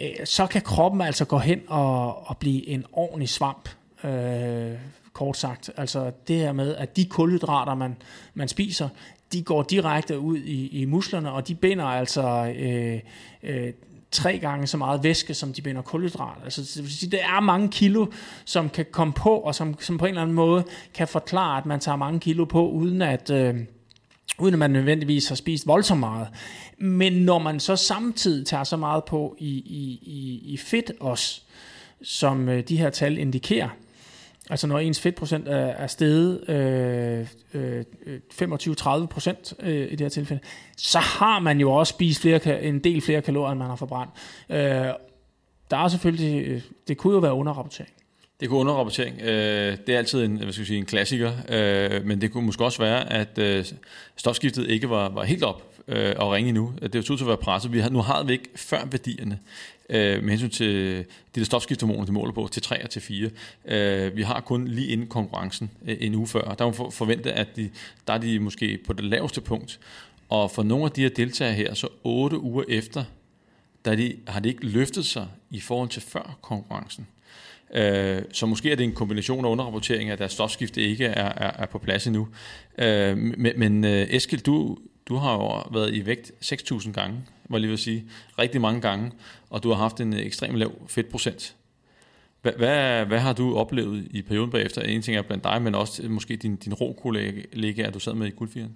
øh, 0.01 0.27
så 0.27 0.47
kan 0.47 0.63
kroppen 0.63 1.01
altså 1.01 1.25
gå 1.25 1.39
hen 1.39 1.61
og, 1.69 2.29
og 2.29 2.39
blive 2.39 2.69
en 2.69 2.85
ordentlig 2.93 3.29
svamp, 3.29 3.69
øh, 4.05 4.73
kort 5.13 5.37
sagt. 5.37 5.71
Altså 5.77 6.13
det 6.29 6.37
her 6.37 6.53
med, 6.53 6.75
at 6.75 6.97
de 6.97 7.05
kulhydrater, 7.05 7.75
man, 7.75 7.97
man 8.35 8.49
spiser, 8.49 8.89
de 9.33 9.43
går 9.43 9.63
direkte 9.63 10.19
ud 10.19 10.39
i, 10.39 10.69
i 10.69 10.85
musklerne, 10.85 11.33
og 11.33 11.49
de 11.49 11.55
binder 11.55 11.85
altså 11.85 12.55
øh, 12.59 13.01
øh, 13.43 13.73
tre 14.17 14.39
gange 14.39 14.67
så 14.67 14.77
meget 14.77 15.03
væske, 15.03 15.35
som 15.35 15.53
de 15.53 15.62
binder 15.62 15.83
kulhydrat. 15.83 16.37
Altså, 16.45 16.61
det, 16.61 16.83
vil 16.83 16.93
sige, 16.93 17.11
der 17.11 17.25
er 17.37 17.41
mange 17.41 17.69
kilo, 17.69 18.07
som 18.45 18.69
kan 18.69 18.87
komme 18.91 19.12
på, 19.12 19.31
og 19.31 19.55
som, 19.55 19.81
som 19.81 19.99
på 19.99 20.05
en 20.05 20.09
eller 20.09 20.23
anden 20.23 20.35
måde 20.35 20.64
kan 20.95 21.09
forklare, 21.09 21.59
at 21.59 21.67
man 21.67 21.81
tager 21.81 21.97
mange 21.97 22.21
kilo 22.21 22.45
på, 22.45 22.69
uden 22.69 23.03
at... 23.03 23.31
Øh, 23.31 23.55
uden 24.39 24.55
at 24.55 24.59
man 24.59 24.71
nødvendigvis 24.71 25.29
har 25.29 25.35
spist 25.35 25.67
voldsomt 25.67 26.01
meget. 26.01 26.29
Men 26.79 27.12
når 27.12 27.39
man 27.39 27.61
så 27.61 27.77
samtidig 27.77 28.47
tager 28.47 28.64
så 28.64 28.77
meget 28.77 29.05
på 29.05 29.37
i, 29.39 29.49
i, 29.49 30.01
i, 30.03 30.41
i 30.53 30.57
fedt 30.57 30.93
også, 31.01 31.41
som 32.03 32.49
øh, 32.49 32.62
de 32.69 32.77
her 32.77 32.91
tal 32.91 33.19
indikerer, 33.19 33.69
Altså 34.51 34.67
når 34.67 34.79
ens 34.79 35.01
fedtprocent 35.01 35.49
er, 35.49 35.57
er 35.57 35.87
steget 35.87 36.51
øh, 36.51 37.27
øh, 37.55 37.85
25-30 38.43 39.07
procent 39.07 39.55
øh, 39.61 39.87
i 39.87 39.91
det 39.91 40.01
her 40.01 40.09
tilfælde, 40.09 40.43
så 40.77 40.99
har 40.99 41.39
man 41.39 41.61
jo 41.61 41.73
også 41.73 41.91
spist 41.91 42.21
flere, 42.21 42.63
en 42.63 42.79
del 42.79 43.01
flere 43.01 43.23
kalorier, 43.23 43.51
end 43.51 43.59
man 43.59 43.69
har 43.69 43.77
forbrændt. 43.77 44.13
Øh, 44.51 44.59
der 45.71 45.77
er 45.77 45.89
selvfølgelig, 45.89 46.47
øh, 46.47 46.63
det 46.89 46.97
kunne 46.97 47.15
jo 47.15 47.19
være 47.19 47.33
underrapportering. 47.33 47.93
Det 48.41 48.49
kunne 48.49 48.61
underrapportering. 48.61 49.21
Øh, 49.21 49.77
det 49.87 49.95
er 49.95 49.99
altid 49.99 50.25
en, 50.25 50.37
hvad 50.37 50.53
skal 50.53 50.61
jeg 50.61 50.67
sige, 50.67 50.79
en 50.79 50.87
klassiker, 50.87 51.33
øh, 51.49 52.05
men 52.05 52.21
det 52.21 52.33
kunne 52.33 52.47
måske 52.47 52.65
også 52.65 52.83
være, 52.83 53.13
at 53.13 53.39
øh, 53.39 53.65
stofskiftet 54.17 54.71
ikke 54.71 54.91
var, 54.91 55.09
var 55.09 55.25
helt 55.25 55.43
op 55.43 55.76
øh, 55.89 56.14
og 56.16 56.32
ringe 56.32 56.53
nu. 56.53 56.72
Det 56.82 56.95
er 56.95 56.99
jo 56.99 57.16
til 57.16 57.24
at 57.24 57.28
være 57.28 57.37
presset. 57.37 57.72
Vi 57.72 57.80
har, 57.80 57.89
nu 57.89 57.99
har 57.99 58.22
vi 58.22 58.32
ikke 58.32 58.49
før 58.57 58.84
værdierne 58.84 59.39
øh, 59.91 60.22
med 60.22 60.30
hensyn 60.30 60.51
til 60.51 60.99
de 61.34 61.41
der 61.41 61.45
stofskiftehormoner, 61.45 62.07
de 62.07 62.12
måler 62.12 62.32
på, 62.32 62.49
til 62.53 62.62
3 62.62 62.84
og 62.84 62.91
til 62.91 63.03
4. 63.03 63.30
Øh, 63.64 64.16
vi 64.16 64.22
har 64.22 64.41
kun 64.41 64.68
lige 64.68 64.89
inden 64.89 65.07
konkurrencen 65.07 65.70
øh, 65.87 65.97
en 66.01 66.14
uge 66.14 66.26
før. 66.26 66.55
Der 66.55 66.64
må 66.64 66.72
for, 66.72 66.91
forvente, 66.91 67.32
at 67.32 67.57
de, 67.57 67.70
der 68.07 68.12
er 68.12 68.18
de 68.18 68.41
måske 68.41 68.78
på 68.87 68.93
det 68.93 69.05
laveste 69.05 69.41
punkt. 69.41 69.80
Og 70.28 70.51
for 70.51 70.62
nogle 70.62 70.84
af 70.84 70.91
de 70.91 71.03
her 71.03 71.09
deltagere 71.09 71.55
her, 71.55 71.74
så 71.74 71.89
8 72.05 72.39
uger 72.39 72.64
efter, 72.68 73.05
der 73.84 73.97
de, 73.97 74.16
har 74.26 74.41
de 74.41 74.49
ikke 74.49 74.66
løftet 74.66 75.07
sig 75.07 75.26
i 75.51 75.61
forhold 75.61 75.89
til 75.89 76.03
før 76.03 76.39
konkurrencen. 76.43 77.07
Øh, 77.74 78.22
så 78.32 78.47
måske 78.47 78.72
er 78.72 78.76
det 78.76 78.84
en 78.84 78.93
kombination 78.93 79.45
af 79.45 79.49
underrapportering, 79.49 80.11
at 80.11 80.18
deres 80.18 80.32
stofskifte 80.32 80.82
ikke 80.82 81.05
er, 81.05 81.32
er, 81.37 81.62
er 81.62 81.66
på 81.66 81.78
plads 81.78 82.07
endnu. 82.07 82.28
Øh, 82.78 83.16
men 83.18 83.53
men 83.57 83.84
øh, 83.84 84.07
Eskild, 84.11 84.41
du, 84.41 84.78
du 85.09 85.17
har 85.17 85.33
jo 85.33 85.63
været 85.73 85.95
i 85.95 86.07
vægt 86.07 86.33
6.000 86.45 86.93
gange, 86.93 87.21
var 87.49 87.59
lige 87.59 87.69
vil 87.69 87.79
sige, 87.79 88.05
rigtig 88.39 88.61
mange 88.61 88.81
gange, 88.81 89.13
og 89.51 89.63
du 89.63 89.69
har 89.69 89.77
haft 89.77 90.01
en 90.01 90.13
ekstremt 90.13 90.57
lav 90.57 90.73
fedtprocent. 90.87 91.57
Hvad, 92.43 92.53
hvad, 92.53 93.07
hvad 93.07 93.19
har 93.19 93.33
du 93.33 93.57
oplevet 93.57 94.09
i 94.11 94.23
perioden 94.23 94.51
bagefter? 94.51 94.83
En 94.83 95.03
ting 95.03 95.17
er 95.17 95.23
blandt 95.23 95.45
dig, 95.45 95.63
men 95.63 95.75
også 95.75 96.09
måske 96.09 96.37
din, 96.37 96.57
din 96.57 96.75
rå 96.75 96.93
kollega, 97.03 97.91
du 97.91 97.99
sad 97.99 98.15
med 98.15 98.27
i 98.27 98.31
guldfiren. 98.31 98.75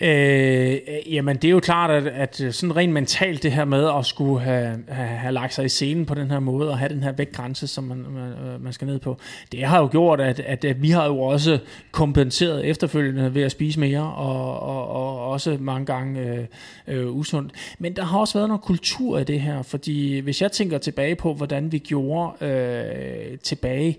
Øh, 0.00 0.78
jamen, 1.06 1.36
det 1.36 1.44
er 1.44 1.52
jo 1.52 1.60
klart, 1.60 1.90
at, 1.90 2.06
at 2.06 2.54
sådan 2.54 2.76
rent 2.76 2.92
mentalt 2.92 3.42
det 3.42 3.52
her 3.52 3.64
med 3.64 3.90
at 3.98 4.06
skulle 4.06 4.40
have, 4.40 4.84
have, 4.88 5.08
have 5.08 5.32
lagt 5.32 5.54
sig 5.54 5.64
i 5.64 5.68
scenen 5.68 6.06
på 6.06 6.14
den 6.14 6.30
her 6.30 6.40
måde, 6.40 6.70
og 6.70 6.78
have 6.78 6.88
den 6.88 7.02
her 7.02 7.12
vægtgrænse, 7.12 7.66
som 7.66 7.84
man, 7.84 7.98
man, 7.98 8.32
øh, 8.32 8.64
man 8.64 8.72
skal 8.72 8.86
ned 8.86 8.98
på, 8.98 9.18
det 9.52 9.64
har 9.64 9.80
jo 9.80 9.88
gjort, 9.90 10.20
at, 10.20 10.40
at, 10.40 10.64
at 10.64 10.82
vi 10.82 10.90
har 10.90 11.06
jo 11.06 11.20
også 11.20 11.58
kompenseret 11.90 12.64
efterfølgende 12.64 13.34
ved 13.34 13.42
at 13.42 13.52
spise 13.52 13.80
mere, 13.80 14.12
og, 14.14 14.60
og, 14.60 14.88
og 14.88 15.30
også 15.30 15.56
mange 15.60 15.86
gange 15.86 16.20
øh, 16.20 16.46
øh, 16.86 17.16
usundt. 17.16 17.52
Men 17.78 17.96
der 17.96 18.04
har 18.04 18.18
også 18.18 18.38
været 18.38 18.48
noget 18.48 18.62
kultur 18.62 19.18
i 19.18 19.24
det 19.24 19.40
her, 19.40 19.62
fordi 19.62 20.18
hvis 20.18 20.42
jeg 20.42 20.52
tænker 20.52 20.78
tilbage 20.78 21.14
på, 21.16 21.34
hvordan 21.34 21.72
vi 21.72 21.78
gjorde 21.78 22.44
øh, 22.44 23.38
tilbage 23.38 23.98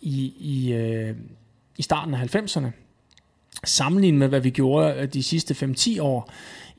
i, 0.00 0.34
i, 0.38 0.72
øh, 0.72 1.14
i 1.78 1.82
starten 1.82 2.14
af 2.14 2.36
90'erne, 2.36 2.85
sammenlignet 3.64 4.18
med, 4.18 4.28
hvad 4.28 4.40
vi 4.40 4.50
gjorde 4.50 4.94
øh, 4.94 5.12
de 5.12 5.22
sidste 5.22 5.54
5-10 5.54 6.02
år, 6.02 6.30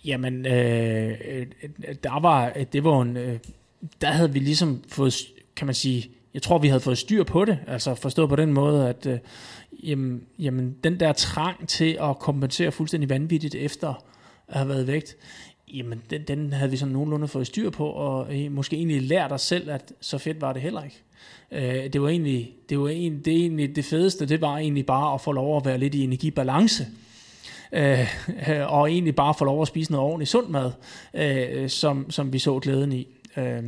jamen, 0.05 0.45
øh, 0.45 1.11
øh, 1.27 1.45
øh 1.87 1.95
der 2.03 2.19
var, 2.19 2.53
øh, 2.55 2.65
det 2.73 2.83
var 2.83 3.01
en, 3.01 3.17
øh, 3.17 3.39
der 4.01 4.07
havde 4.07 4.33
vi 4.33 4.39
ligesom 4.39 4.83
fået, 4.87 5.15
kan 5.55 5.65
man 5.65 5.75
sige, 5.75 6.09
jeg 6.33 6.41
tror, 6.41 6.57
vi 6.57 6.67
havde 6.67 6.81
fået 6.81 6.97
styr 6.97 7.23
på 7.23 7.45
det, 7.45 7.59
altså 7.67 7.95
forstået 7.95 8.29
på 8.29 8.35
den 8.35 8.53
måde, 8.53 8.89
at 8.89 9.05
øh, 9.05 9.19
jamen, 9.83 10.21
jamen, 10.39 10.75
den 10.83 10.99
der 10.99 11.13
trang 11.13 11.67
til 11.67 11.97
at 12.01 12.19
kompensere 12.19 12.71
fuldstændig 12.71 13.09
vanvittigt 13.09 13.55
efter 13.55 14.03
at 14.47 14.57
have 14.57 14.69
været 14.69 14.87
vægt, 14.87 15.15
jamen 15.73 16.01
den, 16.09 16.21
den 16.21 16.53
havde 16.53 16.71
vi 16.71 16.77
sådan 16.77 16.93
nogenlunde 16.93 17.27
fået 17.27 17.47
styr 17.47 17.69
på, 17.69 17.85
og 17.85 18.37
øh, 18.37 18.51
måske 18.51 18.75
egentlig 18.75 19.01
lært 19.01 19.31
os 19.31 19.41
selv, 19.41 19.71
at 19.71 19.93
så 20.01 20.17
fedt 20.17 20.41
var 20.41 20.53
det 20.53 20.61
heller 20.61 20.83
ikke. 20.83 21.03
Øh, 21.51 21.93
det 21.93 22.01
var 22.01 22.09
egentlig 22.09 22.53
det 22.69 22.79
var 22.79 22.87
egentlig, 22.87 23.25
det, 23.25 23.33
egentlig, 23.33 23.75
det 23.75 23.85
fedeste, 23.85 24.25
det 24.25 24.41
var 24.41 24.57
egentlig 24.57 24.85
bare 24.85 25.13
at 25.13 25.21
få 25.21 25.31
lov 25.31 25.57
at 25.57 25.65
være 25.65 25.77
lidt 25.77 25.95
i 25.95 26.03
energibalance. 26.03 26.87
Øh, 27.71 27.99
øh 28.49 28.73
og 28.73 28.91
egentlig 28.91 29.15
bare 29.15 29.33
få 29.33 29.45
lov 29.45 29.61
at 29.61 29.67
spise 29.67 29.91
noget 29.91 30.05
ordentligt 30.05 30.31
sund 30.31 30.47
mad, 30.47 30.71
øh, 31.13 31.69
som, 31.69 32.11
som 32.11 32.33
vi 32.33 32.39
så 32.39 32.59
glæden 32.59 32.91
i. 32.91 33.07
Øh, 33.37 33.63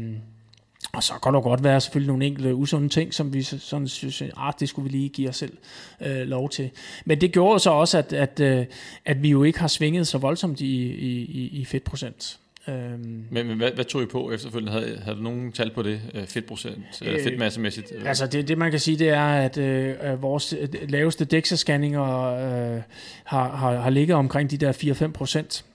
og 0.93 1.03
så 1.03 1.13
kan 1.23 1.33
der 1.33 1.41
godt 1.41 1.63
være 1.63 1.81
selvfølgelig 1.81 2.07
nogle 2.07 2.25
enkelte 2.25 2.55
usunde 2.55 2.89
ting, 2.89 3.13
som 3.13 3.33
vi 3.33 3.41
sådan 3.43 3.87
synes, 3.87 4.21
at 4.21 4.31
ah, 4.37 4.53
det 4.59 4.69
skulle 4.69 4.91
vi 4.91 4.97
lige 4.97 5.09
give 5.09 5.29
os 5.29 5.35
selv 5.35 5.57
øh, 6.01 6.27
lov 6.27 6.49
til. 6.49 6.69
Men 7.05 7.21
det 7.21 7.31
gjorde 7.31 7.59
så 7.59 7.71
også, 7.71 7.97
at, 7.97 8.13
at, 8.13 8.39
øh, 8.39 8.65
at 9.05 9.23
vi 9.23 9.29
jo 9.29 9.43
ikke 9.43 9.59
har 9.59 9.67
svinget 9.67 10.07
så 10.07 10.17
voldsomt 10.17 10.61
i, 10.61 10.65
i, 10.65 11.47
i 11.47 11.65
fedtprocent. 11.65 12.39
Øhm, 12.67 13.25
men, 13.31 13.47
men 13.47 13.57
hvad, 13.57 13.71
hvad 13.71 13.85
tog 13.85 14.03
I 14.03 14.05
på 14.05 14.31
efterfølgende? 14.31 14.71
Havde, 14.71 14.99
havde 15.03 15.17
du 15.17 15.23
nogen 15.23 15.51
tal 15.51 15.71
på 15.73 15.83
det? 15.83 16.01
Øh, 16.13 16.27
fedtprocent, 16.27 16.77
øh, 17.01 17.07
eller 17.07 17.23
fedtmassemæssigt? 17.23 17.93
Altså 18.05 18.27
det, 18.27 18.47
det 18.47 18.57
man 18.57 18.71
kan 18.71 18.79
sige, 18.79 18.99
det 18.99 19.09
er, 19.09 19.25
at 19.25 19.57
øh, 19.57 20.21
vores 20.21 20.53
øh, 20.59 20.69
laveste 20.89 21.27
DEXA-scanninger 21.33 22.01
øh, 22.01 22.81
har, 23.23 23.55
har, 23.55 23.79
har 23.79 23.89
ligget 23.89 24.15
omkring 24.15 24.51
de 24.51 24.57
der 24.57 24.71
4-5 25.07 25.11
procent. 25.11 25.65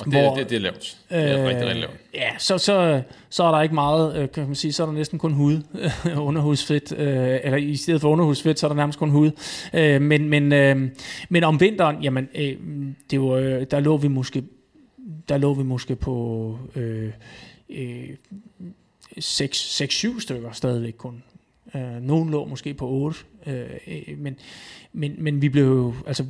Og 0.00 0.06
det, 0.06 0.14
hvor, 0.14 0.34
det, 0.34 0.50
det 0.50 0.56
er 0.56 0.60
lavt. 0.60 0.96
Det 1.10 1.18
er 1.18 1.38
øh, 1.38 1.48
rigtig, 1.48 1.66
rigtig 1.66 1.80
lavt. 1.80 1.96
Ja, 2.14 2.30
så, 2.38 2.58
så, 2.58 3.02
så 3.30 3.44
er 3.44 3.50
der 3.50 3.62
ikke 3.62 3.74
meget, 3.74 4.32
kan 4.32 4.46
man 4.46 4.54
sige, 4.54 4.72
så 4.72 4.82
er 4.82 4.86
der 4.86 4.94
næsten 4.94 5.18
kun 5.18 5.32
hud, 5.32 5.60
underhudsfedt, 6.28 6.92
øh, 6.98 7.40
eller 7.44 7.58
i 7.58 7.76
stedet 7.76 8.00
for 8.00 8.08
underhudsfedt, 8.08 8.58
så 8.58 8.66
er 8.66 8.68
der 8.68 8.76
nærmest 8.76 8.98
kun 8.98 9.10
hud. 9.10 9.30
Øh, 9.74 10.02
men, 10.02 10.28
men, 10.28 10.52
øh, 10.52 10.88
men 11.28 11.44
om 11.44 11.60
vinteren, 11.60 12.02
jamen, 12.02 12.28
øh, 12.34 12.56
det 13.10 13.20
var, 13.20 13.64
der 13.64 13.80
lå 13.80 13.96
vi 13.96 14.08
måske 14.08 14.42
der 15.28 15.38
lå 15.38 15.54
vi 15.54 15.62
måske 15.62 15.96
på 15.96 16.58
øh, 16.76 17.12
øh, 17.68 18.10
6-7 19.18 20.20
stykker 20.20 20.52
stadigvæk 20.52 20.94
kun. 20.98 21.22
Øh, 21.74 22.02
nogen 22.02 22.30
lå 22.30 22.44
måske 22.44 22.74
på 22.74 22.88
8, 22.88 23.18
øh, 23.46 23.70
øh, 23.86 24.18
men, 24.18 24.36
men, 24.92 25.14
men 25.18 25.42
vi 25.42 25.48
blev 25.48 25.94
altså 26.06 26.26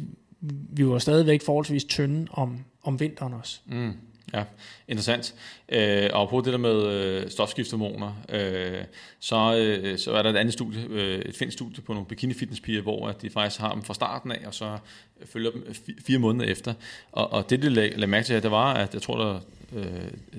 vi 0.73 0.87
var 0.87 0.99
stadigvæk 0.99 1.43
forholdsvis 1.43 1.85
tynde 1.85 2.27
om, 2.31 2.65
om 2.83 3.01
vinteren 3.01 3.33
også. 3.33 3.61
Mm. 3.67 3.93
Ja, 4.35 4.45
interessant. 4.89 5.35
Øh, 5.69 6.11
og 6.13 6.29
på 6.29 6.41
det 6.41 6.53
der 6.53 6.59
med 6.59 6.87
øh, 6.87 7.31
stofskiftehormoner, 7.31 8.23
øh, 8.29 8.85
så, 9.21 9.57
øh, 9.57 9.99
så 9.99 10.13
er 10.13 10.23
der 10.23 10.31
et 10.31 10.37
andet 10.37 10.53
studie, 10.53 10.87
øh, 10.91 11.19
et 11.19 11.37
finsk 11.37 11.57
studie 11.57 11.83
på 11.83 11.93
nogle 11.93 12.07
bikini 12.07 12.35
fitnesspiger, 12.35 12.83
hvor 12.83 13.09
at 13.09 13.23
de 13.23 13.31
faktisk 13.31 13.61
har 13.61 13.73
dem 13.73 13.83
fra 13.83 13.95
starten 13.95 14.33
af, 14.33 14.47
og 14.47 14.55
så 14.55 14.79
følger 15.25 15.51
dem 15.51 15.75
fire 16.07 16.19
måneder 16.19 16.51
efter. 16.51 16.75
Og, 17.13 17.33
og 17.33 17.51
det, 17.51 17.63
de 17.63 17.69
lagde 17.69 18.07
mærke 18.07 18.27
til, 18.27 18.43
det 18.43 18.51
var, 18.51 18.75
at 18.75 18.95
jeg 18.95 19.03
tror, 19.03 19.19
der 19.19 19.41
øh, 19.73 19.85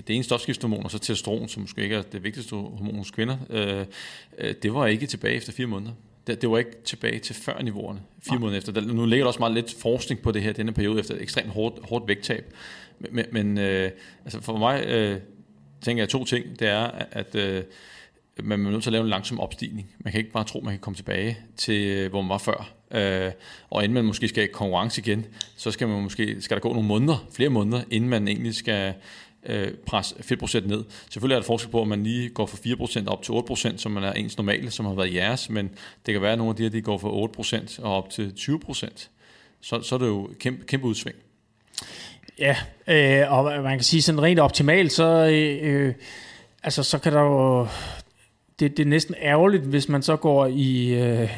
det 0.06 0.14
ene 0.14 0.24
stofskiftehormon, 0.24 0.84
og 0.84 0.90
så 0.90 0.98
testosteron, 0.98 1.48
som 1.48 1.62
måske 1.62 1.82
ikke 1.82 1.96
er 1.96 2.02
det 2.02 2.24
vigtigste 2.24 2.56
hormon 2.56 2.96
hos 2.96 3.10
kvinder, 3.10 3.36
øh, 3.50 3.86
øh, 4.38 4.54
det 4.62 4.74
var 4.74 4.86
ikke 4.86 5.06
tilbage 5.06 5.34
efter 5.34 5.52
fire 5.52 5.66
måneder. 5.66 5.92
Det, 6.26 6.42
det 6.42 6.50
var 6.50 6.58
ikke 6.58 6.82
tilbage 6.84 7.18
til 7.18 7.34
før 7.34 7.62
niveauerne, 7.62 8.00
fire 8.22 8.34
Nej. 8.34 8.40
måneder 8.40 8.58
efter. 8.58 8.72
Der, 8.72 8.80
nu 8.80 9.06
ligger 9.06 9.24
der 9.24 9.28
også 9.28 9.38
meget 9.38 9.54
lidt 9.54 9.74
forskning 9.78 10.20
på 10.20 10.32
det 10.32 10.42
her, 10.42 10.52
denne 10.52 10.72
periode, 10.72 11.00
efter 11.00 11.14
et 11.14 11.22
ekstremt 11.22 11.50
hårdt, 11.50 11.88
hårdt 11.88 12.08
vægttab. 12.08 12.54
Men, 13.12 13.24
men 13.32 13.58
øh, 13.58 13.90
altså 14.24 14.40
for 14.40 14.58
mig 14.58 14.84
øh, 14.86 15.20
tænker 15.80 16.02
jeg 16.02 16.08
to 16.08 16.24
ting. 16.24 16.58
Det 16.58 16.68
er, 16.68 16.90
at 17.10 17.34
øh, 17.34 17.62
man 18.42 18.66
er 18.66 18.70
nødt 18.70 18.82
til 18.82 18.90
at 18.90 18.92
lave 18.92 19.02
en 19.02 19.10
langsom 19.10 19.40
opstigning. 19.40 19.90
Man 19.98 20.12
kan 20.12 20.18
ikke 20.18 20.32
bare 20.32 20.44
tro, 20.44 20.60
man 20.60 20.72
kan 20.72 20.80
komme 20.80 20.96
tilbage 20.96 21.38
til, 21.56 21.86
øh, 21.86 22.10
hvor 22.10 22.22
man 22.22 22.28
var 22.28 22.38
før. 22.38 22.72
Øh, 22.90 23.32
og 23.70 23.84
inden 23.84 23.94
man 23.94 24.04
måske 24.04 24.28
skal 24.28 24.44
i 24.44 24.46
konkurrence 24.46 25.00
igen, 25.00 25.26
så 25.56 25.70
skal, 25.70 25.88
man 25.88 26.02
måske, 26.02 26.36
skal 26.40 26.54
der 26.54 26.60
gå 26.60 26.72
nogle 26.72 26.88
måneder, 26.88 27.26
flere 27.32 27.48
måneder, 27.48 27.82
inden 27.90 28.10
man 28.10 28.28
egentlig 28.28 28.54
skal 28.54 28.94
øh, 29.46 29.74
presse 29.86 30.14
fedtprocent 30.20 30.66
ned. 30.66 30.84
Selvfølgelig 31.10 31.34
er 31.34 31.40
der 31.40 31.46
forskel 31.46 31.70
på, 31.70 31.82
at 31.82 31.88
man 31.88 32.02
lige 32.02 32.28
går 32.28 32.46
fra 32.46 32.56
4% 33.02 33.06
op 33.06 33.22
til 33.22 33.32
8%, 33.32 33.76
som 33.76 33.92
man 33.92 34.04
er 34.04 34.12
ens 34.12 34.36
normale, 34.36 34.70
som 34.70 34.86
har 34.86 34.94
været 34.94 35.14
jeres, 35.14 35.50
men 35.50 35.70
det 36.06 36.14
kan 36.14 36.22
være, 36.22 36.32
at 36.32 36.38
nogle 36.38 36.50
af 36.50 36.56
de 36.56 36.62
her 36.62 36.70
de 36.70 36.82
går 36.82 36.98
fra 36.98 37.78
8% 37.78 37.82
og 37.82 37.96
op 37.96 38.10
til 38.10 38.34
20%. 38.38 39.08
Så, 39.60 39.82
så 39.82 39.94
er 39.94 39.98
det 39.98 40.06
jo 40.06 40.30
kæmpe, 40.40 40.64
kæmpe 40.66 40.86
udsving. 40.86 41.16
Ja, 42.38 42.56
øh, 42.88 43.32
og 43.32 43.62
man 43.62 43.78
kan 43.78 43.84
sige 43.84 44.02
sådan 44.02 44.22
rent 44.22 44.40
optimalt, 44.40 44.92
så, 44.92 45.28
øh, 45.32 45.58
øh, 45.62 45.94
altså, 46.62 46.82
så 46.82 46.98
kan 46.98 47.12
der 47.12 47.20
jo... 47.20 47.66
Det, 48.60 48.76
det 48.76 48.82
er 48.82 48.88
næsten 48.88 49.14
ærgerligt, 49.22 49.62
hvis 49.62 49.88
man 49.88 50.02
så 50.02 50.16
går 50.16 50.46
i, 50.46 50.94
øh, 51.02 51.30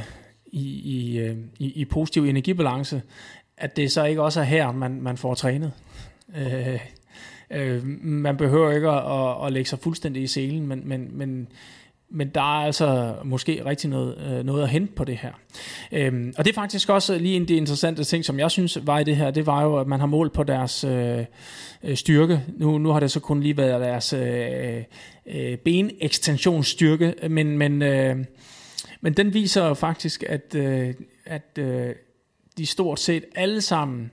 i, 0.47 0.81
i, 0.85 1.19
øh, 1.19 1.37
i, 1.59 1.73
i 1.81 1.85
positiv 1.85 2.25
energibalance, 2.25 3.03
at 3.57 3.77
det 3.77 3.93
så 3.93 4.05
ikke 4.05 4.23
også 4.23 4.41
er 4.41 4.45
her, 4.45 4.73
man, 4.73 5.03
man 5.03 5.17
får 5.17 5.35
trænet. 5.35 5.73
Øh, 6.37 6.81
øh, 7.51 7.87
man 8.03 8.37
behøver 8.37 8.73
ikke 8.73 8.89
at, 8.89 9.13
at, 9.13 9.47
at 9.47 9.53
lægge 9.53 9.69
sig 9.69 9.79
fuldstændig 9.79 10.23
i 10.23 10.27
selen, 10.27 10.67
men, 10.67 10.89
men, 10.89 11.19
men 11.19 11.49
men 12.11 12.29
der 12.29 12.41
er 12.41 12.65
altså 12.67 13.15
måske 13.25 13.63
rigtig 13.65 13.91
noget, 13.91 14.19
øh, 14.19 14.45
noget 14.45 14.63
at 14.63 14.69
hente 14.69 14.93
på 14.93 15.05
det 15.05 15.17
her. 15.17 15.33
Øhm, 15.93 16.35
og 16.39 16.45
det 16.45 16.51
er 16.51 16.55
faktisk 16.55 16.89
også 16.89 17.19
lige 17.19 17.37
en 17.37 17.43
af 17.43 17.49
de 17.49 17.57
interessante 17.57 18.05
ting, 18.05 18.25
som 18.25 18.39
jeg 18.39 18.51
synes 18.51 18.79
var 18.83 18.99
i 18.99 19.05
det 19.05 19.17
her, 19.17 19.31
det 19.31 19.47
var 19.47 19.63
jo, 19.63 19.77
at 19.77 19.87
man 19.87 20.01
har 20.01 20.07
målt 20.07 20.33
på 20.33 20.43
deres 20.43 20.85
øh, 20.85 21.25
øh, 21.85 21.97
styrke. 21.97 22.43
Nu, 22.57 22.79
nu 22.79 22.89
har 22.89 23.01
det 23.01 23.11
så 23.11 23.21
kun 23.21 23.41
lige 23.41 23.57
været 23.57 23.81
deres 23.81 24.13
øh, 24.13 24.83
øh, 25.27 25.59
benekstensionsstyrke, 25.59 27.15
men, 27.29 27.59
men, 27.59 27.83
øh, 27.83 28.17
men 29.01 29.13
den 29.13 29.35
viser 29.35 29.75
faktisk, 29.75 30.25
at, 30.29 30.55
øh, 30.55 30.95
at 31.27 31.59
øh, 31.59 31.95
de 32.59 32.67
stort 32.67 33.01
set 33.01 33.25
alle 33.35 33.61
sammen 33.61 34.11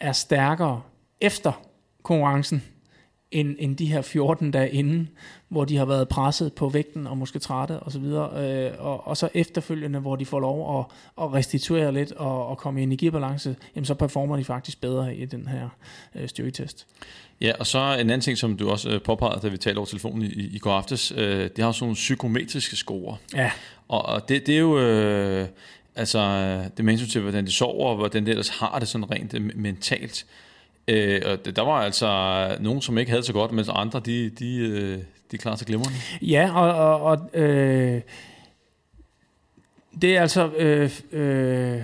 er 0.00 0.12
stærkere 0.12 0.82
efter 1.20 1.52
konkurrencen, 2.02 2.62
end, 3.32 3.56
end 3.58 3.76
de 3.76 3.86
her 3.86 4.02
14 4.02 4.50
dage 4.50 4.70
inden, 4.70 5.08
hvor 5.48 5.64
de 5.64 5.76
har 5.76 5.84
været 5.84 6.08
presset 6.08 6.52
på 6.52 6.68
vægten 6.68 7.06
og 7.06 7.18
måske 7.18 7.38
trætte 7.38 7.80
osv., 7.80 8.02
og, 8.02 8.44
øh, 8.44 8.72
og, 8.78 9.06
og 9.06 9.16
så 9.16 9.28
efterfølgende, 9.34 9.98
hvor 9.98 10.16
de 10.16 10.26
får 10.26 10.40
lov 10.40 10.78
at, 10.78 10.86
at 11.24 11.32
restituere 11.32 11.92
lidt 11.92 12.12
og, 12.12 12.46
og 12.46 12.58
komme 12.58 12.80
i 12.80 12.82
energibalance, 12.82 13.56
jamen 13.76 13.84
så 13.84 13.94
performer 13.94 14.36
de 14.36 14.44
faktisk 14.44 14.80
bedre 14.80 15.16
i 15.16 15.24
den 15.24 15.48
her 15.48 15.68
øh, 16.14 16.28
styrketest. 16.28 16.86
Ja, 17.40 17.52
og 17.58 17.66
så 17.66 17.78
en 17.78 17.98
anden 17.98 18.20
ting, 18.20 18.38
som 18.38 18.56
du 18.56 18.70
også 18.70 18.90
øh, 18.90 19.02
påpegede, 19.02 19.40
da 19.42 19.48
vi 19.48 19.56
talte 19.56 19.78
over 19.78 19.86
telefonen 19.86 20.22
i, 20.22 20.56
i 20.56 20.58
går 20.58 20.72
aftes, 20.72 21.12
øh, 21.16 21.50
det 21.56 21.64
har 21.64 21.72
sådan 21.72 21.84
nogle 21.84 21.94
psykometriske 21.94 22.76
score. 22.76 23.16
Ja. 23.34 23.50
Og, 23.88 24.06
og 24.06 24.28
det, 24.28 24.46
det 24.46 24.54
er 24.54 24.58
jo... 24.58 24.78
Øh, 24.78 25.48
altså, 25.96 26.20
det 26.76 26.84
med 26.84 26.92
hensyn 26.92 27.10
til, 27.10 27.20
hvordan 27.20 27.46
de 27.46 27.52
sover, 27.52 27.88
og 27.88 27.96
hvordan 27.96 28.26
de 28.26 28.30
ellers 28.30 28.48
har 28.48 28.78
det 28.78 28.88
sådan 28.88 29.10
rent 29.10 29.34
øh, 29.34 29.50
mentalt. 29.56 30.26
Øh, 30.90 31.22
og 31.24 31.56
der 31.56 31.62
var 31.62 31.82
altså 31.82 32.56
nogen, 32.60 32.82
som 32.82 32.98
ikke 32.98 33.10
havde 33.10 33.22
så 33.22 33.32
godt, 33.32 33.52
mens 33.52 33.68
andre, 33.68 34.00
de, 34.00 34.30
de, 34.30 34.56
øh, 34.56 34.98
de 35.30 35.38
klarede 35.38 35.58
sig 35.58 35.66
glimrende. 35.66 35.96
Ja, 36.22 36.50
og, 36.54 36.74
og, 36.74 37.02
og 37.02 37.40
øh, 37.40 38.00
det 40.02 40.16
er 40.16 40.20
altså 40.20 40.50
øh, 40.56 40.90
øh, 41.12 41.82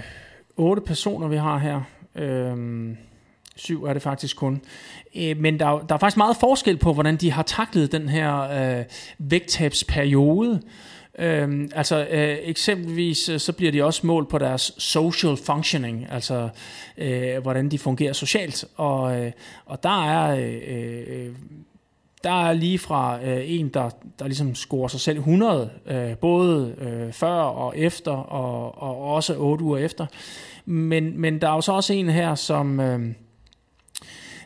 otte 0.56 0.82
personer, 0.82 1.28
vi 1.28 1.36
har 1.36 1.58
her. 1.58 1.80
Øh, 2.14 2.96
syv 3.56 3.84
er 3.84 3.92
det 3.92 4.02
faktisk 4.02 4.36
kun. 4.36 4.60
Øh, 5.16 5.36
men 5.36 5.60
der, 5.60 5.78
der 5.78 5.94
er 5.94 5.98
faktisk 5.98 6.16
meget 6.16 6.36
forskel 6.36 6.76
på, 6.76 6.92
hvordan 6.92 7.16
de 7.16 7.32
har 7.32 7.42
taklet 7.42 7.92
den 7.92 8.08
her 8.08 8.40
øh, 8.40 8.84
vægttabsperiode. 9.18 10.62
Øhm, 11.18 11.70
altså 11.74 12.06
øh, 12.10 12.38
eksempelvis 12.42 13.28
øh, 13.28 13.40
så 13.40 13.52
bliver 13.52 13.72
de 13.72 13.84
også 13.84 14.06
målt 14.06 14.28
på 14.28 14.38
deres 14.38 14.72
social 14.78 15.36
functioning, 15.36 16.06
altså 16.10 16.48
øh, 16.98 17.38
hvordan 17.42 17.68
de 17.68 17.78
fungerer 17.78 18.12
socialt, 18.12 18.64
og, 18.76 19.20
øh, 19.20 19.32
og 19.66 19.82
der 19.82 20.04
er 20.04 20.36
øh, 20.36 21.26
øh 21.26 21.34
der 22.24 22.48
er 22.48 22.52
lige 22.52 22.78
fra 22.78 23.24
øh, 23.24 23.50
en, 23.50 23.68
der, 23.68 23.90
der 24.18 24.26
ligesom 24.26 24.54
scorer 24.54 24.88
sig 24.88 25.00
selv 25.00 25.18
100, 25.18 25.70
øh, 25.86 26.16
både 26.16 26.74
øh, 26.78 27.12
før 27.12 27.32
og 27.32 27.78
efter, 27.78 28.12
og, 28.12 28.82
og 28.82 29.14
også 29.14 29.36
8 29.38 29.64
uger 29.64 29.78
efter. 29.78 30.06
Men, 30.64 31.20
men 31.20 31.40
der 31.40 31.48
er 31.48 31.54
jo 31.54 31.60
så 31.60 31.72
også 31.72 31.92
en 31.92 32.08
her, 32.08 32.34
som, 32.34 32.80
øh, 32.80 33.00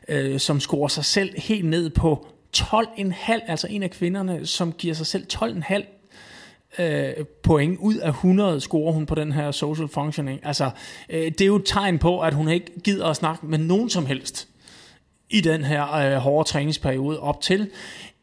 øh, 0.09 0.41
som 0.41 0.61
scorer 0.61 0.89
sig 0.89 1.05
selv 1.05 1.41
helt 1.41 1.65
ned 1.65 1.91
på 1.91 2.27
12,5, 2.57 3.33
altså 3.47 3.67
en 3.71 3.83
af 3.83 3.91
kvinderne, 3.91 4.47
som 4.47 4.73
giver 4.73 4.95
sig 4.95 5.07
selv 5.07 5.27
12,5 5.33 6.00
øh, 6.79 7.25
point 7.43 7.79
ud 7.79 7.97
af 7.97 8.09
100 8.09 8.61
scorer 8.61 8.93
hun 8.93 9.07
på 9.07 9.15
den 9.15 9.33
her 9.33 9.51
social 9.51 9.89
functioning. 9.89 10.41
Altså, 10.43 10.71
øh, 11.09 11.25
det 11.25 11.41
er 11.41 11.47
jo 11.47 11.57
et 11.57 11.63
tegn 11.65 11.99
på, 11.99 12.21
at 12.21 12.35
hun 12.35 12.49
ikke 12.49 12.81
gider 12.81 13.07
at 13.07 13.17
snakke 13.17 13.47
med 13.47 13.59
nogen 13.59 13.91
som 13.91 14.07
helst 14.07 14.49
i 15.31 15.41
den 15.41 15.65
her 15.65 15.93
øh, 15.93 16.17
hårde 16.17 16.49
træningsperiode 16.49 17.21
op 17.21 17.41
til, 17.41 17.71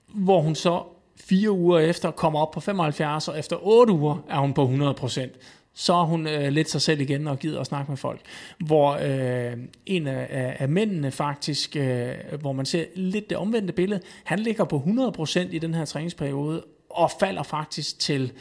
hvor 0.08 0.42
hun 0.42 0.56
så 0.56 0.84
fire 1.20 1.52
uger 1.52 1.80
efter 1.80 2.12
kommer 2.12 2.40
op 2.40 2.52
på 2.52 2.60
75, 2.60 3.28
og 3.28 3.40
efter 3.40 3.58
8 3.62 3.94
uger 3.94 4.18
er 4.30 4.40
hun 4.40 4.54
på 4.54 4.64
100 4.64 4.94
procent. 4.94 5.32
Så 5.74 5.94
er 5.94 6.04
hun 6.04 6.28
øh, 6.28 6.48
lidt 6.48 6.70
sig 6.70 6.82
selv 6.82 7.02
igen 7.02 7.28
og 7.28 7.40
gider 7.40 7.60
at 7.60 7.68
snakke 7.68 7.92
med 7.92 7.98
folk. 7.98 8.22
Hvor 8.60 9.00
øh, 9.02 9.58
en 9.86 10.08
af, 10.08 10.28
af, 10.30 10.56
af 10.60 10.70
mændene 10.70 11.12
faktisk, 11.12 11.76
øh, 11.76 12.10
hvor 12.40 12.52
man 12.52 12.66
ser 12.66 12.86
lidt 12.96 13.30
det 13.30 13.38
omvendte 13.38 13.74
billede, 13.74 14.02
han 14.24 14.40
ligger 14.40 14.64
på 14.64 14.84
100% 15.18 15.40
i 15.40 15.60
den 15.60 15.74
her 15.74 15.86
træningsperiode, 15.86 16.64
og 16.98 17.12
falder 17.20 17.44
faktisk 17.44 18.00
til 18.00 18.32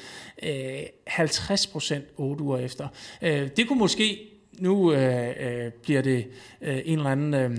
øh, 0.42 0.82
50 1.06 1.66
procent 1.66 2.04
otte 2.16 2.44
uger 2.44 2.58
efter. 2.58 2.88
Øh, 3.22 3.48
det 3.56 3.68
kunne 3.68 3.78
måske, 3.78 4.18
nu 4.58 4.92
øh, 4.92 5.28
øh, 5.40 5.72
bliver 5.82 6.02
det 6.02 6.26
øh, 6.60 6.78
en 6.84 6.98
eller 6.98 7.10
anden... 7.10 7.34
Øh, 7.34 7.58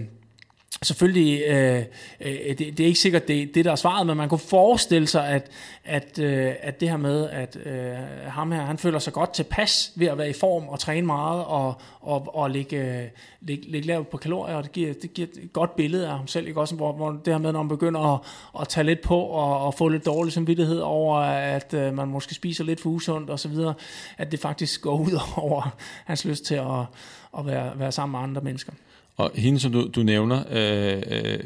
Selvfølgelig, 0.83 1.41
øh, 1.47 1.83
øh, 2.21 2.31
det, 2.31 2.59
det 2.59 2.79
er 2.79 2.85
ikke 2.85 2.99
sikkert 2.99 3.27
det, 3.27 3.55
det, 3.55 3.65
der 3.65 3.71
er 3.71 3.75
svaret, 3.75 4.07
men 4.07 4.17
man 4.17 4.29
kunne 4.29 4.39
forestille 4.39 5.07
sig, 5.07 5.27
at, 5.27 5.51
at, 5.83 6.19
øh, 6.19 6.53
at 6.59 6.79
det 6.79 6.89
her 6.89 6.97
med, 6.97 7.29
at 7.29 7.57
øh, 7.65 7.95
ham 8.27 8.51
her, 8.51 8.61
han 8.61 8.77
føler 8.77 8.99
sig 8.99 9.13
godt 9.13 9.33
tilpas 9.33 9.91
ved 9.95 10.07
at 10.07 10.17
være 10.17 10.29
i 10.29 10.33
form 10.33 10.67
og 10.67 10.79
træne 10.79 11.05
meget 11.07 11.45
og, 11.45 11.81
og, 12.01 12.35
og 12.35 12.49
ligge, 12.49 12.77
øh, 12.77 13.03
ligge, 13.41 13.71
ligge 13.71 13.87
lavt 13.87 14.09
på 14.09 14.17
kalorier, 14.17 14.55
og 14.55 14.63
det 14.63 14.71
giver, 14.71 14.93
det 15.01 15.13
giver 15.13 15.27
et 15.43 15.53
godt 15.53 15.75
billede 15.75 16.07
af 16.07 16.17
ham 16.17 16.27
selv, 16.27 16.47
ikke? 16.47 16.59
Også, 16.59 16.75
hvor, 16.75 16.93
hvor 16.93 17.11
det 17.11 17.33
her 17.33 17.37
med, 17.37 17.51
når 17.51 17.63
man 17.63 17.69
begynder 17.69 18.13
at, 18.13 18.19
at 18.61 18.67
tage 18.67 18.83
lidt 18.83 19.01
på 19.01 19.19
og, 19.19 19.65
og 19.65 19.73
få 19.73 19.87
lidt 19.87 20.05
dårlig 20.05 20.33
samvittighed 20.33 20.79
over, 20.79 21.17
at 21.19 21.73
øh, 21.73 21.93
man 21.93 22.07
måske 22.07 22.35
spiser 22.35 22.63
lidt 22.63 22.81
for 22.81 22.89
usundt 22.89 23.29
og 23.29 23.39
så 23.39 23.47
videre, 23.47 23.73
at 24.17 24.31
det 24.31 24.39
faktisk 24.39 24.81
går 24.81 24.99
ud 24.99 25.19
over 25.37 25.75
hans 26.05 26.25
lyst 26.25 26.45
til 26.45 26.55
at, 26.55 26.85
at 27.37 27.45
være, 27.45 27.79
være 27.79 27.91
sammen 27.91 28.11
med 28.11 28.19
andre 28.19 28.41
mennesker. 28.41 28.73
Og 29.17 29.31
hende, 29.35 29.59
som 29.59 29.71
du, 29.71 29.87
du 29.87 30.03
nævner, 30.03 30.43
øh, 30.49 31.03
øh, 31.07 31.39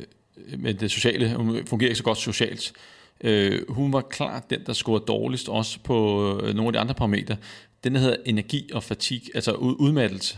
med 0.60 0.74
det 0.74 0.92
sociale, 0.92 1.36
hun 1.36 1.66
fungerer 1.66 1.90
ikke 1.90 1.98
så 1.98 2.04
godt 2.04 2.18
socialt, 2.18 2.74
øh, 3.22 3.72
hun 3.72 3.94
var 3.94 4.02
klart 4.02 4.50
den, 4.50 4.66
der 4.66 4.74
scorede 4.74 5.04
dårligst 5.08 5.50
også 5.50 5.80
på 5.84 6.28
øh, 6.44 6.56
nogle 6.56 6.68
af 6.68 6.74
de 6.74 6.80
andre 6.80 6.94
parametre. 6.94 7.38
Den 7.84 7.96
hedder 7.96 8.16
energi 8.26 8.70
og 8.74 8.84
fatigue, 8.84 9.36
altså 9.36 9.52
udmattelse. 9.52 10.38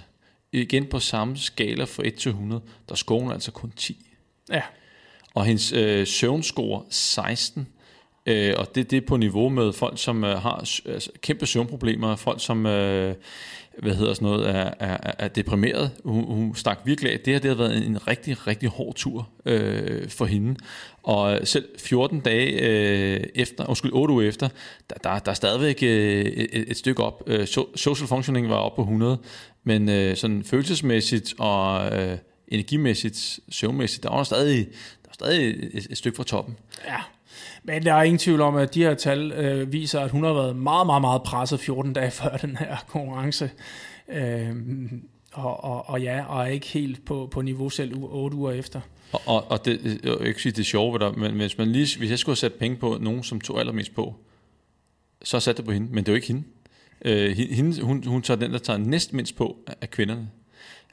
Igen 0.51 0.85
på 0.85 0.99
samme 0.99 1.37
skala 1.37 1.83
fra 1.83 2.03
1 2.05 2.15
til 2.15 2.29
100, 2.29 2.61
der 2.89 2.95
scorer 2.95 3.21
hun 3.21 3.31
altså 3.31 3.51
kun 3.51 3.71
10. 3.75 4.05
Ja. 4.49 4.61
Og 5.33 5.45
hendes 5.45 5.71
øh, 5.71 6.07
søvnscore 6.07 6.83
16, 6.89 7.67
øh, 8.25 8.53
og 8.57 8.75
det, 8.75 8.91
det 8.91 8.97
er 8.97 9.07
på 9.07 9.17
niveau 9.17 9.49
med 9.49 9.73
folk, 9.73 9.99
som 9.99 10.23
øh, 10.23 10.41
har 10.41 10.55
altså, 10.85 11.11
kæmpe 11.21 11.45
søvnproblemer, 11.45 12.15
folk 12.15 12.43
som... 12.43 12.65
Øh, 12.65 13.15
hvad 13.79 13.95
hedder 13.95 14.13
sådan 14.13 14.25
noget, 14.25 14.49
er, 14.49 14.73
er, 14.79 15.11
er 15.19 15.27
deprimeret. 15.27 15.91
Hun, 16.05 16.23
hun 16.23 16.55
stak 16.55 16.79
virkelig 16.85 17.11
af. 17.11 17.19
Det 17.19 17.33
her 17.33 17.39
det 17.39 17.49
har 17.49 17.57
været 17.57 17.85
en, 17.85 18.07
rigtig, 18.07 18.47
rigtig 18.47 18.69
hård 18.69 18.95
tur 18.95 19.29
øh, 19.45 20.09
for 20.09 20.25
hende. 20.25 20.55
Og 21.03 21.39
selv 21.43 21.65
14 21.79 22.19
dage 22.19 22.51
øh, 22.61 23.23
efter, 23.35 23.65
undskyld, 23.65 23.91
8 23.93 24.13
uger 24.13 24.27
efter, 24.27 24.49
der, 24.89 24.95
der, 25.03 25.19
der 25.19 25.31
er 25.31 25.35
stadigvæk 25.35 25.79
øh, 25.83 26.25
et, 26.25 26.65
et 26.71 26.77
stykke 26.77 27.03
op. 27.03 27.23
Øh, 27.27 27.47
social 27.75 28.07
functioning 28.07 28.49
var 28.49 28.55
op 28.55 28.75
på 28.75 28.81
100, 28.81 29.17
men 29.63 29.89
øh, 29.89 30.15
sådan 30.15 30.43
følelsesmæssigt 30.43 31.33
og 31.39 31.91
øh, 31.97 32.17
energimæssigt, 32.47 33.39
søvnmæssigt, 33.49 34.03
der 34.03 34.09
var 34.09 34.23
stadig, 34.23 34.57
der 35.03 35.07
var 35.07 35.13
stadig 35.13 35.49
et, 35.73 35.87
et 35.89 35.97
stykke 35.97 36.15
fra 36.15 36.23
toppen. 36.23 36.57
Ja, 36.85 36.97
men 37.63 37.85
der 37.85 37.93
er 37.93 38.03
ingen 38.03 38.19
tvivl 38.19 38.41
om, 38.41 38.55
at 38.55 38.73
de 38.73 38.83
her 38.83 38.93
tal 38.93 39.31
øh, 39.31 39.73
viser, 39.73 39.99
at 39.99 40.11
hun 40.11 40.23
har 40.23 40.33
været 40.33 40.55
meget, 40.55 40.85
meget, 40.85 41.01
meget 41.01 41.23
presset 41.23 41.59
14 41.59 41.93
dage 41.93 42.11
før 42.21 42.37
den 42.37 42.57
her 42.57 42.77
konkurrence. 42.87 43.51
Øh, 44.09 44.55
og, 45.33 45.63
og, 45.63 45.89
og 45.89 46.01
ja, 46.01 46.25
og 46.25 46.41
er 46.41 46.47
ikke 46.47 46.67
helt 46.67 47.05
på, 47.05 47.27
på 47.31 47.41
niveau 47.41 47.69
selv 47.69 47.93
8 47.95 48.37
uger 48.37 48.51
efter. 48.51 48.81
Og, 49.13 49.21
og, 49.25 49.51
og 49.51 49.65
det, 49.65 49.99
jeg 50.03 50.11
vil 50.19 50.27
ikke 50.27 50.41
sige, 50.41 50.51
det 50.51 50.59
er 50.59 50.63
sjovt, 50.63 51.01
der, 51.01 51.11
men 51.11 51.35
hvis, 51.35 51.57
man 51.57 51.71
lige, 51.71 51.97
hvis 51.97 52.09
jeg 52.09 52.19
skulle 52.19 52.33
have 52.33 52.51
sat 52.51 52.53
penge 52.53 52.77
på 52.77 52.97
nogen, 53.01 53.23
som 53.23 53.41
tog 53.41 53.59
allermest 53.59 53.95
på, 53.95 54.15
så 55.23 55.39
satte 55.39 55.57
det 55.57 55.65
på 55.65 55.71
hende, 55.71 55.87
men 55.91 56.03
det 56.03 56.07
er 56.07 56.13
jo 56.13 56.15
ikke 56.15 56.27
hende. 56.27 56.43
Øh, 57.05 57.37
hende 57.37 57.81
hun, 57.81 58.03
hun 58.07 58.21
tager 58.21 58.39
den, 58.39 58.51
der 58.51 58.57
tager 58.57 58.77
næst 58.77 59.13
mindst 59.13 59.35
på 59.35 59.57
af 59.81 59.89
kvinderne 59.89 60.29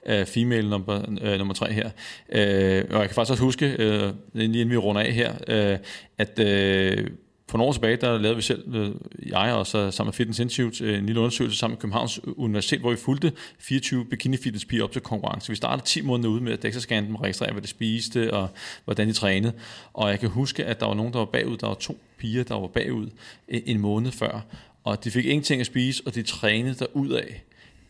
uh, 0.09 0.27
female 0.27 0.71
nummer, 0.71 1.19
øh, 1.23 1.39
nummer 1.39 1.55
tre 1.55 1.73
her. 1.73 1.91
Øh, 2.33 2.85
og 2.91 3.01
jeg 3.01 3.09
kan 3.09 3.15
faktisk 3.15 3.31
også 3.31 3.43
huske, 3.43 3.77
øh, 3.79 4.13
inden 4.35 4.71
vi 4.71 4.77
runder 4.77 5.03
af 5.03 5.13
her, 5.13 5.33
øh, 5.49 5.79
at 6.19 6.39
øh, 6.39 7.07
for 7.51 7.59
nogle 7.59 7.69
år 7.69 7.73
tilbage, 7.73 7.97
der 7.97 8.19
lavede 8.19 8.37
vi 8.37 8.43
selv, 8.43 8.75
øh, 8.75 8.91
jeg 9.27 9.53
og 9.53 9.67
så 9.67 9.91
sammen 9.91 10.09
med 10.09 10.13
Fitness 10.13 10.41
Institute, 10.41 10.85
øh, 10.85 10.99
en 10.99 11.07
lille 11.07 11.21
undersøgelse 11.21 11.59
sammen 11.59 11.75
med 11.75 11.81
Københavns 11.81 12.21
Universitet, 12.25 12.81
hvor 12.81 12.91
vi 12.91 12.97
fulgte 12.97 13.33
24 13.59 14.05
bikini 14.05 14.37
fitness 14.37 14.65
piger 14.65 14.85
op 14.85 14.93
til 14.93 15.03
konkurrence. 15.03 15.51
Vi 15.51 15.57
startede 15.57 15.87
10 15.87 16.01
måneder 16.01 16.29
ude 16.29 16.41
med 16.41 16.53
at 16.53 16.65
DEXA-scanne 16.65 17.07
dem, 17.07 17.17
registrere, 17.17 17.53
hvad 17.53 17.63
de 17.63 17.69
spiste 17.69 18.35
og 18.35 18.49
hvordan 18.85 19.09
de 19.09 19.13
trænede. 19.13 19.53
Og 19.93 20.11
jeg 20.11 20.21
kan 20.21 20.29
huske, 20.29 20.65
at 20.65 20.81
der 20.81 20.87
var 20.87 20.95
nogen, 20.95 21.13
der 21.13 21.19
var 21.19 21.27
bagud. 21.27 21.57
Der 21.57 21.67
var 21.67 21.75
to 21.75 21.99
piger, 22.19 22.45
der 22.45 22.55
var 22.55 22.67
bagud 22.67 23.09
øh, 23.49 23.61
en 23.67 23.81
måned 23.81 24.13
før. 24.13 24.41
Og 24.85 25.05
de 25.05 25.11
fik 25.11 25.25
ingenting 25.25 25.61
at 25.61 25.67
spise, 25.67 26.03
og 26.07 26.15
de 26.15 26.23
trænede 26.23 26.87
af. 26.97 27.45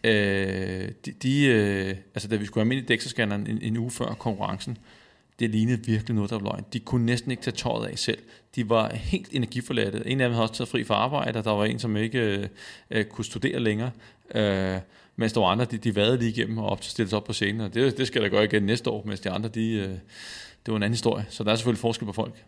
Øh, 0.04 0.88
de, 1.06 1.12
de, 1.22 1.44
øh, 1.46 1.96
altså 2.14 2.28
da 2.28 2.36
vi 2.36 2.46
skulle 2.46 2.64
have 2.64 2.68
med 2.68 3.46
i 3.46 3.50
en, 3.50 3.58
en 3.62 3.76
uge 3.76 3.90
før 3.90 4.06
konkurrencen, 4.06 4.78
det 5.40 5.50
lignede 5.50 5.86
virkelig 5.86 6.14
noget, 6.14 6.30
der 6.30 6.38
var 6.38 6.42
løgn. 6.42 6.64
De 6.72 6.80
kunne 6.80 7.06
næsten 7.06 7.30
ikke 7.30 7.42
tage 7.42 7.56
tøjet 7.56 7.86
af 7.86 7.98
selv. 7.98 8.18
De 8.56 8.68
var 8.68 8.94
helt 8.94 9.28
energiforladte. 9.32 10.02
En 10.06 10.20
af 10.20 10.28
dem 10.28 10.34
havde 10.34 10.44
også 10.44 10.54
taget 10.54 10.68
fri 10.68 10.84
fra 10.84 10.94
arbejde, 10.94 11.38
og 11.38 11.44
der 11.44 11.50
var 11.50 11.64
en, 11.64 11.78
som 11.78 11.96
ikke 11.96 12.18
øh, 12.18 12.46
øh, 12.90 13.04
kunne 13.04 13.24
studere 13.24 13.60
længere. 13.60 13.90
Øh, 14.34 14.78
mens 15.16 15.32
der 15.32 15.40
var 15.40 15.48
andre, 15.48 15.64
de, 15.64 15.78
de 15.78 15.96
vadede 15.96 16.18
lige 16.18 16.30
igennem 16.30 16.58
og 16.58 16.66
op 16.66 16.82
stillede 16.82 17.10
sig 17.10 17.16
op 17.16 17.24
på 17.24 17.32
scenen. 17.32 17.60
Og 17.60 17.74
det, 17.74 17.98
det 17.98 18.06
skal 18.06 18.22
der 18.22 18.28
gøre 18.28 18.44
igen 18.44 18.62
næste 18.62 18.90
år, 18.90 19.02
mens 19.06 19.20
de 19.20 19.30
andre, 19.30 19.48
de, 19.48 19.72
øh, 19.72 19.88
det 20.66 20.72
var 20.72 20.76
en 20.76 20.82
anden 20.82 20.94
historie. 20.94 21.26
Så 21.28 21.44
der 21.44 21.52
er 21.52 21.56
selvfølgelig 21.56 21.80
forskel 21.80 22.06
på 22.06 22.12
folk 22.12 22.44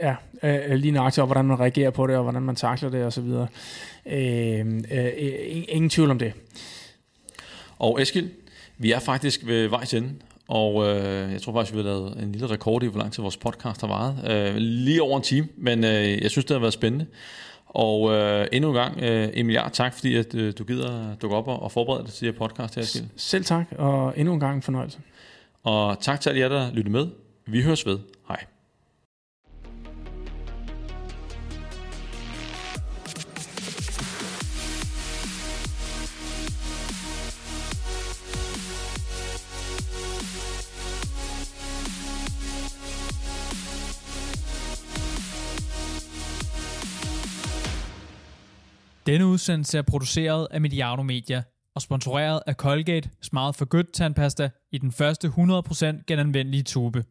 ja, 0.00 0.14
øh, 0.42 0.76
lige 0.76 0.92
nøjagtigt, 0.92 1.22
og 1.22 1.26
hvordan 1.26 1.44
man 1.44 1.60
reagerer 1.60 1.90
på 1.90 2.06
det, 2.06 2.16
og 2.16 2.22
hvordan 2.22 2.42
man 2.42 2.56
takler 2.56 2.90
det, 2.90 3.12
så 3.12 3.20
videre. 3.20 3.46
Øh, 4.06 4.82
øh, 4.90 5.12
ingen 5.68 5.90
tvivl 5.90 6.10
om 6.10 6.18
det. 6.18 6.32
Og 7.78 8.02
Eskild, 8.02 8.30
vi 8.78 8.92
er 8.92 8.98
faktisk 8.98 9.46
ved 9.46 9.68
vejs 9.68 9.94
ende, 9.94 10.14
og 10.48 10.88
øh, 10.88 11.32
jeg 11.32 11.42
tror 11.42 11.52
faktisk, 11.52 11.72
vi 11.72 11.78
har 11.78 11.84
lavet 11.84 12.22
en 12.22 12.32
lille 12.32 12.46
rekord 12.46 12.82
i, 12.82 12.86
hvor 12.86 13.00
lang 13.00 13.12
tid 13.12 13.22
vores 13.22 13.36
podcast 13.36 13.80
har 13.80 13.88
varet. 13.88 14.30
Øh, 14.30 14.56
lige 14.56 15.02
over 15.02 15.16
en 15.16 15.22
time, 15.22 15.48
men 15.56 15.84
øh, 15.84 16.22
jeg 16.22 16.30
synes, 16.30 16.44
det 16.44 16.54
har 16.54 16.60
været 16.60 16.72
spændende. 16.72 17.06
Og 17.66 18.12
øh, 18.12 18.46
endnu 18.52 18.70
en 18.70 18.76
gang, 18.76 19.02
øh, 19.02 19.28
Emilia, 19.32 19.68
tak 19.72 19.94
fordi 19.94 20.16
at, 20.16 20.34
øh, 20.34 20.52
du 20.58 20.64
gider 20.64 21.14
dukke 21.22 21.36
op 21.36 21.48
og, 21.48 21.62
og 21.62 21.72
forberede 21.72 22.04
dig 22.04 22.12
til 22.12 22.26
det 22.26 22.34
her 22.34 22.38
podcast 22.38 22.74
her, 22.74 22.82
Eskild. 22.82 23.04
Selv 23.16 23.44
tak, 23.44 23.66
og 23.78 24.14
endnu 24.16 24.34
en 24.34 24.40
gang 24.40 24.56
en 24.56 24.62
fornøjelse. 24.62 24.98
Og 25.62 25.96
tak 26.00 26.20
til 26.20 26.30
alle 26.30 26.40
jer, 26.40 26.48
der 26.48 26.72
lyttede 26.72 26.92
med. 26.92 27.06
Vi 27.46 27.62
høres 27.62 27.86
ved. 27.86 27.98
Denne 49.06 49.26
udsendelse 49.26 49.78
er 49.78 49.82
produceret 49.82 50.48
af 50.50 50.60
Mediano 50.60 51.02
Media 51.02 51.42
og 51.74 51.82
sponsoreret 51.82 52.40
af 52.46 52.54
Colgate 52.54 53.10
Smart 53.22 53.56
for 53.56 53.64
Good 53.64 53.92
tandpasta 53.92 54.50
i 54.72 54.78
den 54.78 54.92
første 54.92 55.28
100% 55.28 56.04
genanvendelige 56.06 56.62
tube. 56.62 57.04